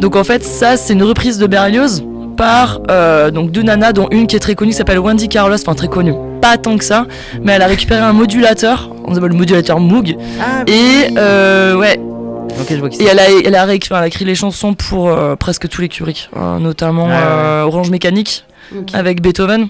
Donc 0.01 0.17
en 0.17 0.25
fait, 0.25 0.43
ça, 0.45 0.77
c'est 0.77 0.93
une 0.95 1.03
reprise 1.03 1.39
de 1.39 1.47
Berlioz 1.47 2.03
par 2.37 2.81
euh, 2.91 3.31
donc 3.31 3.51
deux 3.51 3.63
nanas, 3.63 3.93
dont 3.93 4.09
une 4.11 4.27
qui 4.27 4.37
est 4.37 4.41
très 4.41 4.55
connue, 4.55 4.71
qui 4.71 4.77
s'appelle 4.79 4.99
Wendy 4.99 5.29
Carlos, 5.29 5.55
enfin 5.57 5.75
très 5.75 5.89
connue, 5.89 6.15
pas 6.41 6.57
tant 6.57 6.79
que 6.79 6.85
ça, 6.85 7.07
mais 7.43 7.53
elle 7.53 7.61
a 7.63 7.67
récupéré 7.67 8.01
un 8.01 8.15
modulateur, 8.15 8.91
on 9.05 9.15
appelle 9.15 9.29
le 9.31 9.35
modulateur 9.37 9.79
Moog, 9.79 10.17
Ah, 10.41 10.63
et 10.67 11.11
euh, 11.19 11.77
ouais, 11.77 12.01
Ok, 12.59 12.67
je 12.71 12.77
vois 12.77 12.89
qui 12.89 13.03
et 13.03 13.07
elle 13.07 13.19
a, 13.19 13.25
elle 13.45 13.55
a, 13.55 13.65
réécrit, 13.65 13.91
elle 13.95 14.03
a 14.03 14.07
écrit 14.07 14.25
les 14.25 14.35
chansons 14.35 14.75
pour 14.75 15.09
euh, 15.09 15.37
presque 15.37 15.69
tous 15.69 15.81
les 15.81 15.89
Kubrick, 15.89 16.31
euh, 16.37 16.59
notamment 16.59 17.07
ouais, 17.07 17.13
euh, 17.15 17.63
Orange 17.63 17.91
Mécanique 17.91 18.45
avec 18.93 19.21
Beethoven. 19.23 19.69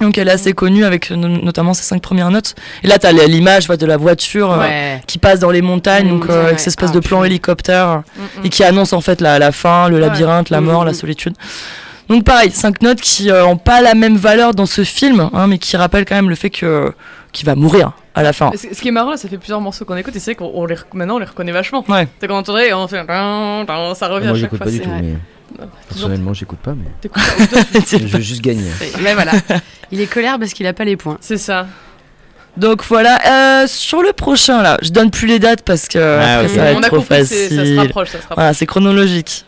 Donc 0.00 0.18
elle 0.18 0.26
est 0.28 0.32
assez 0.32 0.52
connue 0.54 0.84
avec 0.84 1.10
no- 1.10 1.28
notamment 1.28 1.72
ses 1.72 1.84
cinq 1.84 2.02
premières 2.02 2.30
notes. 2.30 2.54
Et 2.82 2.88
là, 2.88 2.98
t'as 2.98 3.12
l'image 3.12 3.66
voilà, 3.66 3.76
de 3.78 3.86
la 3.86 3.96
voiture 3.96 4.52
euh, 4.60 4.96
qui 5.06 5.18
passe 5.18 5.38
dans 5.38 5.50
les 5.50 5.62
montagnes, 5.62 6.06
Mm, 6.08 6.10
donc 6.20 6.28
euh, 6.30 6.40
ouais. 6.40 6.46
avec 6.46 6.58
cette 6.58 6.68
espèce 6.68 6.90
Ah, 6.90 6.94
de 6.94 7.00
plan 7.00 7.22
hélicoptère 7.24 8.02
Mm, 8.42 8.44
et 8.46 8.48
qui 8.48 8.64
annonce 8.64 8.92
en 8.92 9.00
fait 9.00 9.20
la, 9.20 9.38
la 9.38 9.52
fin, 9.52 9.88
le 9.88 9.94
Ouais. 9.96 10.00
labyrinthe, 10.00 10.50
la 10.50 10.60
mort, 10.60 10.84
la 10.84 10.94
solitude. 10.94 11.34
Donc 12.08 12.24
pareil, 12.24 12.50
cinq 12.50 12.82
notes 12.82 13.00
qui 13.00 13.30
euh, 13.30 13.46
ont 13.46 13.56
pas 13.56 13.80
la 13.80 13.94
même 13.94 14.16
valeur 14.16 14.52
dans 14.52 14.66
ce 14.66 14.82
film, 14.84 15.30
hein, 15.32 15.46
mais 15.46 15.58
qui 15.58 15.76
rappellent 15.76 16.04
quand 16.04 16.16
même 16.16 16.28
le 16.28 16.34
fait 16.34 16.50
que 16.50 16.92
qu'il 17.34 17.44
va 17.44 17.54
mourir 17.54 17.92
à 18.14 18.22
la 18.22 18.32
fin. 18.32 18.50
Ce 18.56 18.72
ce 18.74 18.80
qui 18.80 18.88
est 18.88 18.90
marrant, 18.92 19.10
là, 19.10 19.16
ça 19.18 19.28
fait 19.28 19.36
plusieurs 19.36 19.60
morceaux 19.60 19.84
qu'on 19.84 19.96
écoute 19.96 20.16
et 20.16 20.18
c'est 20.20 20.30
vrai 20.32 20.36
qu'on 20.36 20.50
on 20.54 20.64
les 20.64 20.74
rec- 20.76 20.94
maintenant 20.94 21.16
on 21.16 21.18
les 21.18 21.26
reconnaît 21.26 21.52
vachement. 21.52 21.84
Ouais. 21.88 22.08
C'est 22.20 22.26
qu'on 22.28 22.36
entendrait 22.36 22.68
et 22.68 22.72
on 22.74 22.88
fait 22.88 22.96
ça 23.06 24.08
revient 24.08 24.26
Moi 24.28 24.36
à 24.36 24.40
chaque 24.40 24.40
j'écoute 24.40 24.56
fois. 24.58 24.64
pas 24.66 24.70
du 24.70 24.80
tout, 24.80 24.88
mais 24.90 25.14
personnellement 25.88 26.32
j'écoute 26.32 26.58
pas, 26.60 26.72
mais 26.74 26.86
T'écoutes 27.00 27.22
pas, 27.22 27.42
ou 27.42 27.46
toi, 27.46 27.62
tu- 27.86 27.98
je 27.98 28.06
veux 28.06 28.20
juste 28.20 28.40
gagner. 28.42 28.70
Mais 29.02 29.14
voilà. 29.14 29.32
Il 29.92 30.00
est 30.00 30.06
colère 30.06 30.38
parce 30.38 30.52
qu'il 30.54 30.66
a 30.66 30.72
pas 30.72 30.84
les 30.84 30.96
points. 30.96 31.18
C'est 31.20 31.36
ça. 31.38 31.66
Donc 32.56 32.84
voilà, 32.84 33.62
euh, 33.62 33.66
sur 33.66 34.00
le 34.02 34.12
prochain 34.12 34.62
là, 34.62 34.78
je 34.80 34.90
donne 34.90 35.10
plus 35.10 35.26
les 35.26 35.40
dates 35.40 35.62
parce 35.62 35.88
que 35.88 35.98
Ah, 35.98 36.38
après, 36.38 36.46
ok. 36.46 36.50
ça 36.54 36.62
va 36.64 36.70
on 36.70 36.78
être 36.78 36.84
a 36.84 36.86
trop 36.88 36.96
compris 36.98 37.26
c'est- 37.26 37.48
ça 37.48 37.48
se 37.50 37.54
facile. 37.56 37.78
rapproche, 37.80 38.08
ça 38.08 38.12
se 38.12 38.18
rapproche. 38.22 38.36
Voilà, 38.36 38.54
c'est 38.54 38.66
chronologique. 38.66 39.44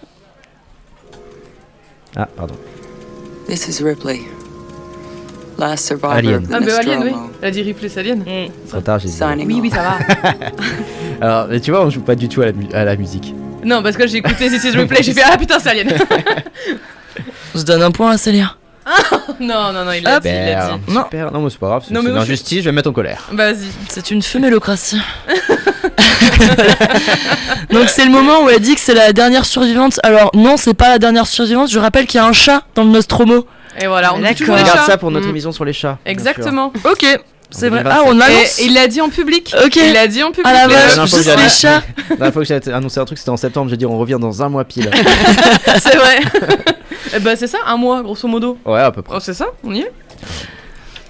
Ah, 2.16 2.26
pardon. 2.36 2.54
This 3.48 3.68
is 3.68 3.82
Ripley, 3.84 4.22
last 5.58 5.86
survivor 5.86 6.12
Alien. 6.16 6.42
of 6.44 6.48
the 6.48 6.52
Ah, 6.54 6.60
mais 6.60 6.72
Alien, 6.72 7.02
oui. 7.04 7.12
Elle 7.42 7.48
a 7.48 7.50
dit 7.50 7.62
Ripley, 7.62 7.88
c'est 7.88 8.00
Alien. 8.00 8.24
Trop 8.68 8.80
tard, 8.80 8.98
j'ai 8.98 9.08
dit. 9.08 9.14
Signing 9.14 9.46
Oui, 9.46 9.58
oui, 9.62 9.70
ça 9.70 9.82
va. 9.82 9.98
Alors, 11.20 11.46
mais 11.48 11.60
tu 11.60 11.70
vois, 11.70 11.84
on 11.84 11.90
joue 11.90 12.00
pas 12.02 12.14
du 12.14 12.28
tout 12.28 12.42
à 12.42 12.46
la, 12.46 12.52
mu- 12.52 12.68
à 12.72 12.84
la 12.84 12.96
musique. 12.96 13.34
non, 13.64 13.82
parce 13.82 13.96
que 13.96 14.06
j'ai 14.06 14.18
écouté 14.18 14.48
This 14.48 14.64
is 14.64 14.70
Ripley, 14.76 15.02
j'ai 15.02 15.12
fait 15.12 15.22
Ah 15.24 15.36
putain, 15.38 15.58
c'est 15.58 15.70
Alien. 15.70 15.88
Je 17.54 17.62
donne 17.62 17.82
un 17.82 17.90
point 17.90 18.10
à 18.12 18.18
Célia. 18.18 18.54
non, 19.40 19.72
non, 19.72 19.84
non, 19.84 19.92
il 19.92 20.02
l'a 20.04 20.20
dit, 20.20 20.28
il 20.28 20.34
l'a 20.34 20.68
dit. 20.68 20.92
Non. 20.92 21.02
super. 21.04 21.32
Non, 21.32 21.40
mais 21.40 21.50
c'est 21.50 21.58
pas 21.58 21.66
grave, 21.68 21.82
c'est 21.88 21.94
Non, 21.94 22.00
c'est 22.02 22.06
mais 22.08 22.12
une 22.12 22.18
injustice, 22.22 22.58
je 22.60 22.64
vais 22.66 22.70
me 22.72 22.76
mettre 22.76 22.90
en 22.90 22.92
colère. 22.92 23.26
Vas-y. 23.32 23.66
C'est 23.88 24.10
une 24.12 24.22
femélocratie. 24.22 25.00
Donc 27.70 27.88
c'est 27.88 28.04
le 28.04 28.10
moment 28.10 28.44
où 28.44 28.48
elle 28.50 28.60
dit 28.60 28.74
que 28.74 28.80
c'est 28.80 28.94
la 28.94 29.12
dernière 29.12 29.44
survivante. 29.44 29.98
Alors 30.02 30.30
non, 30.34 30.56
c'est 30.56 30.74
pas 30.74 30.88
la 30.90 30.98
dernière 30.98 31.26
survivante. 31.26 31.70
Je 31.70 31.78
rappelle 31.78 32.06
qu'il 32.06 32.18
y 32.20 32.22
a 32.22 32.26
un 32.26 32.32
chat 32.32 32.62
dans 32.74 32.84
le 32.84 32.90
Nostromo. 32.90 33.46
Et 33.80 33.86
voilà, 33.86 34.14
on 34.14 34.18
dit 34.20 34.34
toujours 34.34 34.56
les 34.56 34.62
Regarde 34.62 34.78
chats. 34.80 34.86
ça 34.86 34.96
pour 34.98 35.10
notre 35.10 35.26
Mm. 35.26 35.30
émission 35.30 35.52
sur 35.52 35.64
les 35.64 35.72
chats. 35.72 35.98
bien. 36.04 36.12
Exactement. 36.12 36.72
Ok, 36.84 37.04
c'est 37.50 37.68
vrai. 37.68 37.82
2027. 37.82 37.86
Ah, 37.92 38.02
on 38.06 38.18
Et 38.20 38.22
annonce. 38.24 38.58
il 38.60 38.74
l'a 38.74 38.86
dit 38.86 39.00
en 39.00 39.08
public. 39.08 39.54
Ok. 39.64 39.76
Il 39.76 39.92
l'a 39.92 40.06
dit 40.06 40.22
en 40.22 40.30
public. 40.30 40.46
À 40.46 40.52
la 40.52 40.68
vache, 40.68 41.00
juste 41.10 41.36
les 41.36 41.48
chats. 41.48 41.82
La 42.10 42.16
dernière 42.16 42.32
fois 42.32 42.42
que 42.42 42.48
j'ai 42.48 42.72
annoncé 42.72 42.98
un 43.00 43.04
truc, 43.04 43.18
c'était 43.18 43.30
en 43.30 43.36
septembre. 43.36 43.70
J'ai 43.70 43.76
dit 43.76 43.86
on 43.86 43.98
revient 43.98 44.18
dans 44.18 44.42
un 44.42 44.48
mois 44.48 44.64
pile. 44.64 44.90
C'est 45.78 45.96
vrai. 45.96 46.20
Eh 47.14 47.20
ben 47.20 47.36
c'est 47.36 47.46
ça, 47.46 47.58
un 47.66 47.76
mois, 47.76 48.02
grosso 48.02 48.26
modo. 48.26 48.58
ouais, 48.64 48.80
à 48.80 48.90
peu 48.90 49.00
près. 49.00 49.14
Oh, 49.16 49.20
c'est 49.20 49.32
ça, 49.32 49.46
on 49.62 49.72
y 49.72 49.78
est. 49.80 49.92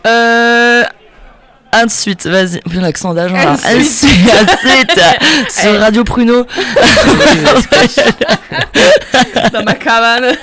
Euh. 0.06 0.82
Ensuite, 1.74 2.26
vas-y. 2.26 2.60
Putain, 2.60 2.82
L'accent 2.82 3.14
d'agent 3.14 3.34
là. 3.34 3.52
Ensuite. 3.52 3.74
Ensuite, 3.74 4.10
ensuite, 4.62 5.00
sur 5.50 5.80
Radio 5.80 6.04
Pruno. 6.04 6.46
Dans 9.52 9.62
ma 9.64 9.74
cabane. 9.74 10.36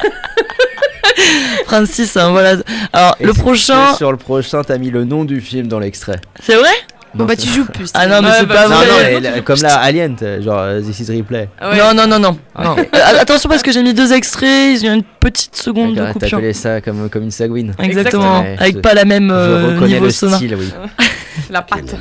Francis, 1.66 2.16
hein, 2.18 2.30
voilà. 2.32 2.56
Alors, 2.92 3.16
Et 3.20 3.26
le 3.26 3.34
c'est- 3.34 3.40
prochain. 3.42 3.94
Sur 3.96 4.12
le 4.12 4.18
prochain, 4.18 4.62
t'as 4.64 4.78
mis 4.78 4.90
le 4.92 5.04
nom 5.06 5.26
du 5.26 5.42
film 5.42 5.68
dans 5.68 5.80
l'extrait. 5.80 6.20
C'est 6.42 6.56
vrai 6.56 6.70
Bon, 7.16 7.26
bah, 7.26 7.36
tu 7.36 7.48
joues 7.48 7.66
plus. 7.66 7.92
Ah 7.94 8.08
non, 8.08 8.22
mais 8.24 8.30
Ouais, 8.30 8.34
c'est 8.40 8.46
bah, 8.48 8.56
pas 8.56 8.68
Non, 8.70 8.76
vrai. 8.78 8.88
non, 8.88 8.94
mais 9.04 9.20
la- 9.20 9.42
comme 9.42 9.62
là, 9.62 9.76
Alien, 9.82 10.16
genre 10.42 10.58
euh, 10.62 10.82
This 10.82 11.00
is 11.02 11.16
Replay. 11.16 11.48
Ouais. 11.62 11.78
Non, 11.78 11.94
non, 11.94 12.08
non, 12.08 12.18
non. 12.18 12.40
Ah. 12.56 12.76
Euh, 12.80 13.22
attention 13.22 13.50
parce 13.50 13.62
que 13.62 13.72
j'ai 13.72 13.84
mis 13.84 13.94
deux 13.94 14.12
extraits, 14.14 14.80
il 14.80 14.84
y 14.84 14.90
a 14.90 14.94
une 14.96 15.04
petite 15.04 15.56
seconde 15.56 15.94
de 15.94 16.02
T'as 16.02 16.12
coupure. 16.14 16.38
appelé 16.40 16.54
ça 16.54 16.82
comme, 16.82 17.10
comme 17.12 17.22
une 17.24 17.30
sagouine. 17.32 17.74
Exactement, 17.78 18.42
Ouais, 18.42 18.56
avec 18.60 18.82
pas 18.82 18.96
la 18.96 19.06
même 19.06 19.30
euh, 19.32 19.80
niveau 19.86 20.06
le 20.06 20.12
sonore. 20.12 20.38
style, 20.38 20.56
oui. 20.56 20.72
La 21.52 21.62
patte. 21.62 21.96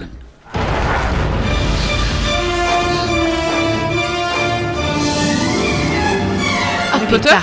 Harry 6.93 7.07
Potter. 7.07 7.37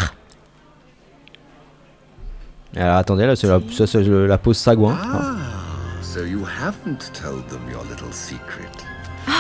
Alors 2.80 2.96
attendez, 2.98 3.26
là, 3.26 3.36
c'est 3.36 3.48
la, 3.48 3.60
ça, 3.78 3.86
c'est 3.88 4.02
le- 4.02 4.26
la 4.28 4.38
pause 4.38 4.58
sagouin. 4.58 4.98
Ah, 5.04 5.36
so 6.02 6.22
you 6.24 6.46
haven't 6.46 7.12
told 7.14 7.46
them 7.50 7.60
your 7.70 7.84
little 7.90 8.12
secret. 8.14 8.70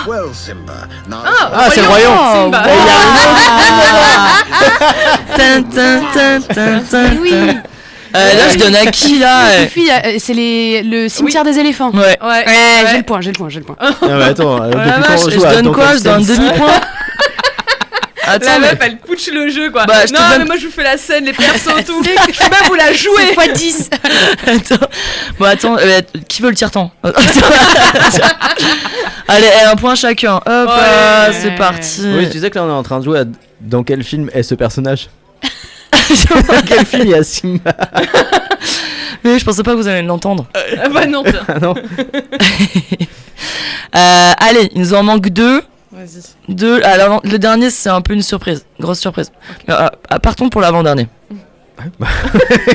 Well, 0.08 0.34
Simba, 0.34 0.88
now 1.10 1.18
Ah, 1.26 1.68
c'est 1.74 1.82
le 1.82 1.88
royaume 1.88 2.18
Simba. 2.34 2.64
Oui. 2.66 2.72
tin. 5.36 5.64
Euh, 8.16 8.34
là, 8.34 8.50
je 8.52 8.58
donne 8.58 8.76
à 8.76 8.88
qui 8.88 9.20
là 9.20 9.50
euh, 9.52 9.66
c'est 10.18 10.34
les... 10.34 10.82
le 10.82 11.08
cimetière 11.10 11.44
des 11.44 11.60
éléphants. 11.60 11.92
Ouais. 11.92 12.00
Ouais, 12.00 12.18
Ouais, 12.22 12.46
ouais. 12.46 12.88
j'ai 12.92 12.98
le 12.98 13.04
point, 13.04 13.22
j'ai 13.22 13.32
le 13.32 13.38
point, 13.38 13.50
j'ai 13.50 13.60
le 13.60 13.66
point. 13.66 13.76
Ah, 13.80 13.92
mais 14.02 14.24
attends, 14.24 14.64
euh, 14.64 14.72
Oh 14.74 15.28
depuis 15.28 15.38
quand 15.38 15.42
je 15.42 15.46
à 15.46 15.62
donne 15.62 15.72
quoi? 15.72 15.96
Je 15.96 16.04
donne 16.04 16.24
un 16.24 16.24
demi-point 18.38 18.50
La 18.50 18.56
Attends, 18.56 18.60
meuf, 18.60 18.78
mais... 18.80 18.86
elle 18.88 18.98
putsch 18.98 19.28
le 19.32 19.50
jeu 19.50 19.72
quoi. 19.72 19.86
Bah, 19.86 20.06
je 20.06 20.14
non, 20.14 20.20
donne- 20.20 20.40
mais 20.40 20.46
moi 20.46 20.58
je 20.58 20.66
vous 20.68 20.72
fais 20.72 20.84
la 20.84 20.98
scène, 20.98 21.26
les 21.26 21.34
persos, 21.34 21.66
tout. 21.86 22.04
Je 22.04 22.38
peux 22.38 22.50
même 22.50 22.68
vous 22.68 22.76
la 22.76 22.94
jouer. 22.94 23.34
fois 23.34 23.48
10. 23.48 23.90
attends. 24.48 24.88
Bon, 25.40 25.46
attends, 25.46 25.78
euh, 25.80 26.02
qui 26.28 26.42
veut 26.42 26.50
le 26.50 26.56
tire-temps 26.56 26.92
Allez, 29.28 29.48
eh, 29.62 29.66
un 29.66 29.76
point 29.76 29.96
chacun. 29.96 30.36
Hop, 30.38 30.46
Ouais. 30.70 31.34
c'est 31.34 31.56
parti. 31.56 32.02
Oui, 32.06 32.26
tu 32.26 32.32
disais 32.34 32.50
que 32.50 32.56
là 32.58 32.66
on 32.66 32.70
est 32.70 32.74
en 32.74 32.84
train 32.84 33.00
de 33.00 33.04
jouer 33.06 33.20
à 33.20 33.24
dans 33.62 33.84
quel 33.84 34.04
film 34.04 34.30
est 34.34 34.44
ce 34.44 34.56
personnage? 34.56 35.10
Dans 35.92 36.62
quel 36.66 36.86
film 36.86 37.04
il 37.04 37.10
y 37.10 37.14
a 37.14 37.24
Simba? 37.24 37.72
Mais 39.24 39.38
je 39.38 39.46
pensais 39.46 39.64
pas 39.64 39.72
que 39.72 39.78
vous 39.78 39.88
allez 39.88 40.02
l'entendre. 40.02 40.48
Ah 40.82 40.90
bah 40.90 41.06
non. 41.06 41.24
Ah 41.48 41.60
non 41.60 41.76
Euh, 43.96 44.32
allez, 44.38 44.70
il 44.76 44.82
nous 44.82 44.94
en 44.94 45.04
manque 45.04 45.30
deux. 45.30 45.62
Vas-y. 46.00 46.54
Deux. 46.56 46.82
Alors, 46.84 47.20
le 47.26 47.38
dernier, 47.38 47.70
c'est 47.70 47.90
un 47.90 48.00
peu 48.00 48.14
une 48.14 48.22
surprise. 48.22 48.66
Grosse 48.80 49.00
surprise. 49.00 49.32
Euh, 49.70 49.88
euh, 50.14 50.18
partons 50.20 50.48
pour 50.50 50.62
l'avant-dernier. 50.62 51.08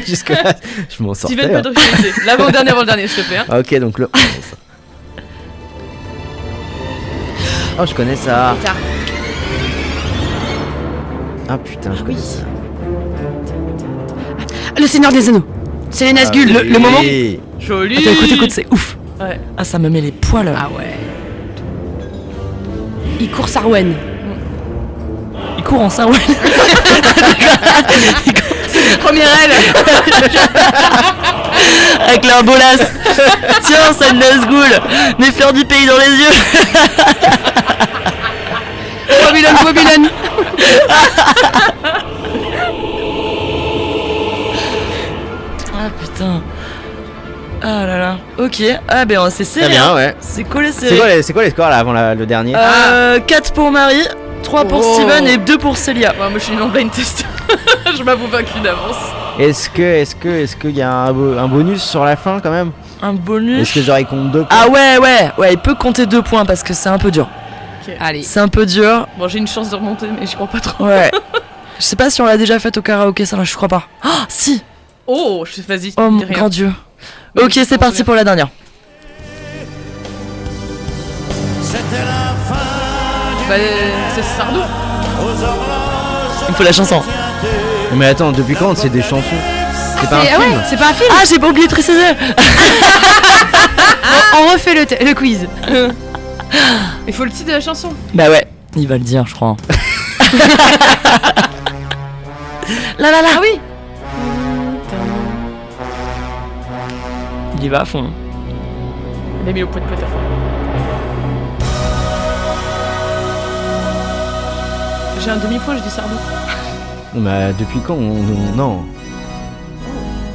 Jusque 0.06 0.28
là, 0.30 0.54
je 0.90 1.02
m'en 1.02 1.14
sortais. 1.14 1.36
Steven, 1.36 1.62
pas 1.62 1.68
hein. 1.68 1.72
L'avant-dernier 2.26 2.70
avant 2.70 2.80
le 2.80 2.86
dernier, 2.86 3.08
s'il 3.08 3.22
te 3.22 3.28
plaît. 3.28 3.38
hein. 3.38 3.44
Ah, 3.48 3.58
Ok, 3.60 3.74
donc 3.78 3.98
le. 3.98 4.08
Oh, 7.78 7.84
je 7.86 7.94
connais 7.94 8.16
ça. 8.16 8.54
Ah 11.48 11.58
putain, 11.58 11.94
je 11.94 12.02
connais 12.02 12.18
ça. 12.18 12.40
Le 14.78 14.86
Seigneur 14.86 15.12
des 15.12 15.28
Anneaux. 15.28 15.44
C'est 15.90 16.06
les 16.06 16.12
Nazgûl. 16.12 16.52
le- 16.52 16.62
le 16.62 16.78
moment 16.78 16.98
Oui. 17.00 17.40
Joli. 17.58 17.96
Attends, 17.98 18.10
écoute, 18.12 18.32
écoute, 18.32 18.50
c'est 18.50 18.66
ouf. 18.72 18.96
Ouais. 19.20 19.40
Ah, 19.56 19.64
ça 19.64 19.78
me 19.78 19.88
met 19.88 20.00
les 20.00 20.12
poils. 20.12 20.52
Ah 20.56 20.68
ouais. 20.76 20.94
Il 23.20 23.30
court 23.30 23.48
Sarwen. 23.48 23.94
Il 25.58 25.64
court 25.64 25.82
en 25.82 25.90
Sarwell. 25.90 26.20
Première 29.00 29.28
aile. 29.44 29.52
avec 32.08 32.24
leur 32.26 32.42
bolasse. 32.44 32.92
Tiens, 33.62 33.92
ça 33.92 34.10
de 34.12 34.18
Nazgûl. 34.18 34.80
Mes 35.18 35.32
fleurs 35.32 35.52
du 35.52 35.64
pays 35.64 35.86
dans 35.86 35.98
les 35.98 36.06
yeux. 36.06 36.30
Babylone, 39.24 39.56
Babylone. 39.64 40.08
Ah 45.72 45.88
putain. 46.00 46.42
Ah 47.66 47.86
là 47.86 47.98
là. 47.98 48.16
Ok. 48.38 48.62
Ah 48.88 49.04
ben 49.06 49.18
c'est 49.30 49.44
Très 49.44 49.60
serré. 49.60 49.68
bien, 49.70 49.90
hein. 49.90 49.94
ouais. 49.94 50.14
C'est 50.20 50.44
collé 50.44 50.70
C'est 50.70 50.88
serré. 50.88 50.96
quoi, 50.98 51.08
les- 51.08 51.22
c'est 51.22 51.32
quoi 51.32 51.42
les 51.44 51.50
scores 51.50 51.70
là 51.70 51.78
avant 51.78 51.92
la- 51.92 52.14
le 52.14 52.26
dernier 52.26 52.54
Euh, 52.56 53.18
4 53.20 53.52
pour 53.54 53.70
Marie, 53.70 54.06
3 54.42 54.64
pour 54.66 54.80
Oh. 54.84 54.94
Steven 54.94 55.26
et 55.26 55.38
2 55.38 55.56
pour 55.58 55.76
Célia. 55.78 56.10
Ouais, 56.12 56.28
moi 56.28 56.38
je 56.38 56.44
suis 56.44 56.52
une 56.52 56.60
en 56.62 56.68
blind 56.68 56.90
test. 56.90 57.24
je 57.96 58.02
m'avoue 58.02 58.26
vaincu 58.26 58.60
d'avance. 58.60 58.96
Est-ce 59.38 59.70
que, 59.70 59.82
est-ce 59.82 60.14
que, 60.14 60.28
est-ce 60.28 60.56
qu'il 60.56 60.76
y 60.76 60.82
a 60.82 60.90
un, 60.92 61.12
bo- 61.12 61.38
un 61.38 61.48
bonus 61.48 61.82
sur 61.82 62.04
la 62.04 62.16
fin 62.16 62.38
quand 62.40 62.50
même? 62.50 62.70
Un 63.02 63.14
bonus. 63.14 63.62
Est-ce 63.62 63.74
que 63.74 63.82
genre 63.82 63.98
il 63.98 64.06
compte 64.06 64.30
deux 64.30 64.44
Ah 64.50 64.68
ouais, 64.68 64.98
ouais, 64.98 65.30
ouais, 65.38 65.52
il 65.54 65.58
peut 65.58 65.74
compter 65.74 66.06
2 66.06 66.22
points 66.22 66.44
parce 66.44 66.62
que 66.62 66.74
c'est 66.74 66.88
un 66.90 66.98
peu 66.98 67.10
dur. 67.10 67.26
Ok. 67.88 67.94
Allez. 68.00 68.22
C'est 68.22 68.40
un 68.40 68.48
peu 68.48 68.64
dur. 68.66 69.06
Bon, 69.18 69.26
j'ai 69.26 69.38
une 69.38 69.48
chance 69.48 69.70
de 69.70 69.76
remonter, 69.76 70.06
mais 70.20 70.26
je 70.26 70.34
crois 70.34 70.46
pas 70.46 70.60
trop. 70.60 70.84
Ouais. 70.84 71.10
Je 71.78 71.84
sais 71.84 71.96
pas 71.96 72.08
si 72.08 72.22
on 72.22 72.26
l'a 72.26 72.36
déjà 72.36 72.60
fait 72.60 72.76
au 72.78 72.82
karaoké, 72.82 73.26
ça, 73.26 73.36
je 73.42 73.54
crois 73.56 73.66
pas. 73.66 73.82
Ah, 74.00 74.26
si 74.28 74.62
Oh, 75.08 75.44
je- 75.44 75.60
vas-y. 75.62 75.92
Oh 75.96 76.08
mon 76.08 76.24
grand 76.24 76.48
dieu. 76.48 76.70
Ok, 77.36 77.58
c'est 77.66 77.78
parti 77.78 78.04
pour 78.04 78.14
la 78.14 78.22
dernière. 78.24 78.48
Bah, 83.48 83.54
c'est 84.14 84.22
Sardou. 84.22 84.60
Il 86.46 86.50
me 86.50 86.54
faut 86.54 86.62
la 86.62 86.72
chanson. 86.72 87.02
Mais 87.94 88.06
attends, 88.06 88.32
depuis 88.32 88.54
quand 88.54 88.76
c'est 88.76 88.88
des 88.88 89.02
chansons 89.02 89.22
C'est 90.00 90.08
pas 90.08 90.16
un 90.18 90.22
C'est 90.22 90.32
ah 90.32 90.40
film 90.40 90.52
ouais, 90.52 90.58
c'est 90.68 90.76
pas 90.76 90.88
un 90.88 90.94
film. 90.94 91.10
Ah, 91.10 91.24
j'ai 91.28 91.38
pas 91.38 91.48
oublié 91.48 91.66
de 91.66 91.72
préciser 91.72 92.00
On 94.36 94.52
refait 94.52 94.74
le, 94.74 95.14
quiz. 95.14 95.46
Il 97.06 97.12
faut 97.12 97.24
le 97.24 97.30
titre 97.30 97.46
de 97.48 97.52
la 97.52 97.60
chanson. 97.60 97.90
Bah 98.14 98.30
ouais, 98.30 98.46
il 98.76 98.88
va 98.88 98.94
le 98.96 99.04
dire, 99.04 99.26
je 99.26 99.34
crois. 99.34 99.56
là 102.98 103.10
là 103.10 103.22
là 103.22 103.28
Ah 103.34 103.40
oui 103.40 103.60
Il 107.64 107.68
y 107.68 107.70
va 107.70 107.80
à 107.80 107.84
fond. 107.86 108.04
Il 109.42 109.48
a 109.48 109.52
mis 109.54 109.60
le 109.60 109.66
point 109.66 109.80
de 109.80 109.86
pote 109.86 109.96
à 110.02 110.06
fond. 110.06 110.18
J'ai 115.24 115.30
un 115.30 115.36
demi-point, 115.36 115.78
je 115.78 115.82
dis 115.82 115.88
Sardou. 115.88 116.14
Bah, 117.14 117.52
depuis 117.58 117.78
quand 117.86 117.94
on, 117.94 118.10
on- 118.10 118.56
Non. 118.56 118.80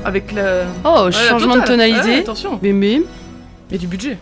Avec 0.04 0.32
le. 0.32 0.62
Oh, 0.84 1.04
Ouais, 1.06 1.12
changement 1.12 1.56
de 1.58 1.60
totale. 1.60 1.80
Ouais, 1.82 1.90
tonalité. 1.92 2.20
attention, 2.22 2.52
Bim 2.56 2.74
bim. 2.80 3.02
il 3.70 3.74
y 3.74 3.76
a 3.76 3.78
du 3.78 3.86
budget. 3.86 4.18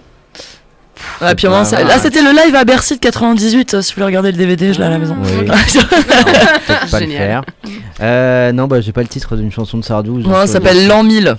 Ouais, 1.22 1.34
puis 1.36 1.48
ça- 1.64 1.78
mal. 1.78 1.88
là 1.88 1.98
c'était 2.00 2.22
le 2.22 2.32
live 2.32 2.56
à 2.56 2.66
Bercy 2.66 2.96
de 2.96 3.00
98. 3.00 3.76
euh, 3.76 3.82
Si 3.82 3.92
vous 3.92 3.96
voulez 3.98 4.08
regarder 4.08 4.32
le 4.32 4.38
DVD, 4.38 4.74
je 4.74 4.80
l'ai 4.80 4.86
à 4.86 4.90
la 4.90 4.98
maison. 4.98 5.16
Oui. 5.24 5.46
Le 5.48 6.88
Génial. 7.00 7.18
faire. 7.18 7.42
Euh, 8.02 8.52
non, 8.52 8.66
bah 8.68 8.82
j'ai 8.82 8.92
pas 8.92 9.02
le 9.02 9.08
titre 9.08 9.38
d'une 9.38 9.52
chanson 9.52 9.78
de 9.78 9.84
Sardou. 9.86 10.18
Non, 10.20 10.34
ça 10.42 10.48
s'appelle 10.48 10.88
L'an 10.88 11.04
1000. 11.04 11.38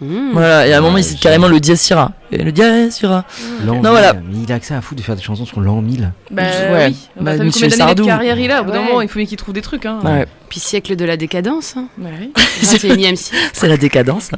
Mmh. 0.00 0.30
Voilà, 0.32 0.66
et 0.66 0.72
à 0.72 0.78
un 0.78 0.80
moment 0.80 0.94
Ouais, 0.94 1.00
il 1.00 1.04
cite 1.04 1.18
carrément 1.20 1.48
le 1.48 1.58
dièse 1.58 1.88
ira. 1.88 2.12
Et 2.30 2.38
le 2.38 2.52
dièse 2.52 3.00
ira. 3.02 3.24
L'an 3.66 3.74
Non, 3.74 3.80
1000. 3.80 3.90
voilà. 3.90 4.12
Mais 4.12 4.36
il 4.46 4.52
a 4.52 4.60
ça 4.60 4.76
à 4.78 4.80
foutre 4.80 5.00
de 5.00 5.04
faire 5.04 5.16
des 5.16 5.22
chansons 5.22 5.44
sur 5.44 5.60
l'an 5.60 5.80
1000. 5.80 6.12
Bah 6.30 6.42
Ouais. 6.42 6.86
oui. 6.88 6.96
Bah, 7.20 7.36
Bah, 7.36 7.44
Michel 7.44 7.62
d'années 7.62 7.72
de 7.72 7.76
Sardou. 7.76 8.06
carrière 8.06 8.38
il 8.38 8.50
a 8.52 8.60
Au 8.62 8.64
bout 8.64 8.70
d'un 8.70 8.82
moment, 8.82 9.00
il 9.02 9.08
faut 9.08 9.18
bien 9.18 9.26
qu'il 9.26 9.36
trouve 9.36 9.54
des 9.54 9.62
trucs. 9.62 9.86
Hein. 9.86 9.98
Ouais, 10.04 10.26
Puis 10.48 10.60
siècle 10.60 10.94
de 10.94 11.04
la 11.04 11.16
décadence. 11.16 11.74
Hein. 11.76 11.86
Bah 11.98 12.10
oui. 12.20 12.32
21 12.62 13.16
siècle. 13.16 13.50
c'est 13.52 13.68
la 13.68 13.76
décadence. 13.76 14.30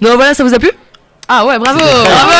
Non, 0.00 0.14
voilà, 0.14 0.34
ça 0.34 0.44
vous 0.44 0.54
a 0.54 0.58
plu? 0.58 0.70
Ah 1.32 1.46
ouais, 1.46 1.58
bravo 1.60 1.78
Bravo 1.78 2.32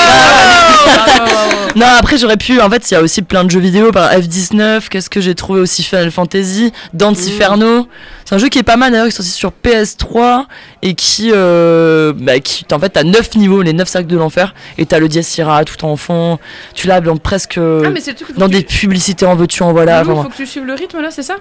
Bravo, 0.84 1.24
bravo. 1.24 1.57
Non, 1.76 1.86
après 1.99 2.18
j'aurais 2.18 2.36
pu. 2.36 2.61
En 2.61 2.68
fait, 2.68 2.91
il 2.91 2.95
y 2.95 2.97
a 2.97 3.03
aussi 3.03 3.22
plein 3.22 3.45
de 3.45 3.51
jeux 3.51 3.61
vidéo 3.61 3.93
par 3.93 4.11
F19. 4.12 4.88
Qu'est-ce 4.88 5.09
que 5.09 5.20
j'ai 5.20 5.36
trouvé 5.36 5.61
aussi 5.61 5.84
Final 5.84 6.11
Fantasy, 6.11 6.72
Dance 6.93 7.24
Mm. 7.24 7.28
Inferno. 7.28 7.88
C'est 8.24 8.34
un 8.34 8.38
jeu 8.38 8.49
qui 8.49 8.59
est 8.59 8.64
pas 8.64 8.76
mal 8.76 8.91
d'ailleurs, 8.91 9.07
qui 9.07 9.11
est 9.12 9.16
sorti 9.16 9.30
sur 9.30 9.53
PS3 9.64 10.47
et 10.82 10.95
qui, 10.95 11.30
euh, 11.32 12.12
bah, 12.16 12.41
qui 12.41 12.64
en 12.72 12.78
fait, 12.80 12.88
t'as 12.91 13.05
9 13.05 13.36
niveaux, 13.36 13.62
les 13.62 13.72
9 13.72 13.88
cercles 13.88 14.09
de 14.09 14.16
l'enfer, 14.16 14.55
et 14.78 14.86
t'as 14.86 14.99
le 14.99 15.09
dièse 15.09 15.36
ira 15.38 15.64
tout 15.64 15.84
en 15.84 15.97
fond. 15.97 16.38
Tu 16.74 16.88
l'as 16.88 17.01
dans 17.01 17.16
presque 17.16 17.59
Ah, 17.59 17.91
mais 17.91 18.01
c'est 18.01 18.11
le 18.12 18.16
truc. 18.16 18.34
faut 18.34 18.41
dans 18.41 18.49
des 18.49 18.64
tu... 18.64 18.78
publicités 18.80 19.26
en 19.26 19.36
veux-tu 19.36 19.62
en 19.62 19.72
voilà. 19.72 20.01
Enfin, 20.01 20.24
faut 20.24 20.28
que 20.30 20.34
tu 20.36 20.47
suives 20.47 20.64
le 20.64 20.74
rythme 20.74 21.01
là, 21.01 21.11
c'est 21.12 21.22
ça? 21.22 21.36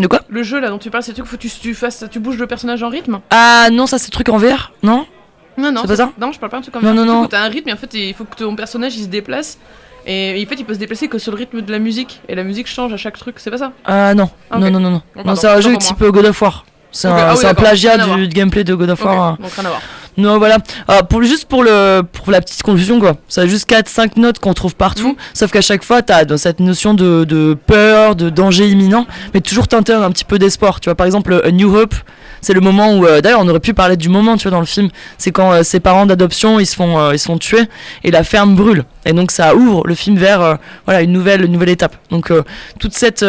De 0.00 0.06
quoi? 0.08 0.20
Le 0.28 0.42
jeu 0.42 0.58
là 0.60 0.68
dont 0.70 0.78
tu 0.78 0.90
parles, 0.90 1.02
c'est 1.04 1.10
le 1.12 1.16
truc 1.16 1.26
faut 1.28 1.36
que 1.36 1.42
tu, 1.42 1.50
tu 1.50 1.74
fasses, 1.74 2.04
tu 2.10 2.18
bouges 2.20 2.36
le 2.38 2.46
personnage 2.48 2.82
en 2.82 2.88
rythme? 2.88 3.20
Ah 3.30 3.68
non, 3.72 3.86
ça 3.86 3.98
c'est 3.98 4.08
le 4.08 4.12
truc 4.12 4.28
en 4.28 4.38
VR, 4.38 4.72
non? 4.82 5.06
Non, 5.58 5.72
non. 5.72 5.82
C'est 5.82 5.88
pas 5.88 5.96
ça 5.96 6.12
Non, 6.18 6.32
je 6.32 6.38
parle 6.38 6.50
pas 6.52 6.58
un 6.58 6.60
truc 6.62 6.72
comme 6.74 6.82
Non, 6.82 6.90
ça. 6.90 6.94
non, 6.94 7.04
non. 7.04 7.22
coup, 7.22 7.28
T'as 7.28 7.42
un 7.44 7.48
rythme 7.48 7.68
et 7.68 7.72
en 7.72 7.76
fait, 7.76 7.92
il 7.94 8.14
faut 8.14 8.24
que 8.24 8.36
ton 8.36 8.54
personnage 8.56 8.96
il 8.96 9.02
se 9.02 9.08
déplace. 9.08 9.58
Et 10.06 10.42
en 10.42 10.48
fait, 10.48 10.54
il 10.56 10.64
peut 10.64 10.72
se 10.74 10.78
déplacer 10.78 11.08
que 11.08 11.18
sur 11.18 11.32
le 11.32 11.38
rythme 11.38 11.60
de 11.60 11.70
la 11.72 11.78
musique. 11.78 12.20
Et 12.28 12.34
la 12.34 12.44
musique 12.44 12.66
change 12.66 12.92
à 12.94 12.96
chaque 12.96 13.18
truc, 13.18 13.34
c'est 13.38 13.50
pas 13.50 13.58
ça 13.58 13.72
Ah 13.84 14.14
non, 14.14 14.30
Ok. 14.50 14.58
non, 14.60 14.70
non, 14.70 14.80
non, 14.80 14.90
non. 14.90 15.02
Bon, 15.16 15.22
non, 15.24 15.34
c'est 15.36 15.48
un 15.48 15.60
jeu 15.60 15.76
type 15.76 16.02
God 16.02 16.24
of 16.26 16.40
War. 16.40 16.64
C'est 16.90 17.08
un, 17.08 17.14
ah 17.14 17.34
oui, 17.36 17.44
un 17.44 17.52
plagiat 17.54 17.98
du 17.98 18.28
gameplay 18.28 18.64
de 18.64 18.74
God 18.74 18.88
of 18.90 19.04
War. 19.04 19.36
donc 19.36 19.50
rien 19.52 19.64
à 19.66 19.68
voir. 19.68 19.82
Non, 20.18 20.38
voilà. 20.38 20.58
Ah, 20.88 21.04
pour, 21.04 21.22
juste 21.22 21.46
pour, 21.46 21.62
le, 21.62 22.02
pour 22.02 22.30
la 22.32 22.40
petite 22.40 22.62
confusion, 22.62 22.98
quoi. 22.98 23.16
Ça 23.28 23.42
a 23.42 23.46
juste 23.46 23.70
4-5 23.70 24.18
notes 24.18 24.40
qu'on 24.40 24.52
trouve 24.52 24.74
partout. 24.74 25.10
Mhm. 25.10 25.16
Sauf 25.32 25.52
qu'à 25.52 25.60
chaque 25.60 25.84
fois, 25.84 26.02
t'as 26.02 26.24
dans 26.24 26.36
cette 26.36 26.58
notion 26.58 26.92
de, 26.92 27.24
de 27.24 27.56
peur, 27.66 28.16
de 28.16 28.28
danger 28.28 28.66
imminent, 28.68 29.06
mais 29.32 29.40
toujours 29.40 29.68
teinté 29.68 29.92
un 29.92 30.10
petit 30.10 30.24
peu 30.24 30.38
d'espoir. 30.40 30.80
Tu 30.80 30.88
vois, 30.90 30.96
par 30.96 31.06
exemple, 31.06 31.40
A 31.44 31.50
New 31.52 31.72
Hope, 31.74 31.94
c'est 32.40 32.52
le 32.52 32.60
moment 32.60 32.96
où. 32.96 33.06
euh, 33.06 33.20
D'ailleurs, 33.20 33.40
on 33.42 33.48
aurait 33.48 33.60
pu 33.60 33.74
parler 33.74 33.96
du 33.96 34.08
moment, 34.08 34.36
tu 34.36 34.42
vois, 34.42 34.50
dans 34.50 34.60
le 34.60 34.66
film. 34.66 34.88
C'est 35.18 35.30
quand 35.30 35.52
euh, 35.52 35.62
ses 35.62 35.78
parents 35.78 36.04
d'adoption, 36.04 36.58
ils 36.58 36.66
se 36.66 36.74
font, 36.74 36.98
euh, 36.98 37.14
ils 37.14 37.18
se 37.20 37.26
font 37.26 37.38
tuer 37.38 37.62
et 38.02 38.10
la 38.10 38.24
ferme 38.24 38.56
brûle. 38.56 38.84
Et 39.06 39.12
donc, 39.12 39.30
ça 39.30 39.54
ouvre 39.54 39.86
le 39.86 39.94
film 39.94 40.16
vers 40.16 40.58
voilà, 40.84 41.02
une, 41.02 41.12
nouvelle, 41.12 41.44
une 41.44 41.52
nouvelle 41.52 41.68
étape. 41.70 41.96
Donc, 42.10 42.32
toute 42.80 42.92
cette. 42.94 43.24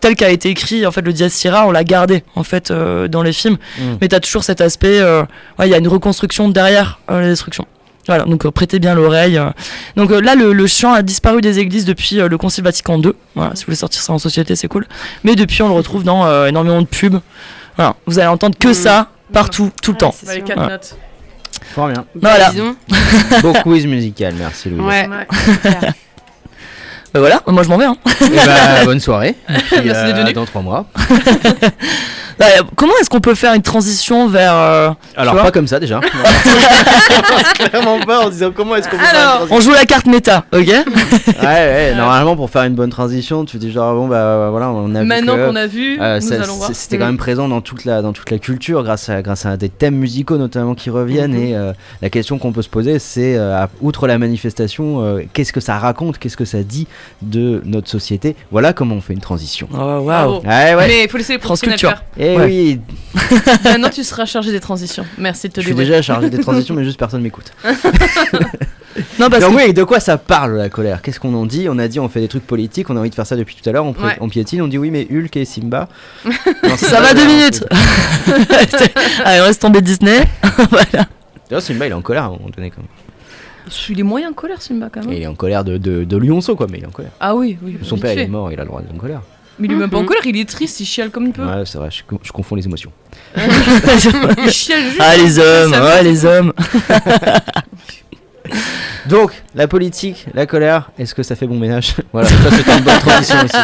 Tel 0.00 0.14
qu'a 0.16 0.30
été 0.30 0.48
écrit 0.50 0.86
en 0.86 0.92
fait 0.92 1.02
le 1.02 1.12
Diaz 1.12 1.32
Sira 1.32 1.66
on 1.66 1.70
l'a 1.70 1.84
gardé 1.84 2.24
en 2.36 2.42
fait 2.44 2.70
euh, 2.70 3.08
dans 3.08 3.22
les 3.22 3.32
films 3.32 3.56
Mm. 3.78 3.82
mais 4.00 4.08
t'as 4.08 4.20
toujours 4.20 4.44
cet 4.44 4.60
aspect 4.60 4.98
euh, 5.00 5.22
ouais, 5.58 5.68
il 5.68 5.70
y 5.70 5.74
a 5.74 5.78
une 5.78 5.88
reconstruction 5.88 6.48
derrière 6.48 6.98
euh, 7.10 7.20
la 7.20 7.28
destruction 7.28 7.66
voilà 8.06 8.24
donc 8.24 8.46
euh, 8.46 8.50
prêtez 8.50 8.78
bien 8.78 8.94
l'oreille 8.94 9.38
donc 9.96 10.10
euh, 10.10 10.20
là 10.20 10.34
le, 10.34 10.52
le 10.52 10.66
chant 10.66 10.92
a 10.94 11.02
disparu 11.02 11.40
des 11.40 11.58
églises 11.58 11.84
depuis 11.84 12.20
euh, 12.20 12.28
le 12.28 12.38
Concile 12.38 12.64
Vatican 12.64 12.98
II 13.00 13.12
voilà 13.34 13.54
si 13.54 13.62
vous 13.62 13.66
voulez 13.66 13.76
sortir 13.76 14.00
ça 14.02 14.12
en 14.12 14.18
société 14.18 14.56
c'est 14.56 14.68
cool 14.68 14.86
mais 15.24 15.36
depuis 15.36 15.62
on 15.62 15.68
le 15.68 15.74
retrouve 15.74 16.04
dans 16.04 16.26
euh, 16.26 16.46
énormément 16.46 16.80
de 16.80 16.86
pubs 16.86 17.20
voilà 17.76 17.94
vous 18.06 18.18
allez 18.18 18.28
entendre 18.28 18.56
que 18.58 18.72
ça 18.72 19.08
partout 19.32 19.70
tout 19.82 19.90
le 19.92 19.96
Ouais, 19.96 19.98
temps 19.98 20.14
c'est 20.16 20.26
Bah, 20.26 20.34
les. 20.36 20.42
4 20.42 20.58
Ouais. 20.60 20.68
notes. 20.68 20.96
Fort 21.74 21.88
bien. 21.88 22.04
Voilà. 22.14 22.50
Disons. 22.50 22.76
Beau 23.42 23.52
quiz 23.62 23.84
musical, 23.86 24.32
merci 24.38 24.70
Louis. 24.70 24.80
Ouais. 24.80 25.06
Bah 27.14 27.20
voilà 27.20 27.42
moi 27.46 27.62
je 27.62 27.68
m'en 27.68 27.78
vais 27.78 27.86
hein. 27.86 27.96
Et 28.20 28.36
bah, 28.36 28.52
bonne 28.84 29.00
soirée. 29.00 29.34
Et 29.48 29.52
puis, 29.54 29.80
Merci 29.84 30.12
euh, 30.12 30.32
dans 30.32 30.44
trois 30.44 30.62
mois. 30.62 30.86
Bah, 32.38 32.46
comment 32.76 32.92
est-ce 33.00 33.10
qu'on 33.10 33.20
peut 33.20 33.34
faire 33.34 33.52
une 33.54 33.62
transition 33.62 34.28
vers 34.28 34.54
euh, 34.54 34.90
Alors, 35.16 35.34
vois 35.34 35.42
pas 35.44 35.50
comme 35.50 35.66
ça 35.66 35.80
déjà. 35.80 36.00
Clairement 37.54 38.00
pas 38.00 38.26
en 38.26 38.30
disant 38.30 38.50
comment 38.54 38.76
est-ce 38.76 38.88
qu'on 38.88 38.96
peut 38.96 39.02
faire 39.02 39.12
une 39.14 39.20
Alors, 39.20 39.34
transition. 39.46 39.56
on 39.56 39.60
joue 39.60 39.72
la 39.72 39.84
carte 39.86 40.06
méta 40.06 40.44
ok 40.52 40.66
Ouais, 40.66 40.84
ouais, 41.42 41.94
normalement 41.96 42.36
pour 42.36 42.50
faire 42.50 42.62
une 42.64 42.74
bonne 42.74 42.90
transition, 42.90 43.44
tu 43.44 43.56
dis 43.58 43.70
genre, 43.72 43.94
bon 43.94 44.08
bah 44.08 44.48
voilà, 44.50 44.70
on 44.70 44.94
a 44.94 45.00
vu 45.02 45.06
Maintenant 45.06 45.34
que, 45.36 45.46
qu'on 45.48 45.56
a 45.56 45.66
vu, 45.66 45.98
euh, 46.00 46.20
nous 46.20 46.28
ça- 46.28 46.34
allons 46.42 46.54
voir. 46.54 46.68
c'est- 46.68 46.74
C'était 46.74 46.98
quand 46.98 47.06
même 47.06 47.16
présent 47.18 47.48
dans 47.48 47.60
toute 47.60 47.84
la 47.84 48.02
dans 48.02 48.12
toute 48.12 48.30
la 48.30 48.38
culture 48.38 48.82
grâce 48.82 49.08
à 49.08 49.20
grâce 49.22 49.44
à 49.46 49.56
des 49.56 49.68
thèmes 49.68 49.96
musicaux 49.96 50.36
notamment 50.38 50.74
qui 50.74 50.90
reviennent 50.90 51.32
Mhm. 51.32 51.42
et 51.44 51.56
euh, 51.56 51.72
la 52.02 52.10
question 52.10 52.38
qu'on 52.38 52.52
peut 52.52 52.62
se 52.62 52.68
poser 52.68 52.98
c'est 52.98 53.36
euh, 53.36 53.56
à- 53.64 53.68
outre 53.80 54.06
la 54.06 54.18
manifestation 54.18 55.02
euh, 55.02 55.22
qu'est-ce 55.32 55.52
que 55.52 55.60
ça 55.60 55.78
raconte? 55.78 56.18
Qu'est-ce 56.18 56.36
que 56.36 56.44
ça 56.44 56.62
dit 56.62 56.86
de 57.22 57.62
notre 57.64 57.88
société? 57.88 58.36
Voilà 58.52 58.72
comment 58.72 58.94
on 58.96 59.00
fait 59.00 59.12
une 59.14 59.20
transition 59.20 59.68
oh, 59.72 59.76
waouh 59.76 60.02
Bravo. 60.04 60.40
ouais 60.44 60.74
ouais 60.74 60.86
Mais 60.88 61.04
il 61.04 61.10
faut 61.10 61.18
laisser 61.18 61.34
les 61.34 61.38
France 61.38 61.60
professionnels 61.60 61.78
Culture. 61.78 61.98
faire. 62.16 62.26
et 62.26 62.27
Ouais. 62.36 62.44
oui 62.44 62.80
Maintenant, 63.64 63.88
tu 63.90 64.04
seras 64.04 64.24
chargé 64.26 64.52
des 64.52 64.60
transitions. 64.60 65.04
Merci 65.18 65.48
de 65.48 65.52
te 65.54 65.60
je 65.60 65.66
suis 65.66 65.70
dévoiler. 65.74 65.88
déjà 65.90 66.02
chargé 66.02 66.28
des 66.30 66.38
transitions 66.38 66.74
mais 66.74 66.84
juste 66.84 66.98
personne 66.98 67.22
m'écoute 67.22 67.52
non 69.20 69.30
parce 69.30 69.42
donc 69.44 69.56
que 69.56 69.66
oui 69.66 69.72
de 69.72 69.84
quoi 69.84 70.00
ça 70.00 70.18
parle 70.18 70.56
la 70.56 70.68
colère? 70.68 71.02
Qu'est-ce 71.02 71.20
qu'on 71.20 71.34
en 71.34 71.46
dit? 71.46 71.68
On 71.70 71.78
a 71.78 71.86
dit 71.88 72.00
on 72.00 72.08
fait 72.08 72.20
des 72.20 72.28
trucs 72.28 72.46
politiques 72.46 72.90
on 72.90 72.96
a 72.96 73.00
envie 73.00 73.10
de 73.10 73.14
faire 73.14 73.26
ça 73.26 73.36
depuis 73.36 73.54
tout 73.54 73.68
à 73.68 73.72
l'heure 73.72 73.84
on, 73.84 73.92
Ouais. 73.92 74.16
on 74.20 74.28
piétine 74.28 74.60
on 74.62 74.66
dit 74.68 74.78
oui 74.78 74.90
mais 74.90 75.06
Hulk 75.10 75.36
et 75.36 75.44
Simba 75.44 75.88
Non, 76.24 76.76
ça 76.76 77.00
va 77.00 77.14
deux 77.14 77.26
minutes 77.26 77.64
allez 79.24 79.40
on 79.42 79.46
laisse 79.46 79.58
tomber 79.58 79.80
Disney 79.82 80.24
voilà 80.70 81.06
D'ailleurs, 81.48 81.62
Simba 81.62 81.86
il 81.86 81.90
est 81.90 81.94
en 81.94 82.02
colère 82.02 82.24
à 82.24 82.26
un 82.26 82.30
moment 82.30 82.50
donné 82.54 82.70
quand 82.70 82.82
même. 82.82 82.88
Il 83.90 84.00
est 84.00 84.02
moyen 84.02 84.30
en 84.30 84.32
colère, 84.34 84.60
Simba, 84.62 84.88
quand 84.92 85.02
Et 85.02 85.06
même. 85.06 85.14
il 85.16 85.22
est 85.22 85.26
en 85.26 85.34
colère 85.34 85.62
de, 85.64 85.76
de, 85.78 86.04
de 86.04 86.16
Lionceau 86.18 86.56
quoi, 86.56 86.66
mais 86.70 86.78
il 86.78 86.84
est 86.84 86.86
en 86.86 86.90
colère. 86.90 87.10
Ah 87.20 87.34
oui, 87.34 87.56
oui. 87.62 87.78
Son 87.82 87.96
père 87.98 88.12
il 88.12 88.18
est 88.20 88.26
mort, 88.26 88.50
il 88.52 88.58
a 88.58 88.62
le 88.64 88.68
droit 88.68 88.80
d'être 88.82 88.94
en 88.94 88.98
colère. 88.98 89.22
Mais 89.58 89.66
il 89.66 89.72
est 89.72 89.76
même 89.76 89.90
pas 89.90 89.98
en 89.98 90.04
colère, 90.04 90.24
il 90.26 90.36
est 90.38 90.48
triste, 90.48 90.78
il 90.80 90.86
chiale 90.86 91.10
comme 91.10 91.26
il 91.26 91.32
peut. 91.32 91.44
Ouais, 91.44 91.64
c'est 91.66 91.78
vrai, 91.78 91.88
je, 91.90 92.02
je 92.22 92.32
confonds 92.32 92.54
les 92.56 92.64
émotions. 92.66 92.92
Il 93.36 94.50
chiale 94.50 94.82
juste. 94.84 95.00
ah 95.00 95.16
les 95.16 95.38
hommes 95.38 95.72
Ça 95.74 95.84
ouais 95.84 95.90
fait- 95.98 96.02
les 96.04 96.24
hommes 96.24 96.52
Donc, 99.06 99.32
la 99.54 99.68
politique, 99.68 100.26
la 100.34 100.46
colère, 100.46 100.90
est-ce 100.98 101.14
que 101.14 101.22
ça 101.22 101.34
fait 101.36 101.46
bon 101.46 101.58
ménage? 101.58 101.94
Voilà, 102.12 102.28
ça 102.28 102.50
c'était 102.50 102.76
une 102.78 102.84
bonne 102.84 102.98
transition 103.00 103.36
aussi. 103.44 103.56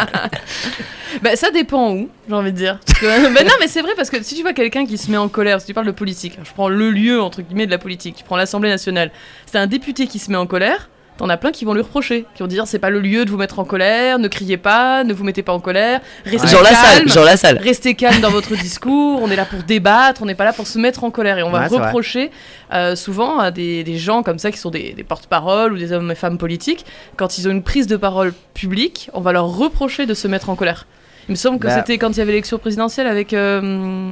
Bah, 1.21 1.35
ça 1.35 1.49
dépend 1.51 1.91
où, 1.93 2.09
j'ai 2.27 2.33
envie 2.35 2.51
de 2.51 2.57
dire. 2.57 2.79
Parce 2.85 2.99
que- 2.99 3.33
bah, 3.33 3.43
non, 3.43 3.53
mais 3.59 3.67
c'est 3.67 3.81
vrai, 3.81 3.91
parce 3.95 4.09
que 4.09 4.21
si 4.23 4.35
tu 4.35 4.41
vois 4.41 4.53
quelqu'un 4.53 4.85
qui 4.85 4.97
se 4.97 5.09
met 5.09 5.17
en 5.17 5.27
colère, 5.29 5.59
si 5.61 5.67
tu 5.67 5.73
parles 5.73 5.87
de 5.87 5.91
politique, 5.91 6.37
je 6.43 6.51
prends 6.51 6.67
le 6.69 6.89
lieu, 6.91 7.21
entre 7.21 7.41
guillemets, 7.41 7.65
de 7.67 7.71
la 7.71 7.77
politique, 7.77 8.15
tu 8.17 8.23
prends 8.23 8.37
l'Assemblée 8.37 8.69
nationale, 8.69 9.11
c'est 9.45 9.57
un 9.57 9.67
député 9.67 10.07
qui 10.07 10.19
se 10.19 10.29
met 10.31 10.37
en 10.37 10.45
colère, 10.47 10.89
t'en 11.17 11.29
as 11.29 11.37
plein 11.37 11.51
qui 11.51 11.63
vont 11.65 11.73
lui 11.73 11.81
reprocher, 11.81 12.25
qui 12.35 12.41
vont 12.43 12.47
dire 12.47 12.67
c'est 12.67 12.79
pas 12.79 12.89
le 12.89 12.99
lieu 12.99 13.23
de 13.25 13.29
vous 13.31 13.37
mettre 13.37 13.59
en 13.59 13.63
colère, 13.65 14.19
ne 14.19 14.27
criez 14.27 14.57
pas, 14.57 15.03
ne 15.03 15.13
vous 15.13 15.23
mettez 15.23 15.43
pas 15.43 15.53
en 15.53 15.59
colère, 15.61 16.01
restez 16.25 16.47
genre 16.47 16.61
calme. 16.63 17.07
genre 17.07 17.23
la 17.25 17.37
salle 17.37 17.57
Restez 17.57 17.95
calme 17.95 18.19
dans 18.21 18.29
votre 18.31 18.55
discours, 18.55 19.21
on 19.23 19.29
est 19.31 19.35
là 19.35 19.45
pour 19.45 19.63
débattre, 19.63 20.21
on 20.23 20.25
n'est 20.25 20.35
pas 20.35 20.43
là 20.45 20.53
pour 20.53 20.67
se 20.67 20.77
mettre 20.77 21.03
en 21.03 21.11
colère. 21.11 21.37
Et 21.37 21.43
on 21.43 21.49
va 21.51 21.67
Ouais, 21.67 21.77
reprocher 21.77 22.31
euh, 22.73 22.95
souvent 22.95 23.39
à 23.39 23.51
des, 23.51 23.83
des 23.83 23.97
gens 23.97 24.23
comme 24.23 24.39
ça 24.39 24.51
qui 24.51 24.57
sont 24.57 24.71
des, 24.71 24.93
des 24.93 25.03
porte-paroles 25.03 25.73
ou 25.73 25.77
des 25.77 25.91
hommes 25.93 26.11
et 26.11 26.15
femmes 26.15 26.37
politiques, 26.37 26.85
quand 27.15 27.37
ils 27.37 27.47
ont 27.47 27.51
une 27.51 27.63
prise 27.63 27.87
de 27.87 27.95
parole 27.97 28.33
publique, 28.53 29.09
on 29.13 29.21
va 29.21 29.31
leur 29.31 29.47
reprocher 29.47 30.05
de 30.05 30.13
se 30.13 30.27
mettre 30.27 30.49
en 30.49 30.55
colère. 30.55 30.85
Il 31.27 31.31
me 31.31 31.35
semble 31.37 31.59
que 31.59 31.67
Bah. 31.67 31.75
c'était 31.77 31.97
quand 31.97 32.09
il 32.11 32.17
y 32.17 32.21
avait 32.21 32.31
l'élection 32.33 32.57
présidentielle 32.57 33.07
avec. 33.07 33.33
euh, 33.33 34.11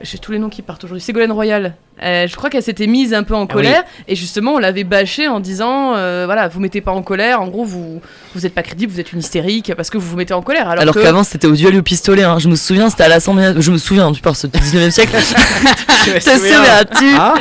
J'ai 0.00 0.16
tous 0.18 0.32
les 0.32 0.38
noms 0.38 0.48
qui 0.48 0.62
partent 0.62 0.84
aujourd'hui. 0.84 1.02
Ségolène 1.04 1.32
Royal, 1.32 1.74
Euh, 2.02 2.26
je 2.26 2.34
crois 2.34 2.48
qu'elle 2.48 2.62
s'était 2.62 2.86
mise 2.86 3.12
un 3.12 3.24
peu 3.24 3.34
en 3.34 3.44
Ah 3.44 3.52
colère 3.52 3.84
et 4.08 4.16
justement 4.16 4.52
on 4.52 4.58
l'avait 4.58 4.84
bâché 4.84 5.28
en 5.28 5.38
disant 5.38 5.92
euh, 5.96 6.22
voilà 6.24 6.48
vous 6.48 6.58
mettez 6.58 6.80
pas 6.80 6.92
en 6.92 7.02
colère 7.02 7.42
en 7.42 7.48
gros 7.48 7.64
vous 7.66 8.00
vous 8.34 8.46
êtes 8.46 8.54
pas 8.54 8.62
crédible 8.62 8.90
vous 8.90 9.00
êtes 9.00 9.12
une 9.12 9.18
hystérique 9.18 9.74
parce 9.76 9.90
que 9.90 9.98
vous 9.98 10.08
vous 10.08 10.16
mettez 10.16 10.32
en 10.32 10.40
colère 10.40 10.66
alors, 10.70 10.80
Alors, 10.80 10.94
que 10.94 11.02
qu'avant 11.02 11.24
c'était 11.24 11.46
au 11.46 11.52
duel 11.52 11.76
au 11.76 11.82
pistolet. 11.82 12.22
hein. 12.22 12.38
Je 12.38 12.48
me 12.48 12.56
souviens, 12.56 12.88
c'était 12.88 13.02
à 13.02 13.08
l'Assemblée. 13.08 13.52
Je 13.58 13.70
me 13.70 13.76
souviens, 13.76 14.10
tu 14.12 14.22
parles 14.22 14.34
ce 14.36 14.46
19e 14.46 14.90
siècle. 14.90 15.14
Te 16.04 16.30
souviens-tu 16.30 17.14
Ah 17.18 17.34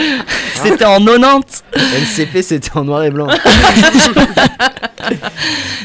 C'était 0.61 0.83
en 0.83 0.99
90. 1.05 1.63
LCP, 1.77 2.41
c'était 2.41 2.71
en 2.75 2.83
noir 2.83 3.03
et 3.05 3.11
blanc. 3.11 3.27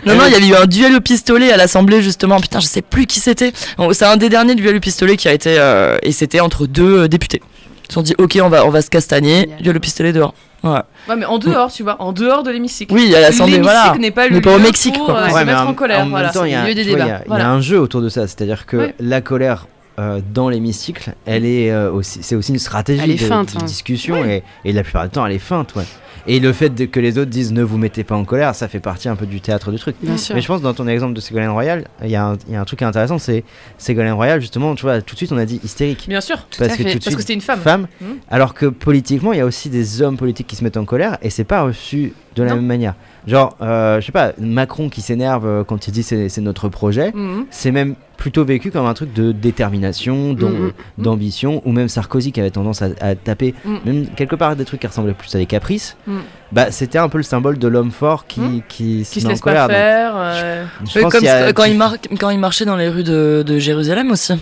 Non, 0.07 0.17
non, 0.17 0.25
il 0.27 0.33
y 0.33 0.37
avait 0.37 0.47
eu 0.49 0.55
un 0.55 0.67
duel 0.67 0.95
au 0.97 1.01
pistolet 1.01 1.53
à 1.53 1.57
l'Assemblée 1.57 2.03
justement. 2.03 2.41
Putain, 2.41 2.61
je 2.61 2.67
sais 2.67 2.83
plus 2.83 3.07
qui 3.07 3.21
c'était. 3.21 3.53
Bon, 3.79 3.93
C'est 3.93 4.05
un 4.05 4.17
des 4.17 4.29
derniers 4.29 4.55
duels 4.55 4.77
au 4.77 4.81
pistolet 4.81 5.17
qui 5.17 5.29
a 5.29 5.33
été. 5.33 5.57
euh, 5.59 5.97
et 6.03 6.13
c'était 6.13 6.41
entre 6.41 6.67
deux 6.67 7.03
euh, 7.05 7.09
députés. 7.09 7.41
Ils 7.85 7.89
se 7.89 7.95
sont 7.95 8.03
dit, 8.03 8.15
ok, 8.19 8.39
on 8.43 8.49
va, 8.49 8.67
on 8.67 8.71
va 8.71 8.83
se 8.83 8.91
castagner. 8.91 9.41
Génial. 9.41 9.63
Duel 9.63 9.77
au 9.77 9.81
pistolet 9.81 10.13
dehors. 10.13 10.35
Ouais. 10.63 10.71
ouais, 11.11 11.17
mais 11.17 11.27
en 11.27 11.37
dehors 11.39 11.71
tu 11.71 11.83
vois 11.83 12.01
en 12.01 12.13
dehors 12.13 12.43
de 12.43 12.51
l'hémicycle 12.51 12.95
Oui, 12.95 13.15
à 13.15 13.21
l'Assemblée, 13.21 13.59
L'hémicycle 13.59 13.75
voilà. 13.83 13.99
n'est 13.99 14.11
pas 14.11 14.29
Mais 14.31 14.37
le 14.37 14.41
pas 14.41 14.57
au 14.57 14.59
Mexique, 14.59 14.95
pour 14.95 15.05
quoi. 15.07 15.19
euh, 15.19 15.25
Ouais, 15.31 15.41
se 15.41 15.45
mettre 15.45 15.61
en, 15.61 15.67
en- 15.69 15.75
colère 15.75 15.99
en 15.99 16.03
même 16.05 16.11
voilà 16.11 16.31
temps, 16.31 16.41
c'est 16.45 16.49
il 16.49 16.53
y 16.53 16.55
a- 16.55 16.67
le 16.67 16.75
des 16.75 16.83
vois, 16.85 16.93
Il 16.93 16.99
y 16.99 17.03
a- 17.11 17.23
il 17.27 17.33
y, 17.33 17.37
a 17.37 17.51
un 17.51 17.61
jeu 17.61 17.79
autour 17.79 18.01
de 18.01 18.09
ça, 18.09 18.23
c'est-à-dire 18.27 18.65
que 18.65 18.79
Ouais. 18.79 18.95
la 18.99 19.21
colère 19.21 19.67
euh, 19.99 20.21
dans 20.33 20.49
l'hémicycle, 20.49 21.13
elle 21.27 21.45
est 21.45 21.71
euh, 21.71 21.93
aussi, 21.93 22.21
c'est 22.23 22.35
aussi 22.35 22.51
une 22.53 22.59
stratégie 22.59 23.03
Elle 23.05 23.11
est 23.11 23.15
de, 23.21 23.27
feinte, 23.29 23.53
de 23.55 23.61
hein. 23.61 23.65
discussion 23.67 24.25
et, 24.25 24.43
et 24.65 24.73
la 24.73 24.83
plupart 24.83 25.05
du 25.05 25.11
temps, 25.11 25.27
elle 25.27 25.33
est 25.35 25.39
feinte, 25.39 25.75
ouais. 25.77 25.85
Et 26.27 26.41
le 26.41 26.53
fait 26.55 26.71
de- 26.71 26.87
que 26.87 27.01
les 27.01 27.19
autres 27.19 27.31
disent 27.31 27.53
ne 27.53 27.63
vous 27.63 27.77
mettez 27.77 28.03
pas 28.05 28.15
en 28.15 28.25
colère, 28.25 28.55
ça 28.55 28.67
fait 28.69 28.81
partie 28.81 29.09
un 29.09 29.17
peu 29.17 29.27
du 29.27 29.41
théâtre 29.43 29.71
du 29.71 29.79
truc. 29.79 29.97
Bien 30.03 30.17
sûr. 30.17 30.35
Mais 30.35 30.41
je 30.41 30.47
pense 30.47 30.63
dans 30.63 30.73
ton 30.73 30.87
exemple 30.89 31.13
de 31.13 31.21
Ségolène 31.21 31.51
Royal, 31.51 31.87
il 32.03 32.11
y, 32.11 32.17
a 32.17 32.25
un- 32.25 32.37
il 32.49 32.55
y 32.55 32.57
a 32.57 32.61
un 32.61 32.65
truc 32.65 32.81
intéressant, 32.83 33.19
c'est 33.19 33.45
Ségolène 33.77 34.13
Royal, 34.15 34.41
justement, 34.41 34.75
tu 34.75 34.83
vois, 34.83 35.03
tout 35.03 35.15
de 35.15 35.19
suite 35.19 35.33
on 35.33 35.37
a 35.39 35.45
dit 35.45 35.61
hystérique. 35.63 36.07
bien 36.09 36.21
sûr 36.23 36.47
parce 36.59 36.73
à 36.73 36.77
que 36.77 36.83
fait. 36.83 36.93
tout 36.93 36.99
de 36.99 37.05
parce 37.05 37.05
que 37.05 37.11
suite, 37.11 37.21
c'était 37.21 37.35
une 37.35 37.41
femme 37.41 37.87
Mhm. 38.01 38.17
Alors 38.31 38.55
que 38.55 38.67
politiquement, 38.67 39.33
il 39.33 39.39
y 39.39 39.43
a 39.43 39.47
aussi 39.47 39.69
des 39.69 40.01
hommes 40.03 40.17
politiques 40.17 40.47
qui 40.47 40.57
se 40.57 40.65
mettent 40.65 40.77
en 40.79 40.85
colère 40.87 41.19
et 41.23 41.29
c'est 41.31 41.45
pas 41.45 41.63
reçu 41.63 42.13
de 42.35 42.43
la 42.43 42.51
Non. 42.51 42.57
même 42.57 42.67
manière. 42.67 42.95
Genre, 43.27 43.57
euh, 43.63 44.01
je 44.01 44.07
sais 44.07 44.13
pas, 44.13 44.33
Macron 44.39 44.89
qui 44.89 45.01
s'énerve 45.01 45.47
euh, 45.47 45.65
quand 45.65 45.87
il 45.89 45.93
dit 45.93 46.03
c'est 46.03 46.39
notre 46.39 46.69
projet, 46.69 47.11
Mhm. 47.15 47.47
c'est 47.51 47.71
même 47.71 47.95
plutôt 48.17 48.45
vécu 48.45 48.71
comme 48.71 48.87
un 48.87 48.95
truc 48.95 49.13
de 49.13 49.33
détermination, 49.33 50.35
d'am- 50.35 50.53
Mhm. 50.53 50.73
d'ambition, 50.99 51.63
ou 51.65 51.73
même 51.73 51.89
Sarkozy 51.89 52.33
qui 52.33 52.41
avait 52.41 52.51
tendance 52.51 52.83
à, 52.83 52.89
à 53.01 53.15
taper, 53.15 53.55
Mhm. 53.65 53.79
même 53.85 54.07
quelque 54.09 54.37
part 54.37 54.57
des 54.57 54.65
trucs 54.65 54.81
qui 54.81 54.87
ressemblaient 54.87 55.15
plus 55.15 55.35
à 55.35 55.39
des 55.39 55.47
caprices. 55.47 55.97
Mhm. 56.07 56.21
Bah, 56.53 56.71
c'était 56.71 56.99
un 56.99 57.09
peu 57.09 57.19
le 57.19 57.25
symbole 57.25 57.59
de 57.59 57.67
l'homme 57.69 57.91
fort 57.91 58.27
qui, 58.27 58.41
Mhm. 58.41 58.63
qui, 58.69 59.07
qui 59.11 59.21
se 59.21 59.27
laisse 59.29 59.41
pas 59.41 59.67
faire 59.69 60.13
euh, 60.17 60.65
je 60.85 60.97
Oui, 60.99 61.03
pense 61.03 61.13
comme 61.13 61.27
a- 61.27 61.53
quand, 61.53 61.65
tu- 61.65 61.71
il 61.71 61.77
mar- 61.79 61.97
quand 62.21 62.31
il 62.31 62.39
marchait 62.39 62.65
dans 62.65 62.77
les 62.77 62.89
rues 62.89 63.03
de, 63.05 63.43
de 63.47 63.59
Jérusalem 63.59 64.11
aussi. 64.11 64.35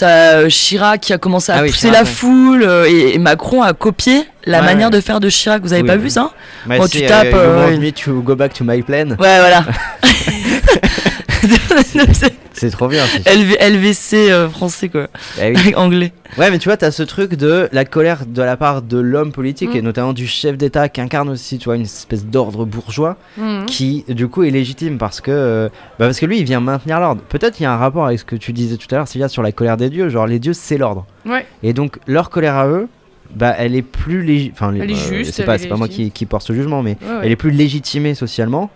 T'as 0.00 0.36
euh, 0.38 0.48
Chirac 0.48 1.00
qui 1.02 1.12
a 1.12 1.18
commencé 1.18 1.52
à 1.52 1.56
Ah 1.58 1.62
oui, 1.62 1.68
pousser 1.68 1.88
Chirac, 1.88 1.94
la 1.94 2.02
ouais. 2.04 2.14
foule 2.14 2.62
euh, 2.62 2.88
et, 2.88 3.14
et 3.14 3.18
Macron 3.18 3.62
a 3.62 3.74
copié 3.74 4.24
la 4.46 4.60
Ouais, 4.60 4.64
manière 4.64 4.88
ouais. 4.88 4.96
de 4.96 5.00
faire 5.02 5.20
de 5.20 5.28
Chirac. 5.28 5.60
Vous 5.62 5.74
avez 5.74 5.82
Oui, 5.82 5.88
pas 5.88 5.96
vu 5.96 6.08
ça 6.08 6.30
Bah, 6.64 6.76
Quand 6.78 6.86
si, 6.86 6.98
tu 7.00 7.04
euh, 7.04 7.08
tapes, 7.08 7.26
you 7.32 7.36
euh, 7.36 7.66
want 7.70 7.78
me 7.78 7.90
to 7.90 8.22
go 8.22 8.34
back 8.34 8.54
to 8.54 8.64
my 8.64 8.80
plan. 8.80 9.10
Ouais, 9.10 9.16
voilà. 9.18 9.62
C'est 12.60 12.68
trop 12.68 12.88
bien. 12.88 13.06
LV 13.24 13.56
LVC 13.58 14.30
euh, 14.30 14.50
français 14.50 14.90
quoi, 14.90 15.06
oui. 15.40 15.74
anglais. 15.76 16.12
Ouais, 16.36 16.50
mais 16.50 16.58
tu 16.58 16.68
vois, 16.68 16.76
t'as 16.76 16.90
ce 16.90 17.02
truc 17.02 17.34
de 17.34 17.70
la 17.72 17.86
colère 17.86 18.26
de 18.26 18.42
la 18.42 18.58
part 18.58 18.82
de 18.82 18.98
l'homme 18.98 19.32
politique 19.32 19.74
et 19.74 19.80
notamment 19.80 20.12
du 20.12 20.26
chef 20.26 20.58
d'État 20.58 20.90
qui 20.90 21.00
incarne 21.00 21.30
aussi, 21.30 21.56
tu 21.56 21.64
vois, 21.64 21.76
une 21.76 21.84
espèce 21.84 22.26
d'ordre 22.26 22.66
bourgeois 22.66 23.16
mhm. 23.38 23.64
qui, 23.64 24.04
du 24.08 24.28
coup, 24.28 24.42
est 24.42 24.50
légitime 24.50 24.98
parce 24.98 25.22
que, 25.22 25.30
euh, 25.30 25.68
bah, 25.98 26.04
parce 26.04 26.20
que 26.20 26.26
lui, 26.26 26.38
il 26.38 26.44
vient 26.44 26.60
maintenir 26.60 27.00
l'ordre. 27.00 27.22
Peut-être 27.30 27.60
il 27.60 27.62
y 27.62 27.66
a 27.66 27.72
un 27.72 27.78
rapport 27.78 28.04
avec 28.04 28.18
ce 28.18 28.26
que 28.26 28.36
tu 28.36 28.52
disais 28.52 28.76
tout 28.76 28.86
à 28.90 28.96
l'heure, 28.96 29.08
Sylvia, 29.08 29.28
sur 29.30 29.42
la 29.42 29.52
colère 29.52 29.78
des 29.78 29.88
dieux. 29.88 30.10
Genre, 30.10 30.26
les 30.26 30.38
dieux, 30.38 30.52
c'est 30.52 30.76
l'ordre. 30.76 31.06
Ouais. 31.24 31.46
Et 31.62 31.72
donc, 31.72 31.98
leur 32.06 32.28
colère 32.28 32.56
à 32.56 32.68
eux, 32.68 32.88
bah, 33.34 33.54
elle 33.56 33.74
est 33.74 33.80
plus 33.82 34.22
légitime. 34.22 34.52
Enfin, 34.52 34.74
Elle 34.74 34.90
est 34.90 34.94
euh, 34.94 35.16
juste, 35.18 35.32
C'est 35.32 35.44
pas, 35.44 35.56
pas 35.58 35.76
moi 35.76 35.88
qui, 35.88 36.10
qui 36.10 36.26
porte 36.26 36.46
ce 36.46 36.52
jugement, 36.52 36.82
mais 36.82 36.98
Ouais, 37.00 37.08
ouais. 37.08 37.20
elle 37.22 37.32
est 37.32 37.36
plus 37.36 37.52
légitimée 37.52 38.14
socialement 38.14 38.70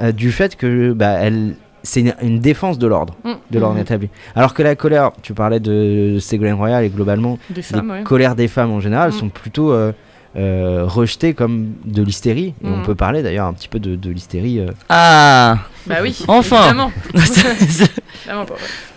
euh, 0.00 0.12
du 0.12 0.32
fait 0.32 0.56
que, 0.56 0.92
bah, 0.92 1.18
elle. 1.20 1.56
C'est 1.86 2.00
une, 2.00 2.14
une 2.22 2.40
défense 2.40 2.78
de 2.78 2.86
l'ordre, 2.86 3.14
Mm. 3.24 3.32
de 3.50 3.58
l'ordre 3.58 3.76
Mhm. 3.76 3.82
établi. 3.82 4.08
Alors 4.34 4.52
que 4.54 4.62
la 4.62 4.74
colère, 4.74 5.12
tu 5.22 5.32
parlais 5.34 5.60
de 5.60 6.18
Ségolène 6.20 6.54
Royal 6.54 6.84
et 6.84 6.88
globalement, 6.88 7.38
des 7.50 7.62
femmes 7.62 7.86
les 7.88 7.92
ouais. 7.98 8.02
colères 8.02 8.34
des 8.34 8.48
femmes 8.48 8.72
en 8.72 8.80
général 8.80 9.10
Mm. 9.10 9.12
sont 9.12 9.28
plutôt 9.28 9.70
euh, 9.72 9.92
euh, 10.36 10.84
rejetées 10.86 11.32
comme 11.32 11.72
de 11.84 12.02
l'hystérie. 12.02 12.54
Et 12.62 12.66
on 12.66 12.78
Mm. 12.78 12.82
peut 12.82 12.94
parler 12.94 13.22
d'ailleurs 13.22 13.46
un 13.46 13.52
petit 13.54 13.68
peu 13.68 13.78
de, 13.78 13.96
de 13.96 14.10
l'hystérie. 14.10 14.58
euh. 14.60 14.66
Ah 14.88 15.58
bah 15.86 15.96
oui 16.02 16.18
Enfin. 16.28 16.90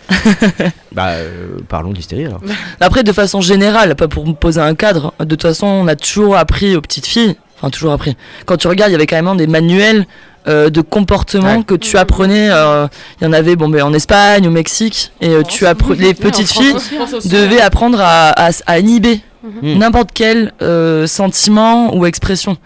Bah, 0.91 1.09
euh, 1.09 1.57
parlons 1.67 1.91
d'hystérie 1.93 2.25
alors. 2.25 2.41
Après, 2.79 3.03
de 3.03 3.11
façon 3.11 3.41
générale, 3.41 3.95
pas 3.95 4.07
pour 4.07 4.25
me 4.27 4.33
poser 4.33 4.59
un 4.59 4.73
cadre, 4.75 5.13
de 5.19 5.25
toute 5.25 5.43
façon, 5.43 5.67
on 5.67 5.87
a 5.87 5.95
toujours 5.95 6.35
appris 6.35 6.75
aux 6.75 6.81
petites 6.81 7.05
filles, 7.05 7.35
enfin 7.57 7.69
toujours 7.69 7.91
appris. 7.91 8.17
Quand 8.45 8.57
tu 8.57 8.67
regardes, 8.67 8.89
il 8.89 8.93
y 8.93 8.95
avait 8.95 9.05
quand 9.05 9.21
même 9.21 9.37
des 9.37 9.45
manuels 9.47 10.07
euh, 10.47 10.69
de 10.69 10.81
comportement 10.81 11.57
Ouais. 11.57 11.63
que 11.63 11.75
tu 11.75 11.97
apprenais. 11.97 12.49
euh, 12.49 12.87
Il 13.21 13.25
y 13.25 13.27
en 13.27 13.33
avait, 13.33 13.55
bon, 13.55 13.69
ben, 13.69 13.83
en 13.83 13.93
Espagne, 13.93 14.47
au 14.47 14.51
Mexique, 14.51 15.11
et 15.21 15.29
euh, 15.29 15.43
tu 15.43 15.65
appre- 15.65 15.95
les 15.97 16.13
petites 16.13 16.49
filles 16.49 16.73
aussi, 16.73 17.29
devaient 17.29 17.61
apprendre 17.61 17.99
à, 18.01 18.29
à, 18.29 18.49
à 18.65 18.79
inhiber 18.79 19.21
Mhm. 19.41 19.77
n'importe 19.77 20.09
quel 20.13 20.51
euh, 20.61 21.07
sentiment 21.07 21.95
ou 21.95 22.05
expression. 22.05 22.57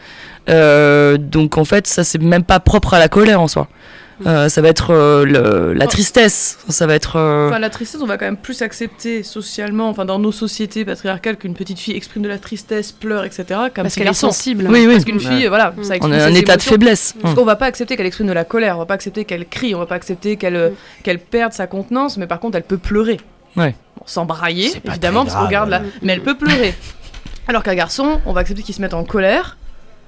Euh, 0.49 1.17
donc 1.17 1.57
en 1.57 1.65
fait, 1.65 1.87
ça 1.87 2.03
c'est 2.03 2.21
même 2.21 2.43
pas 2.43 2.59
propre 2.59 2.93
à 2.95 2.99
la 2.99 3.07
colère 3.07 3.39
en 3.41 3.47
soi. 3.47 3.67
Euh, 4.25 4.49
ça 4.49 4.61
va 4.61 4.67
être 4.69 4.91
euh, 4.91 5.25
le- 5.25 5.73
la 5.73 5.87
tristesse, 5.87 6.57
ça 6.69 6.87
va 6.87 6.95
être. 6.95 7.17
euh, 7.17 7.49
Enfin, 7.49 7.59
la 7.59 7.69
tristesse, 7.69 8.01
on 8.01 8.05
va 8.05 8.17
quand 8.17 8.25
même 8.25 8.37
plus 8.37 8.61
accepter 8.61 9.23
socialement, 9.23 9.89
enfin 9.89 10.05
dans 10.05 10.19
nos 10.19 10.31
sociétés 10.31 10.85
patriarcales, 10.85 11.37
qu'une 11.37 11.53
petite 11.53 11.79
fille 11.79 11.95
exprime 11.95 12.23
de 12.23 12.29
la 12.29 12.37
tristesse, 12.37 12.91
pleure, 12.91 13.25
etc. 13.25 13.43
Comme 13.49 13.83
Parce 13.83 13.95
qu'elle 13.95 14.07
est 14.07 14.13
sensible. 14.13 14.67
Oui, 14.69 14.85
oui. 14.87 14.93
Parce 14.93 15.05
qu'une 15.05 15.19
fille, 15.19 15.43
Ouais. 15.43 15.47
voilà, 15.49 15.71
Mm. 15.75 15.83
ça 15.83 15.89
On 15.89 15.95
exprime 15.95 16.13
est 16.13 16.21
un 16.21 16.33
ses 16.33 16.39
état 16.39 16.55
de 16.57 16.61
faiblesse. 16.61 17.15
Parce 17.21 17.33
qu'on 17.35 17.45
va 17.45 17.55
pas 17.55 17.65
accepter 17.65 17.95
qu'elle 17.97 18.05
exprime 18.05 18.27
de 18.27 18.33
la 18.33 18.45
colère, 18.45 18.75
on 18.75 18.79
va 18.79 18.85
pas 18.85 18.93
accepter 18.95 19.25
qu'elle 19.25 19.47
crie, 19.47 19.75
on 19.75 19.79
va 19.79 19.85
pas 19.85 19.95
accepter 19.95 20.37
qu'elle 20.37 20.55
euh, 20.55 20.69
qu'elle 21.03 21.19
perde 21.19 21.53
sa 21.53 21.67
contenance, 21.67 22.17
mais 22.17 22.27
par 22.27 22.39
contre 22.39 22.57
elle 22.57 22.63
peut 22.63 22.77
pleurer. 22.77 23.19
Ouais. 23.55 23.75
Bon, 23.97 24.03
sans 24.05 24.25
brailler, 24.25 24.71
évidemment, 24.85 25.23
parce 25.25 25.35
qu'on 25.35 25.45
regarde 25.45 25.69
là. 25.69 25.81
Mais 26.01 26.13
elle 26.13 26.21
peut 26.23 26.35
pleurer. 26.37 26.73
Alors 27.47 27.61
qu'un 27.63 27.75
garçon, 27.75 28.21
on 28.25 28.33
va 28.33 28.41
accepter 28.41 28.63
qu'il 28.63 28.73
se 28.73 28.81
mette 28.81 28.93
en 28.93 29.03
colère. 29.03 29.57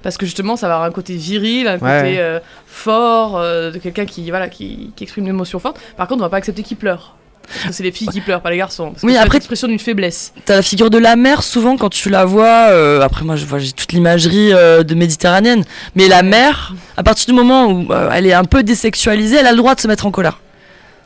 Parce 0.02 0.16
que 0.16 0.26
justement, 0.26 0.56
ça 0.56 0.68
va 0.68 0.74
avoir 0.74 0.88
un 0.88 0.92
côté 0.92 1.14
viril, 1.16 1.66
un 1.66 1.78
côté 1.78 2.18
euh, 2.20 2.38
fort, 2.66 3.36
euh, 3.38 3.70
de 3.72 3.78
quelqu'un 3.78 4.06
qui, 4.06 4.28
voilà, 4.30 4.48
qui, 4.48 4.92
qui 4.94 5.04
exprime 5.04 5.24
une 5.24 5.30
émotion 5.30 5.58
forte. 5.58 5.78
Par 5.96 6.06
contre, 6.06 6.20
on 6.20 6.24
va 6.24 6.30
pas 6.30 6.36
accepter 6.36 6.62
qu'il 6.62 6.76
pleure. 6.76 7.14
Parce 7.48 7.66
que 7.68 7.72
c'est 7.74 7.82
les 7.84 7.92
filles 7.92 8.08
qui 8.08 8.20
pleurent, 8.20 8.40
pas 8.40 8.50
les 8.50 8.56
garçons. 8.56 8.90
Parce 8.90 9.02
que 9.02 9.06
Oui, 9.06 9.12
c'est 9.12 9.18
après- 9.20 9.34
l'expression 9.38 9.68
d'une 9.68 9.78
faiblesse. 9.78 10.32
T'as 10.44 10.56
la 10.56 10.62
figure 10.62 10.90
de 10.90 10.98
la 10.98 11.14
mère 11.14 11.42
souvent 11.44 11.76
quand 11.76 11.88
tu 11.90 12.10
la 12.10 12.24
vois. 12.24 12.70
euh, 12.70 13.00
après 13.02 13.24
moi, 13.24 13.36
je 13.36 13.46
vois 13.46 13.58
j'ai 13.60 13.70
toute 13.72 13.92
l'imagerie 13.92 14.52
euh, 14.52 14.82
de 14.82 14.94
méditerranéenne, 14.96 15.62
mais 15.94 16.08
la 16.08 16.22
mère, 16.24 16.74
à 16.96 17.02
partir 17.04 17.26
du 17.26 17.32
moment 17.32 17.66
où 17.66 17.92
euh, 17.92 18.10
elle 18.12 18.26
est 18.26 18.32
un 18.32 18.44
peu 18.44 18.64
désexualisée, 18.64 19.36
elle 19.36 19.46
a 19.46 19.52
le 19.52 19.58
droit 19.58 19.74
de 19.76 19.80
se 19.80 19.86
mettre 19.86 20.06
en 20.06 20.10
colère. 20.10 20.40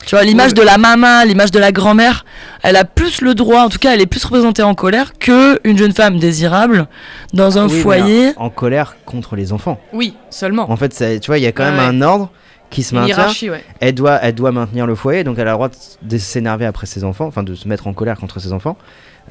Tu 0.06 0.14
vois, 0.16 0.24
l'image 0.24 0.48
Ouais. 0.52 0.54
de 0.54 0.62
la 0.62 0.78
maman, 0.78 1.24
l'image 1.24 1.50
de 1.50 1.58
la 1.58 1.72
grand-mère, 1.72 2.24
elle 2.62 2.76
a 2.76 2.84
plus 2.84 3.20
le 3.20 3.34
droit, 3.34 3.60
en 3.62 3.68
tout 3.68 3.78
cas, 3.78 3.92
elle 3.94 4.00
est 4.00 4.06
plus 4.06 4.24
représentée 4.24 4.62
en 4.62 4.74
colère 4.74 5.12
que 5.18 5.60
une 5.64 5.76
jeune 5.78 5.92
femme 5.92 6.18
désirable 6.18 6.88
dans 7.34 7.58
un 7.58 7.66
Oui, 7.68 7.74
mais 7.74 7.80
foyer. 7.82 8.32
En 8.36 8.50
colère 8.50 8.96
contre 9.04 9.36
les 9.36 9.52
enfants. 9.52 9.78
Oui, 9.92 10.14
seulement. 10.30 10.70
En 10.70 10.76
fait, 10.76 10.92
ça- 10.94 11.18
tu 11.18 11.26
vois, 11.26 11.38
il 11.38 11.42
y 11.44 11.46
a 11.46 11.52
quand 11.52 11.64
Ouais, 11.64 11.70
même 11.70 11.78
ouais. 11.80 11.84
un 11.86 12.02
ordre 12.02 12.30
qui 12.70 12.82
se 12.82 12.94
Une 12.94 13.00
maintient. 13.00 13.16
hiérarchie, 13.16 13.50
ouais. 13.50 13.62
Elle 13.80 13.94
doit, 13.94 14.18
elle 14.22 14.34
doit 14.34 14.52
maintenir 14.52 14.86
le 14.86 14.94
foyer, 14.94 15.22
donc 15.22 15.36
elle 15.38 15.46
a 15.48 15.50
le 15.50 15.56
droit 15.56 15.68
de, 16.02 16.18
s'énerver 16.18 16.64
après 16.66 16.86
ses 16.86 17.04
enfants, 17.04 17.26
enfin 17.26 17.42
de 17.42 17.54
se 17.54 17.68
mettre 17.68 17.86
en 17.86 17.92
colère 17.92 18.16
contre 18.18 18.40
ses 18.40 18.52
enfants. 18.52 18.76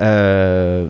Euh, 0.02 0.88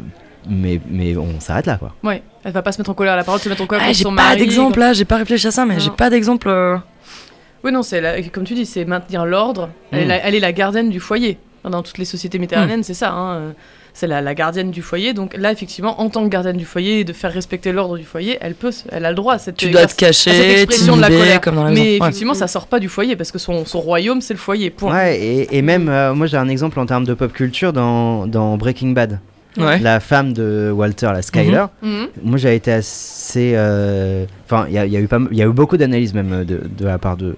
mais, 0.49 0.79
mais 0.89 1.15
on 1.17 1.39
s'arrête 1.39 1.65
là, 1.65 1.77
quoi. 1.77 1.93
Ouais. 2.03 2.21
Elle 2.43 2.51
va 2.53 2.61
pas 2.61 2.71
se 2.71 2.77
mettre 2.79 2.89
en 2.89 2.93
colère 2.93 3.13
à 3.13 3.17
la 3.17 3.23
parole, 3.23 3.39
se 3.39 3.49
mettre 3.49 3.61
en 3.61 3.65
colère 3.65 3.83
Ah, 3.83 3.87
contre 3.87 3.97
j'ai 3.97 4.03
son 4.03 4.15
pas 4.15 4.23
mari. 4.23 4.37
d'exemple 4.39 4.79
là, 4.79 4.93
j'ai 4.93 5.05
pas 5.05 5.17
réfléchi 5.17 5.47
à 5.47 5.51
ça, 5.51 5.65
mais 5.65 5.79
j'ai 5.79 5.89
pas 5.89 6.09
d'exemple. 6.09 6.47
euh. 6.49 6.77
Oui, 7.63 7.71
non, 7.71 7.83
c'est 7.83 8.01
la- 8.01 8.21
comme 8.23 8.43
tu 8.45 8.53
dis, 8.53 8.65
c'est 8.65 8.85
maintenir 8.85 9.25
l'ordre. 9.25 9.69
Elle, 9.91 9.99
est 9.99 10.05
Mm. 10.05 10.07
la- 10.09 10.25
elle 10.25 10.35
est 10.35 10.39
la 10.39 10.51
gardienne 10.53 10.89
du 10.89 10.99
foyer. 10.99 11.37
Dans 11.63 11.83
toutes 11.83 11.97
les 11.97 12.05
sociétés 12.05 12.39
méditerranéennes, 12.39 12.83
c'est 12.83 12.93
ça. 12.93 13.11
hein, 13.11 13.35
euh, 13.35 13.51
C'est 13.91 14.07
la, 14.07 14.21
la 14.21 14.33
gardienne 14.33 14.71
du 14.71 14.81
foyer. 14.81 15.13
Donc 15.13 15.35
là, 15.35 15.51
effectivement, 15.51 15.99
en 15.99 16.09
tant 16.09 16.23
que 16.23 16.29
gardienne 16.29 16.55
du 16.55 16.63
foyer, 16.63 17.03
de 17.03 17.11
faire 17.11 17.33
respecter 17.33 17.73
l'ordre 17.73 17.97
du 17.97 18.05
foyer, 18.05 18.37
elle 18.39 18.53
peut, 18.53 18.69
elle 18.91 19.03
a 19.03 19.09
le 19.09 19.15
droit 19.15 19.33
à 19.33 19.39
cette, 19.39 19.57
Tu 19.57 19.71
dois 19.71 19.81
te 19.81 19.85
à 19.85 19.89
cette 19.89 19.97
cacher, 19.99 20.51
expression 20.61 20.95
de 20.95 21.01
la 21.01 21.09
colère. 21.09 21.41
comme 21.41 21.55
dans 21.55 21.63
la 21.65 21.71
Mais 21.71 21.75
maison. 21.75 21.89
Ouais. 21.89 21.97
effectivement, 22.07 22.33
ça 22.35 22.47
sort 22.47 22.67
pas 22.67 22.79
du 22.79 22.87
foyer 22.87 23.17
parce 23.17 23.31
que 23.31 23.39
son, 23.39 23.65
son 23.65 23.81
royaume, 23.81 24.21
c'est 24.21 24.33
le 24.35 24.39
foyer. 24.39 24.69
Point. 24.69 24.93
Ouais, 24.95 25.19
et, 25.19 25.57
et 25.57 25.61
même, 25.61 25.89
euh, 25.89 26.13
moi 26.13 26.27
j'ai 26.27 26.37
un 26.37 26.47
exemple 26.47 26.79
en 26.79 26.85
termes 26.85 27.03
de 27.03 27.13
pop 27.13 27.33
culture 27.33 27.73
dans, 27.73 28.25
dans 28.25 28.55
Breaking 28.57 28.91
Bad. 28.91 29.19
Ouais. 29.65 29.79
La 29.79 29.99
femme 29.99 30.33
de 30.33 30.71
Walter, 30.73 31.07
la 31.13 31.21
Skyler. 31.21 31.65
Mhm. 31.81 32.07
Moi 32.23 32.37
j'ai 32.37 32.55
été 32.55 32.71
assez. 32.71 33.53
euh, 33.55 34.25
Enfin, 34.45 34.65
il 34.67 34.73
y, 34.73 34.77
a- 34.77 34.85
il 34.85 34.91
y 34.91 34.97
a 34.97 34.99
eu 34.99 35.07
pas 35.07 35.17
m- 35.17 35.27
il 35.31 35.37
y 35.37 35.41
a 35.41 35.45
eu 35.45 35.51
beaucoup 35.53 35.77
d'analyses 35.77 36.13
même 36.13 36.33
euh, 36.33 36.43
de, 36.43 36.61
de 36.77 36.85
la 36.85 36.97
part 36.97 37.17
de, 37.17 37.35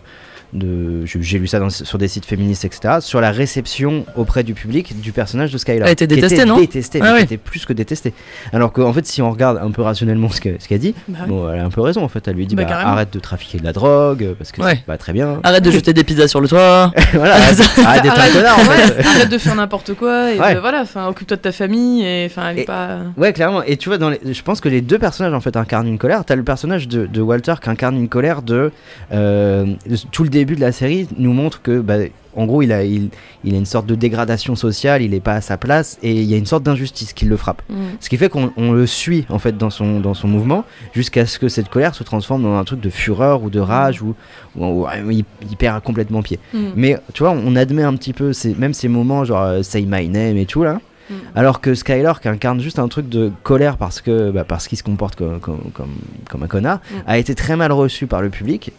de 0.54 1.06
j'ai 1.06 1.40
lu 1.40 1.48
ça 1.48 1.60
dans- 1.60 1.70
sur 1.70 1.98
des 1.98 2.08
sites 2.08 2.26
féministes, 2.26 2.66
etc., 2.66 2.96
sur 3.00 3.22
la 3.22 3.32
réception 3.32 4.06
auprès 4.16 4.44
du 4.44 4.54
public 4.54 5.00
du 5.00 5.12
personnage 5.12 5.52
de 5.52 5.58
Skylar. 5.58 5.88
Elle 5.88 5.94
était 5.94 6.08
détestée, 6.08 6.46
non 6.46 6.58
Détestée, 6.60 7.00
Ah 7.02 7.14
ouais. 7.14 7.24
était 7.24 7.38
plus 7.38 7.66
que 7.66 7.74
détestée. 7.74 8.14
Alors 8.54 8.72
qu'en 8.74 8.92
fait, 8.94 9.06
si 9.06 9.22
on 9.22 9.32
regarde 9.32 9.60
un 9.62 9.72
peu 9.72 9.82
rationnellement 9.82 10.30
ce 10.30 10.42
que- 10.42 10.56
ce 10.60 10.68
qu'elle 10.68 10.80
dit, 10.80 10.94
Bah 11.08 11.20
bon, 11.28 11.50
elle 11.52 11.60
a 11.60 11.64
un 11.66 11.70
peu 11.70 11.82
raison 11.82 12.04
en 12.04 12.08
fait. 12.10 12.28
Elle 12.28 12.36
lui 12.36 12.46
dit 12.48 12.56
Bah, 12.56 12.66
bah, 12.66 12.78
arrête 12.80 13.14
de 13.14 13.20
trafiquer 13.20 13.60
de 13.60 13.64
la 13.64 13.74
drogue 13.74 14.24
euh, 14.24 14.34
parce 14.38 14.52
que 14.52 14.62
Ouais. 14.62 14.76
c'est 14.76 14.86
pas 14.86 14.98
très 14.98 15.14
bien. 15.14 15.40
Arrête 15.44 15.64
de 15.64 15.72
jeter 15.72 15.94
des 15.94 16.04
pizzas 16.04 16.28
sur 16.28 16.42
le 16.42 16.48
toit. 16.48 16.92
voilà, 17.14 17.36
arrête, 17.36 17.60
arrête 17.86 18.04
d'être 18.04 18.14
un 18.18 18.20
Arrête- 18.22 18.34
connard 18.34 18.60
en 18.60 18.64
fait. 18.64 19.06
arrête 19.08 19.30
de 19.30 19.38
faire 19.38 19.56
n'importe 19.56 19.94
quoi 19.94 20.32
et 20.34 20.40
Ouais. 20.40 20.56
de- 20.56 20.60
voilà, 20.60 20.82
enfin, 20.82 21.08
occupe-toi 21.08 21.38
de 21.38 21.42
ta 21.42 21.52
famille 21.52 22.04
et 22.06 22.26
enfin, 22.30 22.50
elle 22.50 22.60
est 22.60 22.62
Et- 22.64 22.66
pas. 22.66 23.00
Ouais, 23.18 23.32
clairement. 23.34 23.64
Et 23.64 23.78
tu 23.78 23.90
vois, 23.90 23.98
dans 23.98 24.10
les... 24.10 24.20
je 24.32 24.42
pense 24.44 24.60
que 24.62 24.70
les 24.70 24.82
deux 24.82 25.00
personnages 25.00 25.34
en 25.34 25.40
fait 25.42 25.56
incarnent 25.56 25.88
une 25.88 25.98
colère. 25.98 26.24
T'as 26.26 26.36
le 26.36 26.44
personnage 26.44 26.88
de, 26.88 27.06
de 27.06 27.22
Walter 27.22 27.54
qui 27.64 27.70
incarne 27.70 27.96
une 27.96 28.10
colère 28.10 28.42
de. 28.42 28.72
euh, 29.14 29.66
tout 30.12 30.24
le 30.24 30.30
début 30.30 30.41
de 30.46 30.62
la 30.62 30.72
série 30.72 31.08
nous 31.18 31.34
montre 31.34 31.62
que, 31.62 31.80
bah, 31.80 31.96
en 32.36 32.46
gros, 32.46 32.62
il 32.62 32.72
a, 32.72 32.84
il, 32.86 33.10
il 33.44 33.54
a 33.54 33.58
une 33.58 33.66
sorte 33.66 33.86
de 33.88 33.96
dégradation 33.96 34.56
sociale, 34.56 35.02
il 35.02 35.14
est 35.14 35.20
pas 35.20 35.34
à 35.34 35.42
sa 35.42 35.58
place 35.58 35.98
et 36.02 36.14
il 36.14 36.24
y 36.24 36.34
a 36.34 36.38
une 36.38 36.46
sorte 36.46 36.64
d'injustice 36.64 37.12
qui 37.12 37.26
le 37.26 37.36
frappe. 37.36 37.62
Mm. 37.70 37.74
Ce 38.00 38.08
qui 38.10 38.16
fait 38.18 38.30
qu'on 38.30 38.54
on 38.56 38.72
le 38.72 38.88
suit 38.88 39.26
en 39.30 39.38
fait 39.38 39.58
dans 39.58 39.70
son, 39.70 40.00
dans 40.00 40.14
son 40.14 40.30
mouvement 40.30 40.64
jusqu'à 40.94 41.26
ce 41.26 41.38
que 41.40 41.50
cette 41.50 41.68
colère 41.68 41.94
se 41.94 42.04
transforme 42.04 42.44
dans 42.44 42.56
un 42.58 42.64
truc 42.64 42.80
de 42.80 42.90
fureur 42.90 43.44
ou 43.44 43.50
de 43.50 43.60
rage 43.60 44.02
ou, 44.02 44.16
ou, 44.56 44.66
ou- 44.86 45.12
il, 45.12 45.26
il 45.50 45.58
perd 45.58 45.84
complètement 45.84 46.22
pied. 46.22 46.40
Mm. 46.54 46.60
Mais 46.76 46.98
tu 47.14 47.24
vois, 47.24 47.32
on 47.32 47.56
admet 47.58 47.84
un 47.84 47.96
petit 47.96 48.14
peu 48.14 48.32
ces, 48.32 48.56
même 48.56 48.74
ces 48.74 48.88
moments 48.88 49.26
genre 49.26 49.44
euh, 49.44 49.62
say 49.64 49.82
my 49.86 50.08
name 50.08 50.38
et 50.38 50.46
tout 50.46 50.64
là. 50.64 50.80
Mm. 51.10 51.14
Alors 51.36 51.60
que 51.60 51.76
Skylar, 51.76 52.22
qui 52.22 52.30
incarne 52.30 52.62
juste 52.62 52.80
un 52.80 52.88
truc 52.88 53.10
de 53.10 53.30
colère 53.44 53.76
parce 53.76 54.00
que 54.00 54.32
bah, 54.32 54.46
parce 54.46 54.70
qu'il 54.70 54.78
se 54.78 54.84
comporte 54.84 55.18
comme, 55.18 55.42
comme, 55.42 55.70
comme, 55.74 55.96
comme 56.30 56.44
un 56.44 56.48
connard, 56.48 56.80
Mm. 56.92 56.96
a 57.08 57.18
été 57.18 57.36
très 57.36 57.58
mal 57.58 57.74
reçu 57.74 58.08
par 58.08 58.22
le 58.22 58.30
public, 58.30 58.72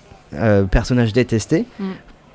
personnage 0.70 1.12
détesté, 1.12 1.66
Mm. 1.78 1.90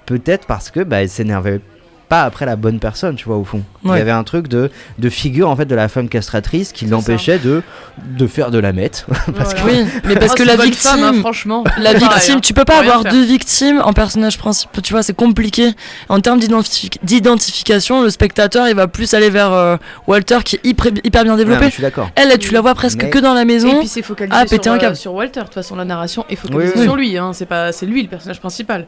peut-être 0.05 0.45
parce 0.47 0.71
que 0.71 0.81
bah, 0.81 1.01
elle 1.01 1.09
s'énervait 1.09 1.61
pas 2.10 2.24
après 2.24 2.45
la 2.45 2.55
bonne 2.55 2.80
personne, 2.80 3.16
tu 3.16 3.26
vois, 3.26 3.36
au 3.38 3.43
fond. 3.43 3.64
Il 3.84 3.89
y 3.91 3.93
avait 4.01 4.12
un 4.12 4.24
truc 4.24 4.47
de, 4.47 4.70
de 4.99 5.10
figure 5.10 5.49
en 5.49 5.55
fait 5.55 5.66
de 5.66 5.76
la 5.76 5.88
femme 5.89 6.10
castratrice 6.10 6.72
qui 6.74 6.86
l'empêchait 6.86 7.38
de, 7.39 7.62
de 8.05 8.28
faire 8.28 8.49
de 8.51 8.60
la 8.60 8.72
mette. 8.74 9.05
Voilà. 9.28 9.49
Oui, 9.66 9.86
mais 10.05 10.16
parce 10.16 10.32
Oh, 10.34 10.36
que 10.36 10.43
la 10.43 10.55
victime. 10.58 10.89
femme, 10.91 11.03
hein, 11.03 11.14
franchement. 11.20 11.64
La 11.78 11.93
victime, 11.93 12.38
hein. 12.38 12.39
tu 12.41 12.53
peux 12.53 12.66
pas 12.66 12.80
avoir 12.80 13.01
faire. 13.03 13.12
deux 13.12 13.24
victimes 13.24 13.82
en 13.84 13.93
personnage 13.93 14.38
principal, 14.38 14.82
tu 14.82 14.93
vois, 14.93 15.03
c'est 15.03 15.16
compliqué. 15.16 15.72
En 16.10 16.20
termes 16.22 16.39
d'identifi- 16.39 16.97
d'identification, 17.03 18.01
le 18.03 18.10
spectateur 18.10 18.68
il 18.68 18.76
va 18.76 18.88
plus 18.88 19.14
aller 19.14 19.30
vers 19.30 19.51
euh, 19.51 19.78
Walter 20.08 20.39
qui 20.43 20.55
est 20.58 20.66
hyper, 20.66 20.88
hyper 21.03 21.24
bien 21.24 21.34
Ouais, 21.34 21.38
développé. 21.39 21.66
je 21.66 21.72
suis 21.72 21.82
d'accord. 21.84 22.10
Elle, 22.16 22.38
tu 22.39 22.53
la 22.53 22.62
vois 22.62 22.74
presque 22.76 23.03
Mais- 23.03 23.10
que 23.10 23.20
dans 23.20 23.34
la 23.34 23.41
Et 23.41 23.45
maison. 23.45 23.80
puis 23.80 23.88
c'est 23.88 24.01
focalisé 24.01 24.36
Ah, 24.38 24.43
péter 24.45 24.64
sur, 24.64 24.72
un 24.72 24.76
euh, 24.76 24.80
câble. 24.80 24.95
sur 24.95 25.14
Walter. 25.14 25.39
De 25.41 25.45
toute 25.45 25.53
façon, 25.55 25.76
la 25.76 25.86
narration 25.86 26.26
est 26.30 26.36
focalisée 26.36 26.68
Oui, 26.74 26.80
oui. 26.80 26.84
sur 26.84 26.95
lui. 26.95 27.18
Hein. 27.18 27.32
C'est 27.34 27.45
pas, 27.45 27.72
c'est 27.72 27.86
lui 27.86 28.01
le 28.03 28.08
personnage 28.10 28.39
principal. 28.39 28.88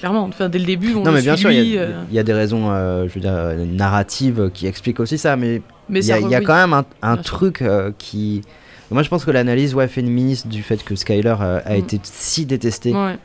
Clairement. 0.00 0.24
Enfin, 0.24 0.48
dès 0.48 0.58
le 0.58 0.64
début, 0.64 0.94
on 0.94 1.02
Non, 1.04 1.12
mais 1.12 1.22
bien 1.22 1.36
sûr, 1.36 1.50
il 1.52 1.60
y, 1.62 1.70
lui, 1.70 1.78
a- 1.78 1.82
euh, 1.82 2.02
il 2.10 2.14
y 2.14 2.18
a 2.18 2.22
des 2.22 2.32
raisons, 2.32 2.70
euh, 2.70 3.06
je 3.08 3.14
veux 3.14 3.20
dire, 3.20 3.32
euh, 3.34 3.64
narratives 3.66 4.50
qui 4.52 4.66
expliquent 4.66 4.98
aussi 5.00 5.18
ça, 5.18 5.36
mais 5.36 5.62
Mais 5.88 6.00
il 6.00 6.06
y 6.08 6.12
a, 6.12 6.16
ça 6.16 6.20
il 6.20 6.28
y 6.30 6.34
a 6.34 6.38
oui. 6.38 6.44
quand 6.44 6.54
même 6.54 6.82
un, 7.02 7.16
truc 7.18 7.62
euh, 7.62 7.92
qui. 7.98 8.42
Moi, 8.90 9.02
je 9.04 9.08
pense 9.08 9.24
que 9.24 9.30
l'analyse 9.30 9.74
ouais, 9.74 9.86
féministe 9.88 10.48
du 10.48 10.62
fait 10.62 10.82
que 10.82 10.96
Skyler 10.96 11.34
euh, 11.40 11.60
a 11.64 11.74
Mm. 11.74 11.78
été 11.78 12.00
si 12.02 12.44
détesté, 12.46 12.92
Ouais. 12.92 13.16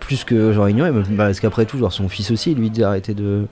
plus 0.00 0.24
que 0.24 0.52
genre 0.52 0.68
ignoré, 0.68 0.90
mais, 0.92 1.00
bah, 1.10 1.26
parce 1.26 1.40
qu'après 1.40 1.64
tout, 1.64 1.78
genre 1.78 1.92
son 1.92 2.08
fils 2.10 2.30
aussi 2.30 2.54
lui 2.54 2.68
dit 2.68 2.80
d'arrêter 2.80 3.14
de, 3.14 3.46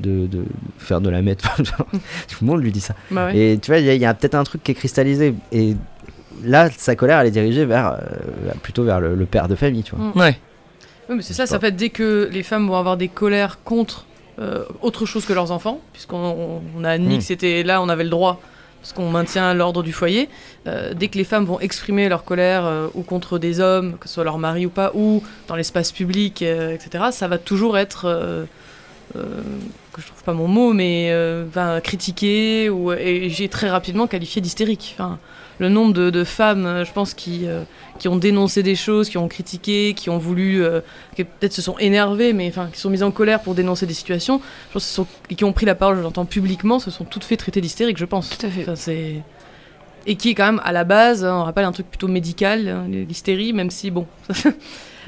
de, 0.00 0.26
de 0.26 0.44
faire 0.78 1.00
de 1.00 1.08
la 1.10 1.22
mette. 1.22 1.42
Genre, 1.58 1.86
tout 1.92 2.38
le 2.40 2.46
monde 2.46 2.62
lui 2.62 2.72
dit 2.72 2.80
ça. 2.80 2.94
Bah 3.10 3.26
ouais. 3.26 3.36
Et 3.36 3.58
tu 3.58 3.70
vois, 3.70 3.78
il 3.80 3.86
y 4.00 4.04
a, 4.06 4.14
peut-être 4.14 4.34
un 4.34 4.44
truc 4.44 4.62
qui 4.64 4.72
est 4.72 4.74
cristallisé. 4.74 5.34
Et 5.52 5.76
là, 6.42 6.68
sa 6.76 6.96
colère, 6.96 7.20
elle 7.20 7.26
est 7.28 7.32
dirigée 7.32 7.64
vers, 7.66 7.92
euh, 7.92 8.52
plutôt 8.62 8.82
vers 8.82 8.98
le, 9.00 9.14
le 9.14 9.26
père 9.26 9.46
de 9.46 9.54
famille, 9.54 9.82
tu 9.82 9.94
vois. 9.94 10.06
Mm. 10.06 10.18
Ouais. 10.18 10.38
Oui, 11.08 11.16
mais 11.16 11.22
c'est 11.22 11.34
ça, 11.34 11.46
ça 11.46 11.58
fait 11.58 11.72
dès 11.72 11.88
que 11.90 12.28
les 12.30 12.42
femmes 12.42 12.66
vont 12.68 12.76
avoir 12.76 12.96
des 12.96 13.08
colères 13.08 13.62
contre 13.64 14.04
euh, 14.40 14.64
autre 14.82 15.04
chose 15.04 15.24
que 15.26 15.32
leurs 15.32 15.50
enfants, 15.50 15.80
puisqu'on 15.92 16.16
on- 16.18 16.62
on 16.78 16.84
a 16.84 16.90
admis 16.90 17.16
Mm. 17.16 17.18
que 17.18 17.24
c'était 17.24 17.62
là, 17.64 17.82
on 17.82 17.88
avait 17.88 18.04
le 18.04 18.10
droit, 18.10 18.40
parce 18.80 18.92
qu'on 18.92 19.10
maintient 19.10 19.52
l'ordre 19.54 19.82
du 19.82 19.92
foyer. 19.92 20.28
euh, 20.68 20.92
dès 20.94 21.08
que 21.08 21.16
les 21.18 21.24
femmes 21.24 21.44
vont 21.44 21.58
exprimer 21.60 22.08
leur 22.08 22.22
colère 22.24 22.64
euh, 22.66 22.86
ou 22.94 23.02
contre 23.02 23.38
des 23.38 23.58
hommes, 23.58 23.96
que 23.98 24.06
ce 24.06 24.14
soit 24.14 24.24
leur 24.24 24.38
mari 24.38 24.66
ou 24.66 24.70
pas, 24.70 24.92
ou 24.94 25.22
dans 25.48 25.56
l'espace 25.56 25.90
public, 25.92 26.42
etc., 26.42 27.04
ça 27.10 27.26
va 27.26 27.38
toujours 27.38 27.76
être. 27.78 28.46
que 29.14 30.00
je 30.02 30.06
trouve 30.06 30.22
pas 30.22 30.34
mon 30.34 30.46
mot, 30.46 30.72
mais 30.74 31.10
ben, 31.54 31.80
critiqué 31.80 32.68
ou 32.70 32.92
et 32.92 33.30
j'ai 33.30 33.48
très 33.48 33.68
rapidement 33.70 34.06
qualifié 34.06 34.40
d'hystérique. 34.42 34.94
Enfin, 34.98 35.18
le 35.58 35.68
nombre 35.68 35.92
de, 35.92 36.10
de 36.10 36.24
femmes, 36.24 36.66
euh, 36.66 36.84
je 36.84 36.92
pense, 36.92 37.14
qui, 37.14 37.46
euh, 37.46 37.62
qui 37.98 38.08
ont 38.08 38.16
dénoncé 38.16 38.62
des 38.62 38.74
choses, 38.74 39.08
qui 39.08 39.18
ont 39.18 39.28
critiqué, 39.28 39.94
qui 39.94 40.10
ont 40.10 40.18
voulu, 40.18 40.62
euh, 40.62 40.80
qui 41.16 41.24
peut-être 41.24 41.52
se 41.52 41.62
sont 41.62 41.76
énervées, 41.78 42.32
mais 42.32 42.48
enfin, 42.48 42.68
qui 42.72 42.80
sont 42.80 42.90
mises 42.90 43.02
en 43.02 43.10
colère 43.10 43.40
pour 43.40 43.54
dénoncer 43.54 43.86
des 43.86 43.94
situations, 43.94 44.40
je 44.68 44.72
pense, 44.72 44.84
que 44.84 44.88
ce 44.88 44.94
sont, 44.94 45.06
et 45.30 45.34
qui 45.34 45.44
ont 45.44 45.52
pris 45.52 45.66
la 45.66 45.74
parole, 45.74 45.96
je 45.96 46.02
l'entends 46.02 46.26
publiquement, 46.26 46.78
se 46.78 46.90
sont 46.90 47.04
toutes 47.04 47.24
fait 47.24 47.36
traiter 47.36 47.60
d'hystérique, 47.60 47.98
je 47.98 48.04
pense. 48.04 48.30
Tout 48.30 48.46
à 48.46 48.50
fait. 48.50 48.62
Enfin, 48.62 48.76
c'est 48.76 49.22
et 50.06 50.16
qui 50.16 50.30
est 50.30 50.34
quand 50.34 50.46
même 50.46 50.60
à 50.64 50.72
la 50.72 50.84
base, 50.84 51.22
hein, 51.22 51.40
on 51.40 51.44
rappelle 51.44 51.66
un 51.66 51.72
truc 51.72 51.88
plutôt 51.88 52.08
médical, 52.08 52.66
hein, 52.68 52.86
l'hystérie, 52.88 53.52
même 53.52 53.70
si 53.70 53.90
bon, 53.90 54.06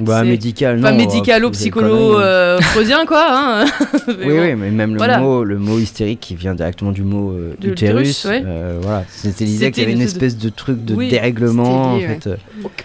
Bah, 0.01 0.24
médical, 0.24 0.76
non. 0.76 0.82
pas 0.82 0.92
euh, 0.92 0.96
médicalo, 0.96 1.48
c'est 1.48 1.51
des 1.53 1.59
psycholo, 1.70 1.88
conneries. 1.88 2.22
euh, 2.24 2.61
freudien 2.61 3.05
quoi. 3.07 3.26
Hein 3.28 3.64
Oui, 4.09 4.14
bon. 4.16 4.40
oui, 4.40 4.55
mais 4.57 4.70
même 4.70 4.94
le, 4.96 5.18
mot, 5.18 5.44
le 5.44 5.59
mot 5.59 5.78
hystérique 5.78 6.20
qui 6.20 6.34
vient 6.34 6.55
directement 6.55 6.90
du 6.92 7.03
mot 7.03 7.32
euh, 7.32 7.55
De 7.61 7.68
utérus, 7.70 8.24
ouais. 8.24 8.42
euh, 8.44 8.78
voilà. 8.80 9.05
C'était 9.09 9.44
l'idée 9.44 9.70
qu'il 9.70 9.82
y 9.82 9.86
avait 9.86 9.94
une 9.94 10.01
espèce 10.03 10.36
de 10.36 10.48
truc 10.48 10.84
de 10.84 10.94
Oui, 10.94 11.09
dérèglement, 11.09 11.94
en 11.94 12.01
fait. 12.01 12.26
euh. 12.26 12.36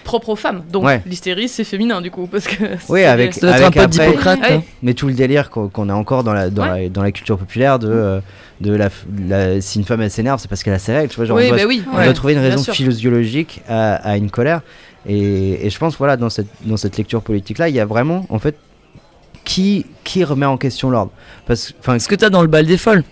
propre 0.04 0.30
aux 0.30 0.36
femmes. 0.36 0.64
Donc 0.72 0.84
Ouais. 0.86 1.02
l'hystérie 1.06 1.48
c'est 1.50 1.64
féminin 1.64 2.02
du 2.02 2.12
coup 2.12 2.28
parce 2.28 2.48
que 2.48 2.64
Oui, 2.90 3.04
avec, 3.04 3.42
un 3.44 3.70
peu 3.72 3.88
d'Hippocrate. 3.88 4.40
Hein. 4.44 4.62
Mais 4.84 4.94
tout 4.94 5.08
le 5.08 5.14
délire 5.14 5.50
qu'on 5.50 5.90
a 5.90 5.94
encore 5.94 6.24
dans 6.24 6.34
la, 6.34 6.50
dans, 6.50 6.66
la, 6.66 6.90
dans 6.90 7.02
la 7.04 7.12
culture 7.12 7.38
populaire 7.38 7.80
de, 7.80 7.90
euh, 7.90 8.20
de 8.62 8.72
la, 8.74 8.90
la- 9.28 9.62
si 9.62 9.80
une 9.80 9.86
femme 9.86 10.02
elle 10.02 10.12
s'énerve, 10.12 10.40
c'est 10.40 10.48
parce 10.48 10.64
qu'elle 10.64 10.74
a 10.74 10.80
ses 10.80 10.94
règles. 10.94 11.10
Tu 11.10 11.16
vois, 11.16 11.26
genre, 11.26 11.38
Oui, 11.38 11.46
on 11.46 11.50
doit, 11.50 11.58
bah 11.58 11.64
oui. 11.68 11.84
on 11.92 11.98
ouais. 11.98 12.04
doit 12.06 12.14
trouver 12.14 12.34
une 12.34 12.40
raison 12.40 12.64
physiologique 12.72 13.62
à, 13.68 13.96
à 13.96 14.18
une 14.18 14.30
colère. 14.32 14.62
Et, 15.08 15.66
et 15.66 15.70
je 15.70 15.78
pense, 15.78 15.98
voilà, 15.98 16.18
dans 16.18 16.30
cette, 16.30 16.48
dans 16.64 16.78
cette 16.78 16.98
lecture 16.98 17.22
politique-là, 17.22 17.70
il 17.70 17.76
y 17.76 17.80
a 17.80 17.86
vraiment, 17.86 18.26
en 18.30 18.40
fait, 18.40 18.58
qui, 19.44 19.86
qui 20.04 20.24
remet 20.24 20.46
en 20.46 20.58
question 20.58 20.90
l'ordre 20.90 21.12
Parce 21.46 21.74
enfin, 21.80 22.00
Ce 22.00 22.08
que 22.08 22.16
t'as 22.16 22.30
dans 22.30 22.42
le 22.42 22.48
bal 22.48 22.66
des 22.66 22.78
folles. 22.78 23.04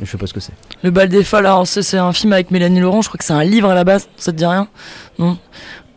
je 0.00 0.04
sais 0.04 0.18
pas 0.18 0.26
ce 0.26 0.34
que 0.34 0.40
c'est. 0.40 0.52
Le 0.82 0.90
bal 0.90 1.08
des 1.08 1.24
folles, 1.24 1.46
alors 1.46 1.66
c'est 1.66 1.82
c'est 1.82 1.98
un 1.98 2.12
film 2.12 2.32
avec 2.32 2.50
Mélanie 2.50 2.80
Laurent, 2.80 3.02
je 3.02 3.08
crois 3.08 3.18
que 3.18 3.24
c'est 3.24 3.32
un 3.32 3.44
livre 3.44 3.70
à 3.70 3.74
la 3.74 3.84
base, 3.84 4.08
ça 4.16 4.32
te 4.32 4.36
dit 4.36 4.46
rien? 4.46 4.68
Non 5.18 5.38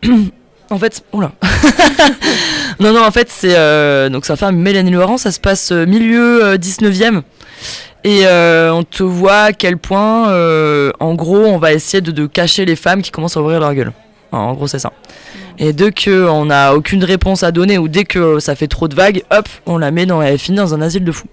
En 0.70 0.78
fait, 0.78 1.02
oula. 1.12 1.32
non, 2.78 2.92
non, 2.92 3.04
en 3.04 3.10
fait, 3.10 3.28
c'est 3.28 3.56
euh, 3.56 4.08
donc 4.08 4.24
sa 4.24 4.36
femme 4.36 4.56
Mélanie 4.56 4.92
Laurent, 4.92 5.18
ça 5.18 5.32
se 5.32 5.40
passe 5.40 5.72
euh, 5.72 5.84
milieu 5.84 6.44
euh, 6.44 6.56
19e. 6.56 7.22
Et 8.04 8.20
euh, 8.24 8.72
on 8.72 8.84
te 8.84 9.02
voit 9.02 9.40
à 9.40 9.52
quel 9.52 9.76
point, 9.78 10.30
euh, 10.30 10.92
en 11.00 11.14
gros, 11.14 11.38
on 11.38 11.58
va 11.58 11.72
essayer 11.72 12.00
de, 12.00 12.12
de 12.12 12.26
cacher 12.26 12.64
les 12.64 12.76
femmes 12.76 13.02
qui 13.02 13.10
commencent 13.10 13.36
à 13.36 13.42
ouvrir 13.42 13.58
leur 13.58 13.74
gueule. 13.74 13.92
En, 14.32 14.54
gros, 14.54 14.66
c'est 14.66 14.78
ça. 14.78 14.92
Et 15.58 15.72
dès 15.72 15.92
qu'on 15.92 16.46
n'a 16.46 16.74
aucune 16.74 17.04
réponse 17.04 17.42
à 17.42 17.52
donner 17.52 17.78
ou 17.78 17.88
dès 17.88 18.04
que 18.04 18.38
ça 18.38 18.54
fait 18.54 18.68
trop 18.68 18.88
de 18.88 18.94
vagues, 18.94 19.22
hop, 19.30 19.48
on 19.66 19.76
la 19.78 19.90
met 19.90 20.06
dans, 20.06 20.22
elle 20.22 20.38
finit 20.38 20.56
dans 20.56 20.74
un 20.74 20.80
asile 20.80 21.04
de 21.04 21.12
fous. 21.12 21.28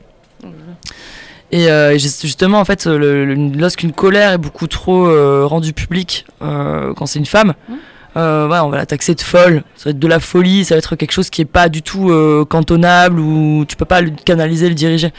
Et 1.51 1.69
euh, 1.69 1.97
justement, 1.97 2.59
en 2.59 2.65
fait, 2.65 2.85
lorsqu'une 2.85 3.93
colère 3.93 4.33
est 4.33 4.37
beaucoup 4.37 4.67
trop 4.67 5.07
euh, 5.07 5.45
rendue 5.45 5.71
publique, 5.71 6.25
euh, 6.41 6.93
quand 6.93 7.05
c'est 7.05 7.19
une 7.19 7.25
femme, 7.25 7.53
euh, 8.17 8.49
ouais, 8.49 8.59
on 8.59 8.69
va 8.69 8.77
la 8.77 8.85
taxer 8.85 9.15
de 9.15 9.21
folle. 9.21 9.63
Ça 9.77 9.85
va 9.85 9.91
être 9.91 9.99
de 9.99 10.07
la 10.07 10.19
folie, 10.19 10.65
ça 10.65 10.75
va 10.75 10.79
être 10.79 10.97
quelque 10.97 11.13
chose 11.13 11.29
qui 11.29 11.41
est 11.41 11.45
pas 11.45 11.69
du 11.69 11.81
tout 11.81 12.11
cantonnable 12.49 13.19
ou 13.19 13.63
tu 13.67 13.75
peux 13.75 13.85
pas 13.85 14.01
le 14.01 14.11
canaliser, 14.25 14.67
le 14.67 14.75
diriger. 14.75 15.13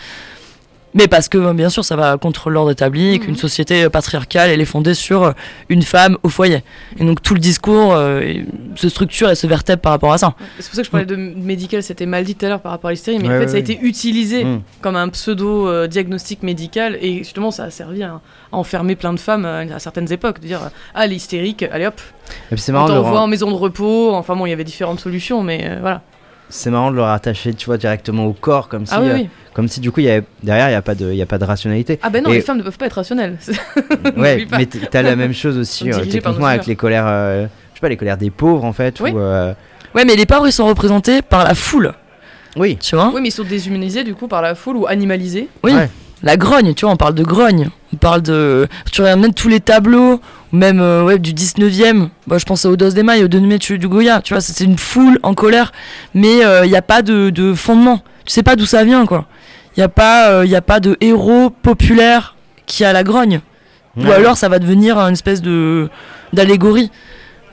Mais 0.95 1.07
parce 1.07 1.29
que, 1.29 1.53
bien 1.53 1.69
sûr, 1.69 1.85
ça 1.85 1.97
va 1.97 2.17
contre 2.17 2.49
l'ordre 2.51 2.71
établi 2.71 3.15
et 3.15 3.19
qu'une 3.19 3.33
Mhm. 3.33 3.37
société 3.37 3.89
patriarcale, 3.91 4.51
elle 4.51 4.61
est 4.61 4.65
fondée 4.65 4.95
sur 4.95 5.23
euh, 5.23 5.33
une 5.69 5.83
femme 5.83 6.17
au 6.23 6.29
foyer. 6.31 6.63
Et 6.99 7.05
donc 7.05 7.21
tout 7.23 7.35
le 7.35 7.41
discours 7.41 7.93
euh, 7.93 8.23
se 8.75 8.89
structure 8.89 9.29
et 9.31 9.35
se 9.35 9.47
vertèbre 9.47 9.83
par 9.83 9.93
rapport 9.93 10.13
à 10.13 10.19
ça. 10.19 10.35
C'est 10.59 10.67
pour 10.69 10.75
ça 10.77 10.81
que 10.83 10.87
je 10.87 10.91
parlais 10.91 11.07
de 11.07 11.15
médical, 11.17 11.83
c'était 11.83 12.07
mal 12.07 12.25
dit 12.25 12.35
tout 12.35 12.47
à 12.47 12.49
l'heure 12.49 12.61
par 12.61 12.73
rapport 12.73 12.89
à 12.89 12.93
l'hystérie, 12.93 13.19
mais 13.19 13.29
Ouais, 13.29 13.37
en 13.37 13.39
fait 13.41 13.45
ouais, 13.45 13.47
ça 13.49 13.53
a 13.53 13.55
ouais. 13.57 13.61
été 13.61 13.79
utilisé 13.83 14.45
Mm. 14.45 14.63
comme 14.81 14.97
un 14.97 15.09
pseudo 15.11 15.69
euh, 15.69 15.87
diagnostic 15.89 16.43
médical 16.43 16.97
et 17.03 17.19
justement 17.19 17.51
ça 17.51 17.65
a 17.65 17.71
servi 17.71 18.03
à, 18.03 18.15
à 18.15 18.21
enfermer 18.57 18.97
plein 18.97 19.13
de 19.13 19.21
femmes 19.21 19.45
à 19.45 19.79
certaines 19.79 20.11
époques, 20.11 20.41
de 20.41 20.47
dire 20.47 20.71
ah 20.95 21.05
elle 21.05 21.13
est 21.13 21.17
hystérique, 21.17 21.65
allez 21.71 21.87
hop, 21.87 22.01
c'est 22.57 22.71
on 22.71 22.75
marrant, 22.75 22.89
le 22.89 22.95
t'envoie 22.95 23.21
en 23.21 23.27
maison 23.27 23.51
de 23.51 23.57
repos. 23.57 24.13
Enfin 24.15 24.35
bon, 24.37 24.47
il 24.47 24.51
y 24.51 24.53
avait 24.55 24.65
différentes 24.65 25.01
solutions, 25.01 25.43
mais 25.43 25.61
euh, 25.65 25.79
voilà. 25.81 26.03
C'est 26.49 26.71
marrant 26.71 26.91
de 26.91 26.97
le 26.97 27.03
rattacher, 27.03 27.55
tu 27.55 27.67
vois, 27.67 27.77
directement 27.79 28.27
au 28.27 28.33
corps, 28.33 28.69
comme 28.69 28.87
si, 28.87 28.95
ah 28.95 29.01
oui, 29.03 29.09
euh, 29.11 29.15
oui. 29.15 29.29
comme 29.55 29.69
si 29.69 29.81
du 29.81 29.91
coup, 29.91 30.01
il 30.01 30.07
y 30.07 30.11
avait, 30.11 30.25
derrière, 30.43 30.69
il 30.69 30.73
n'y 30.73 30.77
a, 30.77 30.83
pas 30.83 30.95
de- 30.95 31.11
il 31.11 31.17
y 31.17 31.23
a 31.23 31.27
pas 31.27 31.39
de 31.39 31.45
rationalité. 31.45 31.99
Ah 32.03 32.11
ben 32.11 32.23
non, 32.25 32.31
et- 32.31 32.35
les 32.37 32.41
femmes 32.41 32.59
ne 32.59 32.63
peuvent 32.63 32.79
pas 32.79 32.87
être 32.87 32.95
rationnelles. 32.95 33.37
ouais, 34.17 34.47
mais 34.51 34.67
t- 34.67 34.81
t'as 34.91 35.03
la 35.03 35.17
même 35.17 35.33
chose 35.35 35.57
aussi, 35.59 35.91
euh, 35.91 35.99
techniquement, 36.05 36.47
avec 36.47 36.67
les 36.67 36.77
colères, 36.77 37.07
euh, 37.07 37.43
je 37.73 37.75
sais 37.77 37.81
pas, 37.81 37.89
les 37.89 37.97
colères 37.97 38.17
des 38.19 38.31
pauvres, 38.31 38.65
en 38.65 38.73
fait. 38.73 39.01
Oui. 39.01 39.11
Ou, 39.13 39.19
euh, 39.19 39.53
Ouais, 39.95 40.05
mais 40.05 40.17
les 40.17 40.27
pauvres, 40.27 40.47
ils 40.47 40.53
sont 40.53 40.67
représentés 40.67 41.23
par 41.23 41.45
la 41.45 41.55
foule, 41.55 41.93
oui. 42.57 42.77
tu 42.77 42.95
vois 42.95 43.11
oui, 43.15 43.21
mais 43.23 43.29
ils 43.29 43.33
sont 43.33 43.43
déshumanisés 43.45 44.05
du 44.05 44.15
coup 44.15 44.29
par 44.29 44.43
la 44.43 44.55
foule 44.55 44.77
ou 44.77 44.87
animalisés. 44.87 45.49
Oui. 45.65 45.73
Ouais. 45.75 45.89
La 46.23 46.37
grogne, 46.37 46.75
tu 46.75 46.85
vois, 46.85 46.95
on 46.95 46.97
parle 46.97 47.15
de 47.15 47.23
grogne. 47.23 47.69
On 47.93 47.97
parle 47.97 48.23
de. 48.23 48.69
Tu 48.93 49.01
regardes 49.01 49.21
même 49.21 49.35
tous 49.35 49.49
les 49.49 49.61
tableaux, 49.61 50.21
même 50.53 50.81
euh, 50.81 51.05
ouais, 51.05 51.19
du 51.19 51.33
19e. 51.33 52.09
Bah, 52.27 52.39
je 52.39 52.45
pense 52.45 52.67
à 52.67 52.71
Odos 52.71 52.91
des 52.91 53.03
Mailles, 53.03 53.25
au 53.25 53.29
Denumet 53.29 53.59
du 53.59 53.89
Goya. 53.89 54.21
Tu 54.23 54.35
vois, 54.35 54.41
c'est 54.41 54.65
une 54.65 54.79
foule 54.79 55.19
en 55.23 55.35
colère, 55.35 55.73
mais 56.15 56.41
il 56.65 56.69
n'y 56.71 56.77
a 56.77 56.83
pas 56.83 57.03
de, 57.03 57.31
de 57.31 57.55
fondement. 57.55 58.03
Tu 58.25 58.33
sais 58.33 58.43
pas 58.43 58.57
d'où 58.57 58.67
ça 58.67 58.85
vient, 58.85 59.07
quoi. 59.07 59.27
Il 59.77 59.81
n'y 59.81 59.85
a, 59.85 59.89
pas, 59.89 60.33
euh, 60.33 60.45
y 60.45 60.57
a 60.57 60.61
pas 60.61 60.81
de 60.81 60.97
héros 61.01 61.51
populaire 61.51 62.35
qui 62.67 62.85
a 62.85 62.93
la 62.93 63.05
grogne. 63.05 63.41
Ou 63.97 64.11
alors 64.11 64.37
ça 64.37 64.49
va 64.49 64.59
devenir 64.59 64.99
une 64.99 65.13
espèce 65.13 65.41
de 65.43 65.89
d'allégorie. 66.33 66.91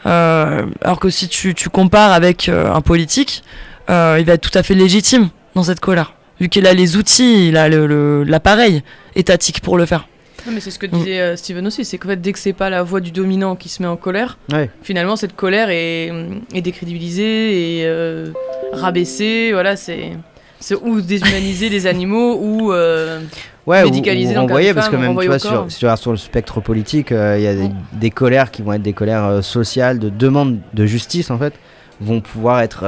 Euh, 0.05 0.65
alors 0.81 0.99
que 0.99 1.09
si 1.09 1.27
tu, 1.27 1.55
tu 1.55 1.69
compares 1.69 2.11
avec 2.11 2.49
euh, 2.49 2.71
un 2.73 2.81
politique, 2.81 3.43
euh, 3.89 4.17
il 4.19 4.25
va 4.25 4.33
être 4.33 4.49
tout 4.49 4.57
à 4.57 4.63
fait 4.63 4.75
légitime 4.75 5.29
dans 5.55 5.63
cette 5.63 5.79
colère. 5.79 6.13
Vu 6.39 6.49
qu'il 6.49 6.67
a 6.67 6.73
les 6.73 6.97
outils, 6.97 7.47
il 7.49 7.57
a 7.57 7.69
le- 7.69 7.87
le- 7.87 8.23
l'appareil 8.23 8.83
étatique 9.15 9.61
pour 9.61 9.77
le 9.77 9.85
faire. 9.85 10.07
Non, 10.45 10.51
mais 10.53 10.59
c'est 10.59 10.69
ce 10.69 10.77
que 10.77 10.85
Mm. 10.85 10.91
disait 10.91 11.19
euh, 11.21 11.35
Steven 11.35 11.65
aussi, 11.65 11.83
c'est 11.85 11.97
qu'en 11.97 12.09
fait, 12.09 12.21
dès 12.21 12.31
que 12.33 12.39
c'est 12.39 12.53
pas 12.53 12.69
la 12.69 12.83
voix 12.83 12.99
du 12.99 13.11
dominant 13.11 13.55
qui 13.55 13.69
se 13.69 13.81
met 13.81 13.87
en 13.87 13.95
colère, 13.95 14.37
Ouais. 14.51 14.69
finalement, 14.83 15.15
cette 15.15 15.35
colère 15.35 15.69
est, 15.71 16.11
est 16.53 16.61
décrédibilisée 16.61 17.79
et 17.79 17.85
euh, 17.85 18.31
rabaissée. 18.73 19.49
Voilà, 19.53 19.75
c'est. 19.75 20.11
Ou 20.83 21.01
déshumaniser 21.01 21.69
les 21.69 21.87
animaux 21.87 22.37
ou. 22.41 22.73
euh, 22.73 23.19
Ouais, 23.67 23.81
ou- 23.81 23.85
médicalisé 23.85 24.35
ou 24.37 24.41
renvoyer, 24.41 24.69
des 24.69 24.73
parce 24.75 24.89
que 24.89 24.95
même 24.95 25.17
tu 25.19 25.25
vois, 25.25 25.39
sur, 25.39 25.65
si 25.69 25.79
tu 25.79 25.85
regardes 25.85 25.99
sur 25.99 26.11
le 26.11 26.17
spectre 26.17 26.61
politique, 26.61 27.11
euh, 27.11 27.35
il 27.37 27.43
y 27.43 27.47
a 27.47 27.55
des, 27.55 27.69
des 27.93 28.11
colères 28.11 28.51
qui 28.51 28.61
vont 28.61 28.73
être 28.73 28.81
des 28.83 28.93
colères 28.93 29.25
euh, 29.25 29.41
sociales, 29.41 29.97
de 29.97 30.09
demande 30.09 30.59
de 30.73 30.85
justice 30.85 31.31
en 31.31 31.39
fait, 31.39 31.53
vont 31.99 32.21
pouvoir 32.21 32.61
être, 32.61 32.81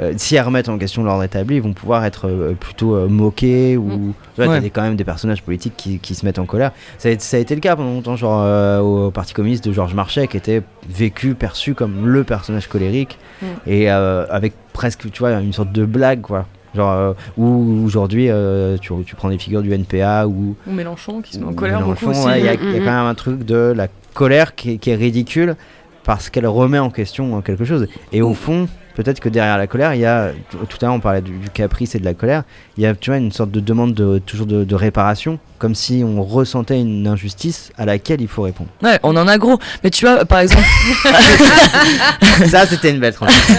euh, 0.00 0.12
si 0.16 0.36
elles 0.36 0.42
remettent 0.44 0.68
en 0.68 0.78
question 0.78 1.02
l'ordre 1.04 1.22
établi, 1.24 1.58
vont 1.60 1.72
pouvoir 1.72 2.04
être 2.04 2.28
euh, 2.28 2.52
plutôt 2.52 2.94
euh, 2.96 3.08
moquées 3.08 3.76
ou. 3.76 3.86
Mm. 3.88 4.12
Tu 4.34 4.42
vois, 4.42 4.46
Ouais. 4.46 4.56
t'as 4.56 4.60
des- 4.60 4.70
quand 4.70 4.82
même 4.82 4.96
des 4.96 5.04
personnages 5.04 5.42
politiques 5.42 5.74
qui, 5.76 5.98
qui 5.98 6.14
se 6.14 6.24
mettent 6.26 6.38
en 6.38 6.44
colère. 6.46 6.72
Ça 6.98 7.08
a, 7.08 7.12
été- 7.12 7.22
ça 7.24 7.36
a 7.36 7.40
été 7.40 7.54
le 7.54 7.60
cas 7.60 7.76
pendant 7.76 7.90
longtemps, 7.92 8.16
genre 8.16 8.42
euh, 8.44 8.80
au 8.80 9.10
Parti 9.10 9.32
communiste 9.34 9.66
de 9.66 9.72
Georges 9.72 9.94
Marchais, 9.94 10.26
qui 10.28 10.36
était 10.36 10.62
vécu, 10.88 11.34
perçu 11.34 11.74
comme 11.74 12.06
le 12.06 12.24
personnage 12.24 12.66
colérique 12.68 13.18
Mm. 13.42 13.46
et 13.66 13.90
euh, 13.90 14.24
avec 14.30 14.52
presque, 14.72 15.10
tu 15.10 15.18
vois, 15.20 15.32
une 15.32 15.52
sorte 15.52 15.72
de 15.72 15.84
blague 15.84 16.20
quoi. 16.22 16.46
Genre, 16.74 16.90
euh, 16.92 17.12
ou 17.38 17.82
aujourd'hui, 17.86 18.28
euh, 18.28 18.76
tu, 18.78 18.92
tu 19.06 19.14
prends 19.16 19.30
des 19.30 19.38
figures 19.38 19.62
du 19.62 19.72
NPA 19.72 20.26
ou 20.26 20.56
ou 20.66 20.72
Mélenchon 20.72 21.22
qui 21.22 21.32
se 21.34 21.38
met 21.38 21.46
en 21.46 21.54
colère 21.54 21.80
Mélenchon, 21.80 22.06
beaucoup 22.06 22.18
aussi. 22.18 22.26
ouais, 22.26 22.40
Il 22.40 22.44
y, 22.44 22.48
a- 22.48 22.54
Mm, 22.54 22.58
il 22.62 22.70
y 22.72 22.76
a 22.76 22.80
mm, 22.80 22.84
quand 22.84 22.90
même 22.92 23.06
un 23.06 23.14
truc 23.14 23.44
de 23.44 23.72
la 23.74 23.88
colère 24.12 24.54
qui 24.54 24.72
est, 24.72 24.76
qui 24.78 24.90
est 24.90 24.94
ridicule 24.94 25.56
parce 26.04 26.28
qu'elle 26.28 26.46
remet 26.46 26.78
en 26.78 26.90
question 26.90 27.40
quelque 27.40 27.64
chose. 27.64 27.86
Et 28.12 28.20
au 28.22 28.34
fond, 28.34 28.68
peut-être 28.96 29.20
que 29.20 29.28
derrière 29.28 29.58
la 29.58 29.68
colère, 29.68 29.94
il 29.94 30.00
y 30.00 30.06
a, 30.06 30.32
tout 30.50 30.78
à 30.80 30.86
l'heure 30.86 30.94
on 30.94 31.00
parlait 31.00 31.20
du, 31.20 31.38
du 31.38 31.50
caprice 31.50 31.94
et 31.94 32.00
de 32.00 32.04
la 32.04 32.14
colère, 32.14 32.42
il 32.76 32.82
y 32.82 32.86
a 32.86 32.94
tu 32.94 33.10
vois, 33.10 33.18
une 33.18 33.30
sorte 33.30 33.50
de 33.52 33.60
demande 33.60 33.94
de, 33.94 34.18
toujours 34.18 34.46
de, 34.46 34.64
de 34.64 34.74
réparation, 34.74 35.38
comme 35.58 35.74
si 35.74 36.02
on 36.04 36.22
ressentait 36.22 36.80
une 36.80 37.06
injustice 37.06 37.70
à 37.78 37.84
laquelle 37.84 38.20
il 38.20 38.28
faut 38.28 38.42
répondre. 38.42 38.70
Ouais, 38.82 38.98
on 39.02 39.16
en 39.16 39.28
a 39.28 39.38
gros. 39.38 39.58
Mais 39.84 39.90
tu 39.90 40.04
vois, 40.06 40.24
par 40.24 40.40
exemple, 40.40 40.64
Ça, 42.50 42.66
c'était 42.66 42.90
une 42.90 43.00
belle 43.00 43.14
transition. 43.14 43.54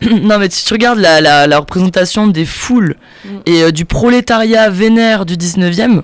non 0.22 0.38
mais 0.38 0.50
si 0.50 0.64
tu 0.64 0.72
regardes 0.74 0.98
la, 0.98 1.20
la, 1.20 1.46
la 1.46 1.58
représentation 1.58 2.26
des 2.26 2.44
foules 2.44 2.96
Mm. 3.24 3.28
et 3.46 3.62
euh, 3.62 3.70
du 3.70 3.84
prolétariat 3.84 4.68
vénère 4.68 5.24
du 5.26 5.36
19e, 5.36 6.02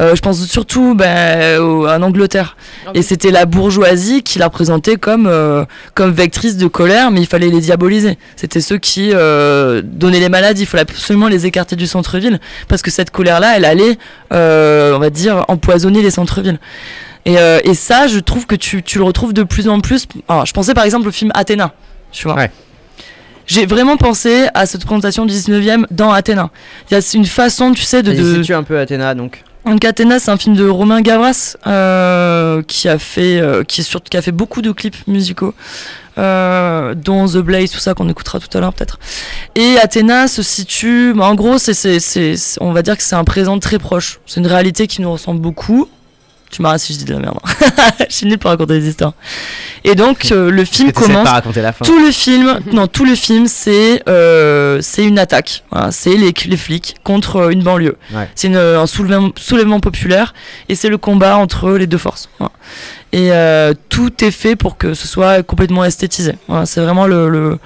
euh, 0.00 0.16
je 0.16 0.20
pense 0.22 0.44
surtout 0.46 0.94
ben, 0.94 1.60
au- 1.60 1.86
en 1.86 2.02
Angleterre. 2.02 2.56
Et 2.94 3.02
c'était 3.02 3.30
la 3.30 3.44
bourgeoisie 3.46 4.22
qui 4.22 4.38
la 4.38 4.46
représentait 4.46 4.96
comme, 4.96 5.26
euh, 5.26 5.64
comme 5.94 6.10
vectrice 6.12 6.56
de 6.56 6.66
colère, 6.66 7.10
mais 7.10 7.20
il 7.20 7.26
fallait 7.26 7.48
les 7.50 7.60
diaboliser. 7.60 8.18
C'était 8.36 8.60
ceux 8.60 8.78
qui 8.78 9.10
euh, 9.12 9.82
donnaient 9.84 10.20
les 10.20 10.28
maladies, 10.28 10.62
il 10.62 10.66
fallait 10.66 10.82
absolument 10.82 11.28
les 11.28 11.46
écarter 11.46 11.76
du 11.76 11.86
centre-ville, 11.86 12.40
parce 12.68 12.82
que 12.82 12.90
cette 12.90 13.10
colère-là, 13.10 13.56
elle 13.56 13.64
allait, 13.64 13.98
euh, 14.32 14.96
on 14.96 14.98
va 14.98 15.10
dire, 15.10 15.44
empoisonner 15.48 16.02
les 16.02 16.10
centres-villes. 16.10 16.58
Et, 17.26 17.38
euh, 17.38 17.60
et 17.64 17.74
ça, 17.74 18.06
je 18.06 18.18
trouve 18.18 18.46
que 18.46 18.54
tu, 18.54 18.82
tu 18.82 18.96
le 18.98 19.04
retrouves 19.04 19.34
de 19.34 19.42
plus 19.42 19.68
en 19.68 19.80
plus. 19.80 20.06
Alors, 20.28 20.46
je 20.46 20.52
pensais 20.54 20.72
par 20.72 20.84
exemple 20.84 21.06
au 21.06 21.12
film 21.12 21.30
Athéna, 21.34 21.74
tu 22.12 22.24
vois. 22.24 22.34
Ouais. 22.36 22.50
J'ai 23.46 23.66
vraiment 23.66 23.96
pensé 23.96 24.46
à 24.54 24.64
cette 24.64 24.82
représentation 24.84 25.26
du 25.26 25.34
19e 25.34 25.84
dans 25.90 26.12
Athéna. 26.12 26.50
Il 26.90 26.94
y 26.94 26.96
a 26.96 27.00
une 27.14 27.26
façon, 27.26 27.72
tu 27.72 27.82
sais, 27.82 28.02
de... 28.02 28.12
De... 28.12 28.34
situe 28.36 28.54
un 28.54 28.62
peu 28.62 28.78
Athéna, 28.78 29.14
donc. 29.14 29.42
Donc 29.66 29.84
Athéna, 29.84 30.18
c'est 30.18 30.30
un 30.30 30.36
film 30.36 30.56
de 30.56 30.66
Romain 30.68 31.00
Gavras 31.00 31.56
euh, 31.66 32.62
qui 32.62 32.88
a 32.88 32.98
fait, 32.98 33.40
euh, 33.40 33.62
qui 33.62 33.82
est 33.82 34.08
qui 34.08 34.16
a 34.16 34.22
fait 34.22 34.32
beaucoup 34.32 34.62
de 34.62 34.72
clips 34.72 35.06
musicaux, 35.06 35.54
euh, 36.18 36.94
dont 36.94 37.26
The 37.26 37.38
Blaze, 37.38 37.70
tout 37.70 37.78
ça 37.78 37.94
qu'on 37.94 38.08
écoutera 38.08 38.40
tout 38.40 38.56
à 38.56 38.60
l'heure 38.60 38.72
peut-être. 38.72 38.98
Et 39.54 39.76
Athéna 39.78 40.28
se 40.28 40.42
situe, 40.42 41.14
en 41.18 41.34
gros, 41.34 41.56
on 42.60 42.72
va 42.72 42.82
dire 42.82 42.96
que 42.96 43.02
c'est 43.02 43.16
un 43.16 43.24
présent 43.24 43.58
très 43.58 43.78
proche. 43.78 44.20
C'est 44.26 44.40
une 44.40 44.46
réalité 44.46 44.86
qui 44.86 45.02
nous 45.02 45.12
ressemble 45.12 45.40
beaucoup. 45.40 45.88
Tu 46.50 46.62
m'arrêtes 46.62 46.80
si 46.80 46.92
je 46.94 46.98
dis 46.98 47.04
de 47.04 47.12
la 47.14 47.20
merde. 47.20 47.38
hein. 47.44 47.70
je 48.08 48.14
suis 48.14 48.26
nulle 48.26 48.38
pour 48.38 48.50
raconter 48.50 48.80
des 48.80 48.88
histoires. 48.88 49.12
Et 49.84 49.94
donc 49.94 50.30
euh, 50.32 50.50
le 50.50 50.64
film 50.64 50.90
commence. 50.92 51.24
pas 51.24 51.32
raconter 51.32 51.62
la 51.62 51.72
fin. 51.72 51.84
Tout 51.84 51.98
le 52.04 52.10
film, 52.10 52.58
non, 52.72 52.86
tout 52.88 53.04
le 53.04 53.14
film, 53.14 53.46
c'est 53.46 54.02
euh, 54.08 54.78
c'est 54.82 55.04
une 55.04 55.18
attaque. 55.18 55.62
Voilà, 55.70 55.92
c'est 55.92 56.16
les, 56.16 56.34
les 56.46 56.56
flics 56.56 56.96
contre 57.04 57.36
euh, 57.36 57.50
une 57.50 57.62
banlieue. 57.62 57.96
Ouais. 58.12 58.28
C'est 58.34 58.52
un 58.54 58.86
soulèvement, 58.86 59.30
soulèvement 59.36 59.78
populaire 59.80 60.34
et 60.68 60.74
c'est 60.74 60.88
le 60.88 60.98
combat 60.98 61.36
entre 61.36 61.70
les 61.72 61.86
deux 61.86 61.98
forces. 61.98 62.28
Voilà. 62.38 62.52
Et 63.12 63.32
euh, 63.32 63.72
tout 63.88 64.24
est 64.24 64.30
fait 64.32 64.56
pour 64.56 64.76
que 64.76 64.94
ce 64.94 65.06
soit 65.06 65.42
complètement 65.44 65.84
esthétisé. 65.84 66.34
Voilà, 66.48 66.66
c'est 66.66 66.80
vraiment 66.80 67.06
le, 67.06 67.28
le- 67.28 67.58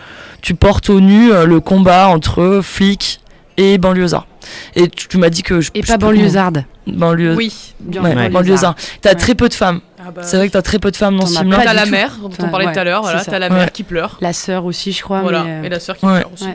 tu 0.43 0.55
portes 0.55 0.91
au 0.91 1.01
nu 1.01 1.31
le 1.47 1.61
combat 1.61 2.09
entre 2.09 2.61
flics 2.63 3.21
et 3.57 3.79
banlieusards. 3.79 4.27
Et 4.77 4.89
tu, 4.89 5.09
tu 5.09 5.19
m'as 5.19 5.31
dit 5.31 5.43
que 5.43 5.61
je 5.61 5.71
Et 5.75 5.83
je 5.83 5.87
pas 5.87 5.97
banlieusarde. 5.99 6.65
banlieue. 6.87 7.35
Oui. 7.35 7.75
Bien 7.81 8.03
Ouais, 8.03 8.11
banlieusard. 8.15 8.31
banlieusards. 8.33 8.75
T'as 9.01 9.11
Ouais. 9.11 9.15
très 9.17 9.35
peu 9.35 9.49
de 9.49 9.55
femmes. 9.55 9.81
Ah 9.99 10.11
bah, 10.15 10.23
C'est 10.23 10.37
vrai 10.37 10.49
que 10.49 10.53
t'as 10.53 10.63
très 10.63 10.79
peu 10.79 10.91
de 10.91 10.97
femmes 10.97 11.17
dans 11.19 11.27
ce 11.27 11.37
as 11.37 11.41
film-là. 11.41 11.61
T'as 11.65 11.73
la 11.75 11.87
mère 11.87 12.17
dont 12.21 12.27
Enfin, 12.29 12.45
on 12.47 12.51
parlait 12.51 12.73
tout 12.73 12.79
à 12.79 12.85
l'heure, 12.85 13.03
voilà, 13.03 13.25
t'as 13.25 13.39
la 13.39 13.49
mère 13.51 13.73
qui 13.73 13.83
pleure. 13.85 14.19
La 14.21 14.33
sœur 14.33 14.65
aussi, 14.67 14.93
je 14.93 15.03
crois. 15.03 15.21
Voilà, 15.23 15.45
mais, 15.45 15.51
euh, 15.51 15.63
et 15.65 15.69
la 15.71 15.81
sœur 15.81 15.97
qui 15.97 16.05
pleure 16.07 16.31
aussi. 16.33 16.49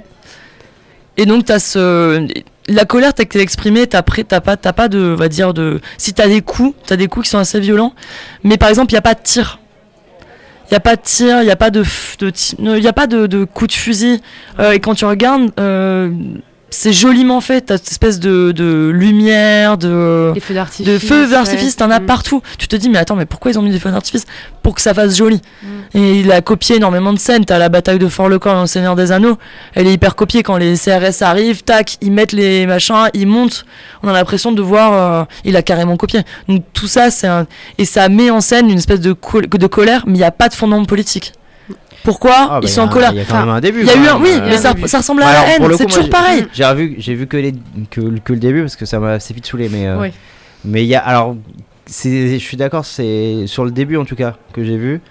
Et 1.17 1.25
donc 1.25 1.45
t'as 1.45 1.59
ce 1.59 2.27
la 2.67 2.85
colère 2.85 3.13
telle 3.15 3.27
qu'elle 3.27 3.41
est 3.41 3.43
exprimée, 3.43 3.87
t'as 3.87 4.03
pas 4.03 4.23
t'as 4.55 4.73
pas 4.73 4.87
de 4.87 5.13
on 5.13 5.15
va 5.15 5.27
dire 5.27 5.53
de 5.53 5.81
si 5.97 6.13
t'as 6.13 6.27
des 6.27 6.41
coups, 6.41 6.75
t'as 6.85 6.95
des 6.95 7.07
coups 7.07 7.25
qui 7.25 7.29
sont 7.31 7.39
assez 7.39 7.59
violents, 7.59 7.93
mais 8.43 8.57
par 8.57 8.69
exemple 8.69 8.91
il 8.91 8.95
y 8.95 8.99
a 8.99 9.01
pas 9.01 9.15
de 9.15 9.21
tir. 9.23 9.59
Il 10.69 10.73
y 10.73 10.77
a 10.77 10.79
pas 10.79 10.95
de 10.95 11.01
tir, 11.01 11.41
il 11.41 11.47
y 11.47 11.51
a 11.51 11.55
pas 11.55 11.71
de 11.71 11.83
f- 11.83 12.19
de 12.19 12.31
il 12.77 12.83
y 12.83 12.87
a 12.87 12.93
pas 12.93 13.07
de, 13.07 13.25
de 13.25 13.43
coups 13.43 13.73
de 13.73 13.79
fusil 13.79 14.21
Euh, 14.59 14.71
et 14.73 14.79
quand 14.79 14.93
tu 14.93 15.03
regardes 15.05 15.49
euh, 15.59 16.11
c'est 16.71 16.93
joliment 16.93 17.41
fait, 17.41 17.61
t'as 17.61 17.77
cette 17.77 17.91
espèce 17.91 18.19
de, 18.19 18.51
de 18.51 18.89
lumière, 18.93 19.77
de 19.77 20.33
feux 20.41 20.53
d'artifice. 20.53 20.85
de 20.87 20.97
feux 20.99 21.27
d'artifice, 21.27 21.75
t'en 21.75 21.89
as 21.91 21.99
Mm. 21.99 22.05
partout. 22.05 22.41
Tu 22.57 22.67
te 22.67 22.75
dis, 22.75 22.89
mais 22.89 22.97
attends, 22.99 23.15
mais 23.15 23.25
pourquoi 23.25 23.51
ils 23.51 23.59
ont 23.59 23.61
mis 23.61 23.71
des 23.71 23.79
feux 23.79 23.91
d'artifice 23.91 24.25
Pour 24.63 24.75
que 24.75 24.81
ça 24.81 24.93
fasse 24.93 25.15
joli? 25.15 25.41
Mm. 25.63 25.67
Et 25.95 26.19
il 26.19 26.31
a 26.31 26.41
copié 26.41 26.75
énormément 26.77 27.11
de 27.13 27.19
scènes. 27.19 27.45
T'as 27.45 27.57
la 27.57 27.69
bataille 27.69 27.99
de 27.99 28.07
Fort-le-Camp 28.07 28.53
dans 28.53 28.61
Le 28.61 28.67
Seigneur 28.67 28.95
des 28.95 29.11
Anneaux. 29.11 29.37
Elle 29.73 29.87
est 29.87 29.93
hyper 29.93 30.15
copiée 30.15 30.43
quand 30.43 30.57
les 30.57 30.75
CRS 30.77 31.21
arrivent, 31.21 31.63
tac, 31.63 31.97
ils 32.01 32.11
mettent 32.11 32.33
les 32.33 32.65
machins, 32.67 33.09
ils 33.13 33.27
montent. 33.27 33.65
On 34.03 34.07
a 34.07 34.13
l'impression 34.13 34.51
de 34.51 34.61
voir, 34.61 34.93
euh, 35.21 35.25
il 35.45 35.55
a 35.55 35.61
carrément 35.63 35.97
copié. 35.97 36.21
Donc 36.47 36.63
tout 36.73 36.87
ça, 36.87 37.09
c'est 37.11 37.27
un. 37.27 37.47
Et 37.77 37.85
ça 37.85 38.07
met 38.09 38.29
en 38.29 38.41
scène 38.41 38.69
une 38.69 38.77
espèce 38.77 38.99
de, 38.99 39.13
col- 39.13 39.47
de 39.47 39.67
colère, 39.67 40.03
mais 40.05 40.13
il 40.13 40.17
n'y 40.17 40.23
a 40.23 40.31
pas 40.31 40.49
de 40.49 40.53
fondement 40.53 40.85
politique. 40.85 41.33
Pourquoi 42.03 42.31
Ah, 42.35 42.47
bah, 42.47 42.59
Ils 42.63 42.69
sont 42.69 42.81
en 42.81 42.87
colère 42.87 43.11
Il 43.11 43.17
y 43.17 43.21
a 43.21 43.25
quand 43.25 43.33
Enfin, 43.35 43.45
même 43.45 43.55
un 43.55 43.59
début. 43.61 43.81
Il 43.81 43.87
y 43.87 43.89
a 43.89 43.95
eu 43.95 44.07
un, 44.07 44.19
oui, 44.19 44.29
euh. 44.33 44.41
mais 44.45 44.57
ça, 44.57 44.73
ça 44.85 44.97
ressemble 44.99 45.23
à 45.23 45.31
la 45.31 45.47
haine, 45.55 45.61
c'est 45.75 45.83
moi, 45.83 45.85
toujours 45.93 46.09
pareil. 46.09 46.45
J'ai 46.53 46.65
revu, 46.65 46.95
j'ai 46.97 47.13
vu 47.15 47.27
que, 47.27 47.37
les, 47.37 47.53
que, 47.91 48.01
que 48.19 48.33
le 48.33 48.39
début 48.39 48.61
parce 48.61 48.75
que 48.75 48.85
ça 48.85 48.99
m'a 48.99 49.11
assez 49.13 49.33
vite 49.33 49.45
saoulé. 49.45 49.69
Mais 49.69 49.87
euh, 49.87 49.99
Oui. 49.99 50.11
mais 50.65 50.83
il 50.83 50.87
y 50.87 50.95
a 50.95 50.99
alors, 50.99 51.35
c'est, 51.85 52.33
je 52.39 52.43
suis 52.43 52.57
d'accord, 52.57 52.85
c'est 52.85 53.45
sur 53.47 53.65
le 53.65 53.71
début 53.71 53.97
en 53.97 54.05
tout 54.05 54.15
cas 54.15 54.35
que 54.53 54.63
j'ai 54.63 54.77
vu. 54.77 55.01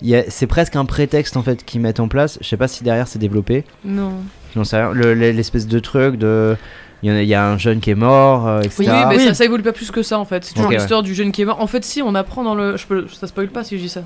il 0.00 0.08
y 0.08 0.16
a- 0.16 0.24
C'est 0.28 0.46
presque 0.46 0.76
un 0.76 0.84
prétexte 0.84 1.36
en 1.36 1.42
fait 1.42 1.64
qu'ils 1.64 1.80
mettent 1.80 2.00
en 2.00 2.08
place. 2.08 2.38
Je 2.40 2.48
sais 2.48 2.56
pas 2.56 2.68
si 2.68 2.82
derrière 2.84 3.06
c'est 3.08 3.18
développé. 3.18 3.64
Non. 3.84 4.12
J'en 4.54 4.64
sais 4.64 4.76
rien. 4.76 4.90
Le- 4.92 5.14
le- 5.14 5.30
l'espèce 5.30 5.66
de 5.66 5.78
truc 5.78 6.16
de, 6.16 6.56
il 7.02 7.10
y, 7.10 7.14
a, 7.14 7.22
il 7.22 7.28
y 7.28 7.34
a 7.34 7.46
un 7.46 7.58
jeune 7.58 7.80
qui 7.80 7.90
est 7.90 7.94
mort, 7.94 8.46
euh, 8.48 8.60
etc. 8.62 8.74
Oui, 8.80 8.86
mais 9.08 9.16
Oui. 9.16 9.24
Ça, 9.28 9.34
ça 9.34 9.44
évolue 9.44 9.62
pas 9.62 9.72
plus 9.72 9.90
que 9.90 10.02
ça 10.02 10.18
en 10.18 10.24
fait. 10.24 10.44
C'est 10.44 10.54
toujours 10.54 10.70
ouais. 10.70 10.76
l'histoire 10.76 11.02
du 11.02 11.14
jeune 11.14 11.32
qui 11.32 11.42
est 11.42 11.44
mort. 11.44 11.60
En 11.60 11.66
fait, 11.66 11.84
si, 11.84 12.02
on 12.02 12.14
apprend 12.14 12.42
dans 12.44 12.54
le. 12.54 12.76
Je 12.76 12.86
peux... 12.86 13.06
Ça 13.08 13.26
spoil 13.26 13.48
pas 13.48 13.64
si 13.64 13.76
je 13.78 13.82
dis 13.82 13.88
ça. 13.88 14.02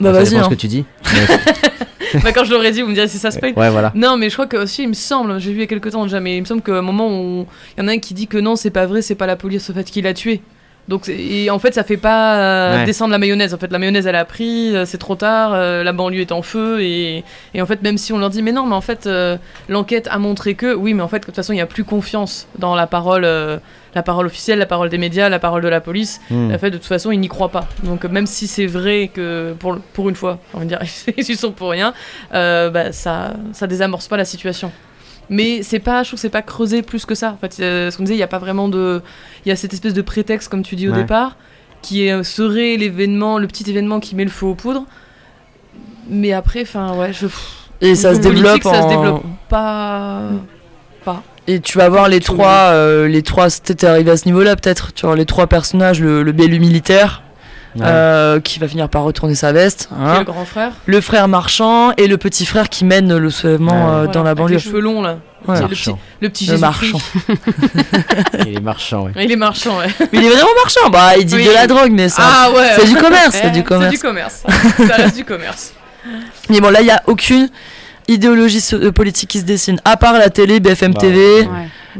Bah 0.00 0.12
vas-y. 0.12 0.36
hein. 0.36 0.44
ce 0.44 0.48
que 0.50 0.54
tu 0.54 0.66
dis. 0.68 0.84
bah, 2.22 2.32
quand 2.32 2.44
je 2.44 2.50
l'aurais 2.52 2.70
dit, 2.72 2.82
vous 2.82 2.88
me 2.88 2.94
direz 2.94 3.08
si 3.08 3.18
ça 3.18 3.30
spoil. 3.30 3.52
ouais, 3.56 3.70
voilà. 3.70 3.92
Non, 3.94 4.16
mais 4.16 4.28
je 4.28 4.34
crois 4.34 4.46
que 4.46 4.56
aussi, 4.56 4.82
il 4.82 4.88
me 4.88 4.94
semble, 4.94 5.38
j'ai 5.40 5.50
vu 5.50 5.58
il 5.58 5.60
y 5.60 5.64
a 5.64 5.66
quelques 5.66 5.90
temps 5.92 6.04
déjà, 6.04 6.20
mais 6.20 6.36
il 6.36 6.40
me 6.40 6.46
semble 6.46 6.62
qu'à 6.62 6.72
un 6.78 6.82
moment, 6.82 7.08
on- 7.08 7.46
il 7.76 7.82
y 7.82 7.84
en 7.84 7.88
a 7.88 7.92
un 7.92 7.98
qui 7.98 8.14
dit 8.14 8.26
que 8.26 8.38
non, 8.38 8.56
c'est 8.56 8.70
pas 8.70 8.86
vrai, 8.86 9.02
c'est 9.02 9.14
pas 9.14 9.26
la 9.26 9.36
police 9.36 9.70
au 9.70 9.72
fait 9.72 9.84
qui 9.84 10.02
l'a 10.02 10.14
tué. 10.14 10.40
Donc, 10.86 11.08
et 11.08 11.48
en 11.48 11.58
fait, 11.58 11.72
ça 11.72 11.82
fait 11.82 11.96
pas 11.96 12.36
euh, 12.36 12.78
Ouais. 12.80 12.84
descendre 12.84 13.10
la 13.12 13.18
mayonnaise. 13.18 13.54
En 13.54 13.58
fait, 13.58 13.72
la 13.72 13.78
mayonnaise, 13.78 14.06
elle 14.06 14.16
a 14.16 14.26
pris, 14.26 14.76
euh, 14.76 14.84
c'est 14.84 14.98
trop 14.98 15.14
tard, 15.14 15.52
euh, 15.54 15.82
la 15.82 15.92
banlieue 15.94 16.20
est 16.20 16.30
en 16.32 16.42
feu, 16.42 16.82
et, 16.82 17.24
et 17.54 17.62
en 17.62 17.66
fait, 17.66 17.80
même 17.82 17.96
si 17.96 18.12
on 18.12 18.18
leur 18.18 18.28
dit, 18.28 18.42
mais 18.42 18.52
non, 18.52 18.66
mais 18.66 18.74
en 18.74 18.82
fait, 18.82 19.08
l'enquête 19.70 20.08
a 20.10 20.18
montré 20.18 20.54
que, 20.54 20.74
oui, 20.74 20.92
mais 20.92 21.02
en 21.02 21.08
fait, 21.08 21.20
de 21.20 21.24
toute 21.24 21.36
façon, 21.36 21.54
il 21.54 21.56
n'y 21.56 21.62
a 21.62 21.66
plus 21.66 21.84
confiance 21.84 22.46
dans 22.58 22.74
la 22.74 22.86
parole, 22.86 23.26
la 23.94 24.02
parole 24.02 24.26
officielle, 24.26 24.58
la 24.58 24.66
parole 24.66 24.88
des 24.88 24.98
médias, 24.98 25.28
la 25.28 25.38
parole 25.38 25.62
de 25.62 25.68
la 25.68 25.80
police. 25.80 26.20
Hmm. 26.30 26.52
En 26.52 26.58
fait, 26.58 26.70
de 26.70 26.76
toute 26.78 26.86
façon, 26.86 27.10
ils 27.12 27.20
n'y 27.20 27.28
croient 27.28 27.50
pas. 27.50 27.66
Donc, 27.82 28.04
euh, 28.04 28.08
même 28.08 28.26
si 28.26 28.46
c'est 28.46 28.66
vrai 28.66 29.10
que 29.12 29.54
pour, 29.58 29.76
pour 29.92 30.08
une 30.08 30.16
fois, 30.16 30.38
on 30.52 30.58
va 30.60 30.64
dire, 30.64 30.80
ils 31.16 31.28
y 31.30 31.36
sont 31.36 31.52
pour 31.52 31.70
rien, 31.70 31.94
euh, 32.34 32.70
bah, 32.70 32.92
ça, 32.92 33.34
ça 33.52 33.66
désamorce 33.66 34.08
pas 34.08 34.16
la 34.16 34.24
situation. 34.24 34.72
Mais 35.30 35.62
c'est 35.62 35.78
pas, 35.78 36.02
je 36.02 36.10
trouve 36.10 36.20
c'est 36.20 36.28
pas 36.28 36.42
creusé 36.42 36.82
plus 36.82 37.06
que 37.06 37.14
ça. 37.14 37.30
En 37.32 37.36
fait, 37.38 37.56
euh, 37.60 37.90
ce 37.90 37.96
qu'on 37.96 38.02
disait, 38.04 38.16
il 38.16 38.20
y 38.20 38.22
a 38.24 38.26
pas 38.28 38.38
vraiment 38.38 38.68
de, 38.68 39.00
il 39.44 39.48
y 39.48 39.52
a 39.52 39.56
cette 39.56 39.72
espèce 39.72 39.94
de 39.94 40.02
prétexte 40.02 40.48
comme 40.50 40.62
tu 40.62 40.76
dis 40.76 40.88
au 40.88 40.92
Ouais. 40.92 40.98
départ, 40.98 41.36
qui 41.80 42.06
est, 42.06 42.22
serait 42.24 42.76
l'événement, 42.76 43.38
le 43.38 43.46
petit 43.46 43.68
événement 43.70 44.00
qui 44.00 44.14
met 44.16 44.24
le 44.24 44.30
feu 44.30 44.46
aux 44.46 44.54
poudres. 44.54 44.84
Mais 46.10 46.32
après, 46.32 46.62
enfin 46.62 46.94
ouais, 46.96 47.12
je. 47.12 47.26
Et 47.80 47.94
ça 47.94 48.14
se 48.14 48.20
développe 48.20 48.62
ça 48.62 48.74
se 48.74 48.84
en- 48.84 48.88
développe 48.88 49.22
pas. 49.48 50.20
Et 51.46 51.60
tu 51.60 51.76
vas 51.78 51.88
voir 51.90 52.08
les 52.08 52.20
trois, 52.20 52.70
euh, 52.72 53.06
les 53.06 53.22
trois, 53.22 53.50
c'était 53.50 53.86
arrivé 53.86 54.10
à 54.10 54.16
ce 54.16 54.24
niveau-là 54.26 54.56
peut-être. 54.56 54.92
Tu 54.94 55.04
vois 55.06 55.14
les 55.16 55.26
trois 55.26 55.46
personnages, 55.46 56.00
le, 56.00 56.22
le 56.22 56.32
BLU 56.32 56.58
militaire, 56.58 57.20
Ouais. 57.76 57.82
euh, 57.86 58.38
qui 58.40 58.60
va 58.60 58.68
finir 58.68 58.88
par 58.88 59.02
retourner 59.02 59.34
sa 59.34 59.50
veste, 59.52 59.88
hein. 60.00 60.20
le 60.20 60.24
grand 60.24 60.44
frère. 60.44 60.70
le 60.86 61.00
frère 61.00 61.26
marchand 61.26 61.90
et 61.96 62.06
le 62.06 62.16
petit 62.18 62.46
frère 62.46 62.68
qui 62.68 62.84
mène 62.84 63.16
le 63.16 63.30
soulèvement 63.30 63.72
Ouais. 63.72 63.78
euh, 63.80 63.96
Voilà, 64.04 64.12
dans 64.12 64.22
la 64.22 64.30
avec 64.30 64.38
banlieue. 64.44 64.54
Les 64.54 64.60
cheveux 64.60 64.78
longs 64.80 65.02
là. 65.02 65.16
Ouais. 65.48 65.60
Le 65.60 65.66
petit, 65.66 65.90
le 66.20 66.28
petit 66.30 66.46
Le 66.46 66.56
marchand. 66.58 66.98
Il 68.46 68.56
est 68.56 68.60
marchand, 68.60 69.02
ouais. 69.06 69.12
Il 69.24 69.32
est 69.32 69.36
marchand, 69.36 69.78
ouais. 69.78 69.88
Mais 70.12 70.18
il 70.20 70.24
est 70.24 70.30
vraiment 70.30 70.48
marchand. 70.62 70.88
Bah, 70.90 71.16
il 71.18 71.26
dit 71.26 71.34
Oui. 71.34 71.46
de 71.48 71.52
la 71.52 71.66
drogue, 71.66 71.90
mais 71.92 72.08
ça. 72.08 72.22
Ah 72.24 72.50
ouais. 72.52 72.70
c'est 72.76 72.86
du 72.86 72.94
commerce, 72.96 73.34
Eh, 73.34 73.42
c'est 73.42 73.50
du 73.50 73.62
commerce. 73.64 73.90
C'est 73.90 73.96
du 73.96 74.02
commerce. 74.02 74.42
ça 74.86 74.94
reste 74.94 75.16
du 75.16 75.24
commerce. 75.24 75.72
Mais 76.50 76.60
bon, 76.60 76.70
là, 76.70 76.80
il 76.80 76.86
y 76.86 76.90
a 76.90 77.02
aucune 77.06 77.48
idéologie 78.08 78.62
euh, 78.72 78.92
politique 78.92 79.30
qui 79.30 79.40
se 79.40 79.44
dessine, 79.44 79.80
à 79.84 79.96
part 79.96 80.14
la 80.14 80.30
télé, 80.30 80.60
BFM 80.60 80.92
Bah, 80.94 81.00
TV, 81.00 81.42
Ouais. 81.42 81.46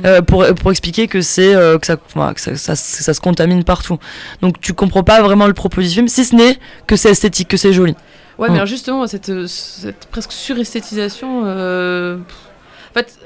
euh, 0.05 0.22
pour, 0.22 0.44
pour 0.55 0.70
expliquer 0.70 1.06
que 1.09 1.20
c'est 1.20 1.55
euh, 1.55 1.78
que, 1.78 1.86
ça, 1.86 1.97
que 1.97 2.40
ça, 2.40 2.56
ça- 2.56 2.74
ça 2.76 3.14
se 3.14 3.20
contamine 3.20 3.64
partout. 3.64 3.98
Donc 4.43 4.60
tu 4.60 4.72
comprends 4.74 5.02
pas 5.05 5.22
vraiment 5.22 5.47
le 5.47 5.55
propos 5.55 5.81
du 5.81 5.89
film, 5.89 6.09
si 6.09 6.24
ce 6.24 6.35
n'est 6.35 6.59
que 6.86 6.97
c'est 6.97 7.10
esthétique, 7.10 7.48
que 7.48 7.56
c'est 7.56 7.72
joli. 7.72 7.94
Ouais, 8.39 8.48
Mm. 8.48 8.52
mais 8.52 8.56
alors 8.59 8.66
justement, 8.66 9.06
cette, 9.06 9.28
euh, 9.28 9.47
cette 9.47 10.06
presque 10.10 10.32
suresthétisation. 10.32 11.43
Euh... 11.47 12.18
En 12.97 13.01
fait, 13.01 13.19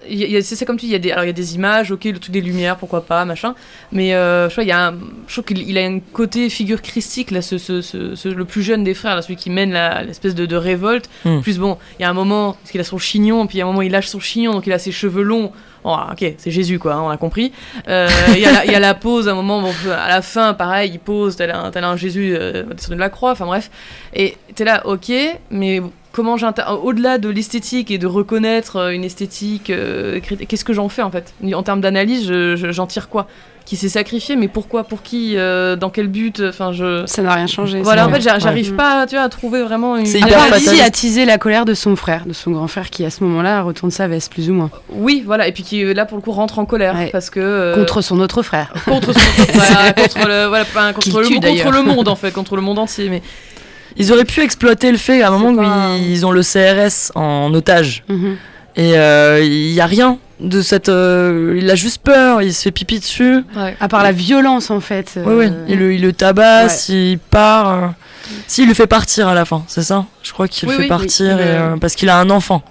c'est 0.42 0.56
ça 0.56 0.64
comme 0.64 0.78
tu 0.78 0.86
dis, 0.86 0.92
il 0.92 0.92
y, 0.92 0.96
a 0.96 0.98
des, 0.98 1.12
alors, 1.12 1.24
il 1.24 1.26
y 1.26 1.30
a 1.30 1.34
des 1.34 1.54
images, 1.54 1.92
ok, 1.92 2.04
le 2.04 2.18
truc 2.18 2.32
des 2.32 2.40
lumières, 2.40 2.76
pourquoi 2.78 3.04
pas, 3.04 3.26
machin. 3.26 3.54
Mais 3.92 4.14
euh, 4.14 4.48
je, 4.48 4.54
vois, 4.54 4.64
il 4.64 4.68
y 4.68 4.72
a 4.72 4.86
un, 4.88 4.94
je 5.26 5.32
trouve 5.34 5.44
qu'il 5.44 5.58
il 5.68 5.76
a 5.76 5.82
un 5.84 6.00
côté 6.00 6.48
figure 6.48 6.80
christique, 6.80 7.30
là, 7.30 7.42
ce, 7.42 7.58
ce, 7.58 7.82
ce- 7.82 8.14
ce- 8.14 8.28
le 8.30 8.44
plus 8.46 8.62
jeune 8.62 8.82
des 8.82 8.94
frères, 8.94 9.14
là, 9.14 9.20
celui 9.20 9.36
qui 9.36 9.50
mène 9.50 9.74
l'espèce 10.06 10.34
de, 10.34 10.46
de 10.46 10.56
révolte. 10.56 11.10
Mm. 11.26 11.40
Plus 11.42 11.58
bon, 11.58 11.76
il 11.98 12.02
y 12.02 12.04
a 12.06 12.08
un 12.08 12.14
moment, 12.14 12.54
parce 12.54 12.70
qu'il 12.70 12.80
a 12.80 12.84
son 12.84 12.96
chignon, 12.96 13.46
puis 13.46 13.56
il 13.56 13.58
y 13.58 13.62
a 13.62 13.64
un 13.64 13.68
moment, 13.68 13.82
il 13.82 13.92
lâche 13.92 14.06
son 14.08 14.20
chignon, 14.20 14.52
donc 14.52 14.66
il 14.66 14.72
a 14.72 14.78
ses 14.78 14.90
cheveux 14.92 15.22
longs. 15.22 15.52
Oh, 15.84 15.96
ok, 16.12 16.34
c'est 16.38 16.50
Jésus, 16.50 16.78
quoi, 16.78 16.94
hein, 16.94 17.02
on 17.02 17.10
a 17.10 17.18
compris. 17.18 17.52
Euh, 17.88 18.08
Il 18.32 18.38
y, 18.40 18.46
a 18.46 18.52
la- 18.52 18.64
il 18.64 18.72
y 18.72 18.74
a 18.74 18.80
la 18.80 18.94
pause, 18.94 19.28
à 19.28 19.32
un 19.32 19.34
moment, 19.34 19.60
bon, 19.60 19.72
à 19.92 20.08
la 20.08 20.22
fin, 20.22 20.54
pareil, 20.54 20.92
il 20.94 20.98
pose, 20.98 21.36
un, 21.42 21.70
tel 21.70 21.84
un 21.84 21.96
Jésus 21.96 22.34
euh, 22.34 22.62
descendu 22.72 22.94
de 22.96 23.00
la 23.00 23.10
croix, 23.10 23.32
enfin 23.32 23.44
bref. 23.46 23.70
Et 24.14 24.36
t'es 24.54 24.64
là, 24.64 24.86
ok, 24.86 25.12
mais 25.50 25.82
comment. 26.22 26.36
Au-delà 26.82 27.18
de 27.18 27.28
l'esthétique 27.28 27.90
et 27.90 27.98
de 27.98 28.06
reconnaître 28.06 28.76
euh, 28.76 28.90
une 28.90 29.04
esthétique, 29.04 29.70
euh, 29.70 30.20
qu'est-ce 30.48 30.64
que 30.64 30.72
j'en 30.72 30.88
fais 30.88 31.02
en 31.02 31.10
fait? 31.10 31.32
En 31.54 31.62
termes 31.62 31.80
d'analyse, 31.80 32.26
je- 32.28 32.56
je- 32.56 32.72
j'en 32.72 32.86
tire 32.86 33.08
quoi? 33.08 33.26
Qui 33.64 33.76
s'est 33.76 33.90
sacrifié, 33.90 34.34
mais 34.34 34.48
pourquoi? 34.48 34.84
Pour 34.84 35.02
qui? 35.02 35.34
Euh, 35.36 35.76
Dans 35.76 35.90
quel 35.90 36.08
but? 36.08 36.40
Enfin, 36.48 36.72
je... 36.72 37.04
Ça 37.04 37.20
n'a 37.20 37.34
rien 37.34 37.46
changé. 37.46 37.82
Voilà, 37.82 38.06
en 38.06 38.10
fait, 38.10 38.22
j'a- 38.22 38.38
j'arrive 38.38 38.70
Ouais. 38.70 38.76
pas 38.78 39.06
tu 39.06 39.14
vois, 39.16 39.24
à 39.24 39.28
trouver 39.28 39.62
vraiment 39.62 39.98
une... 39.98 40.06
C'est 40.06 40.22
À 40.22 40.26
hyper 40.26 40.40
fataliste. 40.40 40.72
lui 40.72 40.80
attiser 40.80 41.26
la 41.26 41.36
colère 41.36 41.66
de 41.66 41.74
son 41.74 41.94
frère, 41.94 42.24
de 42.24 42.32
son 42.32 42.52
grand 42.52 42.66
frère 42.66 42.88
qui 42.88 43.04
à 43.04 43.10
ce 43.10 43.22
moment-là 43.24 43.60
retourne 43.60 43.90
sa 43.90 44.08
veste 44.08 44.32
plus 44.32 44.48
ou 44.48 44.54
moins 44.54 44.70
Oui, 44.88 45.22
voilà, 45.26 45.46
et 45.48 45.52
puis 45.52 45.64
qui 45.64 45.84
là 45.92 46.06
pour 46.06 46.16
le 46.16 46.22
coup 46.22 46.32
rentre 46.32 46.58
en 46.58 46.64
colère 46.64 46.94
Ouais. 46.94 47.10
parce 47.12 47.28
que... 47.28 47.40
euh, 47.40 47.74
contre 47.76 48.00
son 48.00 48.18
autre 48.20 48.40
frère. 48.42 48.72
contre, 48.86 49.12
son- 49.12 49.20
voilà, 49.52 49.92
contre 49.92 50.26
le 50.28 50.46
voilà, 50.46 50.64
pas- 50.64 50.94
Qu'il 50.94 51.12
contre, 51.12 51.20
le, 51.24 51.26
tue, 51.28 51.34
contre 51.40 51.70
le 51.72 51.82
monde 51.82 52.08
en 52.08 52.16
fait, 52.16 52.30
contre 52.30 52.56
le 52.56 52.62
monde 52.62 52.78
entier. 52.78 53.10
Mais 53.10 53.20
Ils 53.98 54.12
auraient 54.12 54.24
pu 54.24 54.40
exploiter 54.42 54.90
le 54.92 54.96
fait 54.98 55.22
à 55.22 55.28
un 55.28 55.30
moment 55.32 55.50
où 55.50 55.56
pas- 55.56 55.96
ils 55.98 56.24
ont 56.24 56.30
le 56.30 56.42
CRS 56.42 57.10
en 57.14 57.52
otage. 57.52 58.04
Mhm. 58.08 58.36
Et 58.76 58.96
euh, 58.96 59.40
il 59.42 59.72
y 59.72 59.80
a 59.80 59.86
rien 59.86 60.18
de 60.40 60.62
cette. 60.62 60.88
euh, 60.88 61.56
il 61.60 61.68
a 61.68 61.74
juste 61.74 61.98
peur, 62.02 62.42
il 62.42 62.54
se 62.54 62.62
fait 62.62 62.70
pipi 62.70 63.00
dessus. 63.00 63.42
ouais. 63.56 63.76
À 63.80 63.88
part 63.88 64.02
la 64.04 64.12
violence 64.12 64.70
en 64.70 64.78
fait. 64.80 65.14
Ouais, 65.16 65.34
ouais. 65.34 65.46
euh, 65.48 65.64
Il, 65.68 65.78
le, 65.78 65.94
il 65.94 66.02
le 66.02 66.12
tabasse, 66.12 66.88
il 66.90 67.18
part. 67.18 67.68
euh, 67.72 67.86
Si, 68.46 68.62
il 68.62 68.68
le 68.68 68.74
fait 68.74 68.86
partir 68.86 69.26
à 69.26 69.34
la 69.34 69.44
fin, 69.44 69.64
c'est 69.66 69.82
ça? 69.82 70.04
Je 70.22 70.32
crois 70.32 70.46
qu'il 70.46 70.68
Oui, 70.68 70.74
le 70.74 70.78
fait 70.78 70.82
oui, 70.84 70.88
partir 70.88 71.34
oui. 71.36 71.42
et, 71.42 71.46
euh, 71.46 71.76
parce 71.80 71.94
qu'il 71.96 72.08
a 72.08 72.18
un 72.18 72.30
enfant. 72.30 72.62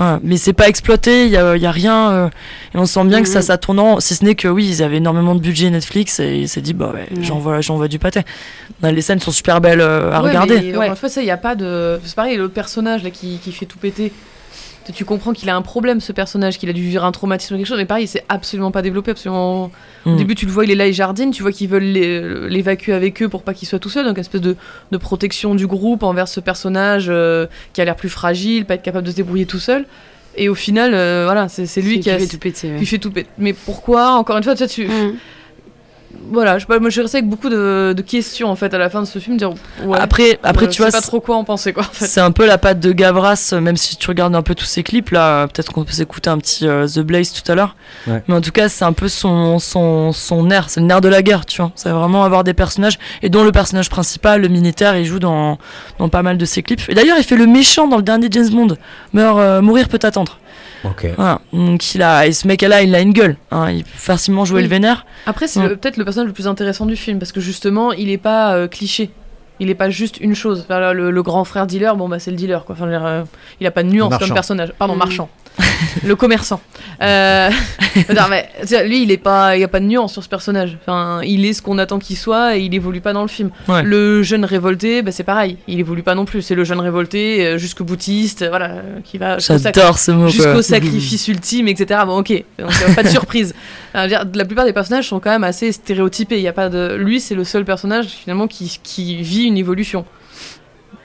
Ouais, 0.00 0.16
mais 0.22 0.38
c'est 0.38 0.54
pas 0.54 0.66
exploité, 0.68 1.26
il 1.26 1.30
y 1.30 1.36
a, 1.36 1.54
il 1.56 1.62
y 1.62 1.66
a 1.66 1.70
rien. 1.70 2.10
euh, 2.10 2.28
et 2.74 2.78
on 2.78 2.86
sent 2.86 3.04
bien 3.04 3.20
que 3.22 3.28
ça, 3.28 3.40
Mhm. 3.40 3.44
ça 3.44 3.58
tourne 3.58 3.78
en. 3.78 4.00
Si 4.00 4.14
ce 4.14 4.24
n'est 4.24 4.34
que 4.34 4.48
oui, 4.48 4.66
ils 4.66 4.82
avaient 4.82 4.96
énormément 4.96 5.34
de 5.34 5.40
budget 5.40 5.68
Netflix 5.70 6.20
et 6.20 6.38
il 6.38 6.48
s'est 6.48 6.62
dit, 6.62 6.72
bah 6.72 6.90
ouais, 6.94 7.06
Ouais. 7.14 7.22
j'envoie, 7.22 7.60
j'envoie 7.60 7.86
du 7.88 7.98
pâté. 7.98 8.22
Les 8.82 9.02
scènes 9.02 9.20
sont 9.20 9.30
super 9.30 9.60
belles 9.60 9.80
euh, 9.82 10.10
à 10.12 10.22
Ouais, 10.22 10.28
regarder. 10.30 10.54
mais 10.78 10.86
une 10.88 10.96
fois, 10.96 11.08
ça, 11.10 11.20
il 11.20 11.26
y 11.26 11.30
a 11.30 11.36
pas 11.36 11.54
de. 11.54 12.00
C'est 12.02 12.14
pareil, 12.16 12.36
l'autre 12.38 12.54
personnage 12.54 13.02
là 13.04 13.10
qui, 13.10 13.38
qui 13.44 13.52
fait 13.52 13.66
tout 13.66 13.78
péter. 13.78 14.10
Tu- 14.90 14.96
Tu 15.00 15.04
comprends 15.04 15.32
qu'il 15.32 15.48
a 15.48 15.56
un 15.56 15.62
problème, 15.62 16.00
ce 16.00 16.12
personnage, 16.12 16.58
qu'il 16.58 16.68
a 16.68 16.72
dû 16.72 16.82
vivre 16.82 17.04
un 17.04 17.12
traumatisme 17.12 17.54
ou 17.54 17.56
quelque 17.58 17.66
chose, 17.66 17.78
mais 17.78 17.84
pareil, 17.86 18.06
c'est 18.06 18.24
absolument 18.28 18.70
pas 18.70 18.82
développé, 18.82 19.10
absolument. 19.12 19.70
Au 20.06 20.10
Mm. 20.10 20.16
début, 20.16 20.34
tu 20.34 20.46
le 20.46 20.52
vois, 20.52 20.64
il 20.64 20.70
est 20.70 20.74
là, 20.74 20.86
il 20.86 20.92
jardine, 20.94 21.30
tu 21.30 21.42
vois 21.42 21.52
qu'ils 21.52 21.68
veulent 21.68 21.82
l'é- 21.82 22.48
l'évacuer 22.48 22.92
avec 22.92 23.22
eux 23.22 23.28
pour 23.28 23.42
pas 23.42 23.54
qu'il 23.54 23.66
soit 23.68 23.78
tout 23.78 23.88
seul, 23.90 24.04
donc 24.04 24.16
une 24.16 24.20
espèce 24.20 24.40
de, 24.40 24.56
de 24.92 24.96
protection 24.98 25.54
du 25.54 25.66
groupe 25.66 26.02
envers 26.02 26.28
ce 26.28 26.40
personnage 26.40 27.06
euh, 27.08 27.46
qui 27.72 27.80
a 27.80 27.84
l'air 27.84 27.96
plus 27.96 28.08
fragile, 28.08 28.64
pas 28.66 28.74
être 28.74 28.82
capable 28.82 29.06
de 29.06 29.10
se 29.12 29.16
débrouiller 29.16 29.46
tout 29.46 29.58
seul. 29.58 29.84
Et 30.36 30.48
au 30.48 30.54
final, 30.54 30.92
euh, 30.94 31.22
voilà, 31.24 31.48
c'est 31.48 31.80
lui 31.80 31.98
qui, 32.00 32.08
a, 32.10 32.18
fait 32.18 32.26
tout 32.26 32.38
péter. 32.38 32.70
ouais. 32.72 32.78
qui 32.78 32.86
fait 32.86 32.98
tout 32.98 33.10
péter. 33.10 33.28
Mais 33.38 33.52
pourquoi 33.52 34.12
Encore 34.12 34.36
une 34.36 34.44
fois, 34.44 34.54
tu 34.54 34.58
vois, 34.64 34.68
tu. 34.68 34.86
Mhm. 34.86 35.14
Voilà, 36.32 36.58
je 36.58 36.60
sais 36.64 36.66
pas, 36.66 36.78
moi 36.78 36.90
je 36.90 36.92
suis 36.94 37.00
restée 37.00 37.18
avec 37.18 37.30
beaucoup 37.30 37.48
de, 37.48 37.94
de 37.96 38.02
questions 38.02 38.48
en 38.50 38.56
fait 38.56 38.72
à 38.74 38.78
la 38.78 38.90
fin 38.90 39.00
de 39.00 39.06
ce 39.06 39.18
film, 39.18 39.36
dire 39.38 39.50
ouais. 39.84 39.98
Après, 39.98 40.38
après 40.42 40.66
euh, 40.66 40.68
tu 40.68 40.76
je 40.76 40.82
vois, 40.82 40.90
sais 40.90 40.98
pas 40.98 41.00
c'est- 41.00 41.06
trop 41.08 41.20
quoi 41.20 41.36
en 41.36 41.44
penser 41.44 41.72
quoi 41.72 41.82
en 41.82 41.86
fait. 41.92 42.04
c'est 42.06 42.20
un 42.20 42.30
peu 42.30 42.46
la 42.46 42.58
patte 42.58 42.78
de 42.78 42.92
Gavras, 42.92 43.54
même 43.60 43.76
si 43.76 43.96
tu 43.96 44.06
regardes 44.08 44.34
un 44.34 44.42
peu 44.42 44.54
tous 44.54 44.66
ces 44.66 44.82
clips 44.82 45.10
là, 45.10 45.46
peut-être 45.48 45.72
qu'on 45.72 45.84
peut 45.84 45.92
s'écouter 45.92 46.28
un 46.28 46.36
petit 46.38 46.66
euh, 46.68 46.86
The 46.86 47.00
Blaze 47.00 47.32
tout 47.32 47.50
à 47.50 47.54
l'heure. 47.54 47.74
Ouais. 48.06 48.22
Mais 48.28 48.34
en 48.34 48.40
tout 48.42 48.50
cas, 48.52 48.68
c'est 48.68 48.84
un 48.84 48.92
peu 48.92 49.08
son, 49.08 49.58
son, 49.58 50.12
son 50.12 50.50
air, 50.50 50.68
c'est 50.68 50.80
le 50.80 50.86
nerf 50.86 51.00
de 51.00 51.08
la 51.08 51.22
guerre, 51.22 51.46
tu 51.46 51.62
vois. 51.62 51.72
C'est 51.74 51.88
vraiment 51.90 52.22
avoir 52.24 52.44
des 52.44 52.54
personnages, 52.54 52.98
et 53.22 53.28
dont 53.30 53.42
le 53.42 53.52
personnage 53.52 53.88
principal, 53.88 54.42
le 54.42 54.48
militaire, 54.48 54.96
il 54.96 55.06
joue 55.06 55.20
dans, 55.20 55.58
dans 55.98 56.08
pas 56.10 56.22
mal 56.22 56.36
de 56.36 56.44
ses 56.44 56.62
clips. 56.62 56.82
Et 56.88 56.94
d'ailleurs, 56.94 57.16
il 57.18 57.24
fait 57.24 57.36
le 57.36 57.46
méchant 57.46 57.88
dans 57.88 57.96
le 57.96 58.02
dernier 58.02 58.28
James 58.30 58.50
Bond, 58.50 58.76
Meurt, 59.14 59.38
euh, 59.38 59.62
Mourir 59.62 59.88
peut 59.88 59.98
attendre. 60.02 60.38
Voilà. 61.16 61.40
Donc 61.52 61.94
il 61.94 62.02
a, 62.02 62.26
et 62.26 62.32
ce 62.32 62.46
mec-là, 62.46 62.82
il 62.82 62.94
a 62.94 63.00
une 63.00 63.12
gueule. 63.12 63.36
hein. 63.50 63.70
Il 63.70 63.84
peut 63.84 63.90
facilement 63.94 64.44
jouer 64.44 64.58
Oui. 64.58 64.62
le 64.62 64.68
vénère. 64.68 65.04
Après 65.26 65.46
c'est 65.46 65.60
Ouais. 65.60 65.68
le- 65.68 65.76
peut-être 65.76 65.96
le 65.96 66.04
personnage 66.04 66.28
le 66.28 66.32
plus 66.32 66.48
intéressant 66.48 66.86
du 66.86 66.96
film 66.96 67.18
parce 67.18 67.32
que 67.32 67.40
justement 67.40 67.92
il 67.92 68.10
est 68.10 68.18
pas 68.18 68.54
euh, 68.54 68.68
cliché. 68.68 69.10
Il 69.62 69.68
est 69.68 69.74
pas 69.74 69.90
juste 69.90 70.18
une 70.20 70.34
chose. 70.34 70.62
Enfin, 70.64 70.80
là, 70.80 70.94
le, 70.94 71.10
le 71.10 71.22
grand 71.22 71.44
frère 71.44 71.66
dealer, 71.66 71.94
bon 71.94 72.08
bah 72.08 72.18
c'est 72.18 72.30
le 72.30 72.36
dealer 72.38 72.64
quoi. 72.64 72.74
Enfin, 72.74 72.88
euh, 72.88 73.24
il 73.60 73.66
a 73.66 73.70
pas 73.70 73.82
de 73.82 73.88
nuance 73.90 74.16
comme 74.16 74.32
personnage. 74.32 74.72
Pardon, 74.78 74.94
Mhm. 74.94 74.98
marchand. 75.00 75.28
le 76.04 76.16
commerçant. 76.16 76.60
Euh, 77.02 77.50
non, 78.14 78.22
mais, 78.28 78.48
lui 78.86 79.02
il 79.02 79.10
est 79.10 79.16
pas, 79.16 79.56
il 79.56 79.60
y 79.60 79.64
a 79.64 79.68
pas 79.68 79.80
de 79.80 79.86
nuance 79.86 80.12
sur 80.12 80.22
ce 80.22 80.28
personnage. 80.28 80.76
Enfin, 80.80 81.20
il 81.24 81.44
est 81.46 81.52
ce 81.52 81.62
qu'on 81.62 81.78
attend 81.78 81.98
qu'il 81.98 82.16
soit 82.16 82.56
et 82.56 82.60
il 82.60 82.74
évolue 82.74 83.00
pas 83.00 83.12
dans 83.12 83.22
le 83.22 83.28
film. 83.28 83.50
Ouais. 83.68 83.82
Le 83.82 84.22
jeune 84.22 84.44
révolté, 84.44 85.02
bah, 85.02 85.12
c'est 85.12 85.24
pareil. 85.24 85.56
Il 85.66 85.80
évolue 85.80 86.02
pas 86.02 86.14
non 86.14 86.24
plus. 86.24 86.42
C'est 86.42 86.54
le 86.54 86.64
jeune 86.64 86.80
révolté 86.80 87.46
euh, 87.46 87.58
jusqu'au 87.58 87.84
boutiste, 87.84 88.46
voilà, 88.48 88.70
euh, 88.70 88.82
qui 89.04 89.18
va 89.18 89.38
jusqu'au 89.38 89.58
sac- 89.58 89.74
J'adore 89.74 89.98
ce 89.98 90.10
mot. 90.12 90.22
quoi. 90.22 90.28
jusqu'au 90.30 90.62
sacrifice 90.62 91.28
ultime, 91.28 91.68
etc. 91.68 92.00
Bon, 92.06 92.18
ok, 92.18 92.32
donc 92.58 92.94
pas 92.94 93.02
de 93.02 93.08
surprise. 93.08 93.54
Alors, 93.94 94.24
la 94.34 94.44
plupart 94.44 94.64
des 94.64 94.72
personnages 94.72 95.08
sont 95.08 95.20
quand 95.20 95.30
même 95.30 95.44
assez 95.44 95.72
stéréotypés. 95.72 96.36
Il 96.36 96.42
y 96.42 96.48
a 96.48 96.52
pas 96.52 96.68
de, 96.68 96.96
lui, 96.96 97.20
c'est 97.20 97.34
le 97.34 97.44
seul 97.44 97.64
personnage 97.64 98.06
finalement 98.06 98.46
qui, 98.46 98.78
qui 98.82 99.16
vit 99.22 99.44
une 99.44 99.56
évolution. 99.56 100.04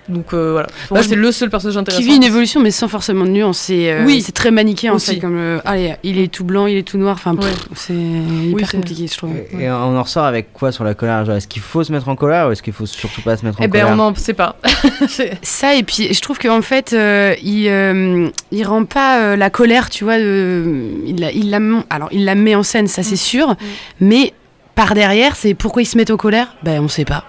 Donc 0.08 0.34
euh, 0.34 0.52
voilà, 0.52 0.68
Bah, 0.92 1.02
c'est 1.02 1.16
le 1.16 1.32
seul 1.32 1.50
personnage 1.50 1.78
intéressant. 1.78 2.02
Qui 2.04 2.08
vit 2.10 2.16
une 2.16 2.24
évolution, 2.24 2.62
mais 2.62 2.70
sans 2.72 2.88
forcément 2.88 3.26
de 3.26 3.30
nuance. 3.32 3.58
C'est 3.58 3.92
euh, 3.92 4.06
Oui. 4.06 4.22
c'est 4.22 4.32
très 4.34 4.52
manichéen 4.52 4.94
en 4.94 5.00
fait. 5.00 5.18
Comme 5.20 5.36
le, 5.36 5.60
allez, 5.66 5.96
il 6.04 6.20
est 6.20 6.28
tout 6.32 6.44
blanc, 6.44 6.68
il 6.68 6.78
est 6.78 6.84
tout 6.84 6.98
noir. 6.98 7.16
Enfin, 7.16 7.34
Ouais. 7.36 7.50
c'est 7.76 7.94
hyper 7.94 8.72
compliqué, 8.72 9.08
je 9.12 9.18
trouve. 9.18 9.32
Et, 9.60 9.64
et 9.64 9.72
on 9.72 9.98
en 9.98 10.04
ressort 10.04 10.26
avec 10.26 10.54
quoi 10.54 10.72
sur 10.72 10.84
la 10.84 10.94
colère? 10.94 11.30
Est-ce 11.32 11.48
qu'il 11.48 11.62
faut 11.62 11.84
se 11.84 11.92
mettre 11.92 12.08
en 12.08 12.16
colère 12.16 12.48
ou 12.48 12.52
est-ce 12.52 12.62
qu'il 12.62 12.74
faut 12.74 12.86
surtout 12.86 13.22
pas 13.22 13.36
se 13.38 13.46
mettre 13.46 13.60
en 13.60 13.64
Eh 13.64 13.68
ben, 13.68 13.82
colère? 13.82 13.94
on 13.94 13.96
n'en 13.98 14.16
sait 14.16 14.34
pas. 14.34 14.58
Ça, 15.42 15.76
et 15.76 15.84
puis 15.84 16.14
je 16.14 16.22
trouve 16.22 16.38
qu'en 16.38 16.62
fait, 16.62 16.94
euh, 16.94 17.34
il, 17.42 17.68
euh, 17.68 18.28
il 18.52 18.64
rend 18.66 18.86
pas 18.86 19.20
euh, 19.22 19.36
la 19.36 19.50
colère, 19.50 19.90
tu 19.90 20.04
vois, 20.04 20.18
il, 20.18 21.16
la, 21.20 21.32
il, 21.32 21.50
la, 21.50 21.60
alors, 21.90 22.10
il 22.12 22.26
la 22.26 22.36
met 22.36 22.54
en 22.56 22.64
scène, 22.64 22.88
ça 22.88 23.02
c'est 23.04 23.16
sûr, 23.16 23.56
mais 24.00 24.34
par 24.76 24.94
derrière, 24.94 25.36
c'est 25.36 25.54
pourquoi 25.54 25.82
ils 25.82 25.86
se 25.86 25.98
mettent 25.98 26.12
en 26.12 26.18
colère? 26.18 26.56
Ben, 26.64 26.82
on 26.82 26.88
sait 26.88 27.06
pas. 27.06 27.24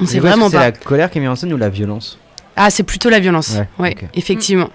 On 0.00 0.06
sait 0.06 0.20
vraiment 0.20 0.48
C'est 0.48 0.56
pas. 0.56 0.62
la 0.64 0.72
colère 0.72 1.10
qui 1.10 1.18
est 1.18 1.20
mise 1.20 1.30
en 1.30 1.36
scène 1.36 1.52
ou 1.52 1.56
la 1.56 1.68
violence 1.68 2.18
Ah, 2.56 2.70
c'est 2.70 2.82
plutôt 2.84 3.08
la 3.10 3.18
violence. 3.20 3.56
Ouais, 3.56 3.68
Ouais, 3.78 3.96
effectivement. 4.14 4.70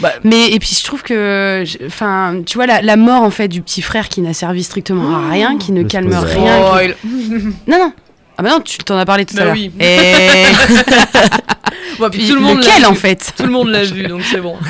Bah- 0.00 0.12
Mais 0.22 0.50
et 0.52 0.58
puis 0.60 0.76
je 0.78 0.84
trouve 0.84 1.02
que, 1.02 1.64
je- 1.66 1.84
enfin, 1.86 2.40
tu 2.46 2.56
vois 2.56 2.66
la, 2.66 2.82
la 2.82 2.96
mort 2.96 3.22
en 3.22 3.30
fait 3.30 3.48
du 3.48 3.62
petit 3.62 3.82
frère 3.82 4.08
qui 4.08 4.20
n'a 4.20 4.32
servi 4.32 4.62
strictement 4.62 5.16
à 5.16 5.30
rien, 5.30 5.58
qui 5.58 5.72
ne 5.72 5.82
calme 5.82 6.12
spoiler. 6.12 6.34
rien. 6.40 6.60
Oh, 6.62 6.76
qui- 6.78 7.08
il- 7.14 7.40
Non 7.66 7.78
non. 7.78 7.92
Ah 8.38 8.42
bah 8.42 8.50
non, 8.50 8.60
tu 8.60 8.78
t'en 8.78 8.96
as 8.98 9.06
parlé 9.06 9.24
tout 9.24 9.34
Bah 9.34 9.42
à 9.42 9.44
l'heure. 9.46 9.54
oui. 9.54 9.72
Et 9.80 10.44
Bon, 11.98 12.10
puis 12.10 12.18
puis 12.20 12.28
tout 12.28 12.34
le 12.34 12.40
monde 12.42 12.58
l'a 12.62 12.66
lequel 12.68 12.86
en 12.86 12.94
fait 12.94 13.32
Tout 13.36 13.44
le 13.44 13.48
monde 13.50 13.68
l'a 13.70 13.82
vu, 13.84 14.02
donc 14.06 14.20
c'est 14.30 14.40
bon. 14.42 14.56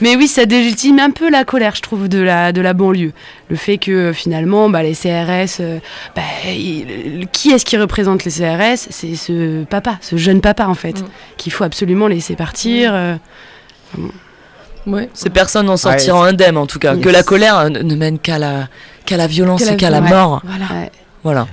Mais 0.00 0.14
oui, 0.16 0.28
ça 0.28 0.46
délégitime 0.46 0.98
un 1.00 1.10
peu 1.10 1.28
la 1.30 1.44
colère, 1.44 1.74
je 1.74 1.82
trouve, 1.82 2.08
de 2.08 2.20
la, 2.20 2.52
de 2.52 2.60
la 2.60 2.72
banlieue. 2.72 3.12
Le 3.50 3.56
fait 3.56 3.78
que 3.78 3.90
euh, 3.90 4.12
finalement, 4.12 4.68
bah, 4.70 4.82
les 4.82 4.94
CRS, 4.94 5.58
euh, 5.60 5.78
bah, 6.14 6.22
il- 6.48 7.26
qui 7.32 7.50
est-ce 7.50 7.64
qui 7.64 7.76
représente 7.76 8.24
les 8.24 8.30
CRS 8.30 8.86
C'est 8.90 9.14
ce 9.16 9.64
papa, 9.64 9.98
ce 10.00 10.16
jeune 10.16 10.40
papa 10.40 10.66
en 10.66 10.74
fait, 10.74 11.00
Mm. 11.00 11.04
qu'il 11.36 11.52
faut 11.52 11.64
absolument 11.64 12.06
laisser 12.06 12.36
partir. 12.36 12.90
euh. 12.94 13.16
Ouais. 14.86 15.08
Ces 15.12 15.30
personnes 15.30 15.66
n'en 15.66 15.76
sortiront 15.76 16.22
indemnes 16.22 16.56
en 16.56 16.66
tout 16.66 16.78
cas. 16.78 16.96
Que 16.96 17.08
la 17.08 17.22
colère 17.22 17.68
ne 17.70 17.80
ne 17.82 17.94
mène 17.94 18.18
qu'à 18.18 18.38
la, 18.38 18.68
qu'à 19.04 19.16
la 19.16 19.26
violence 19.26 19.64
la 19.66 19.72
et 19.72 19.76
qu'à 19.76 19.90
la 19.90 20.00
mort. 20.00 20.40
Voilà. 20.44 20.64
Ouais. 20.64 20.68
Voilà. 20.70 20.90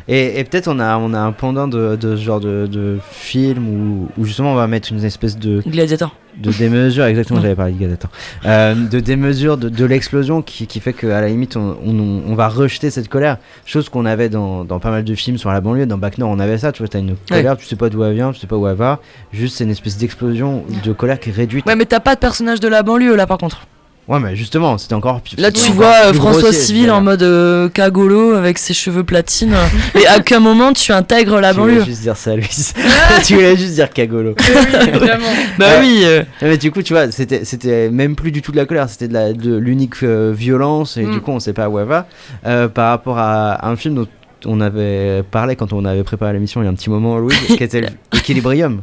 Et, 0.07 0.39
et 0.39 0.43
peut-être 0.43 0.67
on 0.67 0.79
a, 0.79 0.97
on 0.97 1.13
a 1.13 1.19
un 1.19 1.31
pendant 1.31 1.67
de, 1.67 1.95
de 1.95 2.15
ce 2.15 2.21
genre 2.21 2.39
de, 2.39 2.67
de 2.67 2.97
film 3.11 3.67
où, 3.67 4.09
où 4.17 4.25
justement 4.25 4.53
on 4.53 4.55
va 4.55 4.67
mettre 4.67 4.91
une 4.91 5.03
espèce 5.03 5.37
de, 5.37 5.61
Gladiator. 5.61 6.15
de 6.37 6.51
démesure, 6.51 7.05
exactement, 7.05 7.41
j'avais 7.41 7.55
parlé 7.55 7.73
de 7.73 7.77
Gladiator, 7.77 8.09
euh, 8.45 8.75
de 8.75 8.99
démesure 8.99 9.57
de, 9.57 9.69
de 9.69 9.85
l'explosion 9.85 10.41
qui, 10.41 10.67
qui 10.67 10.79
fait 10.79 10.93
qu'à 10.93 11.21
la 11.21 11.27
limite 11.27 11.57
on, 11.57 11.77
on, 11.85 12.21
on 12.27 12.35
va 12.35 12.47
rejeter 12.47 12.89
cette 12.89 13.07
colère. 13.09 13.37
Chose 13.65 13.89
qu'on 13.89 14.05
avait 14.05 14.29
dans, 14.29 14.63
dans 14.63 14.79
pas 14.79 14.91
mal 14.91 15.03
de 15.03 15.15
films 15.15 15.37
sur 15.37 15.51
la 15.51 15.61
banlieue, 15.61 15.85
dans 15.85 15.97
Bac 15.97 16.17
Nord 16.17 16.29
on 16.29 16.39
avait 16.39 16.57
ça, 16.57 16.71
tu 16.71 16.81
vois, 16.81 16.87
t'as 16.87 16.99
une 16.99 17.15
colère, 17.29 17.57
tu 17.57 17.65
sais 17.65 17.75
pas 17.75 17.89
d'où 17.89 18.03
elle 18.03 18.13
vient, 18.15 18.31
tu 18.31 18.39
sais 18.39 18.47
pas 18.47 18.57
où 18.57 18.67
elle 18.67 18.75
va, 18.75 18.99
juste 19.33 19.57
c'est 19.57 19.63
une 19.63 19.71
espèce 19.71 19.97
d'explosion 19.97 20.63
de 20.83 20.93
colère 20.93 21.19
qui 21.19 21.29
est 21.29 21.33
réduite. 21.33 21.65
Ouais, 21.65 21.75
mais 21.75 21.85
t'as 21.85 21.99
pas 21.99 22.15
de 22.15 22.19
personnage 22.19 22.59
de 22.59 22.67
la 22.67 22.83
banlieue 22.83 23.15
là 23.15 23.27
par 23.27 23.37
contre. 23.37 23.67
Ouais, 24.07 24.19
mais 24.19 24.35
justement, 24.35 24.77
c'était 24.77 24.93
encore 24.93 25.19
plus. 25.21 25.35
Là, 25.37 25.51
tu 25.51 25.71
vois 25.71 25.93
euh, 26.05 26.13
François 26.13 26.43
grossier, 26.43 26.59
Civil 26.61 26.91
en 26.91 27.01
mode 27.01 27.23
euh, 27.23 27.69
cagolo 27.69 28.33
avec 28.35 28.59
ses 28.59 28.75
cheveux 28.75 29.03
platines. 29.03 29.55
et 29.99 30.05
à 30.05 30.19
quel 30.19 30.41
moment 30.41 30.73
tu 30.73 30.91
intègres 30.91 31.39
la 31.41 31.53
Tu 31.53 31.59
voulais 31.59 31.73
banlieue 31.73 31.85
juste 31.85 32.01
dire 32.03 32.15
ça, 32.15 32.35
Louis. 32.35 32.47
tu 33.25 33.33
voulais 33.33 33.57
juste 33.57 33.73
dire 33.73 33.89
cagolo. 33.89 34.35
oui, 34.37 34.87
évidemment. 34.89 35.25
Bah 35.57 35.65
oui. 35.79 36.01
euh, 36.03 36.21
mais 36.43 36.57
du 36.57 36.71
coup, 36.71 36.83
tu 36.83 36.93
vois, 36.93 37.09
c'était, 37.11 37.45
c'était 37.45 37.89
même 37.89 38.15
plus 38.15 38.31
du 38.31 38.43
tout 38.43 38.51
de 38.51 38.57
la 38.57 38.65
colère, 38.67 38.87
c'était 38.89 39.07
de, 39.07 39.13
la, 39.13 39.33
de 39.33 39.55
l'unique 39.55 40.03
euh, 40.03 40.31
violence, 40.37 40.97
et 40.97 41.03
Mm. 41.03 41.11
du 41.11 41.21
coup, 41.21 41.31
on 41.31 41.39
sait 41.39 41.53
pas 41.53 41.67
où 41.69 41.79
elle 41.79 41.87
va. 41.87 42.05
Euh, 42.45 42.67
par 42.67 42.89
rapport 42.91 43.17
à 43.17 43.67
un 43.67 43.75
film 43.75 43.95
dont 43.95 44.07
on 44.45 44.61
avait 44.61 45.23
parlé 45.29 45.55
quand 45.55 45.73
on 45.73 45.85
avait 45.85 46.03
préparé 46.03 46.33
l'émission 46.33 46.61
il 46.61 46.65
y 46.65 46.67
a 46.67 46.71
un 46.71 46.75
petit 46.75 46.89
moment, 46.89 47.17
Louis, 47.17 47.35
qui 47.47 47.63
était 47.63 47.85
Equilibrium, 48.13 48.81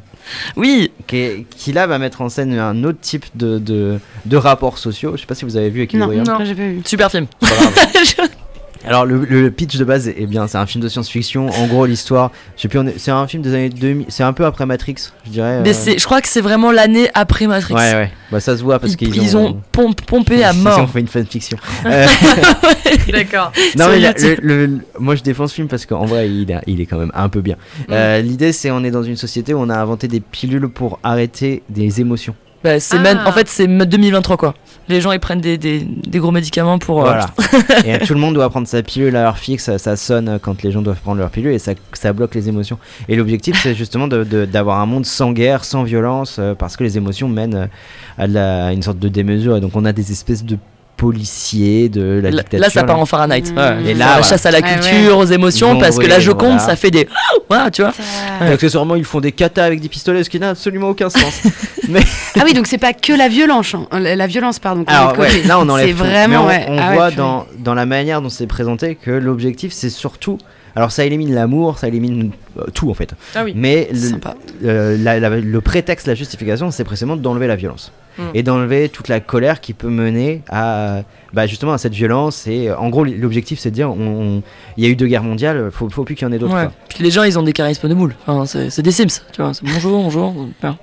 Oui. 0.56 0.90
qui, 1.06 1.16
est- 1.16 1.46
qui 1.50 1.72
là 1.72 1.86
va 1.86 1.98
mettre 1.98 2.20
en 2.22 2.28
scène 2.28 2.58
un 2.58 2.84
autre 2.84 2.98
type 3.00 3.26
de, 3.34 3.58
de, 3.58 3.98
de 4.26 4.36
rapports 4.36 4.78
sociaux. 4.78 5.12
Je 5.16 5.20
sais 5.22 5.26
pas 5.26 5.34
si 5.34 5.44
vous 5.44 5.56
avez 5.56 5.70
vu 5.70 5.80
Non, 5.80 5.84
Equilibrium. 5.84 6.24
non, 6.26 6.44
j'ai 6.44 6.54
pas 6.54 6.62
vu. 6.62 6.82
Super 6.84 7.10
film. 7.10 7.26
Alors 8.86 9.04
le, 9.06 9.24
le 9.24 9.50
pitch 9.50 9.76
de 9.76 9.84
base 9.84 10.08
est, 10.08 10.26
bien, 10.26 10.46
c'est 10.48 10.58
un 10.58 10.66
film 10.66 10.82
de 10.82 10.88
science-fiction. 10.88 11.48
En 11.50 11.66
gros 11.66 11.86
l'histoire, 11.86 12.32
je 12.56 12.62
sais 12.62 12.68
plus, 12.68 12.78
on 12.78 12.86
est- 12.86 12.98
c'est 12.98 13.10
un 13.10 13.26
film 13.26 13.42
des 13.42 13.54
années 13.54 13.68
2000, 13.68 14.06
c'est 14.08 14.24
un 14.24 14.32
peu 14.32 14.44
après 14.44 14.66
Matrix, 14.66 14.96
je 15.24 15.30
dirais. 15.30 15.60
Mais 15.62 15.70
euh. 15.70 15.72
c'est, 15.72 15.98
je 15.98 16.04
crois 16.04 16.20
que 16.20 16.28
c'est 16.28 16.40
vraiment 16.40 16.72
l'année 16.72 17.08
après 17.14 17.46
Matrix. 17.46 17.74
Ouais 17.74 17.92
ouais, 17.94 18.10
bah 18.30 18.40
ça 18.40 18.56
se 18.56 18.62
voit 18.62 18.78
parce 18.78 18.92
ils, 18.94 18.96
qu'ils 18.96 19.16
ils 19.16 19.36
ont, 19.36 19.60
pomp- 19.72 20.00
pompé 20.04 20.42
à 20.44 20.52
Ils 20.54 20.58
ont 20.58 20.62
mort. 20.62 20.90
fait 20.90 21.00
une 21.00 21.08
fanfiction. 21.08 21.58
Euh, 21.86 22.06
D'accord. 23.12 23.52
non 23.76 23.86
mais 23.88 23.98
le- 24.00 24.36
le- 24.66 24.78
moi 24.98 25.14
je 25.14 25.22
défends 25.22 25.46
ce 25.46 25.54
film 25.54 25.68
parce 25.68 25.84
qu'en 25.86 26.04
vrai 26.04 26.28
il, 26.30 26.52
a- 26.52 26.62
il 26.66 26.80
est 26.80 26.86
quand 26.86 26.98
même 26.98 27.12
un 27.14 27.28
peu 27.28 27.40
bien. 27.40 27.56
Euh, 27.90 28.20
L'idée 28.20 28.52
c'est 28.52 28.70
on 28.70 28.84
est 28.84 28.90
dans 28.90 29.02
une 29.02 29.16
société 29.16 29.52
où 29.54 29.58
on 29.58 29.68
a 29.68 29.76
inventé 29.76 30.08
des 30.08 30.20
pilules 30.20 30.68
pour 30.68 30.98
arrêter 31.02 31.62
des 31.68 32.00
émotions. 32.00 32.34
Bah, 32.64 32.78
c'est 32.80 32.96
Ah. 32.96 33.00
même- 33.00 33.20
en 33.26 33.32
fait, 33.32 33.48
c'est 33.48 33.66
2023 33.66 34.36
quoi. 34.36 34.54
Les 34.88 35.00
gens 35.00 35.12
ils 35.12 35.20
prennent 35.20 35.40
des, 35.40 35.58
des, 35.58 35.80
des 35.80 36.18
gros 36.18 36.32
médicaments 36.32 36.78
pour. 36.78 37.00
euh, 37.00 37.04
Voilà. 37.04 37.30
et 37.86 37.98
tout 38.04 38.14
le 38.14 38.20
monde 38.20 38.34
doit 38.34 38.50
prendre 38.50 38.66
sa 38.66 38.82
pilule 38.82 39.14
à 39.16 39.22
l'heure 39.22 39.38
fixe, 39.38 39.64
ça, 39.64 39.78
ça 39.78 39.96
sonne 39.96 40.38
quand 40.42 40.62
les 40.62 40.72
gens 40.72 40.82
doivent 40.82 41.00
prendre 41.00 41.18
leur 41.18 41.30
pilule 41.30 41.52
et 41.52 41.58
ça, 41.60 41.72
ça 41.92 42.12
bloque 42.12 42.34
les 42.34 42.48
émotions. 42.48 42.78
Et 43.08 43.14
l'objectif 43.16 43.60
c'est 43.62 43.74
justement 43.74 44.08
de- 44.08 44.24
de- 44.24 44.44
d'avoir 44.44 44.80
un 44.80 44.86
monde 44.86 45.06
sans 45.06 45.32
guerre, 45.32 45.64
sans 45.64 45.84
violence, 45.84 46.36
euh, 46.40 46.54
parce 46.56 46.76
que 46.76 46.82
les 46.84 46.96
émotions 46.96 47.28
mènent 47.28 47.54
euh, 47.54 47.66
à, 48.18 48.26
de 48.26 48.34
la- 48.34 48.66
à 48.66 48.72
une 48.72 48.82
sorte 48.82 48.98
de 48.98 49.08
démesure. 49.08 49.56
Et 49.56 49.60
donc 49.60 49.72
on 49.76 49.84
a 49.84 49.92
des 49.92 50.10
espèces 50.10 50.44
de 50.44 50.58
policiers 51.06 51.88
de 51.88 52.20
la 52.22 52.30
Là, 52.30 52.42
dictature. 52.42 52.60
là, 52.60 52.70
ça 52.70 52.84
part 52.84 52.98
en 53.00 53.06
Fahrenheit. 53.06 53.42
Mmh. 53.52 53.56
Ouais. 53.58 53.90
Et 53.90 53.94
là, 53.94 53.98
la 53.98 54.06
voilà. 54.12 54.22
chasse 54.22 54.46
à 54.46 54.50
la 54.52 54.58
Ah 54.62 54.66
ouais. 54.66 54.74
culture, 54.80 55.18
aux 55.18 55.24
émotions, 55.24 55.78
parce 55.78 55.98
que 55.98 56.06
la 56.06 56.20
Joconde, 56.20 56.58
voilà. 56.58 56.58
ça 56.60 56.76
fait 56.76 56.90
des. 56.90 57.08
Voilà, 57.48 57.70
tu 57.70 57.82
vois. 57.82 57.92
Et 58.40 58.44
accessoirement 58.52 58.94
ils 58.96 59.04
font 59.04 59.20
des 59.20 59.32
katas 59.32 59.64
avec 59.64 59.80
des 59.82 59.90
pistolets, 59.90 60.24
ce 60.24 60.30
qui 60.30 60.40
n'a 60.40 60.50
absolument 60.50 60.88
aucun 60.88 61.10
sens. 61.10 61.42
Ah 62.38 62.42
oui, 62.46 62.54
donc 62.54 62.66
c'est 62.66 62.78
pas 62.78 62.94
que 62.94 63.12
la 63.12 63.28
violence, 63.28 63.74
hein. 63.74 63.86
la 63.98 64.16
la 64.16 64.26
violence, 64.26 64.58
pardon. 64.58 64.84
Alors 64.86 65.18
ouais, 65.18 65.42
là 65.44 65.58
on 65.58 65.68
enlève 65.68 65.86
C'est 65.88 65.92
vraiment, 65.92 66.46
Mais 66.46 66.64
on, 66.68 66.70
ouais. 66.72 66.78
on 66.78 66.78
Ah 66.80 66.94
voit 66.94 67.10
dans, 67.10 67.44
dans 67.58 67.74
la 67.74 67.84
manière 67.84 68.22
dont 68.22 68.30
c'est 68.30 68.46
présenté 68.46 68.94
que 68.94 69.10
l'objectif 69.10 69.72
c'est 69.72 69.90
surtout... 69.90 70.38
Alors 70.74 70.90
ça 70.92 71.04
élimine 71.04 71.34
l'amour, 71.34 71.78
ça 71.78 71.88
élimine 71.88 72.30
euh, 72.58 72.62
tout 72.72 72.88
en 72.90 72.94
fait. 72.94 73.10
Ah 73.34 73.42
oui. 73.44 73.52
Mais 73.54 73.88
le, 73.92 73.98
Sympa. 73.98 74.34
euh, 74.64 74.96
la- 74.98 75.20
la- 75.20 75.28
le 75.28 75.60
prétexte, 75.60 76.06
la 76.06 76.14
justification, 76.14 76.70
c'est 76.70 76.84
précisément 76.84 77.16
d'enlever 77.16 77.46
la 77.48 77.56
violence. 77.56 77.92
Mm. 78.18 78.22
Et 78.34 78.42
d'enlever 78.42 78.88
toute 78.90 79.08
la 79.08 79.20
colère 79.20 79.60
qui 79.60 79.72
peut 79.72 79.88
mener 79.88 80.42
à 80.50 81.02
bah, 81.32 81.46
justement 81.46 81.72
à 81.72 81.78
cette 81.78 81.94
violence. 81.94 82.46
Et 82.46 82.70
en 82.70 82.90
gros, 82.90 83.04
l'objectif 83.04 83.58
c'est 83.58 83.70
de 83.70 83.74
dire 83.74 83.90
on- 83.90 83.96
on- 84.38 84.42
il 84.76 84.84
y 84.84 84.86
a 84.86 84.90
eu 84.90 84.96
deux 84.96 85.06
guerres 85.06 85.22
mondiales, 85.22 85.70
faut, 85.72 85.88
faut 85.88 86.04
plus 86.04 86.14
qu'il 86.14 86.26
y 86.26 86.30
en 86.30 86.32
ait 86.32 86.38
d'autres. 86.38 86.54
Ouais. 86.54 86.64
quoi. 86.64 86.72
Puis 86.90 87.02
les 87.02 87.10
gens, 87.10 87.22
ils 87.22 87.38
ont 87.38 87.42
des 87.42 87.52
charismes 87.54 87.88
de 87.88 87.94
moule. 87.94 88.14
Enfin, 88.26 88.44
c'est 88.46 88.68
c'est 88.70 88.82
des 88.82 88.92
Sims, 88.92 89.06
tu 89.32 89.40
vois. 89.40 89.54
c'est 89.54 89.64
Bonjour, 89.64 90.02
bonjour. 90.02 90.34
Ah 90.62 90.74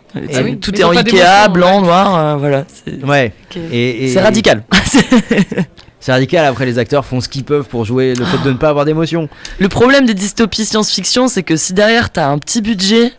oui, 0.44 0.58
tout 0.58 0.74
est 0.76 0.84
en 0.84 0.90
Ikea, 0.92 1.50
blanc, 1.52 1.82
noir, 1.82 2.16
euh, 2.18 2.36
voilà. 2.38 2.66
C'est 2.86 3.04
Ouais. 3.06 3.32
Et- 3.72 4.10
c'est 4.10 4.22
radical. 4.22 4.64
C'est 6.02 6.14
radical. 6.14 6.46
Après, 6.46 6.66
les 6.66 6.80
acteurs 6.80 7.06
font 7.06 7.20
ce 7.20 7.28
qu'ils 7.28 7.44
peuvent 7.44 7.66
pour 7.68 7.84
jouer 7.84 8.14
le 8.16 8.24
fait 8.24 8.42
de 8.46 8.52
ne 8.52 8.58
pas 8.58 8.70
avoir 8.70 8.86
d'émotion. 8.86 9.28
Le 9.60 9.68
problème 9.68 10.06
des 10.06 10.14
dystopies 10.14 10.64
science-fiction, 10.66 11.28
c'est 11.28 11.44
que 11.44 11.58
si 11.58 11.74
derrière 11.74 12.10
t'as 12.10 12.28
un 12.30 12.38
petit 12.38 12.62
budget, 12.62 13.12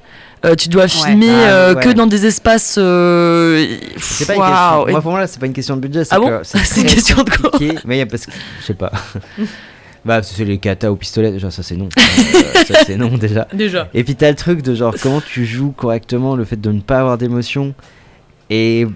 euh, 0.45 0.55
tu 0.55 0.69
dois 0.69 0.89
filmer 0.89 1.29
Ah, 1.31 1.51
euh, 1.51 1.75
ouais. 1.75 1.83
que 1.83 1.89
dans 1.91 2.07
des 2.07 2.27
espaces. 2.27 2.77
euh, 2.79 3.67
C'est 3.99 4.27
pas 4.27 4.35
une 4.35 4.41
waouh, 4.41 4.51
question. 4.51 4.89
et- 4.89 4.93
Moi, 4.93 5.01
pour 5.03 5.11
moi, 5.13 5.21
là, 5.21 5.27
c'est 5.27 5.39
pas 5.41 5.47
une 5.47 5.53
question 5.53 5.77
de 5.77 5.81
budget. 5.83 6.03
Ah 6.11 6.19
bon 6.19 6.41
C'est 6.43 6.59
une 6.59 6.87
très 6.87 6.95
question 6.95 7.23
de 7.23 7.31
quoi 7.31 7.51
Mais 7.85 7.97
il 7.97 7.99
y 7.99 8.03
a 8.03 8.07
parce 8.07 8.27
que 8.27 8.33
je 8.61 8.67
sais 8.67 8.75
pas. 8.75 8.91
bah, 10.05 10.23
c'est 10.23 10.45
les 10.45 10.59
katas 10.59 10.91
au 10.91 10.97
pistolet. 10.97 11.31
Déjà, 11.33 11.51
ça 11.51 11.63
c'est 11.63 11.77
non. 11.77 11.89
Euh, 11.99 12.65
ça 12.65 12.85
c'est 12.87 12.97
non 12.97 13.17
déjà. 13.19 13.47
Déjà. 13.53 13.89
Et 13.95 14.05
puis 14.05 14.15
t'as 14.15 14.31
le 14.31 14.37
truc 14.37 14.63
de 14.63 14.75
genre 14.75 14.95
comment 15.03 15.21
tu 15.21 15.45
joues 15.45 15.73
correctement 15.73 16.37
le 16.37 16.45
fait 16.45 16.61
de 16.61 16.71
ne 16.73 16.81
pas 16.81 17.01
avoir 17.01 17.19
d'émotion. 17.19 17.75
Et 18.51 18.87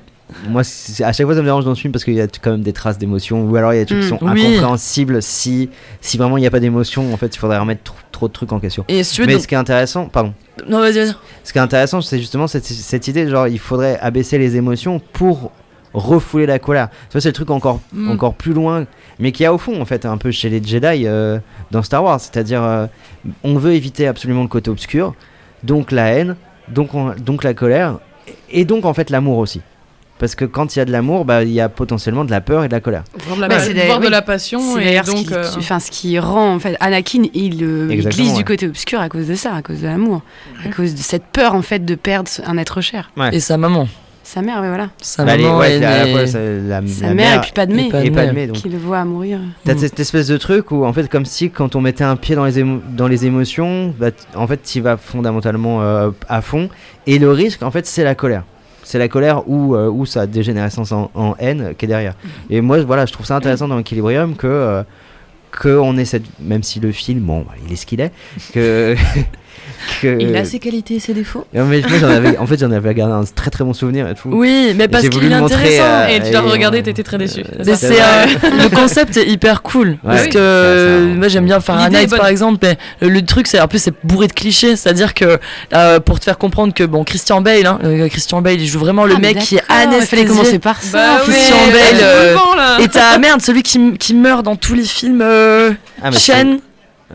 moi, 0.49 0.63
à 0.63 1.13
chaque 1.13 1.27
fois, 1.27 1.35
ça 1.35 1.41
me 1.41 1.47
dérange 1.47 1.65
dans 1.65 1.75
ce 1.75 1.81
film 1.81 1.93
parce 1.93 2.05
qu'il 2.05 2.15
y 2.15 2.21
a 2.21 2.27
quand 2.27 2.51
même 2.53 2.63
des 2.63 2.73
traces 2.73 2.99
d'émotion. 2.99 3.45
Ou 3.45 3.57
alors 3.57 3.73
il 3.73 3.77
y 3.77 3.81
a 3.81 3.85
des 3.85 3.87
trucs 3.95 4.01
qui 4.01 4.07
Mm, 4.13 4.19
sont 4.19 4.25
oui. 4.27 4.41
incompréhensibles 4.47 5.23
si, 5.23 5.69
si 6.01 6.17
vraiment 6.19 6.39
il 6.39 6.41
n'y 6.41 6.47
a 6.47 6.51
pas 6.51 6.61
d'émotion. 6.61 7.13
En 7.13 7.17
fait, 7.17 7.35
il 7.35 7.39
faudrait 7.39 7.59
remettre 7.59 7.83
trop, 7.83 7.97
trop 8.11 8.29
de 8.29 8.33
trucs 8.33 8.53
en 8.53 8.59
question. 8.61 8.85
Et 8.89 9.05
si. 9.05 9.21
Mais 9.21 9.33
donc- 9.35 9.43
ce 9.43 9.47
qui 9.49 9.55
est 9.55 9.59
intéressant, 9.59 10.07
pardon. 10.07 10.33
Non, 10.69 10.81
vas-y, 10.81 10.95
vas-y. 10.95 11.15
Ce 11.45 11.53
qui 11.53 11.59
est 11.59 11.63
intéressant, 11.63 12.01
c'est 12.01 12.19
justement 12.19 12.47
cette, 12.47 12.65
cette 12.65 13.07
idée, 13.09 13.29
genre 13.29 13.49
il 13.49 13.59
faudrait 13.59 13.99
abaisser 14.01 14.39
les 14.39 14.57
émotions 14.57 15.01
pour 15.13 15.53
refouler 15.93 16.47
la 16.47 16.59
colère. 16.59 16.89
Vois, 17.13 17.21
c'est 17.21 17.29
le 17.29 17.33
truc 17.35 17.51
encore, 17.51 17.81
Mm. 17.93 18.11
encore 18.11 18.35
plus 18.35 18.53
loin, 18.53 18.87
mais 19.21 19.31
qui 19.31 19.45
a 19.45 19.53
au 19.55 19.59
fond, 19.59 19.81
en 19.81 19.85
fait, 19.85 20.07
un 20.07 20.17
peu 20.17 20.31
chez 20.33 20.49
les 20.49 20.63
Jedi 20.63 21.05
euh, 21.07 21.39
dans 21.71 21.83
Star 21.83 22.03
Wars. 22.03 22.19
C'est-à-dire, 22.19 22.63
euh, 22.65 22.87
on 23.45 23.57
veut 23.59 23.75
éviter 23.75 24.07
absolument 24.09 24.43
le 24.43 24.49
côté 24.49 24.71
obscur, 24.71 25.15
donc 25.63 25.93
la 25.93 26.07
haine, 26.09 26.37
donc, 26.69 26.95
on- 26.95 27.15
donc 27.15 27.45
la 27.45 27.55
colère, 27.55 27.99
et 28.51 28.65
donc 28.65 28.85
en 28.87 28.95
fait 28.95 29.11
l'amour 29.11 29.39
aussi. 29.39 29.61
Parce 30.19 30.37
que 30.37 30.45
quand 30.45 30.75
il 30.75 30.79
y 30.79 30.83
a 30.83 30.85
de 30.85 30.93
l'amour, 30.93 31.25
bah, 31.25 31.43
il 31.43 31.51
y 31.51 31.61
a 31.61 31.69
potentiellement 31.69 32.25
de 32.25 32.31
la 32.31 32.41
peur 32.41 32.63
et 32.65 32.69
de 32.69 32.73
la 32.73 32.81
colère. 32.81 33.03
Voir 33.27 33.37
de 33.37 33.43
la, 33.43 33.49
Bah, 33.49 33.57
voir 33.87 34.01
de 34.01 34.09
la 34.09 34.23
passion 34.23 34.79
et 34.79 34.85
d'ailleurs 34.85 35.07
ce, 35.07 35.11
donc. 35.11 35.27
qui, 35.27 35.35
euh, 35.35 35.45
enfin, 35.59 35.81
ce 35.81 35.91
qui 35.91 36.19
rend 36.21 36.55
en 36.55 36.59
fait 36.61 36.77
Anakin, 36.81 37.25
il, 37.35 37.63
euh, 37.65 37.89
il 37.91 38.09
glisse 38.09 38.31
ouais. 38.31 38.37
du 38.39 38.45
côté 38.45 38.67
obscur 38.69 39.01
à 39.01 39.09
cause 39.09 39.27
de 39.27 39.35
ça, 39.35 39.55
à 39.55 39.63
cause 39.63 39.81
de 39.81 39.87
l'amour, 39.87 40.23
à 40.65 40.69
cause 40.69 40.95
de 40.95 41.01
cette 41.01 41.25
peur 41.25 41.55
en 41.55 41.63
fait 41.63 41.85
de 41.85 41.95
perdre 41.97 42.31
un 42.47 42.57
être 42.59 42.81
cher. 42.81 43.11
Et 43.33 43.41
sa 43.41 43.57
maman. 43.59 43.89
Sa 44.27 44.41
mère, 44.41 44.63
ouais, 44.63 44.69
voilà. 44.69 44.89
Sa 45.03 45.23
Bah, 45.25 45.37
maman. 45.37 45.59
ouais, 45.59 45.73
est 45.79 45.85
à 45.85 46.07
la 46.07 46.13
la, 46.15 46.27
Sa 46.27 46.39
la 47.09 47.15
mère, 47.15 47.35
et 47.37 47.41
puis 47.43 47.53
pas 47.53 47.67
de 47.67 47.73
et 47.73 47.75
mère, 47.75 47.95
et 48.03 48.09
mère. 48.11 48.33
mère, 48.33 48.47
donc 48.47 48.57
qui 48.57 48.71
le 48.71 48.79
voit 48.79 49.05
mourir. 49.05 49.39
T'as 49.67 49.75
Mm. 49.75 49.79
cette 49.79 50.01
espèce 50.01 50.29
de 50.29 50.39
truc 50.39 50.71
où, 50.71 50.87
en 50.87 50.93
fait, 50.95 51.11
comme 51.11 51.27
si 51.27 51.51
quand 51.51 51.77
on 51.77 51.83
mettait 51.83 52.05
un 52.05 52.17
pied 52.17 52.35
dans 52.35 52.47
les, 52.47 52.59
émo- 52.59 52.81
dans 52.97 53.07
les 53.07 53.27
émotions, 53.27 53.95
bah, 53.99 54.11
en 54.35 54.47
fait, 54.47 54.63
tu 54.63 54.81
vas 54.81 54.97
fondamentalement 54.97 55.83
euh, 55.83 56.11
à 56.31 56.41
fond. 56.41 56.71
Et 57.07 57.19
le 57.19 57.31
risque, 57.33 57.63
en 57.63 57.71
fait, 57.71 57.85
c'est 57.85 58.03
la 58.05 58.15
colère. 58.15 58.45
C'est 58.85 58.99
la 58.99 59.09
colère 59.09 59.49
ou, 59.49 59.75
euh, 59.75 60.05
sa 60.05 60.27
dégénérescence 60.27 60.93
en, 60.93 61.35
haine 61.39 61.75
qui 61.77 61.87
est 61.87 61.89
derrière. 61.89 62.15
Et 62.51 62.61
moi, 62.61 62.83
voilà, 62.83 63.07
je 63.07 63.13
trouve 63.13 63.27
ça 63.27 63.37
intéressant 63.37 63.67
dans 63.69 63.79
Equilibrium 63.79 64.37
que, 64.37 64.47
euh, 64.47 64.83
on 65.81 65.97
ait 65.97 66.05
cette. 66.05 66.25
Même 66.41 66.63
si 66.63 66.81
le 66.81 66.93
film, 66.93 67.21
bon, 67.21 67.47
il 67.67 67.73
est 67.73 67.77
ce 67.77 67.87
qu'il 67.87 68.01
est, 68.01 68.13
que. 68.53 68.95
que 70.03 70.17
Il 70.21 70.35
a 70.37 70.45
ses 70.45 70.59
qualités 70.59 70.95
et 70.97 71.01
ses 71.01 71.15
défauts. 71.15 71.47
Non, 71.55 71.65
mais 71.65 71.81
moi, 71.89 71.99
j'en 72.01 72.09
avais, 72.09 72.37
en 72.39 72.47
fait, 72.47 72.59
j'en 72.61 72.71
avais 72.71 72.95
gardé 72.95 73.13
un 73.15 73.25
très 73.35 73.51
très 73.51 73.65
bon 73.65 73.73
souvenir 73.73 74.09
et 74.09 74.15
tout. 74.15 74.29
Oui, 74.31 74.73
mais 74.77 74.89
parce 74.89 75.05
j'ai 75.05 75.11
voulu 75.11 75.25
qu'il 75.27 75.33
est 75.33 75.37
intéressant. 75.37 75.83
euh, 75.85 76.07
Et 76.09 76.21
tu 76.23 76.33
l'as 76.33 76.41
regardé, 76.41 76.83
t'étais 76.83 77.03
très 77.03 77.19
déçu. 77.19 77.41
Euh, 77.41 77.63
Mais 77.67 77.75
ça 77.77 77.89
c'est 77.89 78.01
euh, 78.01 78.51
le 78.63 78.69
concept 78.75 79.17
est 79.17 79.27
hyper 79.29 79.63
cool 79.63 79.99
parce 80.05 80.25
oui. 80.25 80.31
que 80.31 81.15
moi 81.17 81.29
j'aime 81.29 81.45
bien 81.45 81.61
Fahrenheit 81.61 82.07
par 82.09 82.27
exemple 82.27 82.59
mais 82.63 82.79
le, 83.09 83.23
truc 83.25 83.47
c'est 83.47 83.59
un 83.59 83.67
peu 83.67 83.79
c'est 83.79 83.95
bourré 84.05 84.27
de 84.27 84.33
clichés 84.33 84.77
c'est-à-dire 84.77 85.15
que 85.15 85.39
euh, 85.75 86.01
pour 86.01 86.19
te 86.21 86.25
faire 86.25 86.39
comprendre 86.39 86.73
que 86.75 86.85
bon 86.85 87.05
Christian 87.05 87.41
Bale 87.41 87.67
hein, 87.67 87.79
euh, 87.85 88.09
Christian 88.09 88.41
Bale 88.43 88.61
il 88.61 88.67
joue 88.67 88.79
vraiment 88.79 89.05
le 89.05 89.15
Ah, 89.17 89.21
mec 89.21 89.39
qui 89.39 89.57
est 89.57 89.59
d'accord, 89.59 89.77
Il 89.77 89.87
fallait 89.87 89.97
anesthésié 89.97 90.27
commencer 90.27 90.59
par 90.59 90.81
ça. 90.83 90.93
Bah 90.99 91.21
Christian 91.25 91.57
euh, 91.57 91.73
Bale, 91.73 92.01
euh, 92.03 92.35
là. 92.57 92.77
et 92.81 92.89
t'as 92.89 93.19
merde 93.19 93.41
celui 93.43 93.63
qui, 93.63 93.93
qui 93.99 94.15
meurt 94.15 94.45
dans 94.45 94.57
tous 94.57 94.75
les 94.75 94.85
films 94.85 95.21
euh, 95.23 95.73
Ah, 96.03 96.11
Chen 96.13 96.59
c'est- 96.59 96.61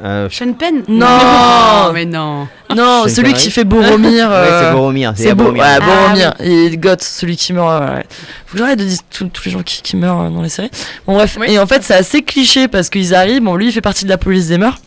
euh, 0.04 0.30
Sean 0.30 0.54
Penn 0.54 0.84
Non. 0.88 1.06
Non, 1.08 1.94
mais 1.94 2.06
non. 2.06 2.48
non 2.76 3.04
Sean 3.04 3.08
celui 3.10 3.32
Connery 3.32 3.44
qui 3.44 3.52
fait 3.52 3.64
Boromir 3.64 4.30
ouais, 4.30 4.36
euh, 4.36 4.64
c'est 4.70 4.76
Boromir. 4.76 5.14
c'est 5.16 5.34
Boromir. 5.36 5.64
ouais, 5.64 5.70
Ah, 5.70 5.80
Boromir. 5.80 6.34
Et 6.40 6.78
Goth, 6.78 7.02
celui 7.04 7.36
qui 7.36 7.54
meurt. 7.54 7.82
ouais. 7.96 8.06
Faut 8.46 8.54
que 8.54 8.60
j'arrête 8.60 8.80
de 8.80 8.86
dire 8.86 9.00
tous 9.12 9.28
tous 9.28 9.46
les 9.46 9.52
gens 9.52 9.64
qui, 9.64 9.82
qui 9.82 9.98
meurent 9.98 10.22
euh, 10.22 10.30
dans 10.30 10.42
les 10.42 10.50
séries. 10.50 10.72
Bon, 11.06 11.14
bref. 11.16 11.38
Oui. 11.40 11.48
Et 11.50 11.60
en 11.60 11.66
fait, 11.68 11.84
c'est 11.84 11.96
assez 11.96 12.22
cliché 12.22 12.68
parce 12.68 12.90
qu'ils 12.90 13.14
arrivent. 13.16 13.42
Bon, 13.44 13.56
lui, 13.56 13.68
il 13.68 13.72
fait 13.72 13.82
partie 13.82 14.06
de 14.06 14.10
la 14.10 14.18
police 14.18 14.48
des 14.48 14.58
mœurs. 14.58 14.78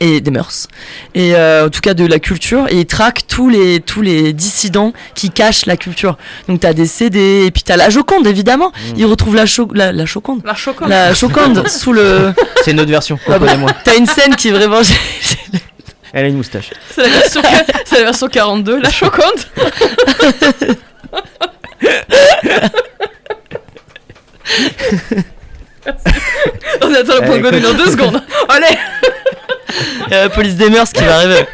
Et 0.00 0.20
des 0.22 0.30
mœurs. 0.30 0.68
Et 1.14 1.34
euh, 1.36 1.66
en 1.66 1.68
tout 1.70 1.80
cas, 1.80 1.92
de 1.94 2.06
la 2.06 2.18
culture. 2.18 2.66
Et 2.70 2.80
il 2.80 2.86
traque 2.86 3.19
tous 3.30 3.48
les, 3.48 3.80
tous 3.80 4.02
les 4.02 4.32
dissidents 4.34 4.92
qui 5.14 5.30
cachent 5.30 5.64
la 5.64 5.76
culture. 5.76 6.18
Donc 6.48 6.60
t'as 6.60 6.72
des 6.74 6.86
CD, 6.86 7.44
et 7.46 7.50
puis 7.50 7.62
t'as 7.62 7.76
la 7.76 7.88
Joconde, 7.88 8.26
évidemment. 8.26 8.72
Mm. 8.72 8.98
Ils 8.98 9.06
retrouvent 9.06 9.36
la, 9.36 9.46
cho 9.46 9.68
la, 9.72 9.92
la 9.92 10.04
Joconde. 10.04 10.42
La 10.44 10.54
chocolat. 10.54 11.06
La 11.08 11.14
Joconde 11.14 11.66
sous 11.68 11.92
le. 11.92 12.32
C'est 12.64 12.72
une 12.72 12.80
autre 12.80 12.90
version, 12.90 13.18
Ah 13.28 13.38
bah, 13.38 13.46
T'as 13.84 13.96
une 13.96 14.06
scène 14.06 14.34
qui 14.36 14.48
est 14.48 14.52
vraiment. 14.52 14.80
Elle 16.12 16.24
a 16.24 16.28
une 16.28 16.36
moustache. 16.38 16.70
C'est 16.90 17.02
la, 17.02 17.08
version- 17.08 17.42
c'est 17.84 17.98
la 17.98 18.04
version 18.04 18.26
42, 18.26 18.80
la 18.80 18.90
choquante. 18.90 19.46
On 26.82 26.94
attend 26.94 27.14
le 27.20 27.26
point 27.26 27.38
de 27.50 27.72
deux 27.76 27.90
secondes. 27.90 28.20
Allez, 28.48 28.76
Il 30.08 30.12
y 30.12 30.14
a 30.16 30.22
la 30.24 30.28
police 30.30 30.56
des 30.56 30.68
mœurs 30.70 30.92
qui 30.92 31.04
va 31.04 31.16
arriver. 31.16 31.46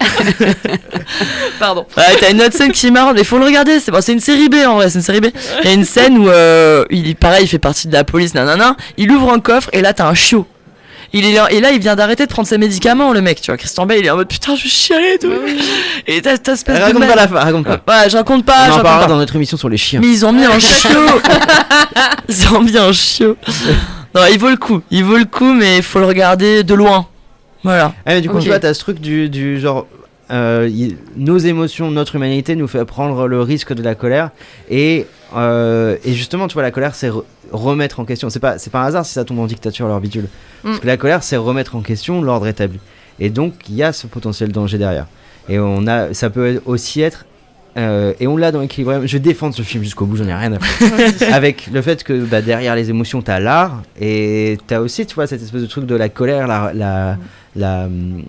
pardon. 1.58 1.86
Ouais, 1.96 2.04
t'as 2.20 2.30
une 2.30 2.40
autre 2.42 2.54
scène 2.54 2.72
qui 2.72 2.86
est 2.86 2.90
marrante, 2.90 3.14
mais 3.16 3.24
faut 3.24 3.38
le 3.38 3.44
regarder. 3.44 3.80
C'est 3.80 3.90
bon, 3.90 4.00
c'est 4.00 4.12
une 4.12 4.20
série 4.20 4.48
B 4.48 4.56
en 4.66 4.74
vrai, 4.74 4.90
c'est 4.90 4.98
une 4.98 5.04
série 5.04 5.20
B. 5.20 5.26
Il 5.62 5.66
y 5.68 5.70
a 5.70 5.74
une 5.74 5.84
scène 5.84 6.18
où 6.18 6.28
euh, 6.28 6.84
il, 6.90 7.16
pareil, 7.16 7.44
il 7.44 7.48
fait 7.48 7.58
partie 7.58 7.88
de 7.88 7.92
la 7.92 8.04
police, 8.04 8.34
nanana. 8.34 8.76
Il 8.96 9.10
ouvre 9.10 9.32
un 9.32 9.40
coffre 9.40 9.68
et 9.72 9.80
là 9.82 9.92
t'as 9.92 10.06
un 10.06 10.14
chiot. 10.14 10.46
Il 11.12 11.24
est 11.24 11.32
là, 11.32 11.46
et 11.50 11.60
là 11.60 11.70
il 11.70 11.78
vient 11.78 11.94
d'arrêter 11.94 12.26
de 12.26 12.30
prendre 12.30 12.48
ses 12.48 12.58
médicaments, 12.58 13.12
le 13.12 13.22
mec. 13.22 13.40
Tu 13.40 13.50
vois, 13.50 13.56
Christian 13.56 13.86
Bale, 13.86 13.98
il 14.00 14.06
est 14.06 14.10
en 14.10 14.16
mode 14.16 14.28
putain, 14.28 14.54
je 14.56 14.60
suis 14.62 14.68
chialé 14.68 15.14
et 15.14 15.18
tout. 15.18 15.32
Et 16.06 16.20
t'as 16.20 16.32
cette 16.32 16.48
espèce 16.48 16.78
de. 16.78 16.82
Raconte 16.82 17.06
pas 17.06 17.14
la 17.14 17.28
fin, 17.28 17.38
raconte 17.38 17.64
pas. 17.64 17.80
Ouais, 18.02 18.10
je 18.10 18.16
raconte 18.16 18.44
pas, 18.44 18.54
On 18.54 18.64
je 18.66 18.70
en 18.70 18.74
raconte 18.76 18.82
parlera 18.82 19.06
dans 19.06 19.16
notre 19.16 19.36
émission 19.36 19.56
sur 19.56 19.68
les 19.68 19.76
chiens. 19.76 20.00
Mais 20.00 20.08
ils 20.08 20.26
ont 20.26 20.32
mis 20.32 20.44
un 20.44 20.58
chiot. 20.58 20.90
ils 22.28 22.48
ont 22.54 22.60
mis 22.60 22.76
un 22.76 22.92
chiot. 22.92 23.36
Non, 24.14 24.22
il 24.30 24.38
vaut 24.38 24.50
le 24.50 24.56
coup. 24.56 24.82
Il 24.90 25.04
vaut 25.04 25.16
le 25.16 25.24
coup, 25.26 25.52
mais 25.52 25.76
il 25.78 25.82
faut 25.82 26.00
le 26.00 26.06
regarder 26.06 26.64
de 26.64 26.74
loin. 26.74 27.06
Voilà. 27.66 27.92
Ah, 28.06 28.14
mais 28.14 28.20
du 28.20 28.28
coup, 28.28 28.38
tu 28.40 28.48
vois, 28.48 28.58
t'as 28.58 28.74
ce 28.74 28.80
truc 28.80 29.00
du, 29.00 29.28
du 29.28 29.58
genre. 29.60 29.86
euh, 30.30 30.68
y- 30.70 30.96
nos 31.16 31.38
émotions, 31.38 31.90
notre 31.90 32.16
humanité 32.16 32.56
nous 32.56 32.66
fait 32.68 32.84
prendre 32.84 33.26
le 33.28 33.40
risque 33.42 33.72
de 33.72 33.82
la 33.82 33.94
colère. 33.94 34.30
Et, 34.70 35.06
euh, 35.36 35.96
et 36.04 36.12
justement, 36.14 36.48
tu 36.48 36.54
vois, 36.54 36.62
la 36.62 36.70
colère, 36.70 36.94
c'est 36.94 37.10
re- 37.10 37.24
remettre 37.52 38.00
en 38.00 38.04
question. 38.04 38.28
C'est 38.30 38.40
pas, 38.40 38.58
c'est 38.58 38.70
pas 38.70 38.80
un 38.82 38.86
hasard 38.86 39.06
si 39.06 39.12
ça 39.12 39.24
tombe 39.24 39.38
en 39.38 39.46
dictature, 39.46 39.86
leur 39.86 40.00
bidule. 40.00 40.26
Parce 40.62 40.76
Mm. 40.76 40.80
que 40.80 40.86
la 40.86 40.96
colère, 40.96 41.22
c'est 41.22 41.36
remettre 41.36 41.76
en 41.76 41.80
question 41.80 42.22
l'ordre 42.22 42.46
établi. 42.48 42.78
Et 43.20 43.30
donc, 43.30 43.54
il 43.68 43.76
y 43.76 43.82
a 43.82 43.92
ce 43.92 44.06
potentiel 44.06 44.50
danger 44.52 44.78
derrière. 44.78 45.06
Et 45.48 45.58
on 45.58 45.86
a, 45.86 46.12
ça 46.12 46.28
peut 46.30 46.60
aussi 46.66 47.00
être. 47.02 47.24
Euh, 47.76 48.12
et 48.20 48.26
on 48.26 48.36
l'a 48.36 48.52
dans 48.52 48.62
Equilibrium. 48.62 49.06
Je 49.06 49.12
vais 49.14 49.20
défendre 49.20 49.54
ce 49.54 49.62
film 49.62 49.84
jusqu'au 49.84 50.06
bout, 50.06 50.16
j'en 50.16 50.26
ai 50.26 50.34
rien 50.34 50.52
à 50.52 50.58
faire. 50.60 51.34
Avec 51.34 51.68
le 51.72 51.82
fait 51.82 52.02
que 52.04 52.12
bah, 52.24 52.40
derrière 52.42 52.74
les 52.74 52.90
émotions, 52.90 53.20
t'as 53.22 53.38
l'art. 53.40 53.82
Et 54.00 54.58
t'as 54.66 54.80
aussi, 54.80 55.04
tu 55.06 55.14
vois, 55.14 55.26
cette 55.26 55.42
espèce 55.42 55.62
de 55.62 55.66
truc 55.66 55.86
de 55.86 55.94
la 55.94 56.08
colère, 56.08 56.46
la. 56.46 56.72
la, 56.74 57.16
la, 57.54 57.84
hum, 57.84 58.22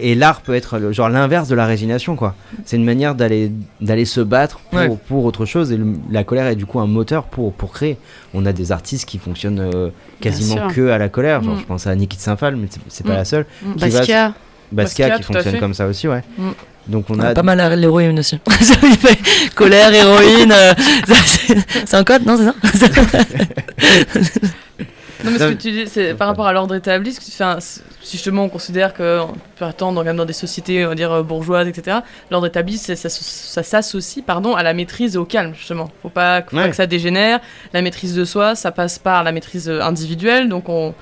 et 0.00 0.14
l'art 0.14 0.40
peut 0.40 0.54
être 0.54 0.78
le- 0.78 0.90
genre 0.92 1.10
l'inverse 1.10 1.48
de 1.48 1.54
la 1.54 1.66
résignation, 1.66 2.16
quoi. 2.16 2.34
C'est 2.64 2.76
une 2.78 2.84
manière 2.84 3.14
d'aller 3.14 3.52
d'aller 3.82 4.06
se 4.06 4.22
battre 4.22 4.58
pour, 4.70 4.78
Ouais. 4.78 4.88
pour 5.06 5.22
autre 5.26 5.44
chose. 5.44 5.70
Et 5.70 5.76
le- 5.76 5.92
la 6.10 6.24
colère 6.24 6.46
est 6.46 6.56
du 6.56 6.64
coup 6.64 6.80
un 6.80 6.86
moteur 6.86 7.24
pour, 7.24 7.52
pour 7.52 7.72
créer. 7.72 7.98
On 8.32 8.46
a 8.46 8.54
des 8.54 8.72
artistes 8.72 9.06
qui 9.06 9.18
fonctionnent 9.18 9.60
euh, 9.60 9.90
quasiment 10.18 10.68
que 10.68 10.88
à 10.88 10.96
la 10.96 11.10
colère. 11.10 11.42
Genre, 11.42 11.56
Mm. 11.56 11.60
je 11.60 11.64
pense 11.66 11.86
à 11.86 11.94
Niki 11.94 12.16
de 12.16 12.22
Saint-Phal, 12.22 12.56
mais 12.56 12.68
c'est- 12.88 13.04
pas 13.06 13.12
Mm. 13.12 13.16
la 13.16 13.24
seule. 13.26 13.46
Mm. 13.62 13.72
Basquiat. 13.78 14.32
Basquiat, 14.72 15.10
qui 15.18 15.22
fonctionne 15.24 15.58
comme 15.60 15.74
ça 15.74 15.86
aussi, 15.86 16.08
ouais. 16.08 16.22
Mm. 16.38 16.42
Donc 16.88 17.06
on 17.10 17.14
On 17.14 17.20
a 17.20 17.28
a. 17.28 17.34
pas 17.34 17.42
mal 17.42 17.60
à 17.60 17.74
l'héroïne 17.76 18.18
aussi. 18.18 18.38
Colère, 19.54 19.92
héroïne. 19.94 20.52
euh, 20.52 20.74
c'est 21.86 21.94
un 21.96 22.04
code, 22.04 22.26
non 22.26 22.36
C'est 22.74 22.92
ça? 22.92 23.02
Non, 25.24 25.30
mais 25.30 25.38
ce 25.38 25.44
que 25.44 25.52
tu 25.52 25.70
dis, 25.70 25.84
c'est 25.86 26.14
par 26.14 26.26
rapport 26.26 26.48
à 26.48 26.52
l'ordre 26.52 26.74
établi, 26.74 27.14
que 27.14 27.42
un- 27.44 27.60
si 27.60 27.80
justement 28.10 28.42
on 28.44 28.48
considère 28.48 28.92
qu'on 28.92 29.28
peut 29.56 29.64
attendre 29.64 30.02
même 30.02 30.16
dans 30.16 30.24
des 30.24 30.32
sociétés, 30.32 30.84
on 30.84 30.88
va 30.88 30.94
dire, 30.96 31.12
euh, 31.12 31.22
bourgeoises, 31.22 31.68
etc., 31.68 31.98
l'ordre 32.28 32.48
établi, 32.48 32.76
ça, 32.76 32.96
ça 32.96 33.62
s'associe 33.62 34.24
pardon, 34.26 34.56
à 34.56 34.64
la 34.64 34.74
maîtrise 34.74 35.14
et 35.14 35.18
au 35.18 35.24
calme, 35.24 35.54
justement. 35.54 35.90
Faut 36.02 36.08
pas, 36.08 36.42
faut 36.42 36.56
Ouais. 36.56 36.64
pas 36.64 36.68
que 36.70 36.74
ça 36.76 36.88
dégénère. 36.88 37.38
La 37.72 37.82
maîtrise 37.82 38.16
de 38.16 38.24
soi, 38.24 38.56
ça 38.56 38.72
passe 38.72 38.98
par 38.98 39.22
la 39.22 39.30
maîtrise 39.30 39.68
euh, 39.68 39.80
individuelle, 39.80 40.48
donc 40.48 40.68
on. 40.68 40.92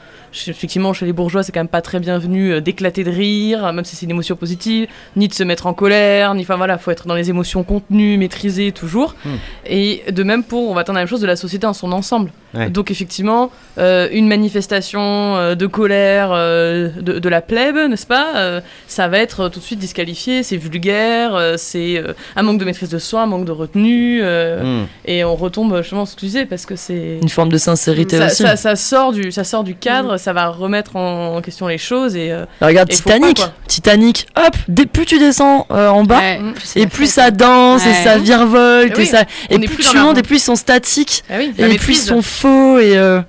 Effectivement, 0.49 0.93
chez 0.93 1.07
les 1.07 1.13
bourgeois, 1.13 1.43
c'est 1.43 1.53
quand 1.53 1.61
même 1.61 1.69
pas 1.69 1.83
très 1.83 2.01
bienvenu 2.01 2.53
euh, 2.53 2.61
d'éclater 2.61 3.05
de 3.05 3.11
rire, 3.11 3.73
même 3.73 3.85
si 3.85 3.97
c'est 3.97 4.05
une 4.07 4.11
émotion 4.13 4.37
positive, 4.37 4.87
ni 5.17 5.29
de 5.29 5.35
se 5.35 5.43
mettre 5.43 5.67
en 5.67 5.75
colère, 5.75 6.35
ni 6.35 6.43
enfin 6.43 6.57
voilà, 6.57 6.79
faut 6.79 6.91
être 6.91 7.07
dans 7.07 7.15
les 7.15 7.31
émotions 7.31 7.63
contenues, 7.65 8.17
maîtrisées 8.19 8.73
toujours. 8.73 9.15
Hmm. 9.25 9.31
Et 9.67 10.03
de 10.11 10.23
même 10.23 10.45
pour, 10.45 10.71
on 10.71 10.75
va 10.75 10.83
attendre 10.83 10.97
la 10.97 11.03
même 11.03 11.09
chose 11.09 11.21
de 11.21 11.27
la 11.27 11.37
société 11.37 11.67
en 11.67 11.73
son 11.73 11.93
ensemble. 11.93 12.31
Ouais. 12.55 12.69
Donc 12.69 12.91
effectivement, 12.91 13.51
euh, 13.79 14.09
une 14.11 14.27
manifestation 14.27 15.01
euh, 15.37 15.55
de 15.55 15.67
colère 15.67 16.31
euh, 16.33 16.89
de, 17.01 17.19
de 17.19 17.29
la 17.29 17.41
plèbe, 17.41 17.77
n'est-ce 17.77 18.07
pas 18.07 18.37
euh, 18.37 18.61
Ça 18.89 19.07
va 19.09 19.19
être 19.19 19.49
tout 19.49 19.61
de 19.61 19.65
suite 19.65 19.79
disqualifié, 19.79 20.43
c'est 20.43 20.57
vulgaire, 20.57 21.35
euh, 21.37 21.55
c'est 21.57 21.97
euh, 21.99 22.13
un 22.37 22.43
manque 22.43 22.59
de 22.59 22.65
maîtrise 22.65 22.89
de 22.89 22.99
soi, 22.99 23.23
un 23.23 23.27
manque 23.27 23.45
de 23.45 23.53
retenue, 23.53 24.21
euh, 24.23 24.61
Mm. 24.61 24.87
et 25.07 25.25
on 25.25 25.37
retombe 25.37 25.77
justement 25.81 26.05
ce 26.05 26.15
que 26.15 26.21
tu 26.21 26.27
disais 26.27 26.45
parce 26.45 26.67
que 26.67 26.75
c'est 26.77 27.19
Une 27.23 27.29
forme 27.29 27.49
de 27.51 27.57
sincérité 27.59 28.19
ça, 28.19 28.27
aussi. 28.27 28.43
ça, 28.43 28.57
ça 28.57 28.77
sort 28.77 29.13
du 29.13 29.31
ça 29.33 29.45
sort 29.45 29.65
du 29.65 29.75
cadre, 29.77 30.17
ça 30.21 30.33
va 30.33 30.49
remettre 30.49 30.97
en, 30.97 31.37
en 31.37 31.41
question 31.41 31.67
les 31.67 31.79
choses 31.79 32.15
et 32.15 32.31
euh, 32.31 32.45
Regarde 32.61 32.89
Et 32.91 32.93
pas, 32.97 32.97
Titanic. 33.15 33.43
Titanic, 33.67 34.27
hop, 34.37 34.55
dès, 34.69 34.87
plus 34.87 35.07
tu 35.07 35.19
descends 35.19 35.67
euh, 35.71 35.89
en 35.89 36.05
bas, 36.05 36.19
Ouais, 36.19 36.39
Mm. 36.39 36.53
et 36.77 36.87
plus 36.87 37.11
ça 37.13 37.31
danse, 37.31 37.85
et 37.87 37.95
ça 37.95 38.19
virevolte, 38.19 38.93
Eh 38.97 39.01
et, 39.01 39.03
oui, 39.03 39.07
ça, 39.07 39.23
et 39.49 39.59
plus 39.59 39.69
plus 39.69 39.85
tu 39.89 39.97
montes, 39.99 40.19
et 40.19 40.23
plus 40.23 40.37
ils 40.37 40.41
sont 40.41 40.57
statiques, 40.57 41.25
ah 41.31 41.35
oui, 41.39 41.53
la 41.59 41.69
et 41.69 41.77
plus 41.79 41.95
ils 41.95 42.07
sont 42.07 42.23
faux, 42.23 42.79
et 42.79 42.97
euh, 42.97 43.21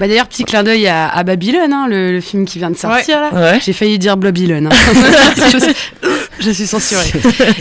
Bah 0.00 0.08
d'ailleurs, 0.08 0.26
petit 0.26 0.44
clin 0.44 0.62
d'œil 0.62 0.86
à, 0.88 1.08
à 1.08 1.22
Babylone, 1.24 1.72
hein, 1.72 1.86
le, 1.88 2.12
le 2.12 2.20
film 2.20 2.44
qui 2.44 2.58
vient 2.58 2.70
de 2.70 2.76
sortir 2.76 3.20
là. 3.20 3.30
ouais. 3.32 3.58
J'ai 3.64 3.72
failli 3.72 3.98
dire 3.98 4.16
Babylone. 4.16 4.66
hein. 4.66 4.76
je, 5.52 5.58
suis, 5.58 5.74
je 6.40 6.50
suis 6.50 6.66
censurée. 6.66 7.12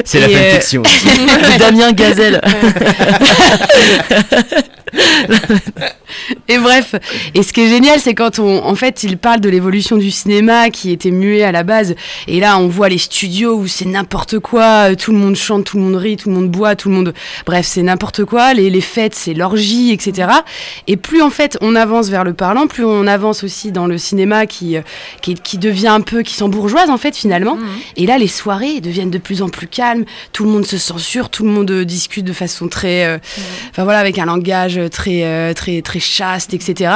C'est 0.04 0.20
la 0.20 0.28
Et, 0.30 0.36
euh, 0.36 0.50
fanfiction. 0.52 0.84
Damien 1.60 1.92
Gazelle. 1.94 2.42
Et 6.48 6.58
bref, 6.58 6.96
et 7.34 7.44
ce 7.44 7.54
qui 7.54 7.62
est 7.62 7.68
génial, 7.68 8.00
c'est 8.00 8.14
quand 8.14 8.40
on, 8.40 8.64
en 8.64 8.76
fait, 8.76 9.04
il 9.04 9.18
parle 9.18 9.40
de 9.40 9.50
l'évolution 9.50 9.98
du 9.98 10.12
cinéma 10.12 10.70
qui 10.70 10.92
était 10.92 11.12
muet 11.12 11.44
à 11.44 11.52
la 11.52 11.64
base, 11.64 11.96
et 12.28 12.40
là, 12.40 12.60
on 12.60 12.68
voit 12.68 12.90
les 12.90 12.98
studios 12.98 13.56
où 13.56 13.68
c'est 13.68 13.86
n'importe 13.86 14.40
quoi, 14.40 14.96
tout 14.96 15.12
le 15.12 15.18
monde 15.18 15.36
chante, 15.36 15.66
tout 15.66 15.78
le 15.78 15.84
monde 15.84 15.96
rit, 15.96 16.18
tout 16.18 16.30
le 16.30 16.36
monde 16.36 16.50
boit, 16.50 16.76
tout 16.76 16.90
le 16.90 16.96
monde, 16.96 17.14
bref, 17.46 17.66
c'est 17.66 17.82
n'importe 17.82 18.26
quoi, 18.26 18.54
les, 18.54 18.70
les 18.70 18.82
fêtes, 18.82 19.16
c'est 19.16 19.34
l'orgie, 19.34 19.92
etc. 19.92 20.30
Et 20.88 20.98
plus 20.98 21.22
en 21.22 21.30
fait 21.30 21.58
on 21.62 21.76
avance 21.76 22.10
vers 22.10 22.24
le 22.24 22.34
parlant, 22.34 22.68
plus 22.68 22.86
on 22.86 23.08
avance 23.08 23.44
aussi 23.44 23.72
dans 23.72 23.88
le 23.88 23.98
cinéma 23.98 24.46
qui, 24.46 24.78
euh, 24.78 24.82
qui, 25.22 25.36
qui 25.36 25.58
devient 25.58 25.88
un 25.88 26.02
peu, 26.02 26.22
qui 26.22 26.34
s'embourgeoise 26.34 26.90
en 26.90 26.98
fait 26.98 27.16
finalement. 27.16 27.56
Mhm. 27.56 27.66
Et 27.98 28.06
là, 28.06 28.18
les 28.18 28.28
soirées 28.28 28.82
deviennent 28.82 29.10
de 29.10 29.18
plus 29.18 29.42
en 29.42 29.50
plus 29.50 29.68
calmes. 29.68 30.06
Tout 30.32 30.44
le 30.44 30.52
monde 30.52 30.66
se 30.66 30.78
censure, 30.78 31.30
tout 31.30 31.44
le 31.44 31.50
monde 31.50 31.72
euh, 31.72 31.86
discute 31.86 32.26
de 32.26 32.34
façon 32.34 32.68
très, 32.68 33.06
euh, 33.06 33.18
enfin 33.72 33.84
voilà, 33.84 34.00
avec 34.00 34.20
un 34.20 34.26
langage 34.26 34.80
très, 34.92 35.24
euh, 35.24 35.54
très, 35.54 35.82
très 35.82 36.00
chaste, 36.16 36.54
etc. 36.54 36.92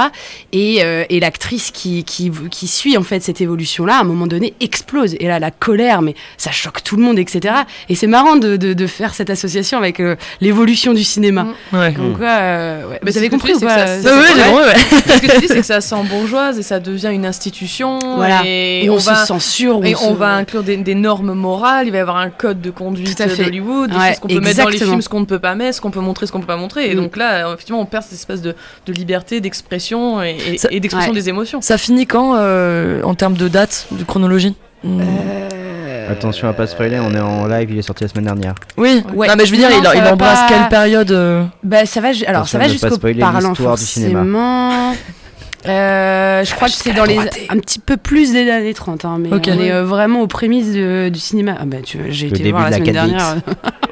Et, 0.54 0.84
euh, 0.84 1.04
et 1.10 1.20
l'actrice 1.20 1.72
qui, 1.72 2.04
qui, 2.04 2.32
qui 2.52 2.68
suit 2.68 2.98
en 2.98 3.04
fait 3.04 3.22
cette 3.22 3.42
évolution-là, 3.42 3.98
à 3.98 4.02
un 4.02 4.04
moment 4.04 4.28
donné, 4.28 4.54
explose. 4.60 5.16
Et 5.20 5.28
là, 5.28 5.40
la 5.40 5.52
colère, 5.52 6.02
mais 6.02 6.16
ça 6.38 6.52
choque 6.52 6.84
tout 6.84 6.96
le 6.96 7.04
monde, 7.04 7.20
etc. 7.20 7.54
Et 7.90 7.96
c'est 7.96 8.08
marrant 8.08 8.36
de, 8.36 8.56
de, 8.58 8.74
de 8.74 8.88
faire 8.88 9.14
cette 9.14 9.30
association 9.30 9.78
avec 9.78 10.00
euh, 10.00 10.16
l'évolution 10.42 10.94
du 10.94 11.04
cinéma. 11.04 11.44
Mhm. 11.44 11.80
Ouais. 11.80 11.92
Donc, 11.92 12.20
ouais, 12.20 12.26
euh, 12.30 12.88
ouais. 12.90 13.00
Mais 13.04 13.12
vous 13.12 13.18
avez 13.18 13.30
compris 13.30 13.54
ou 13.54 13.60
c'est 13.60 13.66
pas 13.66 13.88
ça- 13.88 14.10
euh, 14.10 14.20
Ouais, 14.56 14.66
ouais. 14.68 14.76
Ce 15.16 15.22
que 15.22 15.32
tu 15.34 15.40
dis, 15.42 15.48
c'est 15.48 15.60
que 15.62 15.66
ça 15.66 15.82
s'embourgeoise 15.82 16.58
et 16.60 16.64
ça 16.64 16.80
devient 16.80 17.12
une 17.14 17.26
institution. 17.26 18.00
Voilà. 18.16 18.42
Et, 18.46 18.86
Et 18.86 18.90
on, 18.90 18.94
on, 18.94 18.98
va. 18.98 19.16
se 19.16 19.26
censure. 19.28 19.84
Et 19.86 19.96
se- 19.96 20.04
on 20.04 20.14
va 20.14 20.34
inclure 20.36 20.64
des, 20.64 20.78
des 20.78 20.96
normes 20.96 21.34
morales, 21.34 21.88
il 21.88 21.92
va 21.92 21.98
y 21.98 22.02
avoir 22.02 22.18
un 22.18 22.30
code 22.30 22.62
de 22.62 22.70
conduite 22.72 23.18
d'Hollywood, 23.22 23.90
des 23.92 23.96
Ouais, 23.98 24.10
choses 24.10 24.20
qu'on 24.20 24.28
peut 24.28 24.40
mettre 24.40 24.64
dans 24.64 24.70
les 24.70 24.78
films, 24.78 25.02
ce 25.02 25.10
qu'on 25.10 25.20
ne 25.22 25.26
peut 25.26 25.40
pas 25.40 25.56
mettre, 25.56 25.76
ce 25.76 25.82
qu'on 25.82 25.92
peut 25.92 26.00
montrer, 26.00 26.26
ce 26.28 26.32
qu'on 26.32 26.40
peut 26.40 26.46
pas 26.48 26.58
montrer. 26.58 26.90
Et 26.90 26.96
Mm. 26.96 26.98
donc 27.02 27.18
là, 27.18 27.52
effectivement, 27.54 27.82
on 27.82 27.86
perd 27.86 28.04
cette 28.04 28.14
espèce 28.14 28.42
de, 28.42 28.56
de 28.86 28.94
liberté 28.94 29.09
d'expression 29.42 30.22
et, 30.24 30.38
et- 30.54 30.58
Ça- 30.58 30.68
et 30.72 30.80
d'expression 30.80 31.12
Ouais. 31.12 31.20
des 31.20 31.30
émotions. 31.30 31.62
Ça 31.62 31.78
finit 31.78 32.06
quand 32.06 32.36
euh, 32.38 33.02
en 33.04 33.16
termes 33.16 33.36
de 33.36 33.48
date, 33.48 33.88
de 33.92 34.04
chronologie 34.04 34.56
Hmm. 34.82 35.02
Euh, 35.02 36.10
Attention 36.10 36.48
à 36.48 36.54
pas 36.54 36.66
spoiler, 36.66 37.00
on 37.00 37.14
est 37.14 37.20
en 37.20 37.46
live, 37.48 37.70
il 37.70 37.78
est 37.78 37.82
sorti 37.82 38.04
la 38.06 38.10
semaine 38.10 38.24
dernière. 38.26 38.56
Oui, 38.78 39.04
Ouais. 39.14 39.28
non 39.28 39.34
mais 39.38 39.46
je 39.46 39.52
veux 39.52 39.58
dire, 39.58 39.70
Non, 39.70 39.92
il, 39.94 40.02
embrasse 40.08 40.40
pas- 40.42 40.48
quelle 40.48 40.68
période 40.70 41.12
euh, 41.12 41.44
Bah 41.64 41.86
ça 41.86 42.00
va, 42.02 42.14
ju- 42.14 42.24
alors 42.26 42.42
Attention 42.44 42.60
ça 42.60 42.66
va 42.66 42.72
jusqu'au 42.72 42.98
parlant 43.20 43.50
l'histoire 43.50 43.76
du 43.78 43.84
cinéma. 43.86 44.94
Euh, 45.68 46.44
je 46.46 46.56
crois 46.56 46.70
que 46.70 46.74
c'est 46.74 46.94
dans 46.94 47.04
les 47.04 47.18
un 47.18 47.58
petit 47.60 47.80
peu 47.80 47.98
plus 47.98 48.32
des 48.32 48.50
années 48.50 48.74
30 48.74 49.04
hein, 49.04 49.18
mais 49.20 49.34
Ok. 49.34 49.50
on 49.54 49.60
est 49.60 49.72
euh, 49.74 49.84
vraiment 49.84 50.22
aux 50.22 50.28
prémices 50.28 50.72
de- 50.74 51.10
du 51.10 51.20
cinéma. 51.20 51.56
Ah 51.60 51.66
bah 51.66 51.78
tu 51.84 51.98
j'ai 52.10 52.28
été 52.28 52.50
voir 52.52 52.70
la 52.70 52.80
de 52.80 52.86
la 52.86 52.92
semaine 52.92 52.96
4DX. 52.96 53.18
dernière. 53.18 53.36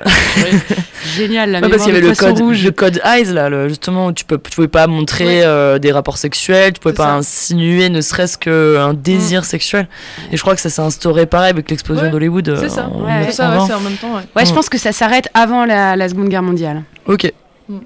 Génial 1.16 1.52
la 1.52 1.60
Ouais, 1.62 1.70
parce 1.70 1.84
qu'il 1.84 1.94
y 1.94 1.98
avait 1.98 2.08
le 2.08 2.16
code, 2.16 2.40
rouge. 2.40 2.64
le 2.64 2.72
code 2.72 3.02
Eyes 3.04 3.34
là, 3.34 3.50
le- 3.50 3.68
justement 3.70 4.08
où 4.08 4.12
tu 4.14 4.24
peux, 4.24 4.38
tu 4.38 4.52
pouvais 4.56 4.68
pas 4.68 4.88
montrer 4.88 5.26
Ouais. 5.40 5.42
euh, 5.46 5.80
des 5.80 5.92
rapports 5.92 6.18
sexuels, 6.18 6.74
tu 6.74 6.80
pouvais 6.80 6.94
pas 6.94 7.04
ça. 7.06 7.14
insinuer 7.16 7.90
ne 7.90 8.02
serait-ce 8.02 8.38
qu'un 8.38 8.94
désir 8.94 9.44
sexuel. 9.46 9.88
Et 10.32 10.38
je 10.38 10.42
crois 10.42 10.56
que 10.56 10.62
ça 10.62 10.70
s'est 10.70 10.82
instauré 10.82 11.26
pareil 11.26 11.50
avec 11.50 11.70
l'explosion 11.70 12.06
Ouais, 12.06 12.10
d'Hollywood. 12.12 12.56
C'est 12.62 12.70
ça, 12.70 12.90
c'est 13.26 13.32
ça, 13.34 13.50
ouais, 13.50 13.58
1920. 13.58 13.68
c'est 13.68 13.74
en 13.74 13.80
même 13.82 13.98
temps. 13.98 14.16
ouais. 14.16 14.22
Ouais, 14.36 14.46
je 14.46 14.52
Mm. 14.52 14.56
pense 14.56 14.70
que 14.70 14.78
ça 14.78 14.92
s'arrête 14.92 15.30
avant 15.34 15.66
la, 15.66 15.96
la 15.96 16.08
Seconde 16.10 16.30
Guerre 16.30 16.44
mondiale. 16.44 16.84
Ok. 17.08 17.32
Mm. 17.68 17.78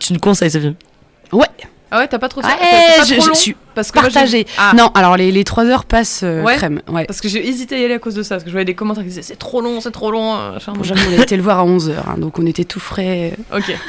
Tu 0.00 0.12
nous 0.12 0.18
conseilles 0.20 0.50
ce 0.50 0.58
film 0.58 0.74
Ouais. 1.32 1.46
Ah 1.90 1.98
ouais, 1.98 2.08
t'as 2.08 2.18
pas 2.18 2.28
trop 2.28 2.42
ça 2.42 2.48
Ouais, 2.48 2.54
c'est 2.60 2.98
pas 2.98 3.04
je- 3.06 3.14
trop 3.14 3.22
je 3.22 3.28
long 3.28 3.34
suis 3.34 3.56
parce 3.74 3.90
que 3.92 3.98
moi, 4.00 4.08
j'ai- 4.08 4.14
Partagé. 4.14 4.46
Ah, 4.58 4.72
Non, 4.76 4.90
alors 4.94 5.16
les, 5.16 5.30
les 5.32 5.44
3 5.44 5.64
heures 5.66 5.84
passent 5.84 6.20
euh, 6.24 6.42
Ouais. 6.42 6.56
crème. 6.56 6.82
Ouais. 6.88 7.04
Parce 7.06 7.20
que 7.20 7.28
j'ai 7.28 7.46
hésité 7.48 7.76
à 7.76 7.78
y 7.78 7.84
aller 7.84 7.94
à 7.94 7.98
cause 7.98 8.14
de 8.14 8.22
ça, 8.22 8.34
parce 8.34 8.42
que 8.44 8.50
je 8.50 8.52
voyais 8.54 8.64
des 8.64 8.74
commentaires 8.74 9.04
qui 9.04 9.08
disaient 9.10 9.22
c'est 9.22 9.36
trop 9.38 9.60
long, 9.60 9.80
c'est 9.80 9.90
trop 9.92 10.10
long. 10.10 10.34
euh. 10.34 10.58
Bon, 10.74 10.82
j'avoue, 10.82 11.00
on 11.16 11.22
été 11.22 11.36
le 11.36 11.42
voir 11.42 11.60
à 11.60 11.64
11h, 11.64 12.18
donc 12.18 12.38
on 12.38 12.46
était 12.46 12.64
tout 12.64 12.80
frais. 12.80 13.34
Ok. 13.54 13.74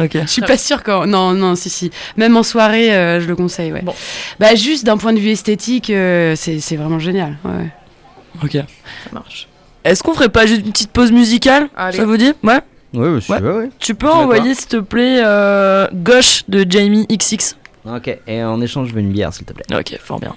Ok. 0.00 0.12
Je 0.22 0.26
suis 0.26 0.40
pas 0.40 0.56
sûre 0.56 0.82
quand. 0.82 1.04
Non, 1.06 1.32
non, 1.32 1.54
si, 1.54 1.68
si. 1.68 1.90
Même 2.16 2.34
en 2.38 2.42
soirée, 2.42 2.94
euh, 2.96 3.20
je 3.20 3.26
le 3.28 3.36
conseille, 3.36 3.72
ouais. 3.74 3.82
Bon. 3.82 3.94
Bah, 4.40 4.54
juste 4.54 4.86
d'un 4.86 4.96
point 4.96 5.12
de 5.12 5.18
vue 5.18 5.28
esthétique, 5.28 5.90
euh, 5.90 6.34
c'est 6.34 6.60
c'est 6.60 6.76
vraiment 6.76 6.98
génial. 6.98 7.36
Ouais. 7.44 7.68
Ok. 8.42 8.52
Ça 8.52 8.62
marche. 9.12 9.48
Est-ce 9.84 10.02
qu'on 10.02 10.14
ferait 10.14 10.30
pas 10.30 10.46
juste 10.46 10.62
une 10.64 10.72
petite 10.72 10.92
pause 10.92 11.12
musicale? 11.12 11.68
Allez. 11.76 11.98
Ça 11.98 12.06
vous 12.06 12.16
dit? 12.16 12.32
Ouais. 12.42 12.60
Ouais, 12.94 13.08
ouais, 13.08 13.20
si 13.20 13.30
Ouais. 13.30 13.38
tu 13.38 13.44
veux, 13.44 13.56
ouais. 13.58 13.70
Tu 13.78 13.94
peux 13.94 14.10
envoyer, 14.10 14.54
s'il 14.54 14.68
te 14.68 14.76
plaît, 14.76 15.22
euh, 15.24 15.86
Gauche 15.92 16.44
de 16.48 16.66
Jamie 16.68 17.06
XX. 17.08 17.56
Ok, 17.86 18.16
et 18.26 18.42
en 18.44 18.60
échange, 18.60 18.88
je 18.88 18.94
veux 18.94 19.00
une 19.00 19.10
bière, 19.12 19.32
s'il 19.32 19.44
te 19.46 19.52
plaît. 19.52 19.64
Ok, 19.76 19.98
fort 20.00 20.20
bien. 20.20 20.34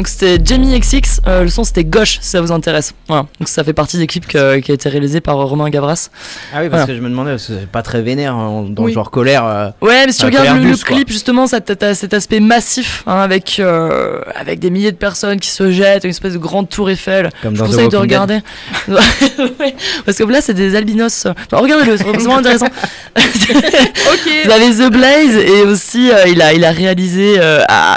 Donc 0.00 0.08
c'était 0.20 0.38
Jamie 0.44 0.78
XX, 0.78 1.20
euh, 1.26 1.42
le 1.44 1.48
son 1.48 1.64
c'était 1.64 1.84
Gauche 1.84 2.18
si 2.20 2.28
ça 2.28 2.40
vous 2.40 2.52
intéresse. 2.52 2.92
Voilà. 3.08 3.26
Donc 3.38 3.48
ça 3.48 3.64
fait 3.64 3.72
partie 3.72 3.96
des 3.96 4.06
clips 4.06 4.26
que- 4.26 4.58
qui 4.58 4.70
a 4.70 4.74
été 4.74 4.88
réalisé 4.88 5.20
par 5.20 5.40
euh, 5.40 5.44
Romain 5.44 5.68
Gavras. 5.70 6.10
Ah 6.52 6.58
oui, 6.60 6.68
parce 6.68 6.82
Voilà. 6.82 6.86
que 6.86 6.94
je 6.94 7.00
me 7.00 7.08
demandais, 7.08 7.30
parce 7.30 7.46
que 7.46 7.54
c'est 7.58 7.66
pas 7.66 7.82
très 7.82 8.02
vénère 8.02 8.34
hein, 8.34 8.66
dans 8.68 8.82
Oui. 8.84 8.90
le 8.90 8.94
genre 8.94 9.10
colère. 9.10 9.44
euh, 9.46 9.70
Ouais, 9.80 10.04
mais 10.06 10.12
si 10.12 10.18
tu 10.18 10.26
regardes 10.26 10.62
le, 10.62 10.70
douce, 10.70 10.84
clip, 10.84 11.08
justement, 11.10 11.46
ça 11.46 11.60
t'as- 11.60 11.76
t'as 11.76 11.94
cet 11.94 12.12
aspect 12.14 12.40
massif 12.40 13.02
hein, 13.06 13.20
avec, 13.20 13.56
euh, 13.60 14.20
avec 14.36 14.58
des 14.58 14.70
milliers 14.70 14.92
de 14.92 14.96
personnes 14.96 15.40
qui 15.40 15.48
se 15.50 15.70
jettent, 15.72 16.04
une 16.04 16.10
espèce 16.10 16.34
de 16.34 16.38
grande 16.38 16.68
tour 16.68 16.90
Eiffel. 16.90 17.30
Comme 17.42 17.56
Je 17.56 17.62
conseille 17.64 17.88
de 17.88 17.96
regarder. 17.96 18.40
Ouais, 18.88 19.74
Parce 20.04 20.18
que 20.18 20.24
là, 20.24 20.40
c'est 20.40 20.54
des 20.54 20.74
albinos. 20.76 21.26
Enfin, 21.26 21.62
Regardez-le, 21.62 21.96
c'est 21.96 22.04
vraiment 22.04 22.36
intéressant. 22.38 22.66
Ok. 23.16 24.30
Vous 24.44 24.50
avez 24.50 24.70
The 24.70 24.90
Blaze 24.92 25.36
et 25.36 25.62
aussi 25.62 26.10
il, 26.28 26.40
a, 26.42 26.52
il 26.52 26.64
a 26.64 26.70
réalisé 26.70 27.38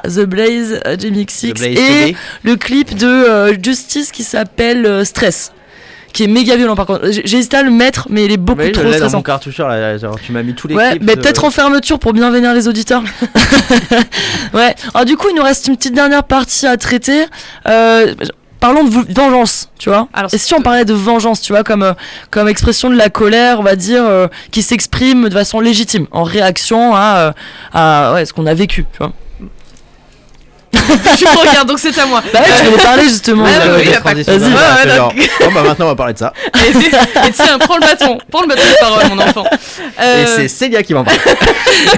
The 0.06 0.22
Blaze, 0.26 0.80
Jamie 1.00 1.26
XX 1.26 1.50
The 1.54 1.58
Blaze 1.60 1.72
et 1.72 1.76
TV. 1.76 2.13
Le 2.44 2.56
clip 2.56 2.96
de 2.96 3.08
euh, 3.08 3.54
Justice 3.62 4.12
qui 4.12 4.24
s'appelle 4.24 4.86
euh, 4.86 5.04
Stress. 5.04 5.52
Qui 6.14 6.26
est 6.26 6.28
méga 6.28 6.56
violent 6.56 6.76
par 6.76 6.86
contre. 6.86 7.10
J'ai 7.10 7.38
hésité 7.40 7.58
à 7.58 7.64
le 7.64 7.72
mettre, 7.72 8.06
mais 8.12 8.26
il 8.26 8.32
est 8.32 8.38
beaucoup 8.38 8.62
Oui, 8.62 8.68
je 8.68 8.72
trop 8.74 8.84
l'ai 8.84 8.90
dans 8.92 8.98
stressant. 8.98 9.18
mon 9.18 9.24
cartoucheur, 9.24 9.68
là, 9.68 9.98
genre, 9.98 10.16
tu 10.24 10.32
m'as 10.32 10.44
mis 10.44 10.54
tous 10.54 10.68
les 10.68 10.76
Ouais, 10.76 10.92
clips. 10.92 11.02
mais 11.04 11.16
de- 11.16 11.22
peut-être 11.22 11.44
en 11.44 11.50
fermeture 11.50 11.98
pour 11.98 12.14
bien 12.14 12.30
vénérer 12.30 12.54
les 12.54 12.68
auditeurs. 12.68 13.02
ouais. 14.54 14.76
Alors 14.94 15.06
du 15.06 15.18
coup, 15.18 15.28
il 15.32 15.36
nous 15.36 15.44
reste 15.44 15.68
une 15.68 15.76
petite 15.78 15.96
dernière 15.96 16.24
partie 16.24 16.68
à 16.68 16.78
traiter. 16.78 17.26
Euh, 17.68 18.14
parlons 18.60 18.84
de 18.84 19.14
vengeance, 19.14 19.70
tu 19.80 19.90
vois. 19.90 20.08
Alors, 20.14 20.34
Et 20.34 20.38
si 20.38 20.54
on 20.54 20.62
parlait 20.62 20.86
de 20.86 20.94
vengeance, 20.94 21.42
tu 21.42 21.52
vois, 21.54 21.64
comme 21.64 21.84
euh, 21.84 21.94
comme 22.30 22.48
expression 22.48 22.90
de 22.90 22.96
la 22.96 23.10
colère, 23.10 23.60
on 23.60 23.64
va 23.64 23.76
dire, 23.76 24.04
euh, 24.06 24.28
qui 24.52 24.62
s'exprime 24.62 25.30
de 25.30 25.34
façon 25.34 25.60
légitime, 25.60 26.06
en 26.12 26.24
réaction 26.24 26.96
à 26.96 27.16
euh, 27.18 27.32
à 27.74 28.14
ouais, 28.14 28.26
ce 28.26 28.34
qu'on 28.34 28.46
a 28.46 28.54
vécu, 28.54 28.86
tu 28.92 28.98
vois. 29.00 29.14
tu 31.18 31.26
me 31.26 31.38
regardes, 31.38 31.68
donc 31.68 31.80
c'est 31.80 31.98
à 31.98 32.06
moi. 32.06 32.22
Bah 32.34 32.40
ouais, 32.42 32.46
tu 32.60 32.66
voulais 32.70 32.84
parler 32.84 33.04
justement. 33.04 33.44
Ouais, 33.44 33.52
de- 33.66 33.72
ouais, 33.72 33.84
Des 33.84 33.90
il 33.90 33.94
a 33.96 34.02
pas- 34.02 34.10
transitions 34.12 34.38
Vas-y. 34.38 34.52
d'un 34.52 34.90
Ouais, 34.92 34.96
genre, 34.98 35.14
Bon, 35.42 35.52
bah 35.54 35.64
maintenant 35.64 35.86
on 35.86 35.90
va 35.90 35.96
parler 35.96 36.14
de 36.14 36.20
ça. 36.20 36.34
Et, 36.66 36.70
et 37.28 37.32
tiens, 37.32 37.58
prends 37.60 37.76
le 37.76 37.82
bâton, 37.82 38.18
prends 38.32 38.42
le 38.42 38.48
bâton 38.48 38.62
de 38.62 38.80
parole, 38.80 39.04
mon 39.10 39.20
enfant. 39.20 39.46
Euh, 40.00 40.24
Et 40.24 40.28
c'est 40.28 40.48
Célia 40.48 40.84
qui 40.84 40.94
m'en 40.94 41.04
parle. 41.04 41.18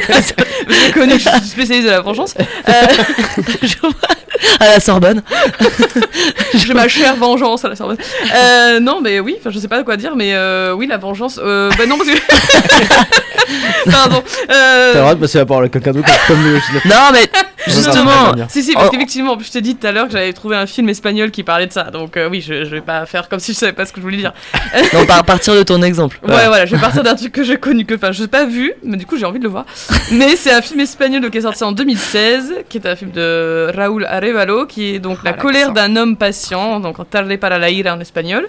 je 0.09 0.91
connais, 0.93 1.19
je 1.19 1.29
suis 1.29 1.47
spécialiste 1.49 1.87
de 1.87 1.91
la 1.91 2.01
vengeance. 2.01 2.33
Euh, 2.69 2.73
à 4.59 4.65
la 4.67 4.79
Sorbonne. 4.79 5.21
J'ai 6.53 6.73
ma 6.73 6.87
chère 6.87 7.15
vengeance 7.15 7.63
à 7.65 7.69
la 7.69 7.75
Sorbonne. 7.75 7.97
Euh, 8.35 8.79
non, 8.79 8.99
mais 9.01 9.19
oui, 9.19 9.35
enfin, 9.39 9.49
je 9.49 9.59
sais 9.59 9.67
pas 9.67 9.83
quoi 9.83 9.97
dire, 9.97 10.15
mais 10.15 10.33
euh, 10.33 10.73
oui, 10.73 10.87
la 10.87 10.97
vengeance. 10.97 11.39
Euh, 11.43 11.69
bah 11.77 11.85
non, 11.85 11.97
parce 11.97 12.09
que. 12.09 13.91
Pardon. 13.91 14.23
Euh, 14.51 14.91
T'as 14.91 14.97
le 14.97 15.01
droit 15.01 15.15
de 15.15 15.19
passer 15.19 15.37
la 15.37 15.45
parole 15.45 15.65
à 15.65 15.69
quelqu'un 15.69 15.91
d'autre 15.91 16.09
comme 16.27 16.43
le 16.43 16.55
Non 16.89 17.11
mais 17.13 17.29
justement. 17.71 18.33
Si, 18.49 18.63
si, 18.63 18.73
parce 18.73 18.87
Oh. 18.87 18.89
qu'effectivement, 18.91 19.37
je 19.39 19.49
t'ai 19.51 19.61
dit 19.61 19.75
tout 19.75 19.87
à 19.87 19.91
l'heure 19.91 20.05
que 20.07 20.11
j'avais 20.13 20.31
trouvé 20.33 20.55
un 20.55 20.65
film 20.67 20.89
espagnol 20.89 21.31
qui 21.31 21.43
parlait 21.43 21.65
de 21.67 21.71
ça. 21.73 21.85
Donc, 21.85 22.17
euh, 22.17 22.29
oui, 22.29 22.41
je, 22.41 22.65
je 22.65 22.69
vais 22.69 22.81
pas 22.81 23.05
faire 23.05 23.27
comme 23.29 23.39
si 23.39 23.53
je 23.53 23.57
savais 23.57 23.73
pas 23.73 23.85
ce 23.85 23.91
que 23.93 23.99
je 23.99 24.03
voulais 24.03 24.17
dire. 24.17 24.33
Non, 24.93 25.05
par 25.05 25.23
partir 25.25 25.55
de 25.55 25.63
ton 25.63 25.81
exemple. 25.81 26.19
Ouais, 26.23 26.47
voilà, 26.47 26.65
je 26.65 26.75
vais 26.75 26.81
partir 26.81 27.01
d'un 27.03 27.15
truc 27.15 27.31
que 27.31 27.43
j'ai 27.43 27.57
connu, 27.57 27.85
que 27.85 27.95
enfin, 27.95 28.11
je 28.11 28.21
n'ai 28.21 28.27
pas 28.27 28.45
vu, 28.45 28.73
mais 28.83 28.97
du 28.97 29.05
coup, 29.05 29.17
j'ai 29.17 29.25
envie 29.25 29.39
de 29.39 29.43
le 29.43 29.49
voir. 29.49 29.65
mais 30.11 30.35
c'est 30.35 30.51
un 30.53 30.61
film 30.61 30.79
espagnol 30.79 31.21
donc, 31.21 31.31
qui 31.31 31.37
est 31.39 31.41
sorti 31.41 31.63
en 31.63 31.71
2016, 31.71 32.53
qui 32.69 32.77
est 32.77 32.87
un 32.87 32.95
film 32.95 33.11
de 33.11 33.71
Raúl 33.75 34.05
Arevalo, 34.05 34.65
qui 34.65 34.95
est 34.95 34.99
donc 34.99 35.19
La 35.23 35.33
colère 35.33 35.71
d'un 35.71 35.95
homme 35.95 36.17
patient, 36.17 36.79
donc 36.79 36.99
en 36.99 37.05
Tarde 37.05 37.35
para 37.37 37.57
la 37.57 37.69
ira 37.69 37.93
en 37.95 37.99
espagnol, 37.99 38.47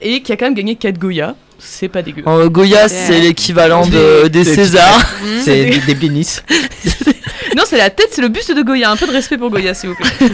et 0.00 0.20
qui 0.22 0.32
a 0.32 0.36
quand 0.36 0.46
même 0.46 0.54
gagné 0.54 0.76
4 0.76 0.98
Goya. 0.98 1.34
C'est 1.58 1.88
pas 1.88 2.02
dégueu. 2.02 2.22
En 2.26 2.46
Goya, 2.46 2.88
c'est 2.88 3.20
l'équivalent 3.20 3.86
de, 3.86 4.28
des 4.28 4.44
Césars. 4.44 5.10
C'est 5.42 5.64
des, 5.86 5.94
des. 5.94 6.08
Non, 7.56 7.62
c'est 7.66 7.78
la 7.78 7.90
tête, 7.90 8.08
c'est 8.12 8.20
le 8.22 8.28
buste 8.28 8.54
de 8.54 8.62
Goya. 8.62 8.90
Un 8.90 8.96
peu 8.96 9.06
de 9.06 9.10
respect 9.10 9.36
pour 9.38 9.50
Goya, 9.50 9.74
s'il 9.74 9.88
vous 9.90 9.96
plaît. 9.96 10.28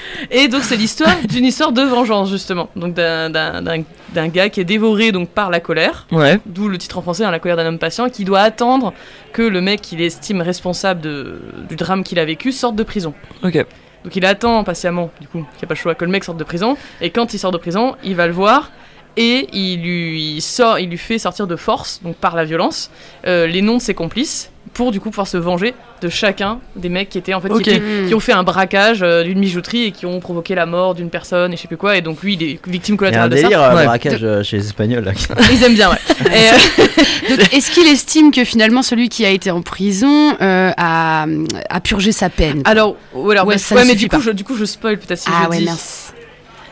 et 0.30 0.48
donc, 0.48 0.62
c'est 0.64 0.74
l'histoire 0.74 1.14
d'une 1.28 1.44
histoire 1.44 1.70
de 1.70 1.82
vengeance, 1.82 2.30
justement. 2.30 2.70
Donc, 2.74 2.94
d'un- 2.94 3.30
d'un 3.30 3.62
d'un- 3.62 3.84
d'un 4.14 4.28
gars 4.28 4.48
qui 4.48 4.60
est 4.60 4.64
dévoré 4.64 5.12
donc, 5.12 5.28
par 5.28 5.50
la 5.50 5.60
colère. 5.60 6.06
Ouais. 6.10 6.40
D'où 6.46 6.68
le 6.68 6.78
titre 6.78 6.98
en 6.98 7.02
français, 7.02 7.24
hein, 7.24 7.30
La 7.30 7.38
colère 7.38 7.56
d'un 7.56 7.66
homme 7.66 7.78
patient, 7.78 8.08
qui 8.08 8.24
doit 8.24 8.40
attendre 8.40 8.92
que 9.32 9.42
le 9.42 9.60
mec 9.60 9.80
qu'il 9.82 10.00
estime 10.00 10.40
responsable 10.40 11.00
de, 11.02 11.40
du 11.68 11.76
drame 11.76 12.02
qu'il 12.02 12.18
a 12.18 12.24
vécu 12.24 12.50
sorte 12.52 12.74
de 12.74 12.82
prison. 12.82 13.14
Ok. 13.44 13.54
Donc 14.02 14.16
il 14.16 14.24
attend 14.24 14.64
patiemment, 14.64 15.10
du 15.20 15.28
coup, 15.28 15.38
qu'il 15.38 15.58
n'y 15.60 15.64
a 15.64 15.66
pas 15.68 15.74
le 15.74 15.78
choix, 15.78 15.94
que 15.94 16.04
le 16.06 16.10
mec 16.10 16.24
sorte 16.24 16.38
de 16.38 16.44
prison. 16.44 16.76
Et 17.02 17.10
quand 17.10 17.32
il 17.34 17.38
sort 17.38 17.52
de 17.52 17.58
prison, 17.58 17.94
il 18.02 18.16
va 18.16 18.26
le 18.26 18.32
voir 18.32 18.72
et 19.16 19.48
il 19.52 19.82
lui, 19.82 20.40
sort, 20.40 20.78
il 20.78 20.88
lui 20.88 20.98
fait 20.98 21.18
sortir 21.18 21.46
de 21.46 21.56
force, 21.56 22.00
donc 22.02 22.16
par 22.16 22.36
la 22.36 22.44
violence, 22.44 22.90
euh, 23.26 23.46
les 23.46 23.62
noms 23.62 23.76
de 23.78 23.82
ses 23.82 23.94
complices 23.94 24.50
pour 24.72 24.92
du 24.92 25.00
coup 25.00 25.10
pouvoir 25.10 25.26
se 25.26 25.36
venger 25.36 25.74
de 26.00 26.08
chacun 26.08 26.60
des 26.76 26.88
mecs 26.90 27.08
qui 27.08 27.18
étaient 27.18 27.34
en 27.34 27.40
fait 27.40 27.48
qui, 27.60 27.70
étaient- 27.70 27.82
qui 28.06 28.14
ont 28.14 28.20
fait 28.20 28.32
un 28.32 28.44
braquage 28.44 29.00
euh, 29.02 29.24
d'une 29.24 29.40
bijouterie 29.40 29.86
et 29.86 29.90
qui 29.90 30.06
ont 30.06 30.20
provoqué 30.20 30.54
la 30.54 30.64
mort 30.64 30.94
d'une 30.94 31.10
personne 31.10 31.52
et 31.52 31.56
je 31.56 31.62
sais 31.62 31.66
plus 31.68 31.76
quoi 31.76 31.96
et 31.96 32.02
donc 32.02 32.22
lui 32.22 32.34
il 32.34 32.42
est 32.44 32.60
victime 32.68 32.96
Il 33.00 33.02
y 33.02 33.06
a 33.06 33.24
un 33.24 33.26
collatérale 33.26 33.30
de 33.30 33.36
ça. 33.36 33.42
délire 33.42 33.62
euh, 33.62 33.74
Ouais. 33.74 33.84
braquage 33.86 34.20
euh, 34.22 34.42
chez 34.44 34.58
les 34.58 34.66
Espagnols. 34.66 35.02
Là. 35.02 35.12
Ils 35.52 35.64
aiment 35.64 35.74
bien 35.74 35.90
ouais. 35.90 35.96
Euh, 36.30 37.36
est-ce 37.52 37.70
qu'il 37.72 37.88
estime 37.88 38.30
que 38.30 38.44
finalement 38.44 38.82
celui 38.82 39.08
qui 39.08 39.24
a 39.26 39.30
été 39.30 39.50
en 39.50 39.62
prison 39.62 40.36
euh, 40.40 40.70
a, 40.76 41.26
a 41.68 41.80
purgé 41.80 42.12
sa 42.12 42.28
peine? 42.30 42.62
Alors 42.64 42.96
voilà, 43.12 43.44
Ouais, 43.44 43.54
bah, 43.56 43.58
ça 43.58 43.74
ouais, 43.74 43.84
mais 43.84 43.94
du 43.96 44.08
coup, 44.08 44.20
je, 44.20 44.30
du 44.30 44.44
coup 44.44 44.54
je 44.56 44.64
spoil 44.66 44.98
peut-être 44.98 45.18
si 45.18 45.28
Ah 45.32 45.44
je 45.46 45.48
ouais, 45.50 45.58
dis. 45.58 45.64
mince. 45.64 46.12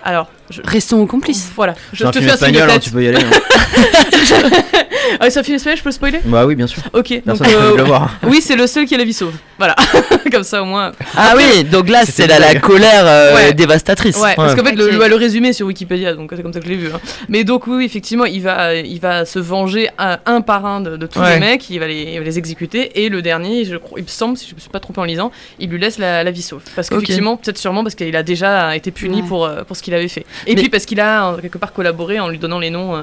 Alors, 0.04 0.28
je, 0.50 0.60
Restons 0.64 1.00
aux 1.00 1.06
complices. 1.06 1.50
voilà, 1.54 1.74
je 1.92 1.98
C'est 1.98 2.04
un 2.06 2.10
te 2.10 2.18
film 2.18 2.28
fais 2.30 2.34
un 2.34 2.36
signe 2.46 2.52
de 2.52 2.58
espagnol, 2.58 2.70
hein, 2.70 2.74
tête. 2.74 2.82
tu 2.82 2.90
peux 2.90 3.02
y 3.04 3.08
aller. 3.08 3.18
hein. 3.18 4.64
Ah, 5.20 5.30
c'est 5.30 5.40
un 5.40 5.42
film 5.42 5.56
espagnol, 5.56 5.78
je 5.78 5.82
peux 5.82 5.88
le 5.88 5.94
spoiler 5.94 6.20
Bah 6.26 6.44
oui, 6.44 6.54
bien 6.54 6.66
sûr. 6.66 6.82
Ok, 6.92 7.10
donc 7.24 7.38
Personne 7.38 7.46
ne 7.48 7.54
euh, 7.72 7.76
le 7.78 7.82
voir. 7.82 8.10
oui, 8.24 8.40
c'est 8.42 8.56
le 8.56 8.66
seul 8.66 8.84
qui 8.84 8.94
a 8.94 8.98
la 8.98 9.04
vie 9.04 9.14
sauve. 9.14 9.32
Voilà, 9.56 9.74
comme 10.32 10.42
ça 10.44 10.62
au 10.62 10.66
moins. 10.66 10.92
Ah 11.16 11.32
oui, 11.36 11.64
donc 11.64 11.88
là, 11.88 12.04
c'est 12.04 12.26
la, 12.26 12.38
la 12.38 12.54
colère 12.56 13.04
euh, 13.06 13.34
Ouais. 13.34 13.54
dévastatrice. 13.54 14.16
Ouais, 14.18 14.34
parce 14.36 14.54
qu'en 14.54 14.62
fait, 14.64 14.72
le, 14.76 14.84
Ok. 14.84 14.92
le- 14.92 15.08
le 15.08 15.14
résumé 15.16 15.52
sur 15.54 15.66
Wikipédia, 15.66 16.12
donc 16.14 16.30
c'est 16.36 16.42
comme 16.42 16.52
ça 16.52 16.60
que 16.60 16.66
je 16.66 16.70
l'ai 16.70 16.76
vu. 16.76 16.88
hein. 16.94 17.00
Mais 17.28 17.42
donc, 17.44 17.66
oui, 17.66 17.84
effectivement, 17.86 18.26
il 18.26 18.42
va, 18.42 18.74
il 18.74 19.00
va 19.00 19.24
se 19.24 19.38
venger 19.38 19.88
un, 19.98 20.18
un 20.26 20.40
par 20.42 20.66
un 20.66 20.80
de, 20.82 20.96
de 20.98 21.06
tous 21.06 21.18
Ouais. 21.20 21.34
les 21.34 21.40
mecs, 21.40 21.68
il 21.70 21.80
va, 21.80 21.86
les, 21.86 22.02
il 22.12 22.18
va 22.18 22.24
les 22.24 22.38
exécuter, 22.38 23.02
et 23.02 23.08
le 23.08 23.22
dernier, 23.22 23.64
je 23.64 23.76
crois, 23.76 23.98
il 23.98 24.02
me 24.04 24.08
semble, 24.08 24.36
si 24.36 24.48
je 24.50 24.54
me 24.54 24.60
suis 24.60 24.70
pas 24.70 24.80
trompé 24.80 25.00
en 25.00 25.04
lisant, 25.04 25.32
il 25.58 25.70
lui 25.70 25.78
laisse 25.80 25.98
la, 25.98 26.22
la 26.22 26.30
vie 26.30 26.42
sauve. 26.42 26.62
Parce 26.76 26.90
qu'effectivement, 26.90 27.36
peut-être 27.38 27.58
sûrement 27.58 27.82
parce 27.82 27.94
qu'il 27.94 28.14
a 28.14 28.22
déjà 28.22 28.76
été 28.76 28.90
puni 28.90 29.22
Ouais. 29.22 29.26
pour, 29.28 29.46
euh, 29.46 29.64
pour 29.64 29.74
ce 29.76 29.82
qu'il 29.82 29.94
avait 29.94 30.08
fait. 30.08 30.26
Et 30.46 30.54
Mais- 30.54 30.60
puis 30.62 30.68
parce 30.70 30.84
qu'il 30.86 31.00
a, 31.00 31.36
quelque 31.40 31.58
part, 31.58 31.72
collaboré 31.72 32.20
en 32.20 32.28
lui 32.28 32.38
donnant 32.38 32.58
les 32.58 32.70
noms. 32.70 32.96
euh, 32.96 33.02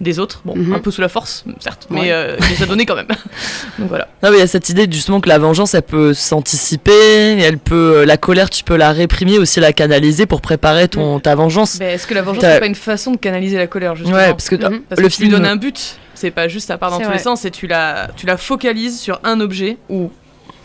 des 0.00 0.18
autres, 0.18 0.42
bon, 0.44 0.56
Mhm. 0.56 0.74
un 0.74 0.78
peu 0.80 0.90
sous 0.90 1.00
la 1.00 1.08
force, 1.08 1.44
certes, 1.60 1.86
mais 1.88 2.00
Ouais. 2.00 2.12
euh, 2.12 2.36
il 2.40 2.56
les 2.56 2.62
a 2.64 2.66
donnés 2.66 2.84
quand 2.84 2.96
même. 2.96 3.06
donc 3.78 3.88
voilà. 3.88 4.08
Non, 4.24 4.30
mais 4.30 4.38
il 4.38 4.40
y 4.40 4.42
a 4.42 4.46
cette 4.48 4.68
idée 4.68 4.88
justement 4.90 5.20
que 5.20 5.28
la 5.28 5.38
vengeance, 5.38 5.72
elle 5.72 5.82
peut 5.82 6.12
s'anticiper, 6.14 6.90
et 7.38 7.40
elle 7.42 7.58
peut, 7.58 7.98
euh, 7.98 8.04
la 8.04 8.16
colère, 8.16 8.50
tu 8.50 8.64
peux 8.64 8.74
la 8.76 8.90
réprimer, 8.90 9.38
aussi 9.38 9.60
la 9.60 9.72
canaliser 9.72 10.26
pour 10.26 10.40
préparer 10.40 10.88
ton, 10.88 11.20
ta 11.20 11.36
vengeance. 11.36 11.76
Mais 11.78 11.94
est-ce 11.94 12.08
que 12.08 12.14
la 12.14 12.22
vengeance 12.22 12.42
c'est 12.44 12.58
pas 12.58 12.66
une 12.66 12.74
façon 12.74 13.12
de 13.12 13.16
canaliser 13.18 13.56
la 13.56 13.68
colère 13.68 13.94
justement 13.94 14.16
Ouais, 14.16 14.30
parce 14.30 14.48
que 14.48 14.56
Mhm. 14.56 14.80
Parce 14.88 15.00
le 15.00 15.06
que 15.08 15.12
tu 15.14 15.22
lui 15.22 15.28
film. 15.30 15.40
donnes 15.40 15.50
un 15.50 15.56
but, 15.56 15.96
c'est 16.14 16.32
pas 16.32 16.48
juste 16.48 16.66
ça 16.66 16.76
part 16.76 16.90
dans 16.90 16.98
tous 16.98 17.12
les 17.12 17.18
sens, 17.18 17.42
c'est 17.42 17.52
tu 17.52 17.68
la, 17.68 18.08
tu 18.16 18.26
la 18.26 18.36
focalises 18.36 18.98
sur 19.00 19.20
un 19.22 19.40
objet 19.40 19.76
ou 19.88 20.10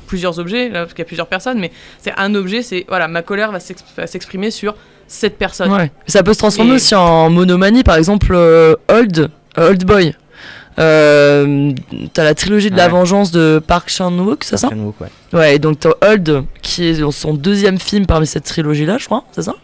plusieurs 0.07 0.39
objets, 0.39 0.69
là, 0.69 0.79
parce 0.81 0.93
qu'il 0.93 1.03
y 1.03 1.03
a 1.03 1.05
plusieurs 1.05 1.27
personnes, 1.27 1.59
mais 1.59 1.71
c'est 2.01 2.13
un 2.17 2.33
objet, 2.33 2.63
c'est 2.63 2.83
voilà, 2.87 3.07
ma 3.07 3.21
colère 3.21 3.51
va 3.51 3.59
s'exprimer 3.59 4.49
sur 4.49 4.73
cette 5.09 5.37
personne. 5.37 5.71
Ouais. 5.73 5.91
Ça 6.07 6.23
peut 6.23 6.33
se 6.33 6.39
transformer 6.39 6.71
Et- 6.71 6.75
aussi 6.75 6.95
en 6.95 7.29
monomanie, 7.29 7.83
par 7.83 7.95
exemple, 7.97 8.31
euh, 8.33 8.75
Old, 8.87 9.29
euh, 9.57 9.69
Old 9.69 9.83
Boy. 9.83 10.15
Euh, 10.79 11.71
t'as 12.13 12.23
la 12.23 12.33
trilogie 12.35 12.69
de 12.71 12.77
la 12.77 12.87
vengeance 12.87 13.31
de 13.31 13.61
Park 13.65 13.89
Chan-wook, 13.89 14.43
c'est 14.45 14.55
ça? 14.55 14.69
Park 14.69 14.79
Chan-wook, 14.79 14.95
ouais. 15.01 15.09
Ouais, 15.37 15.59
donc 15.59 15.79
t'as 15.81 15.89
Old, 16.09 16.43
qui 16.61 16.85
est 16.87 17.11
son 17.11 17.33
deuxième 17.33 17.77
film 17.79 18.05
parmi 18.05 18.25
cette 18.25 18.45
trilogie-là, 18.45 18.97
je 18.97 19.05
crois, 19.05 19.25
c'est 19.33 19.41
ça? 19.41 19.55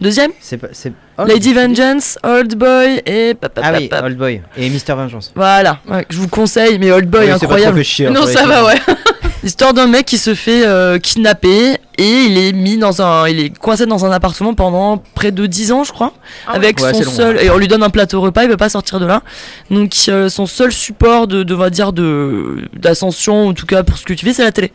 Deuxième? 0.00 0.30
C'est 0.40 0.58
pas. 0.58 0.68
c'est- 0.72 0.92
Lady 1.26 1.54
Vengeance, 1.54 2.18
Old 2.24 2.56
Boy 2.56 3.00
et... 3.06 3.34
pap, 3.34 3.54
pap, 3.54 3.64
Ah 3.66 3.72
oui, 3.78 3.88
pap. 3.88 4.04
Old 4.04 4.16
Boy 4.16 4.42
et 4.56 4.68
Mister 4.68 4.92
Vengeance. 4.94 5.32
Voilà, 5.34 5.78
ouais, 5.88 6.04
je 6.10 6.18
vous 6.18 6.28
conseille, 6.28 6.78
mais 6.78 6.90
Old 6.92 7.08
Boy, 7.08 7.20
Oui, 7.20 7.26
c'est 7.26 7.32
pas 7.32 7.38
trop 7.38 7.44
incroyable. 7.46 7.78
fait 7.78 7.84
chier, 7.84 8.06
hein, 8.08 8.10
Non, 8.10 8.26
les 8.26 8.32
ça 8.32 8.46
va, 8.46 8.64
ouais. 8.66 8.74
L'histoire 9.44 9.74
d'un 9.74 9.86
mec 9.86 10.06
qui 10.06 10.16
se 10.16 10.34
fait 10.34 10.64
euh, 10.66 10.98
kidnapper 10.98 11.76
et 11.98 12.22
il 12.24 12.38
est 12.38 12.52
mis 12.52 12.78
dans 12.78 13.02
un, 13.02 13.28
il 13.28 13.38
est 13.38 13.56
coincé 13.56 13.84
dans 13.84 14.06
un 14.06 14.10
appartement 14.10 14.54
pendant 14.54 14.96
près 15.14 15.32
de 15.32 15.44
10 15.44 15.70
ans, 15.72 15.84
je 15.84 15.92
crois, 15.92 16.14
Ah 16.46 16.52
ouais. 16.52 16.56
avec 16.56 16.80
Ouais, 16.80 16.92
son 16.94 17.00
long, 17.00 17.10
seul 17.10 17.36
hein. 17.36 17.40
et 17.42 17.50
on 17.50 17.58
lui 17.58 17.68
donne 17.68 17.82
un 17.82 17.90
plateau 17.90 18.22
repas, 18.22 18.44
il 18.44 18.48
veut 18.48 18.56
pas 18.56 18.70
sortir 18.70 19.00
de 19.00 19.04
là. 19.06 19.22
Donc 19.70 19.92
euh, 20.08 20.30
son 20.30 20.46
seul 20.46 20.72
support 20.72 21.26
de, 21.28 21.42
de 21.42 21.54
on 21.54 21.58
va 21.58 21.68
dire 21.68 21.92
de 21.92 22.64
d'ascension, 22.72 23.48
en 23.48 23.52
tout 23.52 23.66
cas 23.66 23.82
pour 23.82 23.98
ce 23.98 24.04
que 24.04 24.14
tu 24.14 24.24
fais, 24.24 24.32
c'est 24.32 24.44
la 24.44 24.50
télé. 24.52 24.72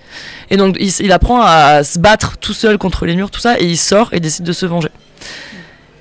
Et 0.51 0.55
donc 0.57 0.75
il, 0.79 0.93
il 0.99 1.11
apprend 1.11 1.41
à 1.41 1.83
se 1.83 1.97
battre 1.97 2.37
tout 2.37 2.53
seul 2.53 2.77
contre 2.77 3.07
les 3.07 3.15
murs, 3.15 3.31
tout 3.31 3.41
ça, 3.41 3.59
et 3.59 3.65
il 3.65 3.77
sort 3.77 4.09
et 4.11 4.19
décide 4.19 4.45
de 4.45 4.53
se 4.53 4.67
venger. 4.67 4.89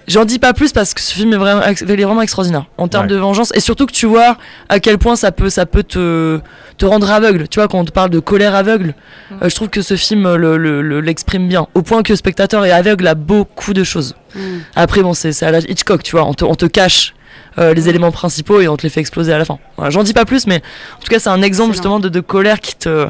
J'en 0.09 0.25
dis 0.25 0.39
pas 0.39 0.53
plus 0.55 0.73
parce 0.73 0.95
que 0.95 1.01
ce 1.01 1.13
film 1.15 1.33
est 1.35 1.37
vraiment, 1.37 1.63
ex- 1.63 1.85
il 1.87 2.01
est 2.01 2.05
vraiment 2.05 2.23
extraordinaire 2.23 2.65
en 2.79 2.89
termes 2.89 3.05
Ouais. 3.05 3.11
de 3.13 3.17
vengeance 3.17 3.53
et 3.55 3.61
surtout 3.61 3.87
que 3.87 3.93
tu 3.93 4.07
vois 4.07 4.37
à 4.69 4.81
quel 4.81 4.99
point 4.99 5.15
ça 5.17 5.31
peut, 5.33 5.51
ça 5.51 5.67
peut 5.67 5.83
te, 5.83 6.41
te 6.79 6.87
rendre 6.87 7.11
aveugle. 7.11 7.47
Tu 7.49 7.61
vois, 7.61 7.69
quand 7.69 7.79
on 7.79 7.85
te 7.85 7.93
parle 7.93 8.11
de 8.11 8.19
colère 8.19 8.55
aveugle, 8.55 8.95
euh, 9.43 9.49
je 9.49 9.55
trouve 9.55 9.69
que 9.69 9.83
ce 9.83 9.97
film 9.97 10.25
euh, 10.27 10.37
le- 10.37 10.57
le- 10.57 10.83
le- 10.83 11.01
l'exprime 11.01 11.47
bien. 11.47 11.67
Au 11.75 11.83
point 11.83 12.03
que 12.03 12.13
le 12.13 12.17
spectateur 12.17 12.65
est 12.65 12.71
aveugle 12.73 13.07
à 13.07 13.15
beaucoup 13.15 13.75
de 13.75 13.85
choses. 13.85 14.17
Mm. 14.35 14.41
Après, 14.77 15.03
bon, 15.03 15.13
c'est 15.13 15.33
c'est 15.33 15.45
à 15.47 15.51
la 15.51 15.59
Hitchcock, 15.59 16.03
tu 16.03 16.13
vois, 16.13 16.25
on 16.25 16.33
te, 16.35 16.45
on 16.45 16.55
te 16.55 16.67
cache 16.67 17.15
euh, 17.59 17.75
les 17.75 17.89
éléments 17.89 18.13
principaux 18.13 18.61
et 18.61 18.69
on 18.69 18.77
te 18.77 18.85
les 18.85 18.89
fait 18.89 19.01
exploser 19.01 19.33
à 19.33 19.39
la 19.39 19.45
fin. 19.45 19.59
Voilà, 19.77 19.91
J'en 19.91 20.03
dis 20.05 20.13
pas 20.15 20.25
plus, 20.25 20.47
mais 20.47 20.63
en 20.97 21.01
tout 21.03 21.09
cas, 21.09 21.19
c'est 21.19 21.29
un 21.29 21.43
exemple 21.43 21.71
Excellent. 21.71 21.73
justement 21.73 22.01
de, 22.01 22.09
de 22.09 22.21
colère 22.21 22.61
qui 22.61 22.77
te, 22.77 23.09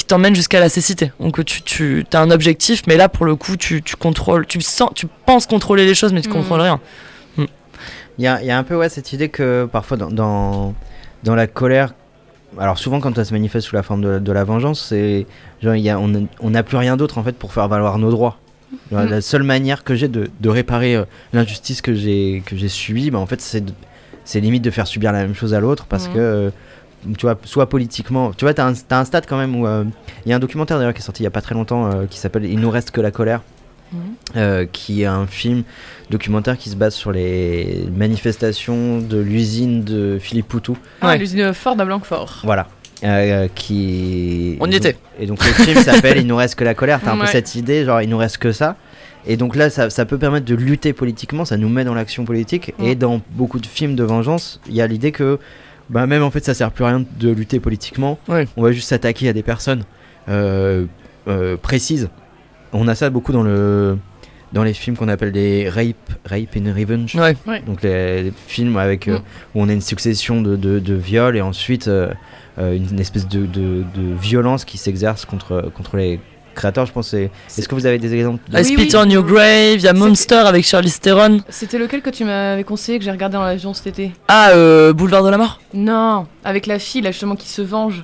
qui 0.00 0.06
t'emmène 0.06 0.34
jusqu'à 0.34 0.58
la 0.60 0.68
cécité. 0.68 1.12
Donc 1.20 1.44
tu, 1.44 1.62
tu 1.62 2.04
as 2.12 2.20
un 2.20 2.30
objectif, 2.30 2.82
mais 2.86 2.96
là 2.96 3.08
pour 3.08 3.24
le 3.26 3.36
coup 3.36 3.56
tu, 3.56 3.82
tu 3.82 3.96
contrôles, 3.96 4.46
tu 4.46 4.60
sens, 4.60 4.90
tu 4.94 5.06
penses 5.26 5.46
contrôler 5.46 5.84
les 5.86 5.94
choses, 5.94 6.12
mais 6.12 6.20
tu 6.22 6.28
Mhm. 6.28 6.34
contrôles 6.34 6.60
rien. 6.62 6.80
Il 8.18 8.24
y 8.24 8.26
a, 8.26 8.40
il 8.42 8.46
y 8.46 8.50
a 8.50 8.58
un 8.58 8.64
peu 8.64 8.76
ouais, 8.76 8.88
cette 8.90 9.12
idée 9.14 9.28
que 9.30 9.66
parfois 9.70 9.96
dans, 9.96 10.10
dans, 10.10 10.74
dans 11.24 11.34
la 11.34 11.46
colère, 11.46 11.94
alors 12.58 12.78
souvent 12.78 13.00
quand 13.00 13.14
ça 13.16 13.24
se 13.24 13.32
manifeste 13.32 13.66
sous 13.68 13.76
la 13.76 13.82
forme 13.82 14.02
de, 14.02 14.18
de 14.18 14.32
la 14.32 14.44
vengeance, 14.44 14.84
c'est 14.88 15.26
genre 15.62 15.74
il 15.74 15.80
y 15.82 15.88
a, 15.88 15.98
on 15.98 16.08
n'a 16.08 16.18
on 16.40 16.50
n'a 16.50 16.62
plus 16.62 16.76
rien 16.76 16.96
d'autre 16.98 17.16
en 17.18 17.22
fait 17.22 17.32
pour 17.36 17.52
faire 17.52 17.68
valoir 17.68 17.98
nos 17.98 18.10
droits. 18.10 18.38
Genre, 18.92 19.02
Mm. 19.02 19.08
La 19.08 19.20
seule 19.20 19.42
manière 19.42 19.84
que 19.84 19.94
j'ai 19.94 20.08
de, 20.08 20.28
de 20.40 20.48
réparer 20.48 20.96
euh, 20.96 21.04
l'injustice 21.32 21.80
que 21.80 21.94
j'ai 21.94 22.42
que 22.44 22.56
j'ai 22.56 22.68
subie, 22.68 23.10
bah, 23.10 23.18
en 23.18 23.26
fait 23.26 23.40
c'est 23.40 23.64
c'est 24.24 24.40
limite 24.40 24.62
de 24.62 24.70
faire 24.70 24.86
subir 24.86 25.12
la 25.12 25.20
même 25.22 25.34
chose 25.34 25.54
à 25.54 25.60
l'autre 25.60 25.86
parce 25.88 26.06
Mhm. 26.08 26.14
que 26.14 26.18
euh, 26.18 26.50
tu 27.16 27.26
vois, 27.26 27.38
soit 27.44 27.68
politiquement, 27.68 28.32
tu 28.32 28.44
vois, 28.44 28.54
t'as 28.54 28.66
un, 28.66 28.72
t'as 28.74 28.98
un 29.00 29.04
stade 29.04 29.24
quand 29.28 29.38
même 29.38 29.56
où 29.56 29.66
euh, 29.66 29.84
il 30.26 30.30
y 30.30 30.32
a 30.32 30.36
un 30.36 30.40
documentaire 30.40 30.78
d'ailleurs 30.78 30.92
qui 30.94 31.00
est 31.00 31.04
sorti 31.04 31.22
il 31.22 31.24
y 31.24 31.28
a 31.28 31.30
pas 31.30 31.40
très 31.40 31.54
longtemps 31.54 31.86
euh, 31.90 32.06
qui 32.08 32.18
s'appelle 32.18 32.44
Il 32.44 32.58
nous 32.60 32.70
reste 32.70 32.90
que 32.90 33.00
la 33.00 33.10
colère, 33.10 33.42
Mhm. 33.92 34.00
euh, 34.36 34.66
qui 34.72 35.02
est 35.02 35.06
un 35.06 35.26
film 35.26 35.64
documentaire 36.10 36.56
qui 36.56 36.70
se 36.70 36.76
base 36.76 36.94
sur 36.94 37.10
les 37.10 37.88
manifestations 38.24 38.98
de 39.00 39.18
l'usine 39.18 39.82
de 39.82 40.18
Philippe 40.20 40.46
Poutou. 40.48 40.76
Ah, 41.00 41.08
Ouais. 41.08 41.18
l'usine 41.18 41.52
Ford 41.52 41.74
à 41.78 41.84
Blanquefort. 41.84 42.40
Voilà. 42.44 42.68
Euh, 43.02 43.48
qui 43.54 44.56
On 44.60 44.70
y 44.70 44.76
était. 44.76 44.96
Et 45.18 45.26
donc 45.26 45.44
le 45.44 45.52
film 45.52 45.78
s'appelle 45.82 46.18
Il 46.18 46.26
nous 46.26 46.36
reste 46.36 46.54
que 46.54 46.64
la 46.64 46.74
colère. 46.74 47.00
T'as 47.02 47.12
un 47.14 47.18
peu 47.18 47.26
cette 47.26 47.54
idée, 47.54 47.84
genre 47.84 48.02
il 48.02 48.08
nous 48.08 48.18
reste 48.18 48.38
que 48.38 48.52
ça. 48.52 48.76
Et 49.26 49.36
donc 49.36 49.56
là, 49.56 49.68
ça, 49.70 49.90
ça 49.90 50.04
peut 50.06 50.18
permettre 50.18 50.46
de 50.46 50.54
lutter 50.54 50.92
politiquement, 50.92 51.44
ça 51.44 51.56
nous 51.56 51.68
met 51.68 51.84
dans 51.84 51.94
l'action 51.94 52.24
politique. 52.24 52.72
Ouais. 52.78 52.90
Et 52.90 52.94
dans 52.94 53.20
beaucoup 53.32 53.58
de 53.58 53.66
films 53.66 53.94
de 53.96 54.04
vengeance, 54.04 54.60
il 54.68 54.74
y 54.74 54.80
a 54.82 54.86
l'idée 54.86 55.12
que, 55.12 55.38
bah 55.90 56.06
même 56.06 56.22
en 56.22 56.30
fait, 56.30 56.44
ça 56.44 56.54
sert 56.54 56.70
plus 56.70 56.84
à 56.84 56.88
rien 56.88 57.04
de 57.18 57.30
lutter 57.30 57.60
politiquement. 57.60 58.18
Ouais. 58.28 58.46
On 58.56 58.62
va 58.62 58.72
juste 58.72 58.88
s'attaquer 58.88 59.28
à 59.28 59.32
des 59.32 59.42
personnes 59.42 59.82
euh, 60.28 60.86
euh, 61.28 61.56
précises. 61.56 62.08
On 62.72 62.88
a 62.88 62.94
ça 62.94 63.10
beaucoup 63.10 63.32
dans 63.32 63.42
le 63.42 63.98
dans 64.52 64.64
les 64.64 64.72
films 64.72 64.96
qu'on 64.96 65.08
appelle 65.08 65.32
des 65.32 65.68
rape, 65.68 65.96
rape 66.24 66.56
and 66.56 66.72
revenge. 66.74 67.14
Ouais. 67.14 67.36
Donc 67.66 67.82
les, 67.82 68.22
les 68.24 68.32
films 68.46 68.76
avec 68.76 69.06
euh, 69.08 69.18
où 69.54 69.62
on 69.62 69.68
a 69.68 69.72
une 69.72 69.80
succession 69.80 70.40
de, 70.42 70.56
de, 70.56 70.78
de 70.78 70.94
viols 70.94 71.36
et 71.36 71.40
ensuite 71.40 71.88
une, 72.58 72.88
une 72.90 73.00
espèce 73.00 73.28
de, 73.28 73.46
de, 73.46 73.84
de 73.94 74.14
violence 74.20 74.64
qui 74.64 74.78
s'exerce 74.78 75.24
contre, 75.24 75.70
contre 75.74 75.96
les 75.96 76.18
créateurs. 76.54 76.86
Je 76.86 76.92
pense. 76.92 77.08
c'est- 77.08 77.30
Est-ce 77.58 77.68
que 77.68 77.74
vous 77.74 77.86
avez 77.86 77.98
des 77.98 78.14
exemples 78.14 78.40
de- 78.50 78.56
I 78.56 78.60
Oui, 78.60 78.64
Spit 78.64 78.96
oui. 78.96 78.96
on 78.96 79.08
Your 79.10 79.24
Grave, 79.24 79.74
il 79.74 79.82
y 79.82 79.88
a 79.88 79.92
Monster 79.92 80.34
avec 80.46 80.64
Charlize 80.66 80.98
Theron. 81.00 81.40
C'était 81.48 81.78
lequel 81.78 82.02
que 82.02 82.10
tu 82.10 82.24
m'avais 82.24 82.64
conseillé 82.64 82.98
que 82.98 83.04
j'ai 83.04 83.10
regardé 83.10 83.34
dans 83.36 83.42
l'avion 83.44 83.72
cet 83.74 83.86
été? 83.88 84.12
Ah, 84.28 84.50
euh, 84.50 84.92
Boulevard 84.92 85.22
de 85.24 85.30
la 85.30 85.38
Mort. 85.38 85.60
Non, 85.74 86.26
avec 86.44 86.66
la 86.66 86.78
fille 86.78 87.00
là 87.02 87.10
justement 87.10 87.36
qui 87.36 87.48
se 87.48 87.62
venge. 87.62 88.02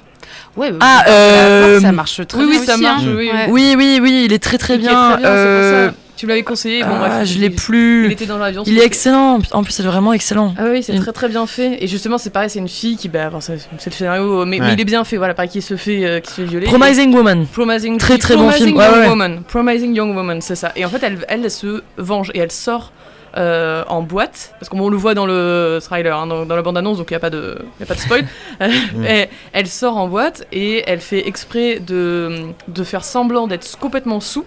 Ouais, 0.57 0.73
bah, 0.73 0.79
Ah, 0.81 1.05
euh, 1.09 1.81
ça 1.81 1.93
marche 1.93 2.27
très 2.27 2.39
oui, 2.41 2.51
bien 2.51 2.61
oui, 2.61 2.67
ça 2.67 2.75
aussi, 2.75 2.83
marche. 2.83 3.03
hein. 3.03 3.07
Oui, 3.09 3.15
oui. 3.17 3.31
Ouais. 3.33 3.47
Oui, 3.51 3.75
oui, 3.77 3.99
oui, 4.03 4.23
il 4.27 4.33
est 4.33 4.43
très 4.43 4.59
très 4.59 4.75
est 4.75 4.79
bien. 4.79 5.11
très 5.13 5.19
bien, 5.21 5.29
Euh, 5.31 5.85
c'est 5.85 5.87
pour 5.89 5.95
ça. 5.95 6.06
Tu 6.17 6.25
me 6.27 6.31
l'avais 6.31 6.43
conseillé. 6.43 6.83
Bon, 6.83 6.89
ah, 6.95 7.09
bref, 7.09 7.29
je 7.29 7.39
l'ai 7.39 7.51
plus. 7.51 8.07
Il 8.07 8.13
était 8.13 8.25
dans 8.27 8.39
l'avion. 8.39 8.63
Il 8.67 8.79
est 8.79 8.85
excellent. 8.85 9.39
En 9.53 9.63
plus, 9.63 9.73
c'est 9.73 9.83
vraiment 9.83 10.13
excellent. 10.15 10.55
Ah 10.59 10.65
oui, 10.71 10.83
c'est 10.83 10.95
Il- 10.95 11.01
très 11.01 11.13
très 11.13 11.29
bien 11.29 11.47
fait. 11.47 11.77
Et 11.83 11.87
justement, 11.87 12.17
c'est 12.17 12.31
pareil, 12.31 12.49
c'est 12.49 12.59
une 12.59 12.69
fille 12.69 12.97
qui, 12.97 13.09
bah, 13.09 13.29
enfin, 13.33 13.41
c'est 13.41 13.87
le 13.87 13.93
scénario, 13.93 14.45
mais, 14.47 14.59
mais 14.59 14.73
il 14.73 14.81
est 14.81 14.85
bien 14.85 15.05
fait. 15.05 15.19
Voilà, 15.19 15.35
pareil, 15.35 15.51
qui 15.51 15.61
se 15.61 15.77
fait, 15.77 16.05
euh, 16.07 16.21
qui 16.21 16.31
se 16.31 16.37
fait 16.37 16.45
violer. 16.45 16.67
Promising 16.67 17.15
Woman. 17.15 17.47
Promising, 17.47 17.99
Très, 17.99 18.17
très 18.19 18.35
bon 18.37 18.45
Promising 18.49 18.67
film. 18.69 18.79
Ouais, 18.79 18.85
Young 18.87 18.97
ouais. 19.01 19.09
Woman. 19.09 19.43
Promising 19.47 19.95
Young 19.95 20.17
Woman, 20.17 20.41
c'est 20.41 20.55
ça. 20.57 20.73
Et 20.75 20.85
en 20.85 20.89
fait, 20.89 21.03
elle, 21.03 21.19
elle, 21.29 21.43
elle 21.45 21.51
se 21.51 21.83
venge 21.99 22.31
et 22.35 22.39
elle 22.39 22.51
sort 22.53 22.93
euh, 23.37 23.85
en 23.89 24.01
boîte, 24.01 24.55
parce 24.59 24.71
qu'on 24.71 24.89
le 24.89 24.97
voit 24.97 25.13
dans 25.13 25.27
le 25.27 25.79
trailer, 25.83 26.17
hein, 26.17 26.27
dans, 26.27 26.47
dans 26.47 26.57
la 26.57 26.63
bande-annonce, 26.63 26.97
donc 26.97 27.11
il 27.11 27.13
n'y 27.13 27.17
a, 27.17 27.21
pas 27.21 27.29
de- 27.29 27.59
y 27.79 27.83
a 27.83 27.87
pas 27.87 27.95
de 27.95 28.01
spoil. 28.01 28.25
Euh, 28.63 28.69
et 29.07 29.29
elle 29.53 29.67
sort 29.67 29.99
en 29.99 30.09
boîte 30.09 30.47
et 30.53 30.83
elle 30.87 31.01
fait 31.01 31.29
exprès 31.29 31.79
de, 31.79 32.47
de 32.69 32.85
faire 32.85 33.05
semblant 33.05 33.47
d'être 33.47 33.79
complètement 33.79 34.21
sous 34.21 34.47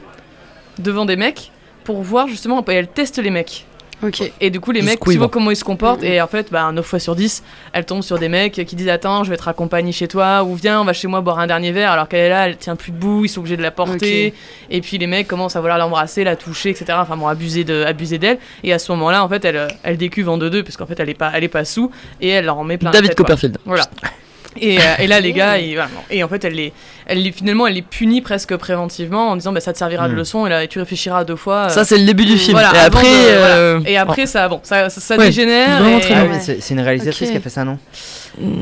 devant 0.80 1.06
des 1.06 1.18
mecs 1.18 1.52
pour 1.90 2.04
voir 2.04 2.28
justement, 2.28 2.64
elle 2.68 2.88
teste 2.88 3.18
les 3.18 3.32
mecs. 3.32 3.66
Ok. 4.04 4.32
Et 4.40 4.52
du 4.52 4.60
coup, 4.60 4.72
les 4.72 4.84
mecs, 4.84 5.04
suivant 5.04 5.24
vont. 5.26 5.30
comment 5.30 5.50
ils 5.50 5.56
se 5.56 5.64
comportent, 5.64 6.04
et 6.04 6.22
en 6.22 6.28
fait, 6.28 6.52
bah, 6.52 6.72
9 6.72 6.86
fois 6.86 7.00
sur 7.00 7.16
10, 7.16 7.42
elle 7.74 7.84
tombe 7.84 8.04
sur 8.04 8.20
des 8.20 8.30
mecs 8.30 8.54
qui 8.54 8.76
disent 8.76 8.90
Attends, 8.90 9.24
je 9.24 9.32
vais 9.32 9.38
te 9.38 9.42
raccompagner 9.42 9.92
chez 9.92 10.08
toi, 10.08 10.44
ou 10.44 10.54
viens, 10.54 10.82
on 10.82 10.86
va 10.86 10.94
chez 10.94 11.08
moi 11.08 11.22
boire 11.22 11.40
un 11.40 11.48
dernier 11.48 11.72
verre, 11.72 11.92
alors 11.92 12.08
qu'elle 12.08 12.20
est 12.20 12.30
là, 12.30 12.48
elle 12.48 12.58
tient 12.58 12.76
plus 12.76 12.92
debout, 12.92 13.26
ils 13.26 13.28
sont 13.28 13.40
obligés 13.40 13.58
de 13.58 13.64
la 13.64 13.72
porter. 13.72 14.36
Et 14.70 14.82
puis 14.82 15.00
les 15.00 15.08
mecs 15.08 15.28
commencent 15.28 15.56
à 15.56 15.62
vouloir 15.62 15.80
l'embrasser, 15.80 16.24
la 16.24 16.36
toucher, 16.36 16.70
etc. 16.70 16.86
Enfin 17.02 17.18
bon, 17.18 17.26
abuser 17.28 17.64
de- 17.64 17.84
abuser 17.88 18.20
d'elle. 18.20 18.38
Et 18.64 18.72
à 18.72 18.78
ce 18.78 18.92
moment-là, 18.92 19.24
en 19.24 19.28
fait, 19.30 19.44
elle, 19.46 19.68
elle 19.82 19.98
décuve 19.98 20.30
en 20.30 20.38
deux-deux, 20.38 20.62
parce 20.62 20.78
qu'en 20.78 20.86
fait, 20.86 21.00
elle 21.00 21.10
est 21.10 21.16
pas, 21.16 21.32
elle 21.34 21.44
est 21.44 21.48
pas 21.48 21.66
sous, 21.66 21.90
et 22.22 22.30
elle 22.30 22.46
leur 22.46 22.60
en 22.60 22.64
met 22.64 22.78
plein 22.78 22.92
la 22.92 22.94
David 22.94 23.10
tête, 23.10 23.18
quoi. 23.18 23.26
Copperfield. 23.26 23.58
Voilà. 23.66 23.84
Et, 24.60 24.80
euh, 24.80 24.82
et 24.98 25.06
là, 25.08 25.20
les 25.20 25.32
gars, 25.32 25.60
ils- 25.60 25.76
voilà, 25.76 25.90
bon. 25.94 26.02
et 26.10 26.24
en 26.24 26.28
fait, 26.28 26.44
elle 26.44 26.54
les, 26.54 26.74
elle 27.06 27.22
les, 27.22 27.32
finalement, 27.32 27.68
elle 27.68 27.76
les 27.76 27.84
punit 27.84 28.22
presque 28.22 28.56
préventivement 28.58 29.30
en 29.30 29.36
disant 29.36 29.54
bah, 29.54 29.60
ça 29.60 29.74
te 29.74 29.78
servira 29.78 30.08
de 30.10 30.14
Mm. 30.14 30.18
leçon 30.18 30.48
et 30.48 30.50
là, 30.50 30.66
tu 30.66 30.80
réfléchiras 30.80 31.20
à 31.20 31.24
deux 31.24 31.36
fois. 31.36 31.66
euh, 31.66 31.70
Ça, 31.70 31.86
c'est 31.86 31.98
le 32.00 32.04
début 32.06 32.26
du 32.26 32.36
film. 32.38 32.58
voilà, 32.58 32.74
et 32.74 32.80
après. 32.86 33.04
de- 33.04 33.38
voilà. 33.38 33.56
euh, 33.58 33.80
et 33.86 33.96
après, 33.98 34.26
ça, 34.26 34.48
bon, 34.50 34.60
ça, 34.64 34.90
ça, 34.90 35.00
ça 35.02 35.18
Ouais, 35.18 35.28
dégénère. 35.28 35.80
vraiment 35.82 35.98
et- 35.98 36.02
très 36.02 36.14
Ah 36.16 36.40
c'est 36.40 36.74
une 36.74 36.80
réalisatrice 36.80 37.30
qui 37.30 37.38
a 37.38 37.40
fait 37.40 37.50
ça, 37.50 37.64
non 37.64 37.78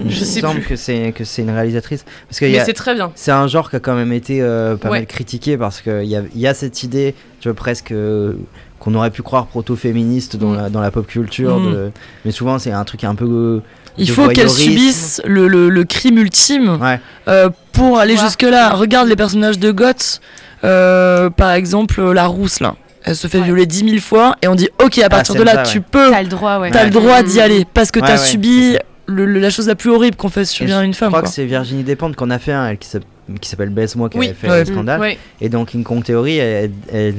Je 0.09 0.23
sais 0.23 0.41
semble 0.41 0.59
plus. 0.59 0.69
que 0.69 0.76
c'est 0.76 1.14
que 1.15 1.23
c'est 1.23 1.41
une 1.43 1.51
réalisatrice 1.51 2.03
parce 2.30 2.41
Mais 2.41 2.59
a 2.59 2.65
c'est 2.65 2.73
très 2.73 2.93
bien. 2.93 3.11
c'est 3.15 3.31
un 3.31 3.47
genre 3.47 3.69
qui 3.69 3.77
a 3.77 3.80
quand 3.80 3.95
même 3.95 4.11
été 4.11 4.41
euh, 4.41 4.76
pas 4.76 4.89
Ouais. 4.89 4.99
mal 4.99 5.07
critiqué 5.07 5.57
parce 5.57 5.81
qu'il 5.81 6.03
y 6.05 6.15
a, 6.18 6.22
il 6.35 6.39
y 6.41 6.47
a 6.47 6.53
cette 6.53 6.84
idée, 6.84 7.15
tu 7.39 7.47
vois, 7.47 7.55
presque 7.55 7.91
euh, 7.91 8.34
qu'on 8.80 8.93
aurait 8.93 9.11
pu 9.11 9.22
croire 9.23 9.47
proto-féministe 9.47 10.35
dans, 10.35 10.49
Mm. 10.49 10.57
la, 10.57 10.69
dans 10.69 10.81
la 10.81 10.91
pop 10.91 11.07
culture. 11.07 11.59
De- 11.59 11.91
mais 12.26 12.31
souvent, 12.31 12.59
c'est 12.59 12.72
un 12.72 12.84
truc 12.84 13.03
un 13.05 13.15
peu. 13.15 13.61
Il 13.97 14.09
faut 14.09 14.27
qu'elle 14.29 14.49
subisse 14.49 15.21
le, 15.25 15.47
le, 15.47 15.69
le 15.69 15.83
crime 15.83 16.17
ultime 16.17 16.77
Ouais. 16.81 16.99
euh, 17.27 17.49
pour 17.71 17.99
aller 17.99 18.13
Ouais. 18.15 18.19
jusque-là. 18.21 18.69
Regarde 18.71 19.07
les 19.07 19.15
personnages 19.15 19.59
de 19.59 19.71
Goth, 19.71 20.21
euh, 20.63 21.29
par 21.29 21.51
exemple, 21.51 21.99
euh, 21.99 22.13
la 22.13 22.25
rousse 22.27 22.59
là. 22.59 22.75
Elle 23.03 23.15
se 23.15 23.27
fait 23.27 23.37
Ouais. 23.39 23.45
violer 23.45 23.65
10 23.65 23.89
000 23.89 23.97
fois 24.01 24.35
et 24.41 24.47
on 24.47 24.55
dit 24.55 24.69
Ok, 24.83 24.97
à 24.99 25.07
partir 25.09 25.35
de 25.35 25.43
là, 25.43 25.63
tu 25.63 25.77
ouais. 25.77 25.83
peux, 25.89 26.11
T'as 26.11 26.21
le 26.23 26.27
droit, 26.27 26.59
ouais. 26.59 26.71
t'as 26.71 26.83
le 26.83 26.89
droit 26.89 27.23
d'y 27.23 27.39
aller 27.39 27.65
parce 27.73 27.89
que 27.91 27.99
Ouais, 27.99 28.07
t'as 28.07 28.13
ouais, 28.13 28.17
subi 28.19 28.77
le- 29.07 29.25
le- 29.25 29.39
la 29.39 29.49
chose 29.49 29.67
la 29.67 29.75
plus 29.75 29.89
horrible 29.91 30.17
qu'on 30.17 30.27
fait 30.29 30.43
subir 30.45 30.77
à 30.77 30.83
une 30.83 30.93
femme. 30.93 31.07
Je 31.07 31.11
crois 31.11 31.21
quoi. 31.21 31.29
que 31.29 31.33
c'est 31.33 31.45
Virginie 31.45 31.83
Despentes 31.83 32.15
qu'on 32.17 32.29
a 32.29 32.39
fait 32.39 32.51
un, 32.51 32.67
elle 32.67 32.77
qui 32.77 32.87
s'appelle 32.89 33.07
qui 33.41 33.49
s'appelle 33.49 33.69
Baisse-moi 33.69 34.09
qui 34.09 34.17
Oui. 34.17 34.25
avait 34.27 34.35
fait 34.35 34.49
Ouais. 34.49 34.59
le 34.59 34.65
scandale. 34.65 34.99
Ouais. 35.01 35.17
Et 35.41 35.49
dans 35.49 35.65
King 35.65 35.83
Kong 35.83 36.01
Theory, 36.03 36.37
elle, 36.37 36.71
elle- 36.93 37.15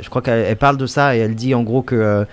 je 0.00 0.08
crois 0.08 0.20
qu'elle 0.22 0.44
elle 0.48 0.56
parle 0.56 0.76
de 0.76 0.86
ça 0.86 1.16
et 1.16 1.20
elle 1.20 1.34
dit 1.36 1.54
en 1.54 1.62
gros 1.62 1.82
que 1.82 1.94
euh, 1.94 2.24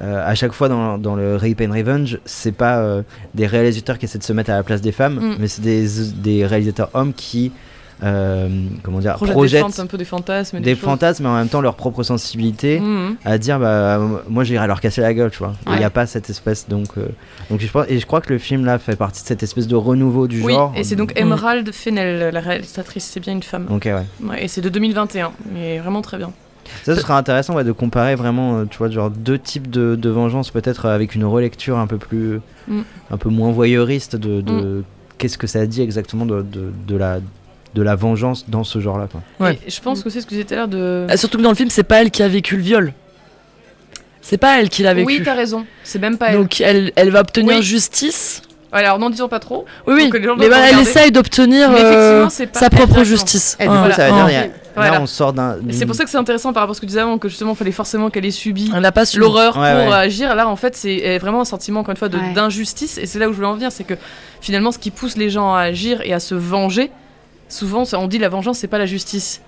euh, 0.00 0.22
à 0.24 0.34
chaque 0.34 0.52
fois 0.52 0.68
dans, 0.68 0.96
dans 0.98 1.16
le 1.16 1.36
Rape 1.36 1.60
and 1.60 1.72
Revenge, 1.72 2.18
c'est 2.24 2.52
pas 2.52 2.78
euh, 2.78 3.02
des 3.34 3.46
réalisateurs 3.46 3.98
qui 3.98 4.04
essaient 4.06 4.18
de 4.18 4.24
se 4.24 4.32
mettre 4.32 4.50
à 4.50 4.54
la 4.56 4.62
place 4.62 4.80
des 4.80 4.92
femmes, 4.92 5.14
Mm. 5.20 5.36
mais 5.40 5.48
c'est 5.48 5.62
des, 5.62 5.86
des 6.16 6.46
réalisateurs 6.46 6.90
hommes 6.94 7.12
qui 7.12 7.52
euh, 8.04 8.48
comment 8.84 9.00
dire, 9.00 9.14
Projette 9.14 9.28
des 9.30 9.32
projettent 9.34 9.60
fentes, 9.62 9.80
un 9.80 9.86
peu 9.86 9.98
des 9.98 10.04
fantasmes. 10.04 10.56
et 10.58 10.60
des 10.60 10.76
fantasmes 10.76 11.24
mais 11.24 11.28
en 11.30 11.34
même 11.36 11.48
temps 11.48 11.60
leur 11.60 11.74
propre 11.74 12.04
sensibilité 12.04 12.78
Mhm. 12.78 13.16
à 13.24 13.38
dire 13.38 13.58
bah 13.58 14.00
moi 14.28 14.44
j'irai 14.44 14.68
leur 14.68 14.80
casser 14.80 15.00
la 15.00 15.12
gueule 15.12 15.32
tu 15.32 15.38
vois 15.38 15.54
il 15.66 15.76
n'y 15.78 15.82
a 15.84 15.90
pas 15.90 16.06
cette 16.06 16.30
espèce 16.30 16.68
donc 16.68 16.86
euh, 16.96 17.08
donc 17.50 17.58
je 17.60 17.66
pense 17.68 17.86
et 17.88 17.98
je 17.98 18.06
crois 18.06 18.20
que 18.20 18.32
le 18.32 18.38
film 18.38 18.64
là 18.64 18.78
fait 18.78 18.94
partie 18.94 19.22
de 19.22 19.26
cette 19.26 19.42
espèce 19.42 19.66
de 19.66 19.74
renouveau 19.74 20.28
du 20.28 20.40
Oui, 20.44 20.52
genre 20.52 20.72
et 20.76 20.84
c'est 20.84 20.94
donc 20.94 21.12
Mm. 21.16 21.22
Emerald 21.22 21.72
Fennell, 21.72 22.32
la 22.32 22.38
réalisatrice, 22.40 23.04
c'est 23.04 23.18
bien 23.18 23.32
une 23.32 23.42
femme. 23.42 23.66
ok 23.68 23.86
ouais 23.86 24.04
Ouais, 24.22 24.44
et 24.44 24.48
c'est 24.48 24.60
de 24.60 24.68
2021, 24.68 25.32
mais 25.52 25.78
vraiment 25.80 26.00
très 26.02 26.18
bien. 26.18 26.30
Ça, 26.84 26.94
ce 26.94 27.00
sera 27.00 27.16
intéressant 27.18 27.54
ouais, 27.54 27.64
de 27.64 27.72
comparer 27.72 28.14
vraiment, 28.14 28.58
euh, 28.60 28.64
tu 28.64 28.78
vois, 28.78 28.90
genre 28.90 29.10
deux 29.10 29.38
types 29.38 29.70
de, 29.70 29.96
de 29.96 30.08
vengeance, 30.10 30.50
peut-être 30.50 30.86
euh, 30.86 30.94
avec 30.94 31.14
une 31.14 31.24
relecture 31.24 31.78
un 31.78 31.86
peu 31.86 31.98
plus, 31.98 32.40
Mm. 32.68 32.80
un 33.10 33.16
peu 33.16 33.28
moins 33.30 33.50
voyeuriste 33.50 34.14
de, 34.16 34.40
de 34.42 34.84
qu'est-ce 35.16 35.38
que 35.38 35.46
ça 35.46 35.66
dit 35.66 35.80
exactement 35.82 36.26
de, 36.26 36.42
de, 36.42 36.70
de 36.86 36.96
la, 36.96 37.20
de 37.74 37.82
la 37.82 37.94
vengeance 37.96 38.44
dans 38.48 38.62
ce 38.64 38.78
genre-là. 38.78 39.08
Ouais. 39.40 39.58
Je 39.66 39.80
pense 39.80 40.02
que 40.02 40.10
c'est 40.10 40.20
ce 40.20 40.26
que 40.26 40.30
vous 40.30 40.36
disiez 40.36 40.44
tout 40.44 40.54
à 40.54 40.56
l'heure 40.58 40.68
de. 40.68 40.78
Euh, 40.78 41.16
Surtout 41.16 41.38
que 41.38 41.42
dans 41.42 41.48
le 41.50 41.54
film, 41.56 41.70
c'est 41.70 41.82
pas 41.82 42.02
elle 42.02 42.10
qui 42.10 42.22
a 42.22 42.28
vécu 42.28 42.56
le 42.56 42.62
viol. 42.62 42.92
C'est 44.20 44.36
pas 44.36 44.60
elle 44.60 44.68
qui 44.68 44.82
l'a 44.82 44.92
vécu. 44.92 45.06
Oui, 45.06 45.22
t'as 45.24 45.34
raison, 45.34 45.64
c'est 45.84 45.98
même 45.98 46.18
pas 46.18 46.28
elle. 46.30 46.36
Donc 46.36 46.60
elle, 46.60 46.92
elle 46.96 47.10
va 47.10 47.20
obtenir 47.20 47.56
Oui. 47.56 47.62
justice. 47.62 48.42
Alors 48.72 48.98
n'en 48.98 49.08
disons 49.10 49.28
pas 49.28 49.38
trop. 49.40 49.64
Oui, 49.86 49.94
oui. 49.94 50.02
Pour 50.04 50.12
que 50.12 50.16
les 50.18 50.24
gens 50.24 50.36
Mais 50.36 50.46
elle 50.46 50.78
essaye 50.80 51.10
d'obtenir 51.10 51.70
euh, 51.72 52.28
sa 52.52 52.68
propre 52.70 53.02
justice. 53.02 53.56
Et 53.60 53.64
du 53.66 53.70
Ah, 53.74 53.86
coup, 53.88 53.92
ça 53.94 54.08
veut 54.08 54.14
dire, 54.14 54.28
il 54.28 54.32
y 54.34 54.36
a- 54.36 54.46
Voilà. 54.76 54.90
là, 54.92 55.00
on 55.00 55.06
sort 55.06 55.32
d'un. 55.32 55.56
C'est 55.70 55.86
pour 55.86 55.94
ça 55.94 56.04
que 56.04 56.10
c'est 56.10 56.18
intéressant 56.18 56.52
par 56.52 56.62
rapport 56.62 56.72
à 56.72 56.74
ce 56.74 56.80
que 56.80 56.86
tu 56.86 56.90
disais 56.90 57.00
avant, 57.00 57.18
que 57.18 57.28
justement, 57.28 57.52
il 57.52 57.56
fallait 57.56 57.72
forcément 57.72 58.10
qu'elle 58.10 58.26
ait 58.26 58.30
subi 58.30 58.70
l'horreur 59.16 59.56
Ouais, 59.56 59.72
pour 59.84 59.88
ouais. 59.92 59.98
agir. 59.98 60.34
Là, 60.34 60.46
en 60.48 60.56
fait, 60.56 60.76
c'est 60.76 61.18
vraiment 61.18 61.40
un 61.40 61.44
sentiment, 61.46 61.80
encore 61.80 61.92
une 61.92 61.96
fois, 61.96 62.08
Ouais. 62.08 62.32
d'injustice. 62.34 62.98
Et 62.98 63.06
c'est 63.06 63.18
là 63.18 63.28
où 63.28 63.32
je 63.32 63.36
voulais 63.36 63.48
en 63.48 63.54
venir, 63.54 63.72
c'est 63.72 63.84
que 63.84 63.94
finalement, 64.40 64.70
ce 64.70 64.78
qui 64.78 64.90
pousse 64.90 65.16
les 65.16 65.30
gens 65.30 65.54
à 65.54 65.60
agir 65.62 66.00
et 66.04 66.12
à 66.12 66.20
se 66.20 66.34
venger, 66.34 66.90
souvent, 67.48 67.84
ça- 67.84 67.98
on 67.98 68.06
dit 68.06 68.18
la 68.18 68.28
vengeance, 68.28 68.58
c'est 68.58 68.68
pas 68.68 68.78
la 68.78 68.86
justice. 68.86 69.40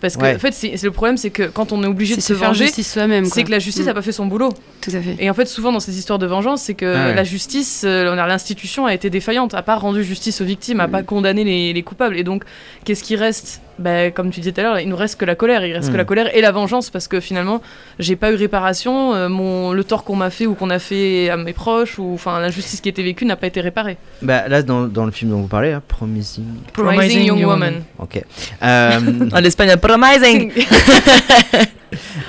Parce 0.00 0.16
que, 0.16 0.22
Ouais. 0.22 0.36
en 0.36 0.38
fait, 0.38 0.52
c'est 0.52 0.80
le 0.82 0.90
problème, 0.92 1.16
c'est 1.16 1.30
que 1.30 1.44
quand 1.44 1.72
on 1.72 1.82
est 1.82 1.86
obligé 1.86 2.14
de 2.14 2.20
se 2.20 2.32
faire 2.32 2.48
venger, 2.48 2.68
soi-même. 2.68 3.24
c'est 3.24 3.42
que 3.44 3.50
la 3.50 3.58
justice 3.58 3.82
Mm. 3.84 3.88
n'a 3.88 3.94
pas 3.94 4.02
fait 4.02 4.12
son 4.12 4.26
boulot. 4.26 4.50
Tout 4.80 4.90
à 4.94 5.00
fait. 5.00 5.16
Et 5.18 5.28
en 5.28 5.34
fait, 5.34 5.46
souvent 5.46 5.72
dans 5.72 5.80
ces 5.80 5.98
histoires 5.98 6.18
de 6.20 6.26
vengeance, 6.26 6.62
c'est 6.62 6.74
que 6.74 6.86
Ah 6.86 7.06
ouais. 7.08 7.14
la 7.14 7.24
justice, 7.24 7.82
euh, 7.84 8.12
on 8.14 8.18
a- 8.18 8.26
l'institution 8.26 8.86
a 8.86 8.94
été 8.94 9.10
défaillante, 9.10 9.54
a 9.54 9.62
pas 9.62 9.74
rendu 9.76 10.04
justice 10.04 10.40
aux 10.40 10.44
victimes, 10.44 10.80
a 10.80 10.86
Mm. 10.86 10.90
pas 10.90 11.02
condamné 11.02 11.42
les, 11.44 11.72
les 11.72 11.82
coupables. 11.82 12.16
Et 12.16 12.22
donc, 12.24 12.44
qu'est-ce 12.84 13.02
qui 13.02 13.16
reste? 13.16 13.60
Bah, 13.78 14.10
comme 14.10 14.30
tu 14.30 14.40
disais 14.40 14.52
tout 14.52 14.60
à 14.60 14.64
l'heure, 14.64 14.80
il 14.80 14.88
nous 14.88 14.96
reste 14.96 15.18
que 15.18 15.24
la 15.24 15.34
colère. 15.34 15.64
Il 15.64 15.72
reste 15.72 15.88
Mm. 15.88 15.92
que 15.92 15.96
la 15.96 16.04
colère 16.04 16.36
et 16.36 16.40
la 16.40 16.50
vengeance 16.52 16.90
parce 16.90 17.08
que 17.08 17.20
finalement, 17.20 17.60
j'ai 17.98 18.16
pas 18.16 18.30
eu 18.32 18.34
réparation. 18.34 19.14
euh, 19.14 19.28
mon, 19.28 19.72
le 19.72 19.84
tort 19.84 20.04
qu'on 20.04 20.16
m'a 20.16 20.30
fait 20.30 20.46
ou 20.46 20.54
qu'on 20.54 20.70
a 20.70 20.78
fait 20.78 21.28
à 21.30 21.36
mes 21.36 21.52
proches 21.52 21.98
ou 21.98 22.12
enfin 22.14 22.40
l'injustice 22.40 22.80
qui 22.80 22.88
a 22.88 22.90
été 22.90 23.02
vécue 23.02 23.24
n'a 23.24 23.36
pas 23.36 23.46
été 23.46 23.60
réparée. 23.60 23.96
Bah, 24.22 24.48
là, 24.48 24.62
dans, 24.62 24.86
dans 24.86 25.04
le 25.04 25.10
film 25.10 25.30
dont 25.30 25.40
vous 25.40 25.46
parlez, 25.48 25.72
hein, 25.72 25.82
Promising. 25.86 26.44
Promising 26.72 27.22
Young 27.24 27.44
Woman. 27.44 27.82
Ok. 27.98 28.22
Euh, 28.62 29.00
En 29.32 29.44
espagnol, 29.44 29.78
promising. 29.78 30.52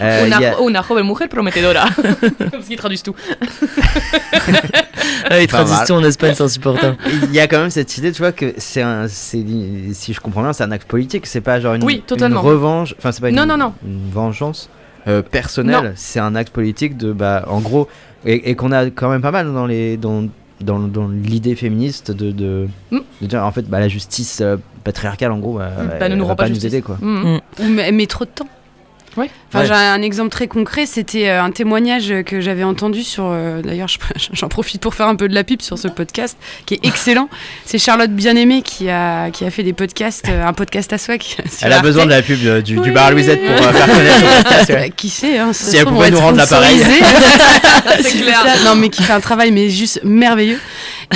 euh, 0.02 0.26
una, 0.28 0.38
a- 0.38 0.62
una 0.62 0.82
joven 0.82 1.06
mujer 1.06 1.28
prometedora. 1.30 1.86
Parce 2.52 2.66
qu'ils 2.68 2.78
traduisent 2.78 3.04
tout. 3.04 3.16
Ah, 5.26 5.30
Pas 5.30 5.36
mal. 5.36 5.48
traductions 5.48 5.96
en 5.98 6.04
Espagne, 6.04 6.34
c'est 6.36 6.44
insupportable. 6.44 6.98
Il 7.26 7.34
y 7.36 7.40
a 7.40 7.48
quand 7.48 7.60
même 7.60 7.70
cette 7.70 7.98
idée, 7.98 8.12
tu 8.12 8.20
vois, 8.22 8.32
que 8.32 8.54
c'est 8.58 8.84
si 9.94 10.14
je 10.14 10.20
comprends 10.20 10.42
bien, 10.42 10.54
c'est 10.54 10.64
un 10.64 10.72
acte 10.72 10.88
politique. 10.88 11.26
C'est 11.28 11.42
pas 11.42 11.60
genre 11.60 11.74
une, 11.76 11.84
Oui, 11.84 12.04
totalement. 12.06 12.42
une 12.42 12.48
revanche. 12.48 12.96
Enfin, 12.98 13.12
c'est 13.12 13.22
pas 13.22 13.30
une, 13.30 13.36
Non, 13.36 13.46
non, 13.46 13.58
non. 13.58 13.74
une 13.86 14.10
vengeance 14.12 14.70
euh, 15.08 15.22
personnelle. 15.22 15.94
C'est 15.96 16.20
un 16.20 16.36
acte 16.36 16.52
politique 16.54 16.98
de, 16.98 17.12
bah, 17.12 17.44
en 17.48 17.60
gros, 17.60 17.88
et, 18.26 18.50
et 18.50 18.56
qu'on 18.56 18.72
a 18.72 18.86
quand 18.90 19.10
même 19.10 19.22
pas 19.22 19.32
mal 19.32 19.54
dans 19.54 19.66
les, 19.66 19.98
dans, 19.98 20.26
dans, 20.62 20.80
dans 20.80 21.08
l'idée 21.08 21.56
féministe 21.56 22.12
de, 22.12 22.32
de, 22.32 22.68
Mm. 22.92 23.00
de 23.22 23.28
dire, 23.28 23.44
en 23.46 23.52
fait, 23.52 23.64
bah, 23.70 23.80
la 23.80 23.88
justice 23.88 24.40
euh, 24.42 24.58
patriarcale, 24.84 25.32
en 25.32 25.38
gros, 25.40 25.58
bah, 25.58 25.70
Bah, 25.78 25.94
elle 26.02 26.12
ne 26.14 26.18
nous 26.18 26.26
rend 26.26 26.36
pas 26.36 26.48
nous 26.48 26.56
justice. 26.56 26.74
aider, 26.74 26.82
quoi. 26.82 26.98
Mm. 27.02 27.40
Ou 27.60 27.64
mais, 27.70 27.92
mais 27.92 28.08
trop 28.08 28.26
de 28.26 28.30
temps. 28.32 28.48
Oui. 29.18 29.30
Enfin, 29.50 29.62
Ouais. 29.62 29.66
j'ai 29.68 29.74
un 29.74 30.02
exemple 30.02 30.30
très 30.30 30.48
concret, 30.48 30.86
c'était 30.86 31.28
euh, 31.30 31.44
un 31.44 31.52
témoignage 31.52 32.14
que 32.26 32.40
j'avais 32.42 32.64
entendu 32.64 33.04
sur. 33.04 33.26
euh, 33.28 33.62
D'ailleurs, 33.62 33.88
je- 33.88 33.98
j'en 34.34 34.48
profite 34.48 34.80
pour 34.82 34.94
faire 34.94 35.08
un 35.08 35.16
peu 35.16 35.28
de 35.28 35.34
la 35.34 35.44
pipe 35.44 35.62
sur 35.62 35.78
ce 35.80 35.88
podcast, 35.88 36.38
qui 36.66 36.76
est 36.76 36.86
excellent. 36.86 37.28
C'est 37.66 37.80
Charlotte 37.80 38.12
Bien-Aimée 38.12 38.62
qui 38.62 38.90
a, 38.90 39.32
qui 39.32 39.46
a 39.46 39.52
fait 39.52 39.64
des 39.64 39.74
podcasts, 39.74 40.28
euh, 40.30 40.46
un 40.46 40.54
podcast 40.54 40.94
à 40.94 40.98
soi. 40.98 41.18
Qui, 41.18 41.36
Elle 41.62 41.74
a 41.74 41.82
besoin 41.82 42.06
de 42.06 42.12
la 42.12 42.22
pub 42.22 42.40
euh, 42.46 42.62
du, 42.62 42.76
bar 42.92 43.12
Louisette 43.12 43.40
pour 43.44 43.56
faire 43.58 43.86
connaître 43.88 44.22
le 44.22 44.44
podcast, 44.44 44.70
ouais. 44.70 44.86
Euh, 44.88 44.90
Qui 44.96 45.10
sait, 45.10 45.38
hein, 45.40 45.52
Si 45.54 45.76
elle 45.78 45.86
pouvait 45.86 46.12
nous 46.12 46.20
rendre 46.20 46.38
l'appareil. 46.38 46.78
C'est 46.80 48.04
C'est 48.04 48.18
clair. 48.22 48.44
ça. 48.46 48.64
Non, 48.66 48.76
mais 48.76 48.90
qui 48.90 49.02
fait 49.04 49.14
un 49.14 49.20
travail, 49.20 49.52
mais 49.52 49.70
juste 49.70 50.02
merveilleux. 50.04 50.60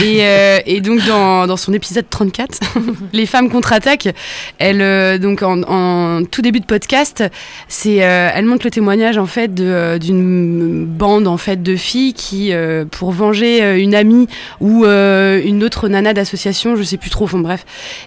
Et, 0.01 0.19
euh, 0.21 0.59
et 0.65 0.81
donc, 0.81 1.05
dans, 1.05 1.45
dans 1.45 1.55
son 1.57 1.71
épisode 1.71 2.05
34, 2.09 2.59
Les 3.13 3.25
femmes 3.27 3.49
contre-attaquent, 3.51 4.09
elle, 4.57 4.81
euh, 4.81 5.19
donc 5.19 5.43
en, 5.43 5.61
en 5.63 6.23
tout 6.25 6.41
début 6.41 6.59
de 6.59 6.65
podcast, 6.65 7.23
c'est, 7.67 8.03
euh, 8.03 8.29
elle 8.33 8.45
montre 8.45 8.65
le 8.65 8.71
témoignage 8.71 9.19
en 9.19 9.27
fait 9.27 9.59
euh, 9.59 9.99
d'une 9.99 10.85
bande 10.85 11.27
en 11.27 11.37
fait 11.37 11.61
de 11.61 11.75
filles 11.75 12.13
qui, 12.13 12.53
euh, 12.53 12.85
pour 12.89 13.11
venger 13.11 13.79
une 13.79 13.93
amie 13.93 14.27
ou 14.59 14.83
euh, 14.83 15.39
une 15.45 15.63
autre 15.63 15.87
nana 15.87 16.13
d'association, 16.13 16.75
je 16.75 16.81
sais 16.83 16.97
plus 16.97 17.11
trop, 17.11 17.25
enfin 17.25 17.37
bref, 17.39 17.63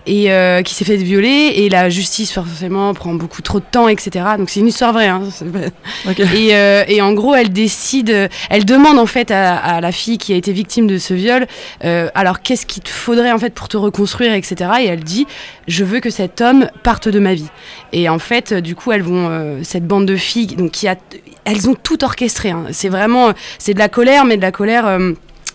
et 0.07 0.33
euh, 0.33 0.63
qui 0.63 0.75
s'est 0.75 0.85
fait 0.85 0.97
violer 0.97 1.53
et 1.57 1.69
la 1.69 1.89
justice 1.89 2.33
forcément 2.33 2.95
prend 2.95 3.15
beaucoup 3.15 3.43
trop 3.43 3.61
de 3.61 3.65
temps, 3.71 3.87
etc. 3.87 4.25
Donc 4.39 4.51
c'est 4.51 4.59
une 4.61 4.69
histoire 4.69 4.93
vraie. 4.93 5.07
Hein, 5.09 5.23
c'est 5.31 5.51
pas- 5.53 5.69
Ok. 6.11 6.19
et, 6.19 6.57
euh, 6.57 6.83
et 6.89 7.01
en 7.01 7.13
gros, 7.13 7.35
elle 7.37 7.51
décide, 7.51 8.29
elle 8.51 8.65
demande 8.65 8.99
en 8.99 9.07
fait 9.07 9.31
à, 9.31 9.55
à 9.57 9.81
la 9.81 9.93
fille 9.93 10.19
qui 10.19 10.33
a 10.33 10.37
été 10.37 10.53
victime 10.53 10.89
de 10.89 10.99
ce 10.99 11.15
viol, 11.15 11.47
euh, 11.85 12.09
alors 12.15 12.41
qu'est-ce 12.43 12.67
qu'il 12.67 12.83
te 12.83 12.89
faudrait 12.89 13.33
en 13.33 13.39
fait 13.39 13.51
pour 13.55 13.69
te 13.69 13.77
reconstruire, 13.77 14.33
etc. 14.35 14.71
Et 14.81 14.87
elle 14.87 15.05
dit, 15.05 15.27
je 15.69 15.85
veux 15.85 16.01
que 16.01 16.11
cet 16.11 16.41
homme 16.41 16.69
parte 16.83 17.09
de 17.09 17.19
ma 17.19 17.35
vie. 17.35 17.49
Et 17.93 18.09
en 18.09 18.19
fait, 18.19 18.53
euh, 18.53 18.61
du 18.61 18.75
coup, 18.75 18.93
elles 18.93 19.03
vont, 19.03 19.29
euh, 19.31 19.61
cette 19.63 19.87
bande 19.87 20.07
de 20.07 20.17
filles, 20.17 20.57
donc 20.57 20.71
qui 20.73 20.89
a, 20.89 20.97
elles 21.45 21.69
ont 21.69 21.75
tout 21.75 22.03
orchestré. 22.05 22.51
hein. 22.51 22.65
C'est 22.71 22.89
vraiment, 22.89 23.33
c'est 23.59 23.75
de 23.75 23.79
la 23.79 23.89
colère, 23.89 24.25
mais 24.25 24.37
de 24.37 24.43
la 24.43 24.53
colère. 24.53 24.87
euh, 24.87 25.13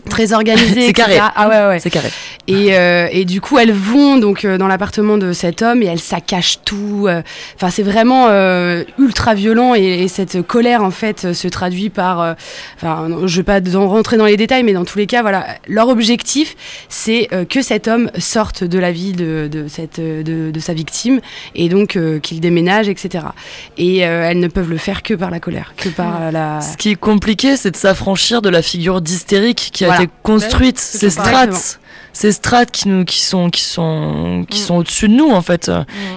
très 0.09 0.33
organisée 0.33 0.85
C'est 0.87 0.93
carré. 0.93 1.17
ah 1.19 1.47
ouais 1.49 1.67
ouais 1.67 1.79
C'est 1.79 1.89
carré. 1.89 2.09
et, 2.47 2.75
euh, 2.75 3.07
et 3.11 3.25
du 3.25 3.41
coup, 3.41 3.57
elles 3.59 3.71
vont 3.71 4.17
donc 4.17 4.45
euh, 4.45 4.57
dans 4.57 4.67
l'appartement 4.67 5.17
de 5.17 5.33
cet 5.33 5.61
homme 5.61 5.81
et 5.83 5.85
elles 5.85 5.99
saccagent 5.99 6.59
tout. 6.65 7.05
euh. 7.07 7.21
Enfin, 7.55 7.69
c'est 7.69 7.83
vraiment 7.83 8.27
euh, 8.29 8.83
ultra 8.99 9.33
violent 9.33 9.75
et, 9.75 10.03
et 10.03 10.07
cette 10.07 10.41
colère 10.45 10.83
en 10.83 10.91
fait 10.91 11.33
se 11.33 11.47
traduit 11.47 11.89
par. 11.89 12.21
euh, 12.21 12.33
Enfin, 12.77 13.07
je 13.25 13.35
vais 13.37 13.43
pas 13.43 13.59
en 13.75 13.87
rentrer 13.87 14.17
dans 14.17 14.25
les 14.25 14.37
détails, 14.37 14.63
mais 14.63 14.73
dans 14.73 14.85
tous 14.85 14.97
les 14.97 15.05
cas, 15.07 15.21
voilà, 15.21 15.45
leur 15.67 15.87
objectif, 15.89 16.55
c'est 16.89 17.29
que 17.49 17.61
cet 17.61 17.87
homme 17.87 18.09
sorte 18.17 18.63
de 18.63 18.79
la 18.79 18.91
vie 18.91 19.11
de, 19.13 19.47
de 19.51 19.67
cette 19.67 19.99
de, 19.99 20.49
de 20.51 20.59
sa 20.59 20.73
victime 20.73 21.19
et 21.55 21.69
donc 21.69 21.97
qu'il 22.21 22.39
déménage, 22.39 22.89
etc. 22.89 23.25
Et 23.77 23.97
elles 23.99 24.39
ne 24.39 24.47
peuvent 24.47 24.69
le 24.69 24.77
faire 24.77 25.03
que 25.03 25.13
par 25.13 25.29
la 25.29 25.39
colère, 25.39 25.73
que 25.77 25.89
par 25.89 26.31
la. 26.31 26.59
Ce 26.61 26.75
qui 26.77 26.89
est 26.91 26.95
compliqué, 26.95 27.55
c'est 27.55 27.71
de 27.71 27.77
s'affranchir 27.77 28.41
de 28.41 28.49
la 28.49 28.61
figure 28.61 29.01
d'hystérique 29.01 29.69
qui 29.71 29.85
a 29.85 29.90
Voilà. 29.91 30.03
été 30.03 30.11
construite. 30.23 30.79
c'est 30.79 30.97
Ces 30.97 31.09
strates, 31.09 31.79
ces 32.13 32.31
strates 32.31 32.71
qui 32.71 32.87
nous, 32.89 33.05
qui 33.05 33.21
sont, 33.21 33.49
qui 33.49 33.63
sont, 33.63 34.45
qui 34.49 34.59
Mm. 34.61 34.63
sont 34.65 34.75
au-dessus 34.75 35.07
de 35.07 35.13
nous 35.13 35.31
en 35.31 35.41
fait. 35.41 35.71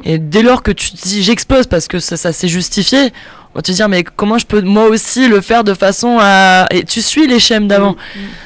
Et 0.04 0.18
dès 0.18 0.42
lors 0.42 0.62
que 0.62 0.70
tu 0.72 0.90
te 0.90 0.96
dis 1.08 1.22
j'explose 1.22 1.66
parce 1.66 1.86
que 1.88 1.98
ça, 1.98 2.16
ça 2.16 2.32
s'est 2.32 2.48
justifié, 2.48 3.12
on 3.54 3.58
va 3.58 3.62
te 3.62 3.70
dire 3.70 3.88
mais 3.88 4.02
comment 4.02 4.36
je 4.38 4.46
peux 4.46 4.60
moi 4.62 4.86
aussi 4.88 5.28
le 5.28 5.40
faire 5.40 5.62
de 5.62 5.74
façon 5.74 6.18
à 6.20 6.66
et 6.70 6.82
tu 6.84 7.00
suis 7.00 7.26
les 7.26 7.38
schèmes 7.38 7.68
d'avant. 7.68 7.94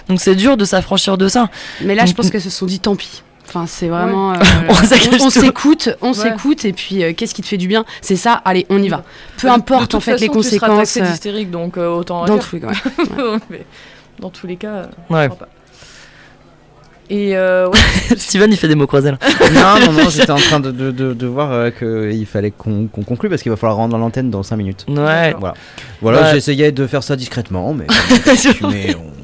Donc 0.09 0.21
c'est 0.21 0.35
dur 0.35 0.57
de 0.57 0.65
s'affranchir 0.65 1.17
de 1.17 1.29
ça. 1.29 1.49
Mais 1.83 1.95
là, 1.95 2.05
je 2.07 2.13
pense 2.13 2.31
qu'elles 2.31 2.43
se 2.43 2.51
sont 2.51 2.67
dit 2.67 2.81
tant 2.81 2.97
pis. 2.97 3.23
Enfin, 3.49 3.65
c'est 3.67 3.89
vraiment. 3.89 4.35
euh, 4.35 4.37
On 4.69 5.31
s'écoute, 5.31 5.89
on 6.03 6.09
Ouais. 6.09 6.13
s'écoute, 6.15 6.67
et 6.67 6.75
puis 6.75 7.03
euh, 7.03 7.15
qu'est-ce 7.17 7.33
qui 7.35 7.41
te 7.41 7.47
fait 7.47 7.57
du 7.57 7.67
bien? 7.67 7.87
C'est 8.03 8.17
ça. 8.17 8.35
Allez, 8.45 8.67
on 8.69 8.83
y 8.83 8.91
va. 8.91 9.05
Peu 9.39 9.49
importe 9.51 9.95
en 9.95 10.01
fait 10.01 10.19
les 10.19 10.27
façon, 10.27 10.41
tu 10.43 10.49
seras 10.51 10.67
conséquences. 10.67 10.77
taxé 10.77 11.01
euh, 11.01 11.11
d'hystérique, 11.11 11.51
donc 11.51 11.79
euh, 11.79 11.89
autant 11.89 12.27
dans 12.27 12.35
les 12.53 12.61
cas. 12.61 12.67
ouais. 13.17 13.39
Mais 13.49 13.65
dans 14.21 14.31
tous 14.31 14.47
les 14.47 14.57
cas, 14.57 14.69
euh, 14.75 14.87
Ouais. 15.11 15.25
je 15.25 15.29
crois 15.29 15.47
pas. 15.47 15.49
Et 17.11 17.35
euh, 17.39 17.69
ouais, 17.71 17.79
Steven 18.19 18.51
il 18.53 18.57
fait 18.59 18.69
des 18.69 18.75
mots 18.75 18.87
croisés 18.87 19.11
là. 19.13 19.19
non, 19.55 19.87
non, 19.87 19.93
non, 19.93 20.11
j'étais 20.11 20.31
en 20.31 20.37
train 20.37 20.61
de, 20.61 20.71
de, 20.71 20.91
de, 20.91 21.15
de 21.15 21.27
voir 21.27 21.51
euh, 21.53 21.71
qu'il 21.71 22.27
fallait 22.27 22.51
qu'on 22.51 22.87
qu'on 22.87 23.03
conclue 23.03 23.31
parce 23.31 23.41
qu'il 23.43 23.51
va 23.51 23.57
falloir 23.57 23.79
rendre 23.79 23.97
l'antenne 23.97 24.31
dans 24.31 24.43
5 24.43 24.57
minutes. 24.57 24.85
Ouais. 24.89 25.35
Voilà, 25.39 25.55
voilà 26.03 26.33
Ouais. 26.35 26.73
de 26.73 26.87
faire 26.87 27.03
ça 27.03 27.17
discrètement, 27.17 27.73
mais, 27.73 27.87
mais 28.63 28.95
on- 28.95 29.18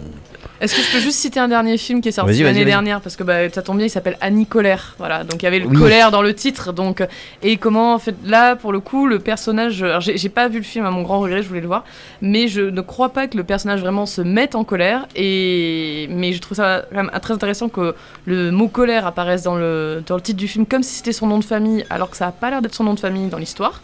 Est-ce 0.61 0.75
que 0.77 0.83
je 0.83 0.93
peux 0.93 1.01
juste 1.01 1.19
citer 1.19 1.41
un 1.41 1.49
dernier 1.49 1.77
film 1.77 2.01
qui 2.01 2.09
est 2.09 2.13
sorti 2.13 2.43
l'année 2.43 2.65
dernière? 2.65 3.01
Parce 3.01 3.17
que 3.17 3.25
bah, 3.25 3.51
ça 3.51 3.63
tombe 3.63 3.77
bien, 3.79 3.87
il 3.87 3.91
s'appelle 3.91 4.17
Annie 4.21 4.47
Colère. 4.47 4.95
Voilà, 4.99 5.25
donc 5.25 5.43
il 5.43 5.45
y 5.45 5.47
avait 5.49 5.59
le 5.59 5.67
Oui. 5.67 5.77
colère 5.77 6.11
dans 6.11 6.23
le 6.23 6.33
titre. 6.35 6.73
Donc 6.73 7.03
et 7.43 7.57
comment 7.57 7.95
en 7.95 7.99
fait 7.99 8.15
là 8.25 8.57
pour 8.57 8.73
le 8.73 8.81
coup 8.81 9.07
le 9.07 9.19
personnage, 9.19 9.83
alors, 9.83 10.01
j'ai 10.01 10.29
pas 10.29 10.49
vu 10.49 10.59
le 10.59 10.65
film 10.65 10.87
à 10.87 10.91
mon 10.91 11.03
grand 11.03 11.21
regret, 11.21 11.43
je 11.43 11.49
voulais 11.49 11.61
le 11.61 11.67
voir, 11.67 11.85
mais 12.23 12.49
je 12.49 12.61
ne 12.63 12.81
crois 12.81 13.09
pas 13.11 13.27
que 13.27 13.37
le 13.37 13.45
personnage 13.45 13.81
vraiment 13.81 14.07
se 14.07 14.21
mette 14.23 14.55
en 14.55 14.65
colère. 14.65 15.07
Et 15.17 16.07
mais 16.11 16.33
je 16.33 16.41
trouve 16.41 16.57
ça 16.57 16.85
quand 16.91 16.97
même 16.97 17.11
très 17.21 17.35
intéressant 17.35 17.69
que 17.69 17.95
le 18.25 18.51
mot 18.51 18.69
colère 18.69 19.07
apparaisse 19.07 19.43
dans 19.43 19.57
le 19.57 20.03
dans 20.07 20.15
le 20.17 20.23
titre 20.23 20.39
du 20.39 20.49
film 20.49 20.67
comme 20.67 20.83
si 20.83 20.95
c'était 20.95 21.13
son 21.13 21.27
nom 21.27 21.39
de 21.39 21.45
famille, 21.45 21.85
alors 21.91 22.11
que 22.11 22.17
ça 22.17 22.29
a 22.29 22.33
pas 22.33 22.51
l'air 22.51 22.63
d'être 22.63 22.75
son 22.75 22.85
nom 22.85 22.95
de 22.95 23.01
famille 23.01 23.27
dans 23.29 23.39
l'histoire. 23.39 23.83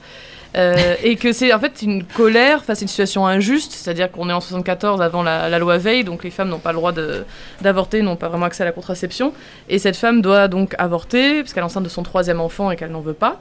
Euh, 0.57 0.97
et 1.05 1.15
que 1.15 1.33
c'est 1.33 1.53
en 1.55 1.61
fait 1.61 1.83
une 1.83 2.03
colère 2.03 2.65
face 2.65 2.81
à 2.81 2.83
une 2.83 2.89
situation 2.89 3.25
injuste, 3.25 3.71
c'est-à-dire 3.73 4.11
qu'on 4.11 4.29
est 4.29 4.33
en 4.33 4.41
74 4.41 5.01
avant 5.01 5.23
la, 5.23 5.57
loi 5.61 5.79
Veil, 5.79 6.03
donc 6.03 6.25
les 6.25 6.31
femmes 6.31 6.49
n'ont 6.49 6.59
pas 6.59 6.73
le 6.73 6.79
droit 6.79 6.91
de- 6.91 7.25
d'avorter, 7.61 8.03
n'ont 8.03 8.17
pas 8.17 8.29
vraiment 8.29 8.47
accès 8.47 8.65
à 8.65 8.67
la 8.67 8.73
contraception, 8.73 9.33
et 9.69 9.79
cette 9.79 9.95
femme 9.97 10.23
doit 10.23 10.49
donc 10.49 10.75
avorter, 10.79 11.43
parce 11.43 11.53
qu'elle 11.53 11.63
est 11.63 11.67
enceinte 11.67 11.85
de 11.85 11.89
son 11.89 12.03
troisième 12.03 12.41
enfant 12.41 12.71
et 12.73 12.77
qu'elle 12.77 12.91
n'en 12.91 13.01
veut 13.01 13.13
pas. 13.15 13.41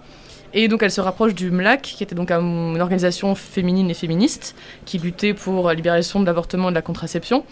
Et 0.53 0.67
donc 0.67 0.83
elle 0.83 0.91
se 0.91 1.01
rapproche 1.01 1.33
du 1.33 1.49
MLAC, 1.49 1.81
qui 1.81 2.03
était 2.03 2.13
donc 2.13 2.29
un- 2.29 2.41
une 2.41 2.81
organisation 2.81 3.33
féminine 3.33 3.89
et 3.89 3.95
féministe, 3.95 4.55
qui 4.85 4.99
luttait 4.99 5.33
pour 5.33 5.67
la 5.67 5.73
libération 5.73 6.19
de 6.19 6.25
l'avortement 6.27 6.67
et 6.69 6.71
de 6.71 6.75
la 6.75 6.83
contraception. 6.83 7.43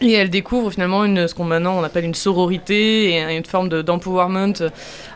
Et 0.00 0.12
elle 0.12 0.30
découvre 0.30 0.70
finalement 0.70 1.02
ce 1.26 1.34
qu'on 1.34 1.44
maintenant 1.44 1.82
appelle 1.82 2.04
une 2.04 2.14
sororité 2.14 3.14
et 3.16 3.36
une 3.36 3.44
forme 3.46 3.68
de- 3.68 3.82
d'empowerment 3.82 4.52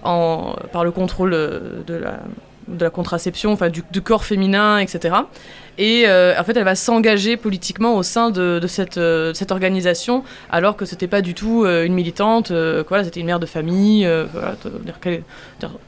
en, 0.02 0.56
par 0.72 0.82
le 0.84 0.90
contrôle 0.90 1.30
de 1.32 1.94
la, 1.94 2.18
de 2.68 2.84
la 2.84 2.90
contraception, 2.90 3.52
enfin 3.52 3.68
du, 3.68 3.82
corps 4.02 4.24
féminin, 4.24 4.78
etc. 4.78 5.16
Et 5.78 6.04
euh, 6.06 6.34
en 6.38 6.44
fait, 6.44 6.56
elle 6.56 6.64
va 6.64 6.74
s'engager 6.74 7.36
politiquement 7.36 7.96
au 7.96 8.02
sein 8.02 8.30
de, 8.30 8.60
euh, 8.98 9.34
cette 9.34 9.52
organisation, 9.52 10.24
alors 10.50 10.76
que 10.76 10.84
c'était 10.84 11.06
pas 11.06 11.22
du 11.22 11.34
tout 11.34 11.64
euh, 11.64 11.84
une 11.84 11.94
militante. 11.94 12.52
voilà, 12.88 13.04
c'était 13.04 13.20
une 13.20 13.26
mère 13.26 13.40
de 13.40 13.46
famille, 13.46 14.08
voilà, 14.32 14.56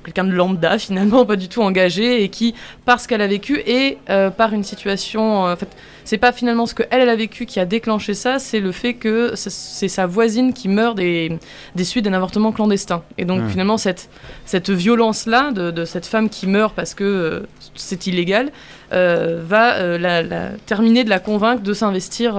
quelqu'un 0.05 0.25
de 0.25 0.33
lambda 0.33 0.79
finalement, 0.79 1.25
pas 1.27 1.37
du 1.37 1.49
tout 1.49 1.63
engagé, 1.63 2.23
et 2.23 2.29
qui, 2.29 2.55
parce 2.85 3.07
qu'elle 3.07 3.23
a 3.23 3.27
vécu 3.27 3.63
et 3.67 3.99
par 4.37 4.53
une 4.53 4.65
situation, 4.65 5.45
en 5.45 5.57
fait, 5.57 5.69
c'est 6.05 6.19
pas 6.19 6.33
finalement 6.33 6.67
ce 6.67 6.75
que 6.75 6.83
elle, 6.91 7.01
elle 7.03 7.09
a 7.09 7.17
vécu 7.17 7.47
qui 7.47 7.61
a 7.61 7.65
déclenché 7.65 8.15
ça, 8.15 8.39
c'est 8.39 8.61
le 8.61 8.73
fait 8.73 8.95
que 8.95 9.33
c'est- 9.37 9.89
sa 9.89 10.07
voisine 10.07 10.53
qui 10.53 10.69
meurt 10.69 10.97
des, 10.97 11.39
des 11.75 11.85
suites 11.85 12.05
d'un 12.05 12.13
avortement 12.13 12.53
clandestin. 12.53 13.03
Et 13.19 13.25
donc 13.25 13.43
Hmm. 13.43 13.49
finalement, 13.49 13.77
cette, 13.79 14.09
cette 14.45 14.71
violence-là 14.71 15.53
de, 15.53 15.71
de 15.71 15.85
cette 15.85 16.07
femme 16.07 16.29
qui 16.29 16.47
meurt 16.47 16.75
parce 16.75 16.95
que 16.95 17.05
euh, 17.05 17.41
c'est 17.75 18.07
illégal, 18.07 18.51
euh, 18.93 19.41
va 19.47 19.75
euh, 19.77 19.99
la, 19.99 20.23
la- 20.23 20.51
terminer 20.67 21.05
de 21.05 21.11
la 21.11 21.19
convaincre 21.19 21.63
de 21.63 21.73
s'investir 21.73 22.35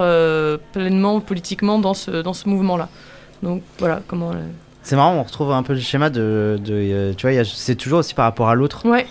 pleinement 0.71 1.19
politiquement 1.19 1.79
dans 1.79 1.93
ce, 1.93 2.11
dans 2.21 2.33
ce 2.33 2.47
mouvement-là. 2.49 2.89
Donc 3.41 3.61
voilà 3.79 4.01
comment. 4.07 4.31
c'est 4.83 4.95
marrant, 4.95 5.15
on 5.15 5.23
retrouve 5.23 5.51
un 5.51 5.63
peu 5.63 5.73
le 5.73 5.79
schéma 5.79 6.09
de. 6.09 6.59
de, 6.63 7.13
tu 7.17 7.27
vois, 7.29 7.43
c'est 7.45 7.75
toujours 7.75 7.99
aussi 7.99 8.13
par 8.13 8.25
rapport 8.25 8.49
à 8.49 8.55
l'autre. 8.55 8.87
Ouais, 8.87 9.05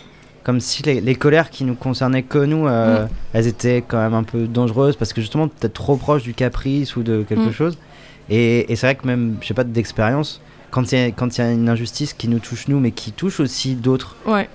Comme 0.45 0.59
si 0.61 0.83
les, 0.83 1.01
les 1.01 1.15
colères 1.15 1.51
qui 1.51 1.63
nous 1.65 1.75
concernaient 1.77 2.23
que 2.25 2.39
nous, 2.39 2.67
euh, 2.67 3.05
Mm. 3.05 3.09
elles 3.35 3.47
étaient 3.47 3.85
quand 3.87 3.99
même 3.99 4.15
un 4.15 4.25
peu 4.25 4.47
dangereuses 4.47 4.97
parce 4.97 5.13
que 5.13 5.21
justement, 5.21 5.47
peut-être 5.49 5.73
trop 5.75 5.97
proche 5.97 6.23
du 6.25 6.35
caprice 6.35 6.97
ou 6.97 7.03
de 7.03 7.23
quelque 7.23 7.49
Mm. 7.51 7.53
chose. 7.53 7.79
Et, 8.29 8.71
et 8.73 8.77
c'est 8.77 8.87
vrai 8.87 8.95
que 8.97 9.07
même, 9.07 9.37
je 9.41 9.47
sais 9.49 9.55
pas, 9.55 9.65
d'expérience, 9.65 10.41
quand 10.71 10.91
il 10.93 10.99
y, 10.99 11.03
y 11.03 11.41
a 11.43 11.51
une 11.53 11.69
injustice 11.69 12.13
qui 12.13 12.29
nous 12.29 12.39
touche 12.41 12.67
nous, 12.69 12.81
mais 12.81 12.91
qui 12.93 13.13
touche 13.13 13.41
aussi 13.41 13.75
d'autres, 13.75 14.17
ouais. 14.27 14.49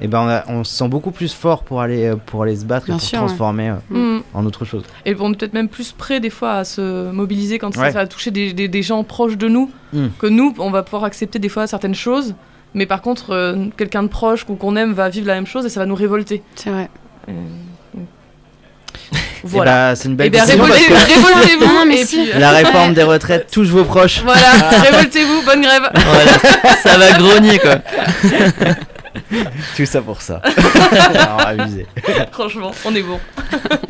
et 0.00 0.08
ben 0.08 0.20
on, 0.22 0.28
a- 0.28 0.44
on 0.48 0.64
se 0.64 0.74
sent 0.74 0.88
beaucoup 0.88 1.12
plus 1.12 1.32
fort 1.32 1.62
pour 1.62 1.80
aller, 1.80 2.06
euh, 2.06 2.16
pour 2.16 2.42
aller 2.42 2.56
se 2.56 2.64
battre 2.64 2.86
Bien 2.86 2.96
et 2.96 2.98
pour 2.98 3.06
sûr, 3.06 3.20
ouais. 3.20 3.26
transformer 3.26 3.70
euh, 3.92 4.16
Mm. 4.18 4.22
en 4.34 4.44
autre 4.46 4.64
chose. 4.64 4.82
Et 5.06 5.14
on 5.20 5.32
est 5.32 5.36
peut-être 5.36 5.52
même 5.54 5.68
plus 5.68 5.92
prêt 5.92 6.18
des 6.20 6.30
fois 6.30 6.54
à 6.54 6.64
se 6.64 7.10
mobiliser 7.12 7.58
quand 7.58 7.72
ça, 7.72 7.80
Ouais. 7.82 7.92
ça 7.92 8.00
va 8.00 8.06
toucher 8.06 8.30
des, 8.30 8.52
des- 8.52 8.68
des 8.68 8.82
gens 8.82 9.04
proches 9.04 9.38
de 9.38 9.48
nous, 9.48 9.70
que 10.18 10.26
nous, 10.26 10.52
on 10.58 10.70
va 10.70 10.82
pouvoir 10.82 11.04
accepter 11.04 11.38
des 11.38 11.48
fois 11.48 11.66
certaines 11.68 11.94
choses, 11.94 12.34
mais 12.74 12.86
par 12.86 13.00
contre, 13.02 13.30
euh, 13.30 13.56
quelqu'un 13.76 14.02
de 14.02 14.08
proche 14.08 14.44
ou 14.48 14.54
qu'on 14.56 14.76
aime 14.76 14.92
va 14.92 15.08
vivre 15.08 15.26
la 15.26 15.34
même 15.34 15.46
chose 15.46 15.64
et 15.64 15.68
ça 15.68 15.80
va 15.80 15.86
nous 15.86 15.94
révolter. 15.94 16.42
C'est 16.56 16.70
vrai. 16.70 16.88
Euh, 17.28 17.32
Et 17.94 18.00
voilà. 19.44 19.90
bah, 19.90 19.96
c'est 19.96 20.08
une 20.08 20.16
belle 20.16 20.30
décision 20.30 20.58
parce 20.66 20.80
que 20.80 20.92
révoltez-vous 20.92 21.90
et 21.92 22.04
si. 22.04 22.16
puis, 22.16 22.32
euh, 22.32 22.38
la 22.38 22.50
réforme 22.50 22.94
des 22.94 23.02
retraites 23.02 23.50
touche 23.50 23.68
vos 23.68 23.84
proches. 23.84 24.22
Voilà, 24.24 24.40
révoltez-vous, 24.82 25.42
bonne 25.42 25.62
grève. 25.62 25.90
Voilà, 25.94 26.76
ça 26.82 26.98
va 26.98 27.12
grogner 27.18 27.58
quoi. 27.58 27.76
Tout 29.76 29.86
ça 29.86 30.00
pour 30.02 30.20
ça. 30.22 30.40
Alors, 31.14 31.46
abusé. 31.46 31.86
Franchement, 32.32 32.72
on 32.84 32.94
est 32.94 33.02
bon. 33.02 33.18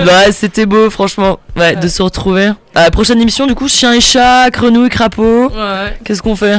Ouais, 0.00 0.32
c'était 0.32 0.66
beau, 0.66 0.90
franchement, 0.90 1.38
ouais, 1.56 1.76
de 1.76 1.88
se 1.88 2.02
retrouver. 2.02 2.50
À 2.74 2.82
la 2.84 2.90
prochaine 2.90 3.20
émission, 3.20 3.46
du 3.46 3.54
coup, 3.54 3.68
chien 3.68 3.92
et 3.92 4.00
chat, 4.00 4.50
grenouille, 4.50 4.88
crapaud. 4.88 5.48
Ouais. 5.48 5.96
Qu'est-ce 6.04 6.20
qu'on 6.22 6.34
fait? 6.36 6.56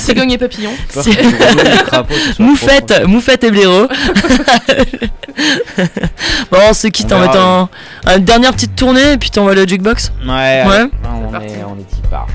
Cigogne 0.00 0.32
et 0.32 0.38
papillon. 0.38 0.72
Moufette, 2.38 3.06
moufette 3.06 3.44
et 3.44 3.50
blaireau. 3.50 3.86
bon, 6.50 6.58
on 6.70 6.72
se 6.74 6.88
quitte 6.88 7.12
On 7.12 7.16
en 7.16 7.20
mettant 7.20 7.68
une 8.16 8.24
dernière 8.24 8.52
petite 8.52 8.74
tournée 8.76 9.12
et 9.12 9.18
puis 9.18 9.30
t'envoies 9.30 9.54
le 9.54 9.66
jukebox. 9.66 10.12
Ouais, 10.26 10.64
Ouais. 10.66 10.74
allez, 10.76 10.90
on, 11.04 11.40
est, 11.40 11.64
on 11.64 11.76
est 11.78 12.10
part. 12.10 12.26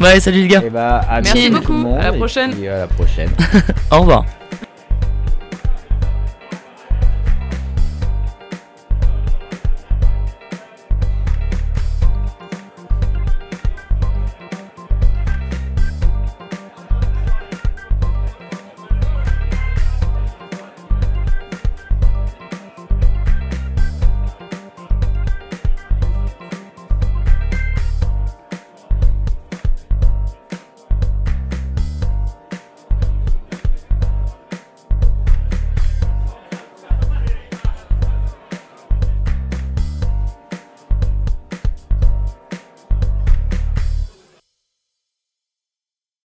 Ouais, 0.00 0.20
salut 0.20 0.42
les 0.42 0.48
gars. 0.48 0.62
Et 0.64 0.70
bah, 0.70 1.00
à 1.08 1.20
Merci 1.20 1.48
tout 1.50 1.56
beaucoup, 1.58 1.72
le 1.72 1.78
monde, 1.78 1.98
à 1.98 2.02
la 2.10 2.14
et 2.14 2.18
prochaine. 2.18 2.54
puis 2.54 2.68
à 2.68 2.78
la 2.78 2.86
prochaine. 2.86 3.30
Au 3.90 4.00
revoir. 4.00 4.24